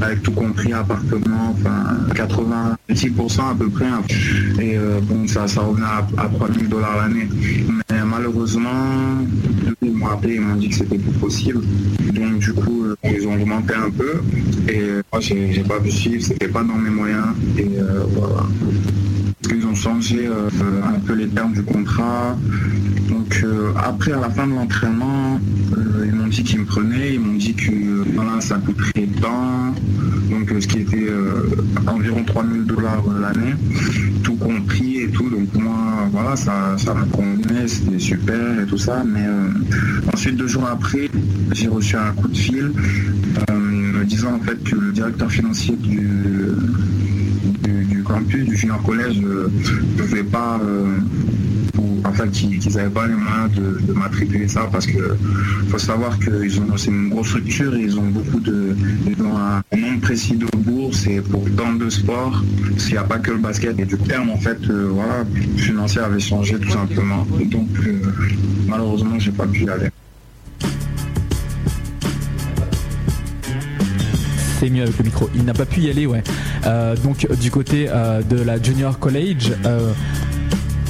avec 0.00 0.22
tout 0.22 0.32
compris, 0.32 0.72
appartement, 0.72 1.54
enfin, 1.54 1.98
86% 2.14 3.50
à 3.50 3.54
peu 3.58 3.68
près. 3.68 3.86
hein. 3.86 4.02
Et 4.60 4.76
bon, 5.02 5.26
ça, 5.28 5.46
ça 5.46 5.60
revenait 5.60 5.84
à, 5.86 6.06
à 6.22 6.28
3000 6.28 6.68
dollars 6.68 6.96
l'année. 7.02 7.28
Mais 7.90 7.98
malheureusement, 8.04 8.70
ils 9.90 9.96
m'ont 9.96 10.08
appelé, 10.08 10.34
ils 10.36 10.40
m'ont 10.40 10.56
dit 10.56 10.68
que 10.68 10.74
c'était 10.76 10.98
plus 10.98 11.12
possible. 11.12 11.60
Donc 12.12 12.38
du 12.38 12.52
coup, 12.52 12.84
euh, 12.84 12.94
ils 13.04 13.26
ont 13.26 13.34
augmenté 13.34 13.74
un 13.74 13.90
peu. 13.90 14.20
Et 14.68 14.80
euh, 14.80 15.02
moi, 15.12 15.20
j'ai 15.20 15.64
pas 15.66 15.80
pu 15.80 15.90
suivre, 15.90 16.22
c'était 16.22 16.48
pas 16.48 16.62
dans 16.62 16.74
mes 16.74 16.90
moyens. 16.90 17.28
Et 17.58 17.68
euh, 17.78 18.04
voilà. 18.10 18.46
Ils 19.52 19.66
ont 19.66 19.74
changé 19.74 20.26
un 20.26 21.00
peu 21.00 21.14
les 21.14 21.26
termes 21.26 21.52
du 21.52 21.62
contrat. 21.64 22.36
Donc 23.08 23.44
après, 23.76 24.12
à 24.12 24.20
la 24.20 24.30
fin 24.30 24.46
de 24.46 24.52
l'entraînement, 24.52 25.40
ils 26.04 26.12
m'ont 26.12 26.28
dit 26.28 26.44
qu'ils 26.44 26.60
me 26.60 26.66
prenaient, 26.66 27.14
ils 27.14 27.20
m'ont 27.20 27.36
dit 27.36 27.54
que 27.54 28.04
voilà, 28.14 28.40
ça 28.40 28.58
coûterait 28.64 29.08
tant, 29.20 29.74
donc 30.30 30.54
ce 30.60 30.66
qui 30.68 30.78
était 30.80 31.08
environ 31.88 32.22
3000 32.22 32.64
dollars 32.64 33.02
l'année, 33.20 33.54
tout 34.22 34.36
compris 34.36 34.59
et 35.02 35.08
tout. 35.08 35.28
Donc 35.30 35.54
moi, 35.54 36.08
voilà, 36.12 36.36
ça, 36.36 36.76
ça 36.76 36.94
me 36.94 37.04
convenait, 37.06 37.66
c'était 37.68 37.98
super 37.98 38.60
et 38.60 38.66
tout 38.66 38.78
ça. 38.78 39.02
Mais 39.04 39.26
euh, 39.26 39.48
ensuite, 40.12 40.36
deux 40.36 40.46
jours 40.46 40.66
après, 40.66 41.08
j'ai 41.52 41.68
reçu 41.68 41.96
un 41.96 42.12
coup 42.12 42.28
de 42.28 42.36
fil 42.36 42.72
euh, 43.50 43.54
me 44.00 44.04
disant 44.04 44.34
en 44.34 44.40
fait 44.40 44.62
que 44.62 44.76
le 44.76 44.92
directeur 44.92 45.30
financier 45.30 45.76
du, 45.76 46.08
du, 47.62 47.84
du 47.84 48.02
campus, 48.02 48.44
du 48.46 48.56
junior 48.56 48.82
collège, 48.82 49.20
ne 49.20 49.48
pouvait 49.96 50.24
pas, 50.24 50.58
euh, 50.62 50.98
enfin 52.04 52.28
qu'ils 52.28 52.58
n'avaient 52.74 52.90
pas 52.90 53.06
les 53.06 53.14
moyens 53.14 53.52
de, 53.52 53.92
m'attribuer 53.92 54.48
ça 54.48 54.68
parce 54.70 54.86
que 54.86 55.16
faut 55.68 55.78
savoir 55.78 56.18
que 56.18 56.48
c'est 56.76 56.90
une 56.90 57.08
grosse 57.10 57.28
structure 57.28 57.74
et 57.74 57.80
ils 57.80 57.98
ont 57.98 58.08
beaucoup 58.08 58.40
de 58.40 58.76
ils 59.06 59.22
ont 59.22 59.36
un 59.36 59.62
nombre 59.76 60.00
précis 60.00 60.36
de 60.36 60.46
bourses 60.56 61.06
et 61.06 61.20
pour 61.20 61.44
tant 61.56 61.72
de 61.72 61.88
sports, 61.90 62.42
s'il 62.78 62.92
n'y 62.92 62.98
a 62.98 63.04
pas 63.04 63.18
que 63.18 63.30
le 63.32 63.38
basket 63.38 63.78
et 63.78 63.84
du 63.84 63.98
terme 63.98 64.30
en 64.30 64.38
fait 64.38 64.58
euh, 64.68 64.88
voilà, 64.92 65.24
financier 65.56 66.00
avait 66.00 66.20
changé 66.20 66.58
tout 66.58 66.70
simplement. 66.70 67.26
Donc 67.46 67.68
euh, 67.86 68.00
malheureusement 68.66 69.18
j'ai 69.18 69.32
pas 69.32 69.46
pu 69.46 69.64
y 69.64 69.70
aller. 69.70 69.90
C'est 74.60 74.68
mieux 74.68 74.82
avec 74.82 74.98
le 74.98 75.04
micro. 75.04 75.30
Il 75.34 75.44
n'a 75.46 75.54
pas 75.54 75.64
pu 75.64 75.80
y 75.80 75.90
aller, 75.90 76.04
ouais. 76.04 76.22
Euh, 76.66 76.94
donc 76.94 77.26
du 77.40 77.50
côté 77.50 77.86
euh, 77.88 78.20
de 78.20 78.42
la 78.42 78.62
Junior 78.62 78.98
College, 78.98 79.52
euh, 79.64 79.94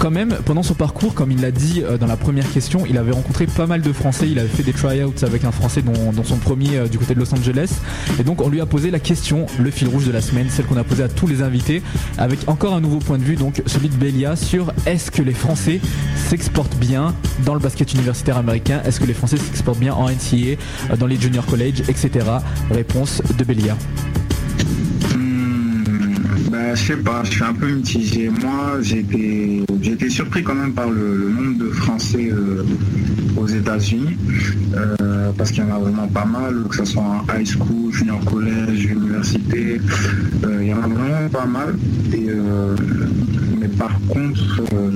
quand 0.01 0.10
même, 0.10 0.39
pendant 0.47 0.62
son 0.62 0.72
parcours, 0.72 1.12
comme 1.12 1.31
il 1.31 1.43
l'a 1.43 1.51
dit 1.51 1.82
euh, 1.85 1.98
dans 1.98 2.06
la 2.06 2.16
première 2.16 2.51
question, 2.51 2.86
il 2.89 2.97
avait 2.97 3.12
rencontré 3.12 3.47
pas 3.47 3.66
mal 3.66 3.82
de 3.82 3.93
Français. 3.93 4.28
Il 4.31 4.39
avait 4.39 4.48
fait 4.48 4.62
des 4.62 4.72
tryouts 4.72 5.12
avec 5.22 5.44
un 5.44 5.52
Français 5.52 5.82
dont, 5.82 6.12
dont 6.12 6.24
son 6.24 6.39
premier 6.39 6.78
euh, 6.78 6.89
du 6.89 6.98
côté 6.98 7.14
de 7.14 7.20
Los 7.20 7.35
Angeles. 7.35 7.70
Et 8.18 8.24
donc, 8.24 8.40
on 8.40 8.48
lui 8.48 8.62
a 8.62 8.66
posé 8.66 8.90
la 8.90 8.98
question, 8.98 9.44
le 9.59 9.70
fil 9.70 9.89
rouge 9.89 10.06
de 10.06 10.10
la 10.12 10.22
semaine, 10.22 10.48
celle 10.48 10.64
qu'on 10.64 10.78
a 10.78 10.85
posée 10.85 11.02
à 11.02 11.09
tous 11.09 11.27
les 11.27 11.43
invités, 11.43 11.82
avec 12.16 12.48
encore 12.48 12.74
un 12.74 12.81
nouveau 12.81 12.98
point 12.98 13.18
de 13.18 13.24
vue, 13.24 13.36
donc 13.36 13.62
celui 13.66 13.90
de 13.90 13.94
Belia, 13.94 14.36
sur 14.36 14.72
est-ce 14.86 15.10
que 15.10 15.20
les 15.20 15.35
Français 15.35 15.81
s'exportent 16.16 16.78
bien 16.78 17.14
dans 17.44 17.52
le 17.52 17.60
basket 17.60 17.93
universitaire 17.93 18.39
américain? 18.39 18.81
Est-ce 18.86 19.01
que 19.01 19.06
les 19.06 19.14
Français 19.14 19.36
s'exportent 19.36 19.81
bien 19.81 19.93
en 19.93 20.09
euh, 20.09 20.56
dans 20.98 21.06
les 21.06 21.20
junior 21.20 21.44
college, 21.44 21.82
etc. 21.89 22.27
Réponse 22.70 23.22
de 23.36 23.44
Belia. 23.44 23.77
Bah, 26.70 26.76
je 26.76 26.84
sais 26.84 26.97
pas, 26.98 27.24
je 27.24 27.30
suis 27.32 27.42
un 27.42 27.52
peu 27.52 27.66
mitigé. 27.66 28.28
Moi, 28.28 28.78
j'ai 28.80 29.01
été 29.01 30.09
surpris 30.09 30.44
quand 30.44 30.55
même 30.55 30.72
par 30.72 30.88
le, 30.88 31.28
nombre 31.28 31.59
de 31.59 31.70
Français 31.70 32.30
euh, 32.30 32.62
aux 33.36 33.48
États-Unis, 33.48 34.16
euh, 34.76 35.32
parce 35.36 35.51
qu'il 35.51 35.64
y 35.64 35.66
en 35.66 35.74
a 35.74 35.80
vraiment 35.80 36.06
pas 36.06 36.24
mal, 36.24 36.62
que 36.68 36.76
ce 36.76 36.84
soit 36.84 37.02
en 37.02 37.24
high 37.34 37.44
school, 37.44 37.90
junior 37.90 38.24
collège, 38.24 38.84
université, 38.84 39.80
euh, 40.44 40.59
il 40.60 40.68
y 40.68 40.72
en 40.72 40.84
a 40.84 40.86
vraiment 40.86 41.28
pas 41.32 41.47
mal. 41.47 41.74
Et, 42.12 42.28
euh, 42.28 42.76
mais 43.60 43.68
par 43.68 43.98
contre, 44.09 44.62
euh, 44.72 44.90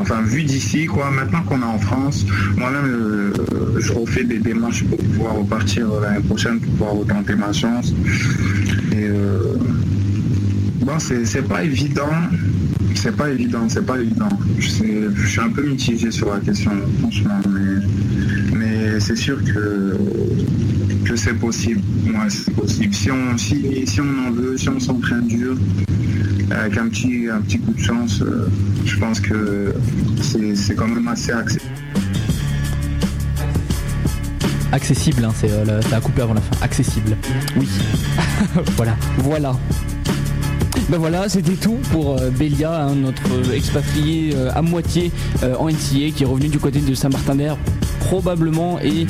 enfin 0.00 0.22
vu 0.22 0.44
d'ici, 0.44 0.86
quoi, 0.86 1.10
maintenant 1.10 1.42
qu'on 1.42 1.62
est 1.62 1.64
en 1.64 1.78
France, 1.80 2.24
moi-même, 2.56 2.86
euh, 2.86 3.32
je 3.78 3.92
refais 3.92 4.22
des 4.22 4.38
démarches 4.38 4.84
pour 4.84 4.98
pouvoir 4.98 5.34
repartir 5.34 5.88
l'année 6.00 6.22
prochaine, 6.22 6.60
pour 6.60 6.72
pouvoir 6.74 6.94
retenter 6.94 7.34
ma 7.34 7.52
chance. 7.52 7.92
Euh, 8.94 9.56
Bon, 10.82 10.98
c'est 10.98 11.24
c'est 11.24 11.42
pas 11.42 11.62
évident. 11.64 12.10
C'est 12.94 13.16
pas 13.16 13.30
évident, 13.30 13.68
c'est 13.68 13.84
pas 13.86 13.98
évident. 13.98 14.28
Je, 14.58 14.68
sais- 14.68 15.02
je 15.14 15.26
suis 15.26 15.40
un 15.40 15.48
peu 15.48 15.66
mitigé 15.66 16.10
sur 16.10 16.32
la 16.32 16.40
question, 16.40 16.72
franchement, 17.00 17.40
mais, 17.48 18.56
mais 18.56 19.00
c'est 19.00 19.16
sûr 19.16 19.42
que, 19.42 19.96
que 21.04 21.16
c'est 21.16 21.32
possible. 21.34 21.80
Ouais, 22.06 22.28
c'est 22.28 22.52
possible. 22.54 22.94
Si 22.94 23.10
on, 23.10 23.38
si, 23.38 23.86
si 23.86 24.00
on 24.00 24.28
en 24.28 24.30
veut, 24.32 24.56
si 24.58 24.68
on 24.68 24.78
s'entraîne 24.78 25.26
dur, 25.26 25.56
avec 26.50 26.76
un 26.76 26.88
petit, 26.88 27.28
un 27.32 27.40
petit 27.40 27.58
coup 27.58 27.72
de 27.72 27.80
chance, 27.80 28.20
euh, 28.22 28.48
je 28.84 28.96
pense 28.98 29.20
que 29.20 29.72
c'est 30.20 30.54
c'est 30.54 30.74
quand 30.74 30.88
même 30.88 31.08
assez 31.08 31.32
accessible. 31.32 31.72
Accessible, 34.70 35.24
hein, 35.24 35.32
c'est, 35.34 35.50
euh, 35.50 35.80
la- 35.90 36.00
coupé 36.00 36.22
avant 36.22 36.34
la 36.34 36.40
fin. 36.42 36.56
Accessible. 36.62 37.16
Oui. 37.56 37.68
voilà. 38.76 38.96
Voilà. 39.18 39.56
Ben 40.88 40.98
voilà, 40.98 41.28
c'était 41.28 41.54
tout 41.54 41.78
pour 41.90 42.18
euh, 42.18 42.30
Bélia, 42.30 42.84
hein, 42.84 42.94
notre 42.94 43.54
expatrié 43.54 44.34
euh, 44.34 44.50
à 44.54 44.62
moitié 44.62 45.10
euh, 45.42 45.54
en 45.56 45.68
NCA 45.68 46.10
qui 46.14 46.22
est 46.22 46.26
revenu 46.26 46.48
du 46.48 46.58
côté 46.58 46.80
de 46.80 46.94
Saint-Martin-d'Air 46.94 47.56
probablement 48.00 48.78
et 48.80 49.06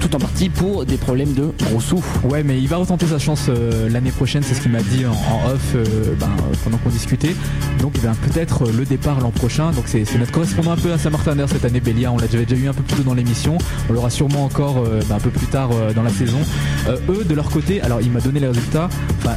tout 0.00 0.14
en 0.14 0.18
partie 0.18 0.50
pour 0.50 0.84
des 0.84 0.96
problèmes 0.96 1.32
de 1.32 1.52
gros 1.62 1.80
sous. 1.80 2.04
Ouais, 2.24 2.42
mais 2.42 2.58
il 2.58 2.68
va 2.68 2.76
retenter 2.76 3.06
sa 3.06 3.18
chance 3.18 3.48
l'année 3.88 4.10
prochaine, 4.10 4.42
c'est 4.42 4.54
ce 4.54 4.60
qu'il 4.60 4.72
m'a 4.72 4.82
dit 4.82 5.06
en, 5.06 5.12
off 5.48 5.76
ben, 6.18 6.28
pendant 6.64 6.76
qu'on 6.78 6.90
discutait. 6.90 7.34
Donc 7.80 7.92
peut-être 7.92 8.64
euh, 8.64 8.72
le 8.76 8.84
départ 8.84 9.20
l'an 9.20 9.30
prochain. 9.30 9.70
Donc 9.72 9.84
c'est 9.86 10.04
notre 10.18 10.32
correspondant 10.32 10.72
un 10.72 10.76
peu 10.76 10.92
à 10.92 10.98
Saint-Martin-d'Air 10.98 11.48
cette 11.48 11.64
année, 11.64 11.80
Bélia. 11.80 12.12
On 12.12 12.18
l'a 12.18 12.26
déjà, 12.26 12.56
eu 12.56 12.68
un 12.68 12.72
peu 12.72 12.82
plus 12.82 12.96
tôt 12.96 13.02
dans 13.02 13.14
l'émission. 13.14 13.58
On 13.88 13.92
l'aura 13.92 14.10
sûrement 14.10 14.44
encore 14.44 14.78
euh, 14.78 15.00
ben, 15.08 15.16
un 15.16 15.20
peu 15.20 15.30
plus 15.30 15.46
tard 15.46 15.70
euh, 15.72 15.92
dans 15.92 16.02
la 16.02 16.10
saison. 16.10 16.38
Eux, 17.08 17.24
de 17.24 17.34
leur 17.34 17.50
côté, 17.50 17.80
alors 17.82 18.00
il 18.00 18.10
m'a 18.10 18.20
donné 18.20 18.40
les 18.40 18.48
résultats. 18.48 18.88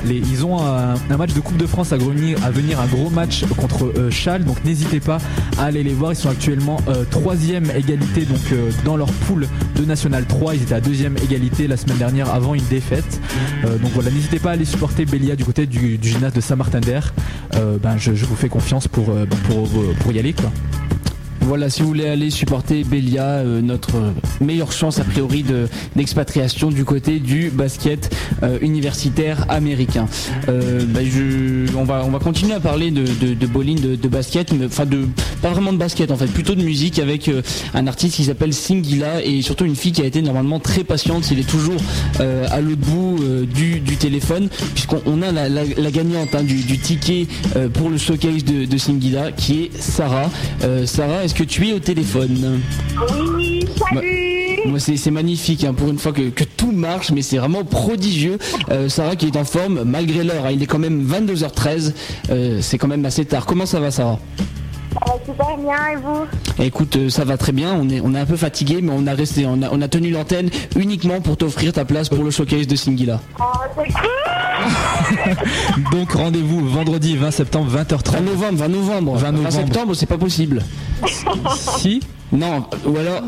Les, 0.05 0.17
ils 0.17 0.45
ont 0.45 0.59
un, 0.61 0.95
match 1.17 1.33
de 1.33 1.39
Coupe 1.39 1.57
de 1.57 1.65
France 1.65 1.91
à 1.91 1.97
venir, 1.97 2.37
un 2.45 2.85
gros 2.85 3.09
match 3.09 3.43
contre 3.57 3.85
euh, 3.85 4.11
Châle. 4.11 4.43
Donc 4.43 4.63
n'hésitez 4.63 4.99
pas 4.99 5.17
à 5.57 5.65
aller 5.65 5.83
les 5.83 5.93
voir. 5.93 6.13
Ils 6.13 6.15
sont 6.15 6.29
actuellement 6.29 6.77
troisième 7.09 7.69
égalité 7.75 8.25
dans 8.85 8.97
leur 8.97 9.11
poule 9.11 9.47
de 9.75 9.85
National 9.85 10.25
3. 10.25 10.55
Ils 10.55 10.63
étaient 10.63 10.75
à 10.75 10.81
deuxième 10.81 11.17
égalité 11.17 11.67
la 11.67 11.77
semaine 11.77 11.97
dernière 11.97 12.33
avant 12.33 12.53
une 12.53 12.65
défaite. 12.69 13.19
Donc 13.63 13.91
voilà, 13.93 14.11
n'hésitez 14.11 14.39
pas 14.39 14.51
à 14.51 14.53
aller 14.53 14.65
supporter 14.65 15.05
Bélia 15.05 15.35
du 15.35 15.45
côté 15.45 15.65
du, 15.65 15.99
gymnase 16.01 16.33
de 16.33 16.41
Saint-Martin-d'Air. 16.41 17.13
Euh, 17.55 17.77
ben, 17.81 17.97
vous 18.29 18.35
fais 18.35 18.49
confiance 18.49 18.87
pour, 18.87 19.09
euh, 19.09 19.25
pour, 19.47 19.67
pour 20.01 20.11
y 20.11 20.19
aller 20.19 20.33
quoi. 20.33 20.51
Voilà, 21.49 21.71
si 21.71 21.81
vous 21.81 21.87
voulez 21.87 22.07
aller 22.07 22.29
supporter 22.29 22.83
Bélia, 22.83 23.23
euh, 23.23 23.59
notre 23.59 23.95
euh, 23.95 24.11
meilleure 24.39 24.71
chance 24.71 24.99
a 24.99 25.03
priori 25.03 25.41
de- 25.41 25.67
d'expatriation 25.95 26.69
du 26.69 26.85
côté 26.85 27.17
du 27.17 27.49
basket 27.49 28.15
euh, 28.43 28.59
universitaire 28.61 29.47
américain. 29.49 30.05
Bah, 30.45 30.99
on, 31.75 31.83
va, 31.85 32.03
on 32.05 32.11
va 32.11 32.19
continuer 32.19 32.53
à 32.53 32.59
parler 32.59 32.91
de, 32.91 33.03
de, 33.03 33.33
de 33.33 33.47
bowling, 33.47 33.97
de, 33.97 34.07
basket, 34.07 34.53
enfin 34.63 34.85
de 34.85 35.07
pas 35.41 35.49
vraiment 35.49 35.73
de 35.73 35.79
basket 35.79 36.11
en 36.11 36.17
fait, 36.17 36.27
plutôt 36.27 36.53
de 36.53 36.61
musique 36.61 36.99
avec 36.99 37.31
un 37.73 37.87
artiste 37.87 38.15
qui 38.17 38.25
s'appelle 38.25 38.53
Singila 38.53 39.23
et 39.23 39.41
surtout 39.41 39.65
une 39.65 39.75
fille 39.75 39.91
qui 39.91 40.01
a 40.03 40.05
été 40.05 40.21
normalement 40.21 40.59
très 40.59 40.83
patiente. 40.83 41.31
Il 41.31 41.39
est 41.39 41.49
toujours 41.49 41.81
à 42.19 42.61
l'autre 42.61 42.81
bout 42.81 43.19
du, 43.45 43.81
téléphone 43.97 44.49
puisqu'on 44.75 45.01
on 45.05 45.21
a 45.21 45.31
la, 45.31 45.91
gagnante 45.91 46.35
hein, 46.35 46.43
du, 46.43 46.77
ticket 46.77 47.27
pour 47.73 47.89
le 47.89 47.97
showcase 47.97 48.43
de, 48.43 48.65
de 48.65 49.31
qui 49.31 49.63
est 49.63 49.81
Sarah. 49.81 50.29
Sarah, 50.85 51.23
est-ce 51.23 51.38
que 51.39 51.43
tu 51.45 51.69
es 51.69 51.71
au 51.73 51.79
téléphone 51.79 52.59
Oui, 53.37 53.65
salut 53.93 54.59
Moi, 54.65 54.77
c'est 54.77 54.97
c'est 54.97 55.09
magnifique 55.09 55.63
hein, 55.63 55.73
pour 55.73 55.87
une 55.87 55.97
fois 55.97 56.11
que, 56.11 56.29
que 56.31 56.43
tout 56.43 56.73
marche, 56.73 57.11
mais 57.11 57.21
c'est 57.21 57.37
vraiment 57.37 57.63
prodigieux. 57.63 58.37
Euh, 58.71 58.89
Sarah 58.89 59.15
qui 59.15 59.27
est 59.27 59.37
en 59.37 59.45
forme 59.45 59.83
malgré 59.85 60.25
l'heure. 60.25 60.45
hein, 60.47 60.51
il 60.51 60.61
est 60.61 60.65
quand 60.65 60.79
même 60.79 61.01
22h13. 61.07 61.93
euh, 62.31 62.57
c'est 62.61 62.77
quand 62.77 62.89
même 62.89 63.05
assez 63.05 63.23
tard. 63.23 63.45
Comment 63.45 63.65
ça 63.65 63.79
va, 63.79 63.89
Sarah? 63.89 64.19
Euh, 64.95 65.11
Super 65.25 65.55
bien, 65.57 65.77
et 65.93 65.95
vous? 65.95 66.63
Écoute, 66.65 66.97
euh, 66.97 67.09
ça 67.09 67.23
va 67.23 67.37
très 67.37 67.53
bien. 67.53 67.73
On 67.73 67.87
est, 67.87 68.01
on 68.01 68.13
est 68.13 68.19
un 68.19 68.25
peu 68.25 68.35
fatigué, 68.35 68.79
mais 68.81 68.91
on 68.93 69.07
a 69.07 69.13
resté, 69.13 69.45
on 69.45 69.61
a, 69.61 69.69
on 69.71 69.81
a 69.81 69.87
tenu 69.87 70.11
l'antenne 70.11 70.49
uniquement 70.75 71.21
pour 71.21 71.37
t'offrir 71.37 71.71
ta 71.71 71.85
place 71.85 72.09
pour 72.09 72.21
le 72.21 72.31
showcase 72.31 72.67
de 72.67 72.75
Singila. 72.75 73.21
Oh, 73.39 73.43
c'est 73.77 73.93
cool 73.93 75.85
Donc 75.93 76.11
rendez-vous 76.11 76.67
vendredi 76.67 77.15
20 77.15 77.31
septembre 77.31 77.71
20h30. 77.77 78.11
20 78.11 78.19
novembre, 78.21 78.57
20 78.57 78.67
novembre. 78.67 79.15
20 79.17 79.31
novembre. 79.31 79.51
septembre, 79.53 79.93
c'est 79.93 80.05
pas 80.05 80.17
possible. 80.17 80.63
Si 81.77 82.01
Non, 82.31 82.65
ou 82.85 82.97
alors, 82.97 83.21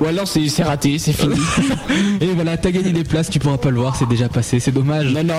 ou 0.00 0.04
alors 0.06 0.26
c'est 0.26 0.48
c'est 0.48 0.62
raté, 0.64 0.98
c'est 0.98 1.12
fini. 1.12 1.34
Et 2.20 2.26
voilà, 2.34 2.56
t'as 2.56 2.70
gagné 2.70 2.92
des 2.92 3.04
places, 3.04 3.30
tu 3.30 3.38
pourras 3.38 3.58
pas 3.58 3.70
le 3.70 3.78
voir, 3.80 3.94
c'est 3.96 4.08
déjà 4.08 4.28
passé, 4.28 4.58
c'est 4.60 4.72
dommage. 4.72 5.06
non, 5.12 5.22
non, 5.22 5.34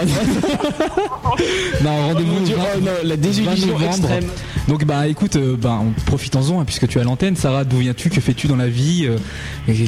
Non, 1.84 2.08
rendez-vous 2.08 2.40
Dieu, 2.46 2.56
20 2.56 2.64
oh 2.78 2.80
non, 2.82 2.92
la 3.04 3.16
20 3.16 3.22
désillusion 3.22 3.68
novembre. 3.68 3.88
extrême. 3.88 4.26
Donc 4.68 4.86
bah 4.86 5.08
écoute, 5.08 5.36
euh, 5.36 5.58
bah, 5.60 5.80
on- 5.82 5.92
profitons-en 6.06 6.62
hein, 6.62 6.66
puisque 6.66 6.88
tu 6.88 6.98
es 6.98 7.02
à 7.02 7.04
l'antenne. 7.04 7.36
Sarah, 7.36 7.64
d'où 7.64 7.78
viens-tu? 7.78 8.10
Que 8.10 8.22
fais-tu 8.22 8.48
dans 8.48 8.56
la 8.56 8.68
vie? 8.68 9.08
Euh, 9.08 9.18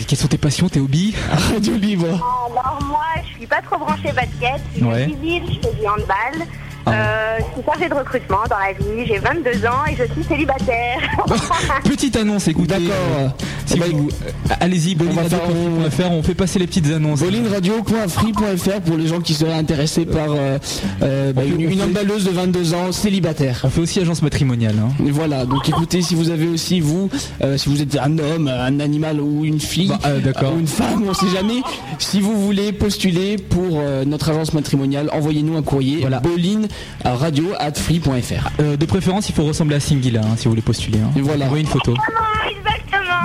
Quelles 0.08 0.18
sont 0.18 0.28
tes 0.28 0.38
passions, 0.38 0.70
tes 0.70 0.80
hobbies? 0.80 1.14
Radio 1.54 1.76
libre. 1.76 2.08
Alors 2.08 2.80
moi, 2.88 3.00
je 3.24 3.38
suis 3.38 3.48
pas 3.48 3.62
trop 3.62 3.78
branchée 3.80 4.12
basket, 4.14 4.62
je 4.78 4.84
Ouais. 4.84 5.04
suis 5.06 5.14
civile, 5.14 5.44
je 5.48 5.68
fais 5.70 5.76
du 5.80 5.88
handball. 5.88 6.48
Ah. 6.86 6.92
Euh, 6.94 7.38
je 7.40 7.54
suis 7.60 7.64
chargée 7.66 7.90
de 7.90 7.94
recrutement 7.94 8.38
dans 8.50 8.58
la 8.58 8.74
vie, 8.74 9.06
j'ai 9.08 9.18
22 9.20 9.66
ans 9.68 9.86
et 9.90 9.96
je 9.96 10.12
suis 10.14 10.24
célibataire. 10.24 11.00
Petite 11.84 12.16
annonce, 12.16 12.48
écoutez. 12.48 12.68
D'accord. 12.76 13.32
Si 13.66 13.80
Bah, 13.80 13.86
vous- 13.92 14.10
euh, 14.10 14.54
Allez-y, 14.60 14.94
on 14.96 15.04
bowlingradio.fr, 15.04 16.12
on 16.12 16.24
fait 16.24 16.34
passer 16.36 16.60
les 16.60 16.68
petites 16.68 16.88
annonces. 16.92 17.20
Bowlingradio.free.fr 17.22 18.82
pour 18.86 18.98
les 18.98 19.08
gens 19.08 19.22
qui 19.22 19.34
seraient 19.34 19.54
intéressés 19.54 20.06
par 20.06 20.32
euh, 20.32 20.58
euh, 21.02 21.34
bah, 21.34 21.44
une, 21.46 21.62
une 21.62 21.82
handballeuse 21.82 22.26
de 22.26 22.32
22 22.32 22.74
ans 22.74 22.92
célibataire. 22.92 23.62
On 23.64 23.70
fait 23.70 23.82
aussi 23.82 24.00
agence 24.00 24.22
matrimoniale. 24.22 24.76
Hein. 24.80 24.90
Et 25.06 25.12
voilà, 25.12 25.46
donc 25.46 25.68
écoutez, 25.70 26.02
si 26.02 26.16
vous 26.16 26.30
avez 26.30 26.48
aussi, 26.48 26.80
vous, 26.80 27.10
euh, 27.44 27.58
si 27.58 27.70
vous 27.70 27.82
êtes 27.82 27.98
un 27.98 28.18
homme, 28.20 28.48
un 28.48 28.80
animal 28.80 29.20
ou 29.22 29.46
une 29.46 29.60
fille, 29.60 29.88
Bah, 29.90 30.00
euh, 30.06 30.20
ou 30.56 30.60
une 30.60 30.68
femme, 30.68 31.04
on 31.08 31.14
sait 31.14 31.30
jamais, 31.34 31.62
si 32.00 32.20
vous 32.20 32.40
voulez 32.42 32.72
postuler 32.74 33.38
pour 33.38 33.80
euh, 33.80 34.04
notre 34.06 34.30
agence 34.32 34.54
matrimoniale, 34.54 35.10
envoyez-nous 35.14 35.56
un 35.58 35.62
courrier 35.62 36.00
Voilà. 36.02 36.20
bowling 36.20 36.68
à 37.04 37.16
radio 37.16 37.54
at 37.60 37.74
free.fr. 37.74 38.50
Euh, 38.60 38.78
de 38.78 38.86
préférence, 38.86 39.30
il 39.30 39.36
faut 39.36 39.44
ressembler 39.44 39.76
à 39.76 39.80
Singila 39.80 40.22
hein, 40.22 40.36
si 40.38 40.46
vous 40.46 40.52
voulez 40.52 40.62
postuler. 40.62 41.00
Hein. 41.00 41.12
Voilà. 41.16 41.46
Envoyez 41.46 41.64
une 41.64 41.70
photo. 41.70 41.94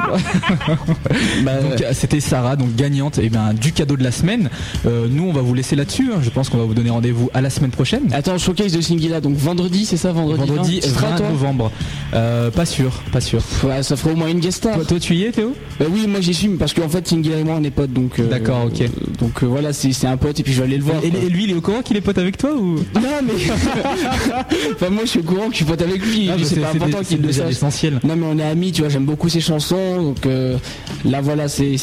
Bah, 1.44 1.60
Donc 1.60 1.80
euh, 1.82 1.90
c'était 1.92 2.20
Sarah, 2.20 2.56
donc 2.56 2.74
gagnante 2.74 3.18
eh 3.22 3.28
ben, 3.28 3.52
du 3.54 3.72
cadeau 3.72 3.96
de 3.96 4.02
la 4.04 4.10
semaine. 4.12 4.50
Euh, 4.86 5.06
nous, 5.10 5.24
on 5.24 5.32
va 5.32 5.40
vous 5.42 5.54
laisser 5.54 5.76
là-dessus. 5.76 6.10
hein. 6.14 6.18
Je 6.22 6.30
pense 6.30 6.48
qu'on 6.48 6.58
va 6.58 6.64
vous 6.64 6.74
donner 6.74 6.90
rendez-vous 6.90 7.30
à 7.34 7.40
la 7.40 7.50
semaine 7.50 7.70
prochaine. 7.70 8.02
Attends, 8.12 8.38
showcase 8.38 8.72
de 8.72 8.80
Singila, 8.80 9.20
donc 9.20 9.36
vendredi, 9.36 9.84
c'est 9.86 9.96
ça, 9.96 10.12
vendredi 10.12 10.46
Vendredi 10.46 10.80
20, 10.80 10.86
Tu 10.88 10.88
seras, 10.94 11.10
20 11.10 11.16
toi 11.16 11.28
novembre. 11.30 11.72
Euh, 12.14 12.50
pas 12.50 12.66
sûr, 12.66 13.02
pas 13.12 13.20
sûr. 13.20 13.40
Ouais, 13.64 13.82
ça 13.82 13.96
ferait 13.96 14.12
au 14.12 14.16
moins 14.16 14.28
une 14.28 14.40
guest 14.40 14.58
star. 14.58 14.74
Toi, 14.74 14.84
toi, 14.84 15.00
tu 15.00 15.14
y 15.14 15.24
es, 15.24 15.32
Théo? 15.32 15.54
Bah 15.78 15.86
oui, 15.90 16.06
moi 16.06 16.20
j'y 16.20 16.32
suis 16.34 16.48
parce 16.48 16.72
qu'en 16.72 16.88
fait 16.88 17.06
Singila 17.06 17.36
et 17.38 17.44
moi 17.44 17.56
on 17.60 17.64
est 17.64 17.70
potes 17.70 17.92
donc. 17.92 18.18
euh, 18.18 18.26
D'accord, 18.28 18.64
ok. 18.66 18.88
donc 19.20 19.42
voilà, 19.42 19.72
c'est 19.72 20.06
un 20.06 20.16
pote 20.16 20.40
et 20.40 20.42
puis 20.42 20.52
je 20.52 20.58
vais 20.60 20.64
aller 20.64 20.78
le 20.78 20.84
voir. 20.84 20.96
et, 21.04 21.08
et 21.08 21.28
lui, 21.28 21.44
il 21.44 21.50
est 21.50 21.54
au 21.54 21.60
courant 21.60 21.82
qu'il 21.82 21.96
est 21.96 22.00
pote 22.00 22.16
avec 22.18 22.36
toi 22.38 22.54
ou? 22.54 22.76
Non 22.94 23.02
mais. 23.24 23.32
enfin 24.74 24.90
moi 24.90 25.02
je 25.04 25.10
suis 25.10 25.20
au 25.20 25.22
courant 25.24 25.46
que 25.46 25.52
je 25.52 25.56
suis 25.56 25.64
pote 25.64 25.82
avec 25.82 26.02
lui. 26.04 26.28
Ah, 26.30 26.36
bah, 26.36 26.42
c'est 26.44 26.60
pas 26.60 26.70
important 26.70 27.02
qu'il 27.02 27.20
le 27.20 27.32
sache. 27.32 27.48
l'essentiel. 27.48 28.00
Non 28.04 28.16
mais 28.16 28.26
on 28.26 28.38
est 28.38 28.42
amis, 28.44 28.72
tu 28.72 28.82
vois, 28.82 28.90
j'aime 28.90 29.04
beaucoup 29.04 29.28
ses 29.28 29.40
chansons, 29.40 29.95
donc 30.02 30.26
euh, 30.26 30.56
là 31.04 31.20
voilà, 31.20 31.48
c'est 31.48 31.76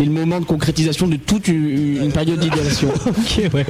le 0.00 0.10
moment 0.10 0.40
de 0.40 0.44
concrétisation 0.44 1.06
de 1.06 1.16
toute 1.16 1.48
une, 1.48 2.02
une 2.04 2.12
période 2.12 2.38
d'idéation. 2.40 2.88
ok, 3.06 3.50
ouais. 3.54 3.66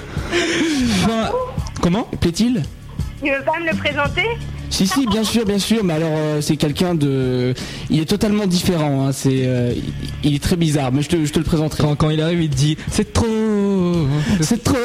Comment? 1.80 2.04
Plaît-il? 2.20 2.62
Tu 3.22 3.30
veux 3.30 3.44
pas 3.44 3.58
me 3.60 3.70
le 3.70 3.76
présenter? 3.76 4.22
Si 4.68 4.86
si 4.86 5.06
bien 5.06 5.22
sûr 5.22 5.44
bien 5.44 5.60
sûr 5.60 5.84
mais 5.84 5.94
alors 5.94 6.10
euh, 6.12 6.40
c'est 6.40 6.56
quelqu'un 6.56 6.96
de 6.96 7.54
il 7.88 8.00
est 8.00 8.04
totalement 8.04 8.46
différent 8.46 9.06
hein, 9.06 9.12
c'est 9.12 9.42
euh, 9.46 9.72
il 10.24 10.34
est 10.34 10.42
très 10.42 10.56
bizarre 10.56 10.90
mais 10.92 11.02
je 11.02 11.08
te, 11.08 11.24
je 11.24 11.32
te 11.32 11.38
le 11.38 11.44
présenterai 11.44 11.84
Quand, 11.84 11.94
quand 11.94 12.10
il 12.10 12.20
arrive, 12.20 12.42
il 12.42 12.50
te 12.50 12.56
dit 12.56 12.76
c'est 12.90 13.12
trop. 13.12 13.26
c'est 14.40 14.62
trop 14.64 14.76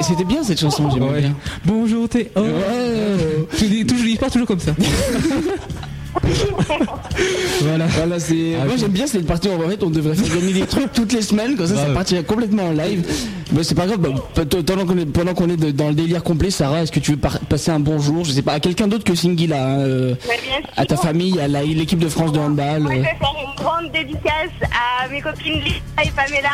c'était 0.00 0.24
bien 0.24 0.42
cette 0.42 0.58
chanson 0.58 0.88
Ouais. 0.88 1.20
bien 1.20 1.36
Bonjour, 1.66 2.08
t'es. 2.08 2.30
Oh. 2.34 2.40
Ouais. 2.40 3.46
Je 3.58 3.64
dis 3.66 3.84
toujours, 3.86 4.06
je 4.08 4.16
pars 4.16 4.30
toujours 4.30 4.48
comme 4.48 4.58
ça. 4.58 4.74
voilà. 7.62 7.86
Voilà, 7.86 8.18
c'est. 8.20 8.54
Ah, 8.60 8.64
Moi 8.66 8.74
j'aime 8.78 8.90
bien 8.90 9.06
cette 9.06 9.26
partie 9.26 9.48
où 9.48 9.62
en 9.64 9.68
fait 9.68 9.82
on 9.82 9.90
devrait 9.90 10.14
faire 10.14 10.36
gagner 10.38 10.52
des 10.52 10.66
trucs 10.66 10.92
toutes 10.92 11.12
les 11.12 11.22
semaines, 11.22 11.56
comme 11.56 11.66
ça 11.66 11.76
ça 11.76 11.86
partirait 11.86 12.24
complètement 12.24 12.64
en 12.68 12.72
live. 12.72 13.06
Mais 13.52 13.62
c'est 13.62 13.74
pas 13.74 13.86
grave, 13.86 13.98
bah, 13.98 14.08
pe- 14.34 14.62
pendant 14.62 14.84
qu'on 14.86 14.98
est, 14.98 15.06
pendant 15.06 15.34
qu'on 15.34 15.48
est 15.48 15.56
de- 15.56 15.70
dans 15.70 15.88
le 15.88 15.94
délire 15.94 16.22
complet, 16.22 16.50
Sarah, 16.50 16.82
est-ce 16.82 16.90
que 16.92 16.98
tu 17.00 17.12
veux 17.12 17.16
par- 17.16 17.38
passer 17.40 17.70
un 17.70 17.78
bonjour, 17.80 18.24
je 18.24 18.32
sais 18.32 18.42
pas, 18.42 18.54
à 18.54 18.60
quelqu'un 18.60 18.88
d'autre 18.88 19.04
que 19.04 19.14
Singila, 19.14 19.56
hein, 19.64 19.78
euh, 19.80 20.14
Mais 20.28 20.34
bien 20.42 20.58
sûr. 20.58 20.68
à 20.76 20.84
ta 20.86 20.96
famille, 20.96 21.38
à 21.40 21.46
la- 21.48 21.62
l'équipe 21.62 21.98
de 22.00 22.08
France 22.08 22.32
de 22.32 22.38
handball 22.40 22.80
Moi, 22.82 22.92
je 22.92 22.98
euh. 22.98 23.02
vais 23.02 23.06
faire 23.06 23.34
une 23.48 23.62
grande 23.64 23.92
dédicace 23.92 24.50
à 24.72 25.08
mes 25.08 25.20
copines 25.20 25.60
Lisa 25.60 25.76
et 26.04 26.10
Pamela. 26.10 26.50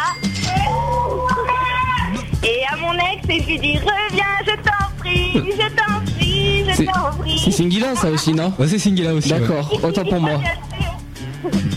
Et 2.44 2.60
à 2.70 2.76
mon 2.76 2.92
ex, 2.94 3.24
et 3.28 3.40
je 3.42 3.46
lui 3.48 3.58
dis 3.58 3.78
reviens, 3.78 4.24
je 4.46 4.52
t'en 4.62 4.98
prie, 4.98 5.32
je 5.34 5.68
t'en 5.76 6.00
prie, 6.04 6.11
C'est-. 6.74 6.86
C'est 7.44 7.50
Singila 7.50 7.94
ça 7.96 8.10
aussi, 8.10 8.32
non 8.32 8.52
Ouais, 8.58 8.66
c'est 8.68 8.78
Singila 8.78 9.14
aussi. 9.14 9.32
ouais. 9.32 9.40
D'accord, 9.40 9.78
autant 9.82 10.04
pour 10.04 10.20
moi. 10.20 10.40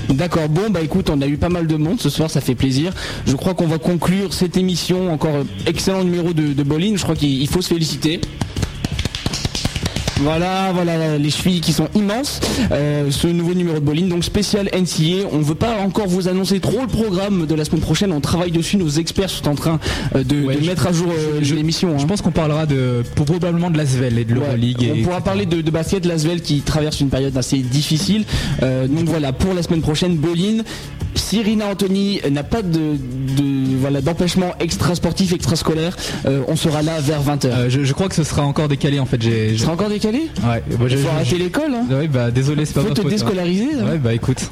D'accord, 0.10 0.48
bon 0.50 0.70
bah 0.70 0.82
écoute, 0.82 1.10
on 1.10 1.20
a 1.22 1.28
eu 1.28 1.38
pas 1.38 1.50
mal 1.50 1.68
de 1.68 1.76
monde 1.76 2.00
ce 2.00 2.10
soir, 2.10 2.30
ça 2.30 2.40
fait 2.40 2.56
plaisir. 2.56 2.94
Je 3.26 3.36
crois 3.36 3.54
qu'on 3.56 3.68
va 3.68 3.80
conclure 3.80 4.34
cette 4.34 4.58
émission, 4.58 5.12
encore 5.12 5.44
excellent 5.66 6.04
numéro 6.04 6.34
de, 6.34 6.54
de 6.54 6.64
bowling, 6.64 6.98
je 6.98 7.04
crois 7.04 7.16
qu'il 7.16 7.42
il 7.42 7.48
faut 7.48 7.62
se 7.62 7.70
féliciter. 7.74 8.22
Voilà, 10.22 10.72
voilà 10.74 11.18
les 11.18 11.30
chevilles 11.30 11.60
qui 11.62 11.74
sont 11.74 11.90
immenses. 11.94 12.40
Euh, 12.72 13.12
ce 13.12 13.28
nouveau 13.28 13.54
numéro 13.54 13.76
de 13.76 13.84
bowling, 13.86 14.08
donc 14.08 14.24
spécial 14.24 14.70
NCA. 14.74 15.28
On 15.34 15.40
veut 15.40 15.56
pas 15.56 15.78
encore 15.80 16.08
vous 16.08 16.28
annoncer 16.30 16.60
trop 16.62 16.80
le 16.82 16.88
programme 16.88 17.46
de 17.46 17.54
la 17.54 17.66
semaine 17.66 17.82
prochaine. 17.82 18.12
On 18.14 18.22
travaille 18.22 18.52
dessus. 18.52 18.78
Nos 18.78 18.88
experts 18.90 19.30
sont 19.30 19.48
en 19.50 19.56
train 19.56 19.80
euh, 20.16 20.24
de, 20.24 20.44
Ouais, 20.46 20.56
de 20.56 20.62
je- 20.62 20.66
mettre 20.68 20.88
à 20.88 20.94
jour 20.94 21.08
euh, 21.12 21.40
je- 21.42 21.54
l'émission. 21.56 21.98
Je 21.98 22.04
hein. 22.04 22.08
pense 22.08 22.22
qu'on 22.22 22.32
parlera 22.32 22.66
de 22.66 23.04
probablement 23.16 23.70
de 23.70 23.78
l'Asvel 23.78 24.18
et 24.18 24.24
de 24.26 24.34
Ouais, 24.34 24.40
l'Euroleague. 24.40 24.84
et 24.84 24.94
on 25.00 25.04
pourra 25.04 25.22
parler 25.22 25.46
de, 25.46 25.62
de 25.62 25.72
basket, 25.72 26.06
l'Asvel 26.06 26.42
qui 26.42 26.62
traverse 26.62 27.02
une 27.02 27.10
période 27.10 27.36
assez 27.38 27.58
difficile. 27.58 28.24
Euh, 28.64 28.88
donc 28.88 29.06
voilà, 29.10 29.34
pour 29.34 29.54
la 29.54 29.64
semaine 29.64 29.82
prochaine, 29.82 30.16
Bolin. 30.16 30.64
Cyrina 31.16 31.68
Anthony 31.68 32.20
n'a 32.32 32.44
pas 32.44 32.62
de, 32.62 32.72
de- 32.72 33.78
voilà 33.80 34.02
d'empêchement 34.02 34.54
extra-sportif, 34.60 35.34
extra-scolaire. 35.34 35.96
Euh, 36.26 36.42
on 36.48 36.56
sera 36.56 36.82
là 36.82 37.00
vers 37.00 37.22
20h. 37.22 37.46
Euh, 37.48 37.70
je, 37.70 37.84
je 37.84 37.94
crois 37.94 38.10
que 38.10 38.16
ce 38.16 38.24
sera 38.24 38.44
encore 38.44 38.68
décalé 38.68 39.00
en 39.00 39.06
fait. 39.06 39.22
Ce 39.24 39.58
sera 39.58 39.74
encore 39.74 39.90
décalé 39.90 40.30
Ouais. 40.48 40.62
bah, 40.70 40.86
je- 40.88 40.96
Il 40.96 40.98
faut 40.98 41.10
arrêter 41.10 41.38
l'école. 41.38 41.74
Hein. 41.74 41.86
Ouais, 41.90 42.08
bah 42.08 42.32
désolé, 42.32 42.66
c'est 42.66 42.74
pas 42.74 42.82
Faut 42.82 42.90
te 42.90 42.96
faute, 43.02 43.06
hein. 43.06 43.10
déscolariser. 43.10 43.68
hein. 43.80 43.86
Ouais, 43.92 43.98
bah 43.98 44.14
écoute. 44.14 44.50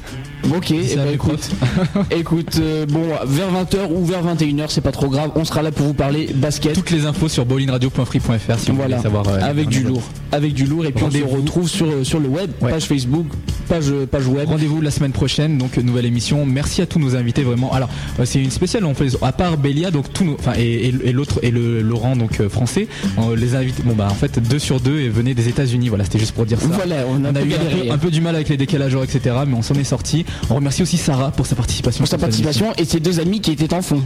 Ok, 0.54 0.72
eh 0.72 0.92
à 0.92 0.96
ben, 0.96 1.04
mes 1.06 1.12
écoute, 1.14 1.50
écoute 2.10 2.60
euh, 2.60 2.84
bon, 2.86 3.04
vers 3.24 3.48
20h 3.50 3.90
ou 3.90 4.04
vers 4.04 4.22
21h, 4.22 4.66
c'est 4.68 4.82
pas 4.82 4.92
trop 4.92 5.08
grave. 5.08 5.30
On 5.36 5.44
sera 5.46 5.62
là 5.62 5.72
pour 5.72 5.86
vous 5.86 5.94
parler 5.94 6.28
basket. 6.34 6.74
Toutes 6.74 6.90
les 6.90 7.06
infos 7.06 7.28
sur 7.28 7.46
bowlingradio.free.fr 7.46 8.58
si 8.58 8.70
vous 8.70 8.76
Voilà, 8.76 8.96
voulez 8.96 9.02
savoir. 9.02 9.26
euh, 9.28 9.38
avec 9.40 9.68
du 9.68 9.82
lourd, 9.84 10.02
avec 10.32 10.52
du 10.52 10.66
lourd, 10.66 10.84
et 10.84 10.92
puis 10.92 11.02
on 11.04 11.10
se 11.10 11.22
retrouve 11.22 11.68
sur 11.68 11.86
sur 12.04 12.20
le 12.20 12.28
web, 12.28 12.50
Ouais. 12.60 12.70
page 12.72 12.84
Facebook, 12.84 13.26
page 13.70 13.90
page 14.10 14.26
web. 14.26 14.46
Rendez-vous 14.48 14.82
la 14.82 14.90
semaine 14.90 15.12
prochaine, 15.12 15.56
donc 15.56 15.78
nouvelle 15.78 16.04
émission. 16.06 16.44
Merci 16.54 16.80
à 16.82 16.86
tous 16.86 16.98
nos 16.98 17.16
invités 17.16 17.42
vraiment. 17.42 17.72
Alors 17.72 17.88
euh, 18.20 18.24
c'est 18.24 18.42
une 18.42 18.50
spéciale, 18.50 18.84
on 18.84 18.94
fait 18.94 19.08
à 19.22 19.32
part 19.32 19.58
Bélia, 19.58 19.90
donc 19.90 20.12
tous 20.12 20.24
nos, 20.24 20.34
enfin 20.38 20.52
et, 20.56 20.62
et- 20.88 20.94
et 21.08 21.12
l'autre 21.12 21.40
et 21.42 21.50
le 21.50 21.82
Laurent 21.82 22.16
donc 22.16 22.40
euh, 22.40 22.48
français, 22.48 22.86
on 23.18 23.34
les 23.34 23.54
invités. 23.54 23.82
Bon 23.82 23.94
bah 23.94 24.08
en 24.10 24.14
fait 24.14 24.38
deux 24.38 24.58
sur 24.58 24.80
deux 24.80 25.00
et 25.00 25.08
venaient 25.08 25.34
des 25.34 25.48
États-Unis. 25.48 25.88
Voilà, 25.88 26.04
c'était 26.04 26.18
juste 26.20 26.32
pour 26.34 26.46
dire 26.46 26.60
ça. 26.60 26.68
Voilà, 26.68 27.04
on 27.08 27.24
a, 27.24 27.30
On 27.30 27.34
eu 27.44 27.52
un 27.54 27.58
peu, 27.86 27.92
un 27.92 27.98
peu 27.98 28.10
du 28.10 28.20
mal 28.20 28.34
avec 28.36 28.48
les 28.48 28.56
décalages 28.56 28.94
horaires, 28.94 29.08
etc. 29.12 29.36
Mais 29.46 29.54
on 29.54 29.62
s'en 29.62 29.74
est 29.74 29.84
sorti. 29.84 30.24
On 30.50 30.54
remercie 30.54 30.82
aussi 30.82 30.96
Sarah 30.96 31.30
pour 31.32 31.46
sa 31.46 31.56
participation. 31.56 31.98
pour 32.00 32.08
sa 32.08 32.18
participation 32.18 32.72
et 32.78 32.84
ses 32.84 33.00
deux 33.00 33.18
amis 33.20 33.40
qui 33.40 33.50
étaient 33.52 33.74
en 33.74 33.82
fond. 33.82 34.02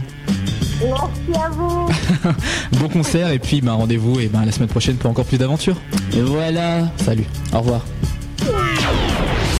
Merci 0.81 1.43
à 1.43 1.49
vous. 1.49 1.89
Bon 2.79 2.87
concert 2.87 3.29
et 3.31 3.39
puis 3.39 3.59
bah, 3.61 3.73
rendez-vous 3.73 4.19
et 4.19 4.27
ben 4.27 4.45
la 4.45 4.51
semaine 4.51 4.69
prochaine 4.69 4.95
pour 4.95 5.09
encore 5.11 5.25
plus 5.25 5.37
d'aventures. 5.37 5.75
Et 6.17 6.21
voilà. 6.21 6.89
Salut. 6.97 7.25
Au 7.53 7.59
revoir. 7.59 7.85